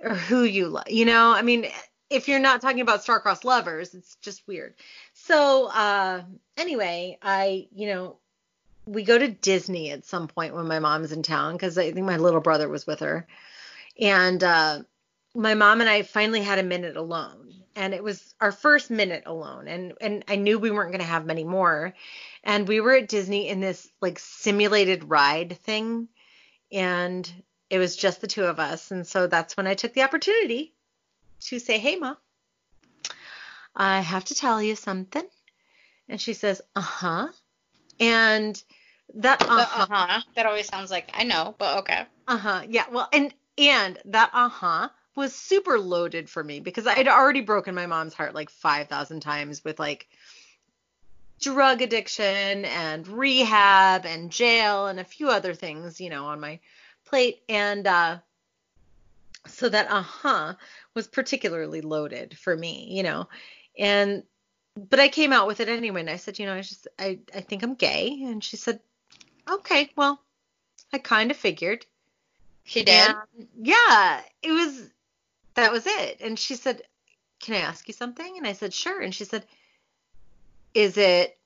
Or 0.00 0.14
who 0.14 0.44
you 0.44 0.68
love. 0.68 0.88
You 0.88 1.04
know, 1.04 1.32
I 1.32 1.42
mean, 1.42 1.66
if 2.08 2.26
you're 2.26 2.40
not 2.40 2.60
talking 2.60 2.80
about 2.80 3.02
star-crossed 3.02 3.44
lovers, 3.44 3.94
it's 3.94 4.16
just 4.16 4.46
weird. 4.48 4.74
So 5.12 5.66
uh, 5.66 6.22
anyway, 6.56 7.18
I 7.22 7.68
you 7.74 7.86
know 7.86 8.16
we 8.86 9.04
go 9.04 9.18
to 9.18 9.28
Disney 9.28 9.90
at 9.90 10.04
some 10.04 10.26
point 10.26 10.54
when 10.54 10.66
my 10.66 10.78
mom's 10.78 11.12
in 11.12 11.22
town 11.22 11.52
because 11.52 11.78
I 11.78 11.92
think 11.92 12.06
my 12.06 12.16
little 12.16 12.40
brother 12.40 12.68
was 12.68 12.86
with 12.86 13.00
her, 13.00 13.26
and 14.00 14.42
uh, 14.42 14.80
my 15.34 15.54
mom 15.54 15.80
and 15.80 15.88
I 15.88 16.02
finally 16.02 16.42
had 16.42 16.58
a 16.58 16.64
minute 16.64 16.96
alone, 16.96 17.54
and 17.76 17.94
it 17.94 18.02
was 18.02 18.34
our 18.40 18.52
first 18.52 18.90
minute 18.90 19.24
alone, 19.26 19.68
and 19.68 19.94
and 20.00 20.24
I 20.28 20.36
knew 20.36 20.58
we 20.58 20.70
weren't 20.70 20.90
going 20.90 21.00
to 21.00 21.06
have 21.06 21.24
many 21.24 21.44
more, 21.44 21.94
and 22.42 22.66
we 22.66 22.80
were 22.80 22.94
at 22.94 23.08
Disney 23.08 23.48
in 23.48 23.60
this 23.60 23.88
like 24.00 24.18
simulated 24.18 25.04
ride 25.04 25.58
thing, 25.62 26.08
and 26.72 27.30
it 27.68 27.78
was 27.78 27.96
just 27.96 28.20
the 28.20 28.26
two 28.26 28.44
of 28.44 28.58
us, 28.58 28.90
and 28.90 29.06
so 29.06 29.26
that's 29.26 29.56
when 29.56 29.66
I 29.66 29.74
took 29.74 29.94
the 29.94 30.02
opportunity 30.02 30.74
to 31.42 31.58
say, 31.60 31.78
"Hey, 31.78 31.96
ma, 31.96 32.16
I 33.74 34.00
have 34.00 34.24
to 34.26 34.34
tell 34.34 34.60
you 34.60 34.74
something," 34.74 35.28
and 36.08 36.20
she 36.20 36.32
says, 36.34 36.60
"Uh 36.74 36.80
huh," 36.80 37.28
and 38.00 38.60
that 39.14 39.42
uh 39.42 39.64
huh, 39.64 39.86
uh-huh. 39.90 40.20
That 40.34 40.46
always 40.46 40.66
sounds 40.66 40.90
like 40.90 41.10
I 41.14 41.22
know, 41.22 41.54
but 41.56 41.78
okay. 41.78 42.06
uh 42.26 42.36
huh, 42.36 42.62
yeah, 42.68 42.86
well, 42.90 43.08
and 43.12 43.32
and 43.56 43.96
that 44.06 44.30
uh 44.32 44.48
huh 44.48 44.88
was 45.16 45.34
super 45.34 45.78
loaded 45.78 46.30
for 46.30 46.42
me 46.42 46.60
because 46.60 46.86
I 46.86 46.94
had 46.94 47.08
already 47.08 47.40
broken 47.40 47.74
my 47.74 47.86
mom's 47.86 48.14
heart 48.14 48.34
like 48.34 48.50
5,000 48.50 49.20
times 49.20 49.64
with 49.64 49.78
like 49.78 50.08
drug 51.40 51.82
addiction 51.82 52.64
and 52.64 53.06
rehab 53.08 54.06
and 54.06 54.30
jail 54.30 54.86
and 54.86 55.00
a 55.00 55.04
few 55.04 55.28
other 55.28 55.54
things, 55.54 56.00
you 56.00 56.10
know, 56.10 56.26
on 56.26 56.40
my 56.40 56.60
plate. 57.06 57.42
And 57.48 57.86
uh, 57.86 58.18
so 59.46 59.68
that 59.68 59.90
uh 59.90 60.02
huh 60.02 60.54
was 60.94 61.08
particularly 61.08 61.80
loaded 61.80 62.36
for 62.38 62.56
me, 62.56 62.88
you 62.90 63.02
know. 63.02 63.28
And 63.78 64.22
but 64.76 65.00
I 65.00 65.08
came 65.08 65.32
out 65.32 65.46
with 65.46 65.60
it 65.60 65.68
anyway 65.68 66.00
and 66.00 66.10
I 66.10 66.16
said, 66.16 66.38
you 66.38 66.46
know, 66.46 66.54
I 66.54 66.60
just 66.60 66.86
I 66.98 67.18
I 67.34 67.40
think 67.40 67.62
I'm 67.62 67.74
gay 67.74 68.22
and 68.22 68.44
she 68.44 68.56
said, 68.56 68.80
"Okay, 69.50 69.90
well, 69.96 70.20
I 70.92 70.98
kind 70.98 71.30
of 71.30 71.36
figured." 71.36 71.86
She 72.64 72.84
did. 72.84 73.10
And, 73.10 73.48
yeah, 73.60 74.20
it 74.42 74.52
was 74.52 74.90
that 75.54 75.72
was 75.72 75.86
it. 75.86 76.20
And 76.20 76.38
she 76.38 76.56
said, 76.56 76.82
"Can 77.40 77.54
I 77.54 77.60
ask 77.60 77.86
you 77.88 77.94
something?" 77.94 78.36
And 78.36 78.46
I 78.46 78.52
said, 78.52 78.72
"Sure." 78.74 79.00
And 79.00 79.14
she 79.14 79.24
said, 79.24 79.46
"Is 80.74 80.96
it 80.96 81.38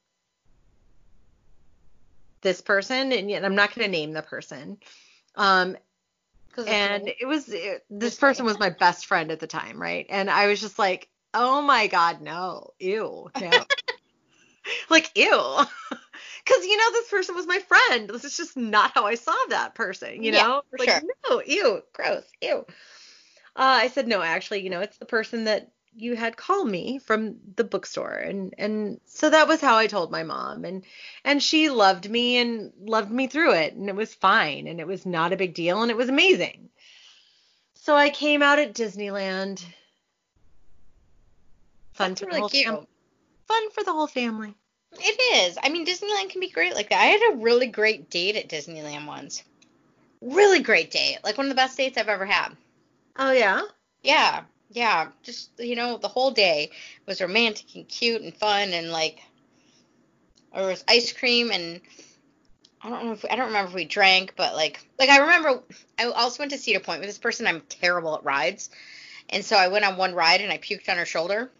this 2.42 2.60
person?" 2.60 3.12
And 3.12 3.30
yet 3.30 3.44
I'm 3.44 3.54
not 3.54 3.74
going 3.74 3.86
to 3.86 3.90
name 3.90 4.12
the 4.12 4.22
person. 4.22 4.78
Um, 5.36 5.76
and 6.66 7.08
it 7.08 7.26
was 7.26 7.48
it, 7.48 7.84
this 7.90 8.16
person 8.16 8.44
was 8.44 8.58
my 8.58 8.70
best 8.70 9.06
friend 9.06 9.30
at 9.32 9.40
the 9.40 9.46
time, 9.46 9.80
right? 9.80 10.06
And 10.08 10.30
I 10.30 10.46
was 10.46 10.60
just 10.60 10.78
like, 10.78 11.08
"Oh 11.32 11.62
my 11.62 11.86
god, 11.88 12.20
no, 12.20 12.70
ew, 12.78 13.30
no." 13.40 13.64
like 14.90 15.10
ew 15.14 15.24
because 16.44 16.64
you 16.64 16.76
know 16.76 16.92
this 16.92 17.08
person 17.10 17.34
was 17.34 17.46
my 17.46 17.58
friend 17.58 18.08
this 18.08 18.24
is 18.24 18.36
just 18.36 18.56
not 18.56 18.92
how 18.94 19.06
i 19.06 19.14
saw 19.14 19.34
that 19.48 19.74
person 19.74 20.22
you 20.22 20.32
Yeah, 20.32 20.44
know 20.44 20.62
like 20.78 20.88
sure. 20.88 21.02
no 21.30 21.42
ew 21.46 21.82
gross 21.92 22.24
ew 22.40 22.64
Uh, 23.56 23.78
i 23.82 23.88
said 23.88 24.08
no 24.08 24.20
actually 24.22 24.62
you 24.62 24.70
know 24.70 24.80
it's 24.80 24.98
the 24.98 25.04
person 25.06 25.44
that 25.44 25.70
you 25.96 26.16
had 26.16 26.36
call 26.36 26.64
me 26.64 26.98
from 26.98 27.36
the 27.56 27.62
bookstore 27.64 28.14
and 28.14 28.54
and 28.58 29.00
so 29.04 29.30
that 29.30 29.46
was 29.46 29.60
how 29.60 29.76
i 29.76 29.86
told 29.86 30.10
my 30.10 30.22
mom 30.24 30.64
and 30.64 30.84
and 31.24 31.42
she 31.42 31.70
loved 31.70 32.10
me 32.10 32.38
and 32.38 32.72
loved 32.80 33.10
me 33.10 33.26
through 33.28 33.52
it 33.54 33.74
and 33.74 33.88
it 33.88 33.94
was 33.94 34.12
fine 34.14 34.66
and 34.66 34.80
it 34.80 34.86
was 34.86 35.06
not 35.06 35.32
a 35.32 35.36
big 35.36 35.54
deal 35.54 35.82
and 35.82 35.90
it 35.90 35.96
was 35.96 36.08
amazing 36.08 36.68
so 37.74 37.94
i 37.94 38.10
came 38.10 38.42
out 38.42 38.58
at 38.58 38.74
disneyland 38.74 39.64
fun 41.92 42.10
That's 42.10 42.20
for 42.20 42.24
the 42.26 42.28
really 42.30 42.40
whole 42.40 42.48
cute. 42.48 42.66
fam- 42.66 42.86
fun 43.46 43.70
for 43.70 43.84
the 43.84 43.92
whole 43.92 44.08
family 44.08 44.54
It 44.98 45.48
is. 45.48 45.58
I 45.62 45.70
mean, 45.70 45.84
Disneyland 45.84 46.30
can 46.30 46.40
be 46.40 46.50
great 46.50 46.74
like 46.74 46.90
that. 46.90 47.00
I 47.00 47.06
had 47.06 47.32
a 47.32 47.36
really 47.36 47.66
great 47.66 48.10
date 48.10 48.36
at 48.36 48.48
Disneyland 48.48 49.06
once. 49.06 49.42
Really 50.20 50.60
great 50.60 50.90
date. 50.92 51.18
Like 51.24 51.36
one 51.36 51.46
of 51.46 51.50
the 51.50 51.56
best 51.56 51.76
dates 51.76 51.98
I've 51.98 52.08
ever 52.08 52.24
had. 52.24 52.56
Oh 53.16 53.32
yeah 53.32 53.62
Yeah. 54.02 54.42
Yeah. 54.70 55.08
Just, 55.22 55.50
you 55.58 55.76
know, 55.76 55.96
the 55.96 56.08
whole 56.08 56.30
day 56.30 56.70
was 57.06 57.20
romantic 57.20 57.74
and 57.74 57.88
cute 57.88 58.22
and 58.22 58.34
fun 58.34 58.72
and 58.72 58.90
like 58.90 59.20
there 60.54 60.66
was 60.66 60.84
ice 60.86 61.12
cream 61.12 61.50
and 61.50 61.80
I 62.82 62.90
don't 62.90 63.06
know 63.06 63.12
if 63.12 63.24
I 63.24 63.34
don't 63.36 63.46
remember 63.46 63.70
if 63.70 63.74
we 63.74 63.86
drank, 63.86 64.34
but 64.36 64.54
like 64.54 64.86
like 64.98 65.08
I 65.08 65.18
remember 65.18 65.62
I 65.98 66.04
also 66.04 66.42
went 66.42 66.52
to 66.52 66.58
Cedar 66.58 66.80
Point 66.80 67.00
with 67.00 67.08
this 67.08 67.18
person. 67.18 67.46
I'm 67.46 67.62
terrible 67.62 68.14
at 68.14 68.24
rides. 68.24 68.68
And 69.30 69.42
so 69.42 69.56
I 69.56 69.68
went 69.68 69.86
on 69.86 69.96
one 69.96 70.14
ride 70.14 70.42
and 70.42 70.52
I 70.52 70.58
puked 70.58 70.90
on 70.90 70.98
her 70.98 71.06
shoulder. 71.06 71.50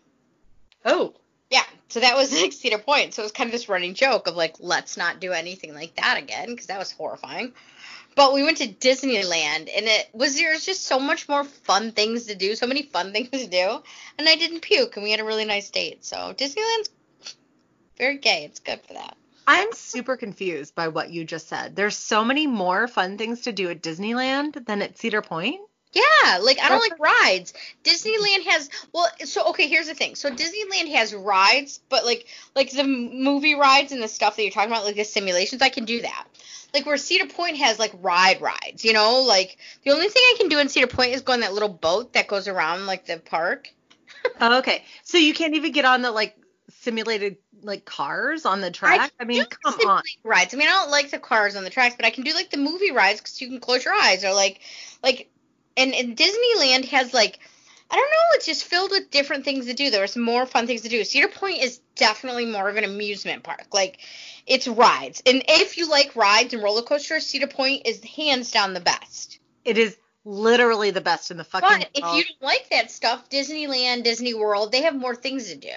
oh 0.85 1.15
Yeah, 1.51 1.65
so 1.89 2.01
that 2.01 2.17
was 2.17 2.31
like 2.41 2.53
Cedar 2.53 2.79
Point. 2.79 3.15
So 3.15 3.23
it 3.23 3.25
was 3.25 3.33
kind 3.33 3.49
of 3.49 3.53
this 3.53 3.71
running 3.71 3.95
joke 3.95 4.27
of 4.27 4.37
like, 4.37 4.57
let's 4.61 4.97
not 4.99 5.21
do 5.21 5.33
anything 5.33 5.75
like 5.75 5.95
that 5.97 6.19
again 6.19 6.51
because 6.51 6.67
that 6.67 6.79
was 6.79 6.93
horrifying. 6.93 7.55
But 8.17 8.33
we 8.33 8.43
went 8.43 8.59
to 8.59 8.69
Disneyland 8.69 9.71
and 9.75 9.87
it 9.87 10.09
was 10.12 10.37
there's 10.37 10.65
just 10.65 10.87
so 10.87 11.01
much 11.01 11.29
more 11.29 11.45
fun 11.45 11.93
things 11.93 12.27
to 12.27 12.35
do, 12.35 12.55
so 12.55 12.67
many 12.67 12.83
fun 12.83 13.12
things 13.12 13.31
to 13.31 13.47
do, 13.47 13.83
and 14.19 14.29
I 14.29 14.37
didn't 14.37 14.61
puke 14.61 14.97
and 14.97 15.05
we 15.05 15.11
had 15.11 15.21
a 15.21 15.25
really 15.25 15.45
nice 15.45 15.71
date. 15.71 16.05
So 16.05 16.35
Disneyland's 16.37 16.91
very 17.97 18.19
gay. 18.19 18.45
It's 18.45 18.61
good 18.61 18.81
for 18.87 18.95
that. 18.95 19.17
I'm 19.47 19.73
super 19.73 20.17
confused 20.17 20.75
by 20.75 20.89
what 20.89 21.11
you 21.11 21.25
just 21.25 21.49
said. 21.49 21.77
There's 21.77 21.97
so 21.97 22.25
many 22.25 22.47
more 22.47 22.89
fun 22.89 23.19
things 23.19 23.43
to 23.43 23.53
do 23.53 23.69
at 23.69 23.83
Disneyland 23.83 24.65
than 24.65 24.81
at 24.81 24.97
Cedar 24.97 25.21
Point. 25.21 25.61
Yeah, 25.95 26.39
like 26.39 26.59
I 26.61 26.69
don't 26.69 26.81
like 26.81 26.99
rides. 26.99 27.55
Disneyland 27.85 28.45
has 28.47 28.69
well, 28.93 29.09
so 29.25 29.51
okay, 29.51 29.69
here's 29.69 29.87
the 29.87 29.95
thing. 29.95 30.17
So 30.17 30.31
Disneyland 30.31 30.93
has 30.93 31.15
rides, 31.15 31.81
but 31.89 32.05
like 32.05 32.27
like 32.55 32.71
the 32.73 32.85
movie 32.85 33.55
rides 33.55 33.93
and 33.93 34.03
the 34.03 34.09
stuff 34.09 34.37
that 34.37 34.43
you're 34.43 34.51
talking 34.51 34.71
about, 34.71 34.85
like 34.85 34.97
the 34.97 35.05
simulations, 35.05 35.63
I 35.63 35.69
can 35.69 35.85
do 35.85 36.03
that. 36.03 36.27
Like 36.73 36.87
where 36.87 36.97
Cedar 36.97 37.33
Point 37.33 37.59
has 37.59 37.79
like 37.79 37.93
ride 38.03 38.41
rides, 38.41 38.85
you 38.85 38.93
know, 38.93 39.23
like 39.23 39.57
the 39.85 39.93
only 39.93 40.09
thing 40.09 40.23
I 40.25 40.35
can 40.37 40.49
do 40.49 40.59
in 40.59 40.69
Cedar 40.69 40.89
Point 40.89 41.13
is 41.13 41.23
go 41.23 41.33
on 41.33 41.41
that 41.41 41.55
little 41.55 41.69
boat 41.69 42.15
that 42.15 42.27
goes 42.27 42.49
around 42.49 42.87
like 42.87 43.07
the 43.07 43.19
park. 43.19 43.69
Oh, 44.41 44.59
okay. 44.59 44.83
So 45.03 45.19
you 45.19 45.35
can't 45.35 45.55
even 45.55 45.71
get 45.73 45.85
on 45.85 46.01
the 46.01 46.11
like 46.11 46.35
simulated 46.71 47.37
like 47.65 47.85
cars 47.85 48.47
on 48.47 48.61
the 48.61 48.71
track? 48.71 49.13
I, 49.19 49.25
mean, 49.25 49.43
do 49.43 49.57
come 49.65 49.75
on. 49.89 50.03
Rides. 50.23 50.55
I 50.55 50.57
mean, 50.57 50.69
I 50.69 50.73
don't 50.73 50.91
like 50.91 51.11
the 51.11 51.19
cars 51.19 51.57
on 51.57 51.65
the 51.65 51.71
tracks, 51.71 51.97
but 51.97 52.05
I 52.05 52.11
can 52.11 52.25
do 52.25 52.33
like 52.35 52.51
the 52.51 52.59
movie 52.59 52.93
rides 52.93 53.21
because 53.21 53.41
you 53.41 53.49
can 53.49 53.61
close 53.61 53.85
your 53.85 53.95
eyes 53.95 54.25
or 54.25 54.33
like, 54.33 54.61
like, 55.03 55.31
and, 55.77 55.95
and 55.95 56.16
Disneyland 56.16 56.87
has 56.87 57.12
like, 57.12 57.39
I 57.91 57.97
don't 57.97 58.11
know, 58.11 58.35
it's 58.35 58.47
just 58.47 58.64
filled 58.64 58.91
with 58.91 59.11
different 59.11 59.45
things 59.45 59.66
to 59.66 59.75
do. 59.75 59.91
There's 59.91 60.16
more 60.16 60.47
fun 60.47 60.66
things 60.66 60.83
to 60.83 60.89
do. 60.89 61.05
Cedar 61.05 61.29
Point 61.29 61.62
is 61.62 61.81
definitely 61.97 62.47
more 62.47 62.68
of 62.68 62.77
an 62.77 62.85
amusement 62.85 63.43
park. 63.43 63.66
Like, 63.72 63.99
it's 64.47 64.66
rides, 64.66 65.22
and 65.27 65.43
if 65.49 65.79
you 65.79 65.89
like 65.89 66.16
rides 66.16 66.55
and 66.55 66.62
roller 66.62 66.83
coasters, 66.83 67.27
Cedar 67.27 67.47
Point 67.47 67.87
is 67.87 68.03
hands 68.05 68.51
down 68.51 68.75
the 68.75 68.81
best. 68.81 69.39
It 69.64 69.79
is 69.79 69.97
literally 70.25 70.91
the 70.91 71.01
best 71.01 71.31
in 71.31 71.37
the 71.37 71.45
fucking 71.45 71.68
But 71.68 71.91
if 71.95 72.03
world. 72.03 72.16
you 72.16 72.25
don't 72.25 72.43
like 72.43 72.68
that 72.70 72.91
stuff, 72.91 73.29
Disneyland, 73.29 74.05
Disney 74.05 74.35
World, 74.35 74.72
they 74.72 74.83
have 74.83 74.95
more 74.95 75.14
things 75.14 75.51
to 75.51 75.57
do. 75.57 75.68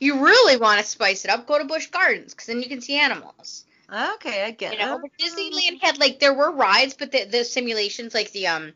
You 0.00 0.24
really 0.24 0.56
want 0.56 0.80
to 0.80 0.86
spice 0.86 1.24
it 1.24 1.30
up, 1.30 1.46
go 1.46 1.58
to 1.58 1.64
Busch 1.64 1.86
Gardens 1.88 2.34
because 2.34 2.46
then 2.46 2.60
you 2.60 2.68
can 2.68 2.80
see 2.80 2.96
animals. 2.98 3.64
Okay, 3.88 4.42
I 4.42 4.50
get 4.50 4.72
You 4.72 4.78
know, 4.80 5.00
it. 5.04 5.12
Disneyland 5.22 5.80
had 5.80 5.98
like 5.98 6.18
there 6.18 6.34
were 6.34 6.50
rides, 6.50 6.94
but 6.94 7.12
the 7.12 7.24
the 7.24 7.44
simulations 7.44 8.14
like 8.14 8.32
the 8.32 8.48
um 8.48 8.72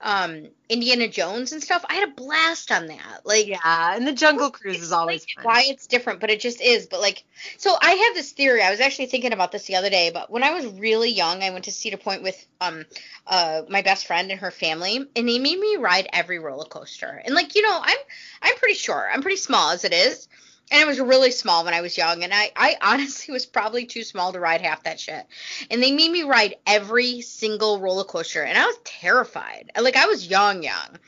um 0.00 0.48
Indiana 0.68 1.08
Jones 1.08 1.52
and 1.52 1.62
stuff, 1.62 1.84
I 1.88 1.94
had 1.94 2.08
a 2.08 2.12
blast 2.12 2.70
on 2.72 2.86
that. 2.86 3.20
Like 3.24 3.46
Yeah, 3.46 3.94
and 3.96 4.06
the 4.06 4.12
Jungle 4.12 4.50
Cruise 4.50 4.82
is 4.82 4.92
always 4.92 5.24
fun. 5.24 5.44
why 5.44 5.64
it's 5.66 5.86
different, 5.86 6.20
but 6.20 6.30
it 6.30 6.40
just 6.40 6.60
is. 6.60 6.86
But 6.86 7.00
like, 7.00 7.24
so 7.58 7.76
I 7.80 7.90
have 7.92 8.14
this 8.14 8.32
theory. 8.32 8.62
I 8.62 8.70
was 8.70 8.80
actually 8.80 9.06
thinking 9.06 9.32
about 9.32 9.52
this 9.52 9.66
the 9.66 9.76
other 9.76 9.90
day. 9.90 10.10
But 10.12 10.30
when 10.30 10.42
I 10.42 10.50
was 10.52 10.66
really 10.66 11.10
young, 11.10 11.42
I 11.42 11.50
went 11.50 11.64
to 11.66 11.72
Cedar 11.72 11.96
Point 11.98 12.22
with 12.22 12.46
um 12.60 12.84
uh 13.26 13.62
my 13.68 13.82
best 13.82 14.06
friend 14.06 14.30
and 14.30 14.40
her 14.40 14.50
family, 14.50 14.96
and 14.96 15.28
they 15.28 15.38
made 15.38 15.58
me 15.58 15.76
ride 15.76 16.08
every 16.12 16.38
roller 16.38 16.66
coaster. 16.66 17.22
And 17.24 17.34
like, 17.34 17.54
you 17.54 17.62
know, 17.62 17.78
I'm 17.82 17.98
I'm 18.42 18.56
pretty 18.56 18.74
sure. 18.74 19.08
I'm 19.12 19.22
pretty 19.22 19.36
small 19.38 19.70
as 19.70 19.84
it 19.84 19.92
is. 19.92 20.28
And 20.70 20.82
I 20.82 20.84
was 20.84 20.98
really 20.98 21.30
small 21.30 21.64
when 21.64 21.74
I 21.74 21.80
was 21.80 21.96
young, 21.96 22.24
and 22.24 22.34
I, 22.34 22.50
I 22.56 22.76
honestly 22.82 23.32
was 23.32 23.46
probably 23.46 23.86
too 23.86 24.02
small 24.02 24.32
to 24.32 24.40
ride 24.40 24.62
half 24.62 24.82
that 24.82 24.98
shit. 24.98 25.24
And 25.70 25.82
they 25.82 25.92
made 25.92 26.10
me 26.10 26.24
ride 26.24 26.56
every 26.66 27.20
single 27.20 27.78
roller 27.80 28.04
coaster, 28.04 28.42
and 28.42 28.58
I 28.58 28.66
was 28.66 28.78
terrified. 28.84 29.70
Like 29.80 29.96
I 29.96 30.06
was 30.06 30.26
young, 30.26 30.62
young 30.62 30.98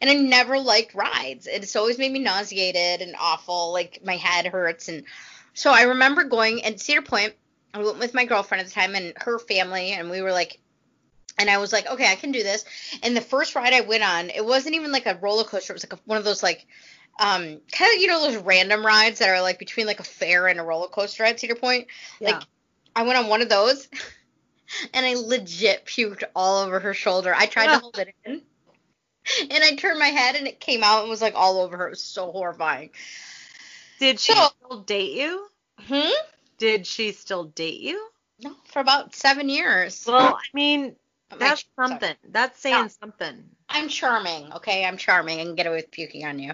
and 0.00 0.10
I 0.10 0.14
never 0.14 0.58
liked 0.58 0.94
rides. 0.94 1.46
It's 1.46 1.76
always 1.76 1.98
made 1.98 2.12
me 2.12 2.18
nauseated 2.18 3.02
and 3.02 3.16
awful. 3.18 3.72
Like 3.72 4.00
my 4.04 4.16
head 4.16 4.46
hurts, 4.46 4.88
and 4.88 5.04
so 5.54 5.70
I 5.70 5.82
remember 5.82 6.24
going 6.24 6.64
at 6.64 6.80
Cedar 6.80 7.02
Point. 7.02 7.34
I 7.72 7.78
went 7.78 7.98
with 7.98 8.14
my 8.14 8.24
girlfriend 8.24 8.60
at 8.60 8.66
the 8.66 8.72
time 8.72 8.94
and 8.94 9.12
her 9.16 9.38
family, 9.38 9.92
and 9.92 10.10
we 10.10 10.22
were 10.22 10.32
like, 10.32 10.58
and 11.38 11.48
I 11.48 11.58
was 11.58 11.72
like, 11.72 11.86
okay, 11.86 12.10
I 12.10 12.16
can 12.16 12.32
do 12.32 12.42
this. 12.42 12.64
And 13.02 13.16
the 13.16 13.20
first 13.20 13.54
ride 13.54 13.72
I 13.72 13.82
went 13.82 14.02
on, 14.02 14.30
it 14.30 14.44
wasn't 14.44 14.74
even 14.74 14.90
like 14.90 15.06
a 15.06 15.18
roller 15.20 15.44
coaster. 15.44 15.72
It 15.72 15.76
was 15.76 15.84
like 15.84 15.92
a, 15.92 16.02
one 16.04 16.18
of 16.18 16.24
those 16.24 16.42
like, 16.42 16.66
um, 17.20 17.60
kind 17.70 17.94
of 17.94 18.00
you 18.00 18.06
know 18.06 18.20
those 18.30 18.42
random 18.42 18.84
rides 18.84 19.18
that 19.20 19.28
are 19.28 19.42
like 19.42 19.58
between 19.58 19.86
like 19.86 20.00
a 20.00 20.04
fair 20.04 20.48
and 20.48 20.58
a 20.58 20.62
roller 20.62 20.88
coaster 20.88 21.22
at 21.22 21.38
Cedar 21.38 21.54
Point. 21.54 21.86
Yeah. 22.18 22.30
Like 22.30 22.42
I 22.96 23.02
went 23.04 23.18
on 23.18 23.28
one 23.28 23.42
of 23.42 23.48
those, 23.48 23.88
and 24.94 25.06
I 25.06 25.14
legit 25.14 25.86
puked 25.86 26.24
all 26.34 26.64
over 26.64 26.80
her 26.80 26.94
shoulder. 26.94 27.34
I 27.36 27.46
tried 27.46 27.66
to 27.66 27.78
hold 27.78 27.98
it 27.98 28.14
in. 28.24 28.42
and 29.50 29.62
I 29.62 29.76
turned 29.76 29.98
my 29.98 30.06
head 30.08 30.34
and 30.34 30.46
it 30.48 30.60
came 30.60 30.82
out 30.82 31.02
and 31.02 31.10
was 31.10 31.20
like 31.22 31.34
all 31.36 31.60
over 31.60 31.76
her. 31.76 31.86
It 31.88 31.90
was 31.90 32.02
so 32.02 32.32
horrifying. 32.32 32.90
Did 33.98 34.18
she 34.18 34.32
So- 34.32 34.48
still 34.64 34.80
date 34.80 35.12
you? 35.12 35.46
Hmm? 35.78 36.10
Did 36.58 36.86
she 36.86 37.12
still 37.12 37.44
date 37.44 37.80
you? 37.80 38.08
No, 38.42 38.54
for 38.72 38.80
about 38.80 39.14
seven 39.14 39.48
years. 39.48 40.04
Well, 40.06 40.34
I 40.34 40.40
mean, 40.54 40.96
that's 41.38 41.64
sorry. 41.76 41.88
something. 41.88 42.16
That's 42.28 42.58
saying 42.60 42.74
Yeah. 42.74 42.88
something. 42.88 43.44
I'm 43.70 43.88
charming, 43.88 44.52
okay? 44.54 44.84
I'm 44.84 44.96
charming. 44.96 45.40
I 45.40 45.44
can 45.44 45.54
get 45.54 45.66
away 45.66 45.76
with 45.76 45.90
puking 45.90 46.24
on 46.26 46.38
you. 46.38 46.52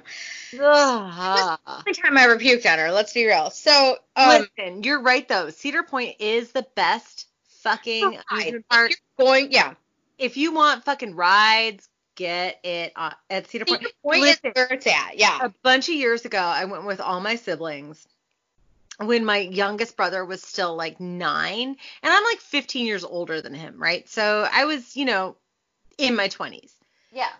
Ugh. 0.61 1.59
Only 1.67 1.93
time 1.95 2.17
I 2.17 2.23
ever 2.23 2.37
puked 2.37 2.71
on 2.71 2.79
her. 2.79 2.93
Let's 2.93 3.13
be 3.13 3.27
real. 3.27 3.51
So, 3.51 3.97
um, 4.15 4.47
Listen, 4.59 4.83
you're 4.83 5.01
right 5.01 5.27
though. 5.27 5.51
Cedar 5.51 5.83
Point 5.83 6.17
is 6.21 6.53
the 6.53 6.67
best 6.75 7.27
fucking 7.63 8.19
amusement 8.31 8.67
park. 8.69 8.91
you're 8.91 9.27
going, 9.27 9.51
yeah. 9.51 9.75
If 10.19 10.37
you 10.37 10.53
want 10.53 10.85
fucking 10.85 11.15
rides, 11.15 11.89
get 12.15 12.61
it 12.65 12.93
on, 12.97 13.15
at 13.31 13.49
Cedar 13.49 13.65
Point. 13.65 13.81
Cedar 13.81 13.95
Point 14.03 14.17
is 14.19 14.23
Listen, 14.23 14.53
where 14.55 14.69
it's 14.73 14.87
at. 14.87 15.19
Yeah. 15.19 15.39
a 15.43 15.53
bunch 15.63 15.89
of 15.89 15.95
years 15.95 16.25
ago, 16.25 16.39
I 16.39 16.67
went 16.67 16.85
with 16.85 17.01
all 17.01 17.21
my 17.21 17.37
siblings 17.37 18.07
when 18.99 19.25
my 19.25 19.39
youngest 19.39 19.97
brother 19.97 20.25
was 20.25 20.43
still 20.43 20.75
like 20.75 21.01
nine, 21.01 21.69
and 22.03 22.13
I'm 22.13 22.25
like 22.25 22.39
15 22.39 22.87
years 22.87 23.05
older 23.05 23.41
than 23.41 23.55
him, 23.55 23.81
right? 23.81 24.09
So 24.09 24.49
I 24.51 24.65
was, 24.65 24.97
you 24.97 25.05
know, 25.05 25.37
in 25.99 26.17
my 26.17 26.29
20s. 26.29 26.73
Yeah. 27.13 27.33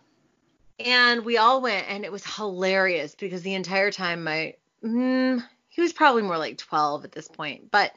And 0.79 1.25
we 1.25 1.39
all 1.39 1.61
went, 1.63 1.89
and 1.89 2.05
it 2.05 2.13
was 2.13 2.25
hilarious 2.25 3.15
because 3.15 3.43
the 3.43 3.55
entire 3.55 3.91
time, 3.91 4.25
my 4.25 4.55
mm, 4.85 5.43
he 5.69 5.81
was 5.81 5.93
probably 5.93 6.23
more 6.23 6.39
like 6.39 6.59
12 6.59 7.05
at 7.05 7.13
this 7.13 7.29
point, 7.29 7.71
but 7.71 7.93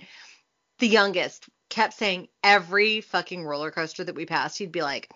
the 0.79 0.87
youngest 0.87 1.47
kept 1.67 1.93
saying 1.93 2.27
every 2.43 3.01
fucking 3.01 3.43
roller 3.43 3.71
coaster 3.71 4.03
that 4.03 4.15
we 4.15 4.25
passed, 4.25 4.57
he'd 4.57 4.71
be 4.71 4.81
like, 4.81 5.09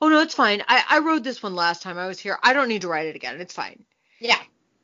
"Oh 0.00 0.08
no, 0.08 0.20
it's 0.20 0.34
fine. 0.34 0.62
I 0.68 0.84
I 0.88 0.98
rode 0.98 1.24
this 1.24 1.42
one 1.42 1.54
last 1.54 1.82
time 1.82 1.98
I 1.98 2.06
was 2.06 2.18
here. 2.18 2.38
I 2.42 2.52
don't 2.52 2.68
need 2.68 2.82
to 2.82 2.88
ride 2.88 3.06
it 3.06 3.16
again. 3.16 3.40
It's 3.40 3.54
fine." 3.54 3.84
Yeah. 4.20 4.40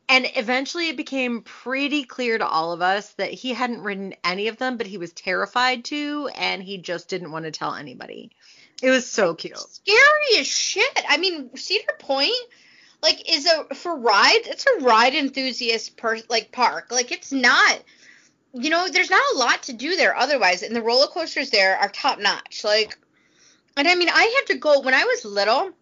And 0.09 0.31
eventually 0.37 0.89
it 0.89 0.97
became 0.97 1.43
pretty 1.43 2.05
clear 2.05 2.37
to 2.37 2.47
all 2.47 2.73
of 2.73 2.83
us 2.83 3.15
that 3.15 3.31
he 3.31 3.55
hadn't 3.55 3.83
ridden 3.83 4.15
any 4.25 4.49
of 4.49 4.59
them, 4.59 4.77
but 4.77 4.87
he 4.87 4.99
was 4.99 5.13
terrified 5.13 5.85
to, 5.87 6.29
and 6.35 6.63
he 6.63 6.77
just 6.77 7.09
didn't 7.09 7.33
want 7.33 7.47
to 7.47 7.51
tell 7.51 7.75
anybody. 7.75 8.31
It 8.83 8.91
was 8.91 9.09
so 9.09 9.35
cute. 9.35 9.57
Scary 9.57 10.41
as 10.41 10.47
shit. 10.47 11.05
I 11.09 11.17
mean, 11.17 11.57
Cedar 11.57 11.95
Point, 12.01 12.33
like, 13.03 13.33
is 13.33 13.47
a 13.47 13.75
for 13.75 13.97
rides. 13.97 14.49
It's 14.49 14.67
a 14.67 14.85
ride 14.85 15.15
enthusiast 15.15 15.97
per 15.97 16.19
like 16.29 16.51
park. 16.53 16.91
Like, 16.91 17.13
it's 17.13 17.33
not. 17.33 17.83
You 18.55 18.69
know, 18.69 18.89
there's 18.89 19.09
not 19.11 19.23
a 19.35 19.39
lot 19.39 19.63
to 19.65 19.73
do 19.73 19.97
there 19.97 20.15
otherwise, 20.15 20.63
and 20.63 20.77
the 20.77 20.83
roller 20.83 21.07
coasters 21.07 21.51
there 21.51 21.79
are 21.79 21.89
top 21.89 22.19
notch. 22.19 22.65
Like, 22.65 22.99
and 23.77 23.89
I 23.89 23.95
mean, 23.95 24.11
I 24.11 24.23
had 24.23 24.53
to 24.53 24.59
go 24.59 24.81
when 24.81 24.95
I 24.95 25.05
was 25.05 25.25
little. 25.25 25.73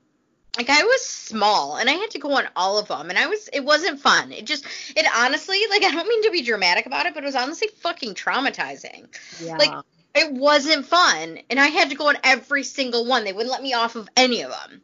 Like 0.57 0.69
I 0.69 0.83
was 0.83 1.03
small 1.03 1.77
and 1.77 1.89
I 1.89 1.93
had 1.93 2.11
to 2.11 2.19
go 2.19 2.33
on 2.33 2.49
all 2.57 2.79
of 2.79 2.89
them 2.89 3.09
and 3.09 3.17
I 3.17 3.29
was 3.29 3.49
it 3.53 3.65
wasn't 3.65 4.01
fun. 4.01 4.33
It 4.33 4.47
just 4.47 4.65
it 4.97 5.07
honestly 5.17 5.61
like 5.71 5.85
I 5.85 5.93
don't 5.93 6.09
mean 6.09 6.25
to 6.25 6.33
be 6.33 6.43
dramatic 6.43 6.87
about 6.87 7.07
it, 7.07 7.15
but 7.15 7.23
it 7.23 7.27
was 7.27 7.37
honestly 7.37 7.69
fucking 7.69 8.15
traumatizing. 8.15 9.07
Yeah. 9.41 9.57
Like, 9.57 9.71
It 10.15 10.33
wasn't 10.33 10.87
fun 10.87 11.39
and 11.49 11.61
I 11.61 11.69
had 11.69 11.91
to 11.91 11.97
go 11.97 12.09
on 12.09 12.19
every 12.25 12.65
single 12.65 13.07
one. 13.07 13.25
They 13.25 13.33
wouldn't 13.33 13.53
let 13.53 13.63
me 13.63 13.75
off 13.75 13.97
of 13.97 14.09
any 14.17 14.43
of 14.43 14.51
them. 14.51 14.83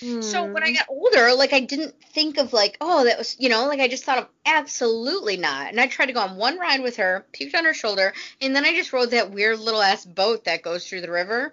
So 0.00 0.46
hmm. 0.46 0.52
when 0.52 0.62
I 0.62 0.72
got 0.72 0.86
older, 0.88 1.34
like 1.34 1.52
I 1.52 1.58
didn't 1.60 1.94
think 2.12 2.38
of 2.38 2.52
like, 2.52 2.76
oh, 2.80 3.04
that 3.04 3.18
was, 3.18 3.36
you 3.40 3.48
know, 3.48 3.66
like 3.66 3.80
I 3.80 3.88
just 3.88 4.04
thought 4.04 4.18
of 4.18 4.28
absolutely 4.46 5.36
not. 5.36 5.70
And 5.70 5.80
I 5.80 5.88
tried 5.88 6.06
to 6.06 6.12
go 6.12 6.20
on 6.20 6.36
one 6.36 6.56
ride 6.56 6.82
with 6.82 6.96
her, 6.98 7.26
puked 7.32 7.56
on 7.56 7.64
her 7.64 7.74
shoulder, 7.74 8.12
and 8.40 8.54
then 8.54 8.64
I 8.64 8.74
just 8.74 8.92
rode 8.92 9.10
that 9.10 9.32
weird 9.32 9.58
little 9.58 9.82
ass 9.82 10.04
boat 10.04 10.44
that 10.44 10.62
goes 10.62 10.88
through 10.88 11.00
the 11.00 11.10
river. 11.10 11.52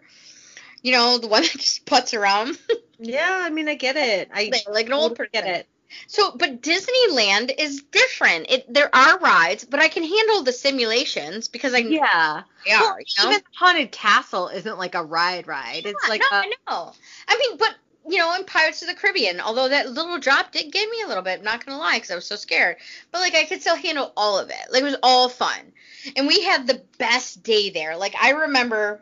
You 0.84 0.92
know, 0.92 1.18
the 1.18 1.28
one 1.28 1.42
that 1.42 1.54
just 1.54 1.86
puts 1.86 2.14
around, 2.14 2.60
yeah, 3.00 3.42
I 3.44 3.50
mean, 3.50 3.68
I 3.68 3.76
get 3.76 3.96
it. 3.96 4.30
I 4.32 4.52
like 4.70 4.88
an 4.88 4.94
old 4.94 5.16
person. 5.16 5.32
get 5.34 5.48
it. 5.48 5.68
So, 6.08 6.32
but 6.36 6.62
Disneyland 6.62 7.54
is 7.58 7.84
different. 7.92 8.48
It 8.50 8.74
there 8.74 8.94
are 8.94 9.20
rides, 9.20 9.66
but 9.66 9.80
I 9.80 9.88
can 9.88 10.04
handle 10.04 10.44
the 10.44 10.54
simulations 10.54 11.48
because 11.48 11.74
I 11.74 11.82
know 11.82 11.92
Yeah. 11.92 12.44
they 12.66 12.72
are. 12.72 12.82
Well, 12.82 12.98
you 13.00 13.06
know? 13.24 13.30
even 13.32 13.42
Haunted 13.56 13.92
Castle 13.92 14.50
isn't 14.50 14.78
like 14.78 14.96
a 14.96 15.04
ride 15.04 15.48
ride. 15.48 15.86
It's 15.86 16.04
Yeah, 16.04 16.10
like 16.10 16.22
no, 16.22 16.28
a, 16.32 16.42
I 16.42 16.52
know. 16.70 16.94
I 17.28 17.38
mean, 17.38 17.58
but 17.58 17.76
you 18.08 18.18
know, 18.20 18.36
in 18.36 18.44
Pirates 18.46 18.82
of 18.84 18.88
the 18.88 18.94
Caribbean, 18.94 19.40
although 19.40 19.70
that 19.70 19.90
little 19.92 20.20
drop 20.20 20.52
did 20.52 20.72
get 20.72 20.90
me 20.90 21.02
a 21.04 21.08
little 21.08 21.24
bit, 21.24 21.40
I'm 21.40 21.46
not 21.46 21.66
gonna 21.66 21.80
lie, 21.80 21.96
because 21.96 22.12
I 22.12 22.16
was 22.16 22.28
so 22.28 22.36
scared. 22.36 22.78
But 23.12 23.20
like, 23.22 23.36
I 23.36 23.46
could 23.46 23.62
still 23.62 23.76
handle 23.76 24.14
all 24.16 24.38
of 24.38 24.50
it. 24.50 24.72
Like, 24.72 24.82
it 24.82 24.86
was 24.86 24.98
all 25.02 25.28
fun, 25.30 25.74
and 26.16 26.28
we 26.28 26.42
had 26.42 26.68
the 26.68 26.82
best 27.00 27.44
day 27.44 27.70
there. 27.72 27.98
Like, 27.98 28.16
I 28.22 28.32
remember. 28.32 29.02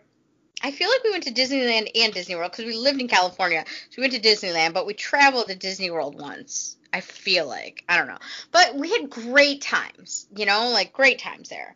I 0.65 0.71
feel 0.71 0.87
like 0.89 1.03
we 1.03 1.11
went 1.11 1.25
to 1.25 1.33
Disneyland 1.33 1.91
and 1.93 2.13
Disney 2.13 2.35
World 2.35 2.51
because 2.51 2.63
we 2.65 2.77
lived 2.77 3.01
in 3.01 3.09
California. 3.09 3.65
So 3.89 4.01
we 4.01 4.03
went 4.07 4.13
to 4.13 4.21
Disneyland, 4.21 4.73
but 4.73 4.85
we 4.85 4.93
traveled 4.93 5.47
to 5.47 5.55
Disney 5.55 5.91
World 5.91 6.17
once. 6.17 6.77
I 6.93 7.01
feel 7.01 7.47
like 7.47 7.83
I 7.89 7.97
don't 7.97 8.07
know, 8.07 8.19
but 8.51 8.75
we 8.75 8.91
had 8.91 9.09
great 9.09 9.61
times. 9.61 10.27
You 10.35 10.45
know, 10.45 10.69
like 10.69 10.93
great 10.93 11.19
times 11.19 11.49
there. 11.49 11.75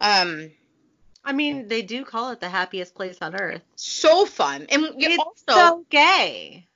Um, 0.00 0.50
I 1.24 1.32
mean, 1.32 1.68
they 1.68 1.82
do 1.82 2.04
call 2.04 2.30
it 2.32 2.40
the 2.40 2.48
happiest 2.48 2.94
place 2.94 3.18
on 3.20 3.34
earth. 3.34 3.62
so 3.76 4.26
fun, 4.26 4.66
and 4.70 5.00
you 5.02 5.10
It's 5.10 5.18
also 5.18 5.76
so 5.76 5.86
gay. 5.90 6.66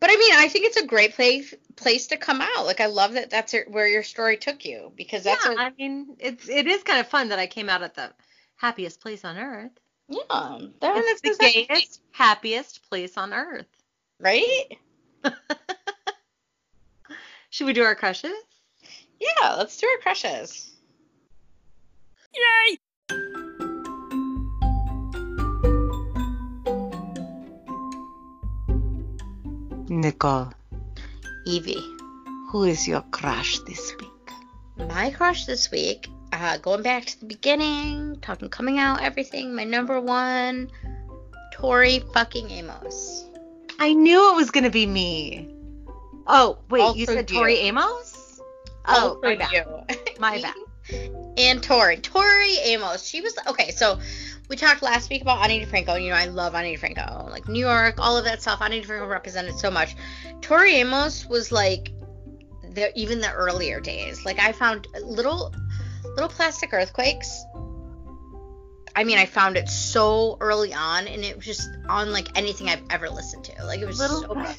But 0.00 0.10
I 0.10 0.16
mean, 0.16 0.34
I 0.34 0.48
think 0.48 0.66
it's 0.66 0.76
a 0.76 0.86
great 0.86 1.14
place 1.14 1.54
place 1.76 2.08
to 2.08 2.16
come 2.16 2.40
out. 2.40 2.66
Like 2.66 2.80
I 2.80 2.86
love 2.86 3.12
that 3.14 3.30
that's 3.30 3.54
where 3.68 3.86
your 3.86 4.02
story 4.02 4.36
took 4.36 4.64
you 4.64 4.92
because 4.96 5.24
that's 5.24 5.44
yeah, 5.44 5.52
a, 5.52 5.60
I 5.60 5.70
mean, 5.78 6.16
it's 6.18 6.48
it 6.48 6.66
is 6.66 6.82
kind 6.82 7.00
of 7.00 7.08
fun 7.08 7.28
that 7.28 7.38
I 7.38 7.46
came 7.46 7.68
out 7.68 7.82
at 7.82 7.94
the 7.94 8.12
happiest 8.56 9.00
place 9.00 9.24
on 9.24 9.38
earth. 9.38 9.72
yeah, 10.08 10.22
that, 10.80 11.04
It's 11.06 11.20
that's 11.22 11.38
the 11.38 11.46
gayest, 11.68 12.00
happiest 12.12 12.88
place 12.88 13.16
on 13.16 13.32
earth. 13.32 13.66
right? 14.18 14.64
Should 17.52 17.66
we 17.66 17.74
do 17.74 17.82
our 17.82 17.94
crushes? 17.94 18.32
Yeah, 19.20 19.56
let's 19.56 19.76
do 19.76 19.86
our 19.86 19.98
crushes. 20.00 20.70
Yay! 22.34 22.78
Nicole, 29.90 30.50
Evie, 31.44 31.84
who 32.48 32.64
is 32.64 32.88
your 32.88 33.02
crush 33.10 33.58
this 33.66 33.94
week? 34.00 34.08
my 34.88 35.10
crush 35.10 35.44
this 35.44 35.70
week. 35.70 36.08
Uh, 36.32 36.56
going 36.56 36.82
back 36.82 37.04
to 37.04 37.20
the 37.20 37.26
beginning, 37.26 38.18
talking 38.22 38.48
coming 38.48 38.78
out, 38.78 39.02
everything. 39.02 39.54
My 39.54 39.64
number 39.64 40.00
one, 40.00 40.70
Tori 41.52 42.02
fucking 42.14 42.50
Amos. 42.50 43.26
I 43.78 43.92
knew 43.92 44.32
it 44.32 44.36
was 44.36 44.50
gonna 44.50 44.70
be 44.70 44.86
me. 44.86 45.54
Oh 46.26 46.58
wait, 46.70 46.96
you 46.96 47.06
said. 47.06 47.28
Tori 47.28 47.56
Amos? 47.56 48.40
Oh, 48.84 49.18
my 49.22 49.36
bad. 49.36 49.66
My 50.18 50.40
bad. 50.90 51.10
and 51.38 51.62
Tori. 51.62 51.96
Tori 51.98 52.56
Amos. 52.64 53.06
She 53.06 53.20
was 53.20 53.36
okay. 53.46 53.70
So 53.70 53.98
we 54.48 54.56
talked 54.56 54.82
last 54.82 55.10
week 55.10 55.22
about 55.22 55.42
Ani 55.42 55.64
DiFranco. 55.64 56.02
You 56.02 56.10
know, 56.10 56.16
I 56.16 56.26
love 56.26 56.54
Ani 56.54 56.76
DiFranco. 56.76 57.30
Like 57.30 57.48
New 57.48 57.60
York, 57.60 57.94
all 57.98 58.16
of 58.16 58.24
that 58.24 58.42
stuff. 58.42 58.60
Ani 58.60 58.82
DiFranco 58.82 59.08
represented 59.08 59.58
so 59.58 59.70
much. 59.70 59.96
Tori 60.40 60.74
Amos 60.76 61.26
was 61.26 61.52
like 61.52 61.92
the 62.74 62.96
even 62.98 63.20
the 63.20 63.32
earlier 63.32 63.80
days. 63.80 64.24
Like 64.24 64.40
I 64.40 64.52
found 64.52 64.88
little 65.02 65.54
little 66.04 66.28
plastic 66.28 66.72
earthquakes. 66.72 67.44
I 68.94 69.04
mean, 69.04 69.16
I 69.16 69.24
found 69.24 69.56
it 69.56 69.70
so 69.70 70.36
early 70.40 70.74
on, 70.74 71.06
and 71.06 71.24
it 71.24 71.36
was 71.36 71.46
just 71.46 71.70
on 71.88 72.12
like 72.12 72.28
anything 72.36 72.68
I've 72.68 72.82
ever 72.90 73.08
listened 73.08 73.44
to. 73.44 73.64
Like 73.64 73.80
it 73.80 73.86
was 73.86 73.98
Little 73.98 74.20
so 74.20 74.54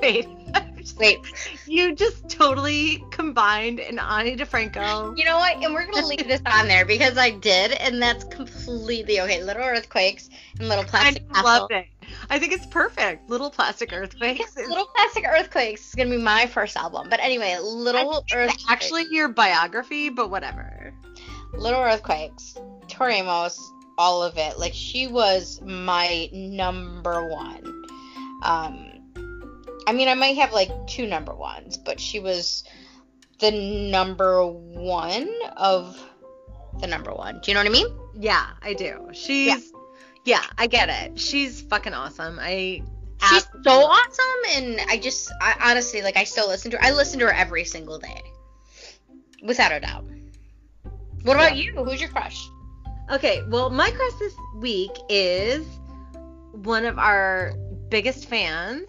wait. 0.00 0.26
Wait, 0.96 1.18
You 1.66 1.94
just 1.94 2.28
totally 2.28 3.04
combined 3.10 3.80
an 3.80 3.98
Ani 3.98 4.36
DiFranco. 4.36 5.16
You 5.16 5.24
know 5.24 5.38
what? 5.38 5.62
And 5.62 5.74
we're 5.74 5.86
gonna 5.86 6.06
leave 6.06 6.26
this 6.26 6.40
on 6.46 6.68
there 6.68 6.84
because 6.84 7.18
I 7.18 7.30
did, 7.30 7.72
and 7.72 8.00
that's 8.00 8.24
completely 8.24 9.20
okay. 9.20 9.42
Little 9.42 9.62
earthquakes 9.62 10.30
and 10.58 10.68
little 10.68 10.84
I 10.84 10.88
plastic 10.88 11.28
castle. 11.28 11.44
loved 11.44 11.72
it. 11.72 11.86
I 12.30 12.38
think 12.38 12.52
it's 12.52 12.66
perfect. 12.66 13.28
Little 13.28 13.50
plastic 13.50 13.92
earthquakes. 13.92 14.56
Little 14.56 14.86
plastic 14.94 15.24
earthquakes 15.28 15.88
is 15.88 15.94
gonna 15.94 16.10
be 16.10 16.16
my 16.16 16.46
first 16.46 16.76
album. 16.76 17.08
But 17.10 17.20
anyway, 17.20 17.56
little 17.62 18.24
earthquakes. 18.32 18.64
actually 18.68 19.06
your 19.10 19.28
biography, 19.28 20.08
but 20.08 20.30
whatever. 20.30 20.92
little 21.52 21.80
earthquakes. 21.80 22.56
Tori 22.88 23.16
Amos, 23.16 23.58
all 23.98 24.22
of 24.22 24.38
it. 24.38 24.58
Like 24.58 24.72
she 24.74 25.06
was 25.06 25.60
my 25.62 26.28
number 26.32 27.28
one. 27.28 27.84
Um, 28.42 28.87
I 29.88 29.92
mean, 29.92 30.06
I 30.08 30.14
might 30.14 30.36
have 30.36 30.52
like 30.52 30.70
two 30.86 31.06
number 31.06 31.34
ones, 31.34 31.78
but 31.78 31.98
she 31.98 32.20
was 32.20 32.62
the 33.40 33.50
number 33.90 34.44
one 34.46 35.30
of 35.56 35.98
the 36.80 36.86
number 36.86 37.10
one. 37.12 37.40
Do 37.42 37.50
you 37.50 37.54
know 37.54 37.60
what 37.60 37.68
I 37.68 37.72
mean? 37.72 37.86
Yeah, 38.14 38.46
I 38.60 38.74
do. 38.74 39.08
She's 39.12 39.72
yeah, 40.26 40.42
I 40.58 40.66
get 40.66 40.90
it. 40.90 41.18
She's 41.18 41.62
fucking 41.62 41.94
awesome. 41.94 42.38
I 42.38 42.82
She's 43.30 43.48
so 43.64 43.70
awesome, 43.70 44.56
and 44.56 44.80
I 44.88 44.98
just, 44.98 45.32
I 45.40 45.70
honestly, 45.70 46.02
like, 46.02 46.16
I 46.16 46.22
still 46.24 46.46
listen 46.48 46.70
to 46.72 46.76
her. 46.76 46.84
I 46.84 46.92
listen 46.92 47.18
to 47.20 47.26
her 47.26 47.32
every 47.32 47.64
single 47.64 47.98
day, 47.98 48.22
without 49.42 49.72
a 49.72 49.80
doubt. 49.80 50.04
What 51.22 51.34
about 51.34 51.56
Yeah. 51.56 51.72
you? 51.72 51.84
Who's 51.84 52.00
your 52.00 52.10
crush? 52.10 52.46
Okay, 53.10 53.42
well, 53.48 53.70
my 53.70 53.90
crush 53.90 54.12
this 54.20 54.34
week 54.58 54.92
is 55.08 55.66
one 56.52 56.84
of 56.84 56.98
our 56.98 57.54
biggest 57.88 58.26
fans, 58.28 58.88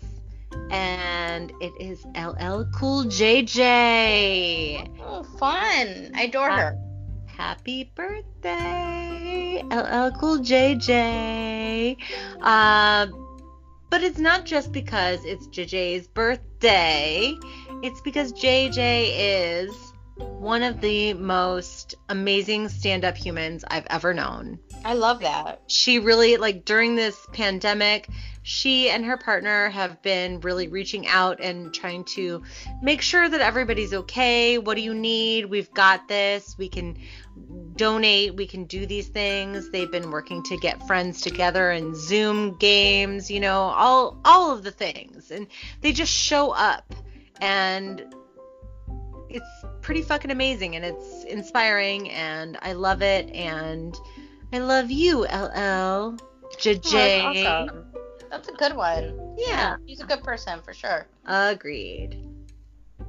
and 0.72 1.52
it 1.62 1.74
is 1.80 2.06
LL 2.16 2.66
Cool 2.76 3.06
JJ. 3.06 4.90
Oh, 5.02 5.24
fun. 5.24 6.12
I 6.16 6.24
adore 6.24 6.52
her. 6.52 6.78
Happy 7.28 7.92
birthday, 7.96 9.64
LL 9.72 10.12
Cool 10.20 10.40
JJ. 10.40 11.98
Uh, 12.42 13.08
but 13.90 14.04
it's 14.04 14.20
not 14.20 14.46
just 14.46 14.72
because 14.72 15.24
it's 15.26 15.48
JJ's 15.48 16.08
birthday, 16.08 17.34
it's 17.82 18.02
because 18.02 18.34
JJ 18.34 19.12
is 19.16 19.89
one 20.20 20.64
of 20.64 20.82
the 20.82 21.14
most 21.14 21.96
amazing 22.10 22.70
stand 22.70 23.06
up 23.06 23.18
humans 23.18 23.64
I've 23.68 23.88
ever 23.90 24.14
known. 24.14 24.60
I 24.84 24.94
love 24.94 25.22
that. 25.22 25.62
She 25.68 26.00
really, 26.00 26.38
like, 26.38 26.66
during 26.66 26.96
this 26.96 27.18
pandemic, 27.34 28.10
she 28.44 28.90
and 28.90 29.06
her 29.06 29.18
partner 29.18 29.70
have 29.70 30.02
been 30.02 30.40
really 30.40 30.68
reaching 30.68 31.08
out 31.08 31.40
and 31.41 31.74
trying 31.74 32.04
to 32.06 32.41
make 32.82 33.02
sure 33.02 33.28
that 33.28 33.41
everybody's 33.41 33.94
okay. 33.94 34.58
What 34.58 34.76
do 34.76 34.82
you 34.82 34.94
need? 34.94 35.46
We've 35.46 35.72
got 35.74 36.08
this. 36.08 36.58
We 36.58 36.70
can 36.70 36.98
donate. 37.76 38.36
We 38.36 38.48
can 38.48 38.66
do 38.66 38.86
these 38.86 39.08
things. 39.08 39.70
They've 39.70 39.91
been 39.91 40.12
working 40.12 40.44
to 40.44 40.58
get 40.58 40.86
friends 40.88 41.22
together 41.22 41.72
and 41.72 41.96
Zoom 41.96 42.58
games, 42.58 43.30
you 43.30 43.40
know, 43.40 43.62
all 43.62 44.20
all 44.26 44.52
of 44.52 44.64
the 44.64 44.72
things. 44.72 45.32
And 45.32 45.48
they 45.82 45.91
just 45.91 46.12
show 46.12 46.52
up 46.52 46.94
and 47.41 48.04
it's 49.30 49.65
pretty 49.81 50.01
fucking 50.01 50.31
amazing 50.31 50.76
and 50.76 50.85
it's 50.85 51.23
inspiring 51.26 52.10
and 52.10 52.57
I 52.61 52.73
love 52.73 53.01
it 53.01 53.30
and 53.30 53.95
I 54.51 54.60
love 54.60 54.89
you, 54.89 55.23
LL. 55.23 55.27
Oh, 55.56 56.18
JJ. 56.57 56.91
that's 56.91 57.47
awesome. 57.47 57.85
That's 58.30 58.47
a 58.47 58.53
good 58.53 58.76
one. 58.76 59.35
Yeah. 59.38 59.77
He's 59.85 60.01
a 60.01 60.06
good 60.06 60.23
person 60.23 60.61
for 60.61 60.73
sure. 60.73 61.07
Agreed. 61.26 62.23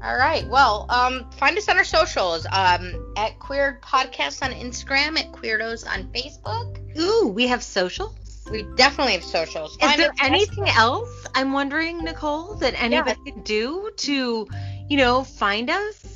All 0.02 0.16
right. 0.16 0.46
Well, 0.48 0.86
um, 0.88 1.30
find 1.32 1.58
us 1.58 1.68
on 1.68 1.76
our 1.76 1.84
socials. 1.84 2.46
Um, 2.50 3.12
at 3.16 3.38
Queer 3.38 3.80
Podcast 3.82 4.42
on 4.42 4.52
Instagram, 4.52 5.18
at 5.18 5.30
Queerdos 5.32 5.86
on 5.86 6.04
Facebook. 6.12 6.98
Ooh, 6.98 7.28
we 7.28 7.46
have 7.48 7.62
socials. 7.62 8.16
We 8.50 8.62
definitely 8.76 9.12
have 9.12 9.24
socials. 9.24 9.72
Is 9.72 9.76
Find 9.78 10.00
there 10.00 10.12
anything 10.20 10.68
else 10.68 11.26
I'm 11.34 11.52
wondering, 11.52 11.98
Nicole, 11.98 12.54
that 12.56 12.80
anybody 12.82 13.20
could 13.24 13.44
do 13.44 13.90
to, 13.98 14.48
you 14.90 14.98
know, 14.98 15.24
find 15.24 15.70
us? 15.70 16.10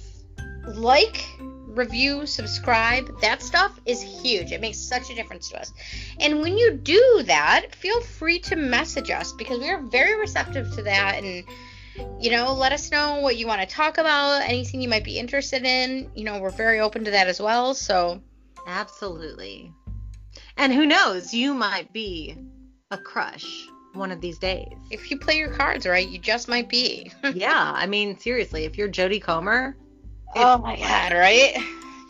like, 0.67 1.27
review, 1.67 2.27
subscribe. 2.27 3.21
That 3.21 3.43
stuff 3.43 3.79
is 3.87 4.01
huge. 4.01 4.53
It 4.53 4.61
makes 4.61 4.79
such 4.79 5.11
a 5.11 5.15
difference 5.15 5.49
to 5.51 5.61
us. 5.61 5.73
And 6.21 6.41
when 6.41 6.57
you 6.57 6.73
do 6.73 7.23
that, 7.27 7.75
feel 7.75 8.01
free 8.01 8.39
to 8.41 8.57
message 8.57 9.11
us 9.11 9.33
because 9.33 9.59
we 9.59 9.71
are 9.71 9.83
very 9.83 10.19
receptive 10.19 10.73
to 10.75 10.83
that. 10.85 11.23
And, 11.23 11.45
you 12.21 12.31
know, 12.31 12.53
let 12.55 12.73
us 12.73 12.91
know 12.91 13.21
what 13.21 13.37
you 13.37 13.47
want 13.47 13.61
to 13.61 13.67
talk 13.67 13.99
about, 13.99 14.43
anything 14.43 14.81
you 14.81 14.89
might 14.89 15.05
be 15.05 15.19
interested 15.19 15.65
in. 15.65 16.11
You 16.15 16.25
know, 16.25 16.39
we're 16.41 16.51
very 16.51 16.81
open 16.81 17.05
to 17.05 17.11
that 17.11 17.29
as 17.29 17.41
well. 17.41 17.75
So, 17.75 18.21
Absolutely. 18.67 19.73
And 20.57 20.73
who 20.73 20.87
knows, 20.87 21.35
you 21.35 21.53
might 21.53 21.93
be 21.93 22.37
a 22.91 22.97
crush 22.97 23.67
one 23.95 24.11
of 24.11 24.21
these 24.21 24.39
days. 24.39 24.73
if 24.91 25.11
you 25.11 25.19
play 25.19 25.37
your 25.37 25.51
cards 25.51 25.87
right, 25.87 26.09
you 26.09 26.19
just 26.19 26.49
might 26.49 26.69
be. 26.69 27.11
yeah, 27.35 27.73
I 27.75 27.87
mean, 27.87 28.19
seriously, 28.19 28.65
if 28.65 28.77
you're 28.77 28.89
Jodie 28.89 29.23
Comer, 29.23 29.77
oh 30.37 30.59
my 30.59 30.77
god, 30.77 31.13
right? 31.13 31.55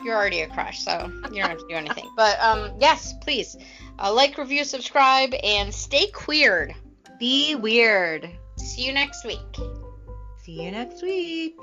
You're 0.03 0.15
already 0.15 0.41
a 0.41 0.47
crush, 0.47 0.79
so 0.79 1.11
you 1.31 1.41
don't 1.41 1.49
have 1.49 1.57
to 1.57 1.65
do 1.67 1.75
anything. 1.75 2.09
But 2.15 2.39
um, 2.39 2.73
yes, 2.79 3.13
please 3.21 3.57
uh, 3.99 4.13
like, 4.13 4.37
review, 4.37 4.63
subscribe, 4.63 5.33
and 5.43 5.73
stay 5.73 6.07
queered. 6.07 6.73
be 7.19 7.55
weird. 7.55 8.29
See 8.57 8.85
you 8.85 8.93
next 8.93 9.25
week. 9.25 9.39
See 10.43 10.63
you 10.63 10.71
next 10.71 11.01
week. 11.01 11.57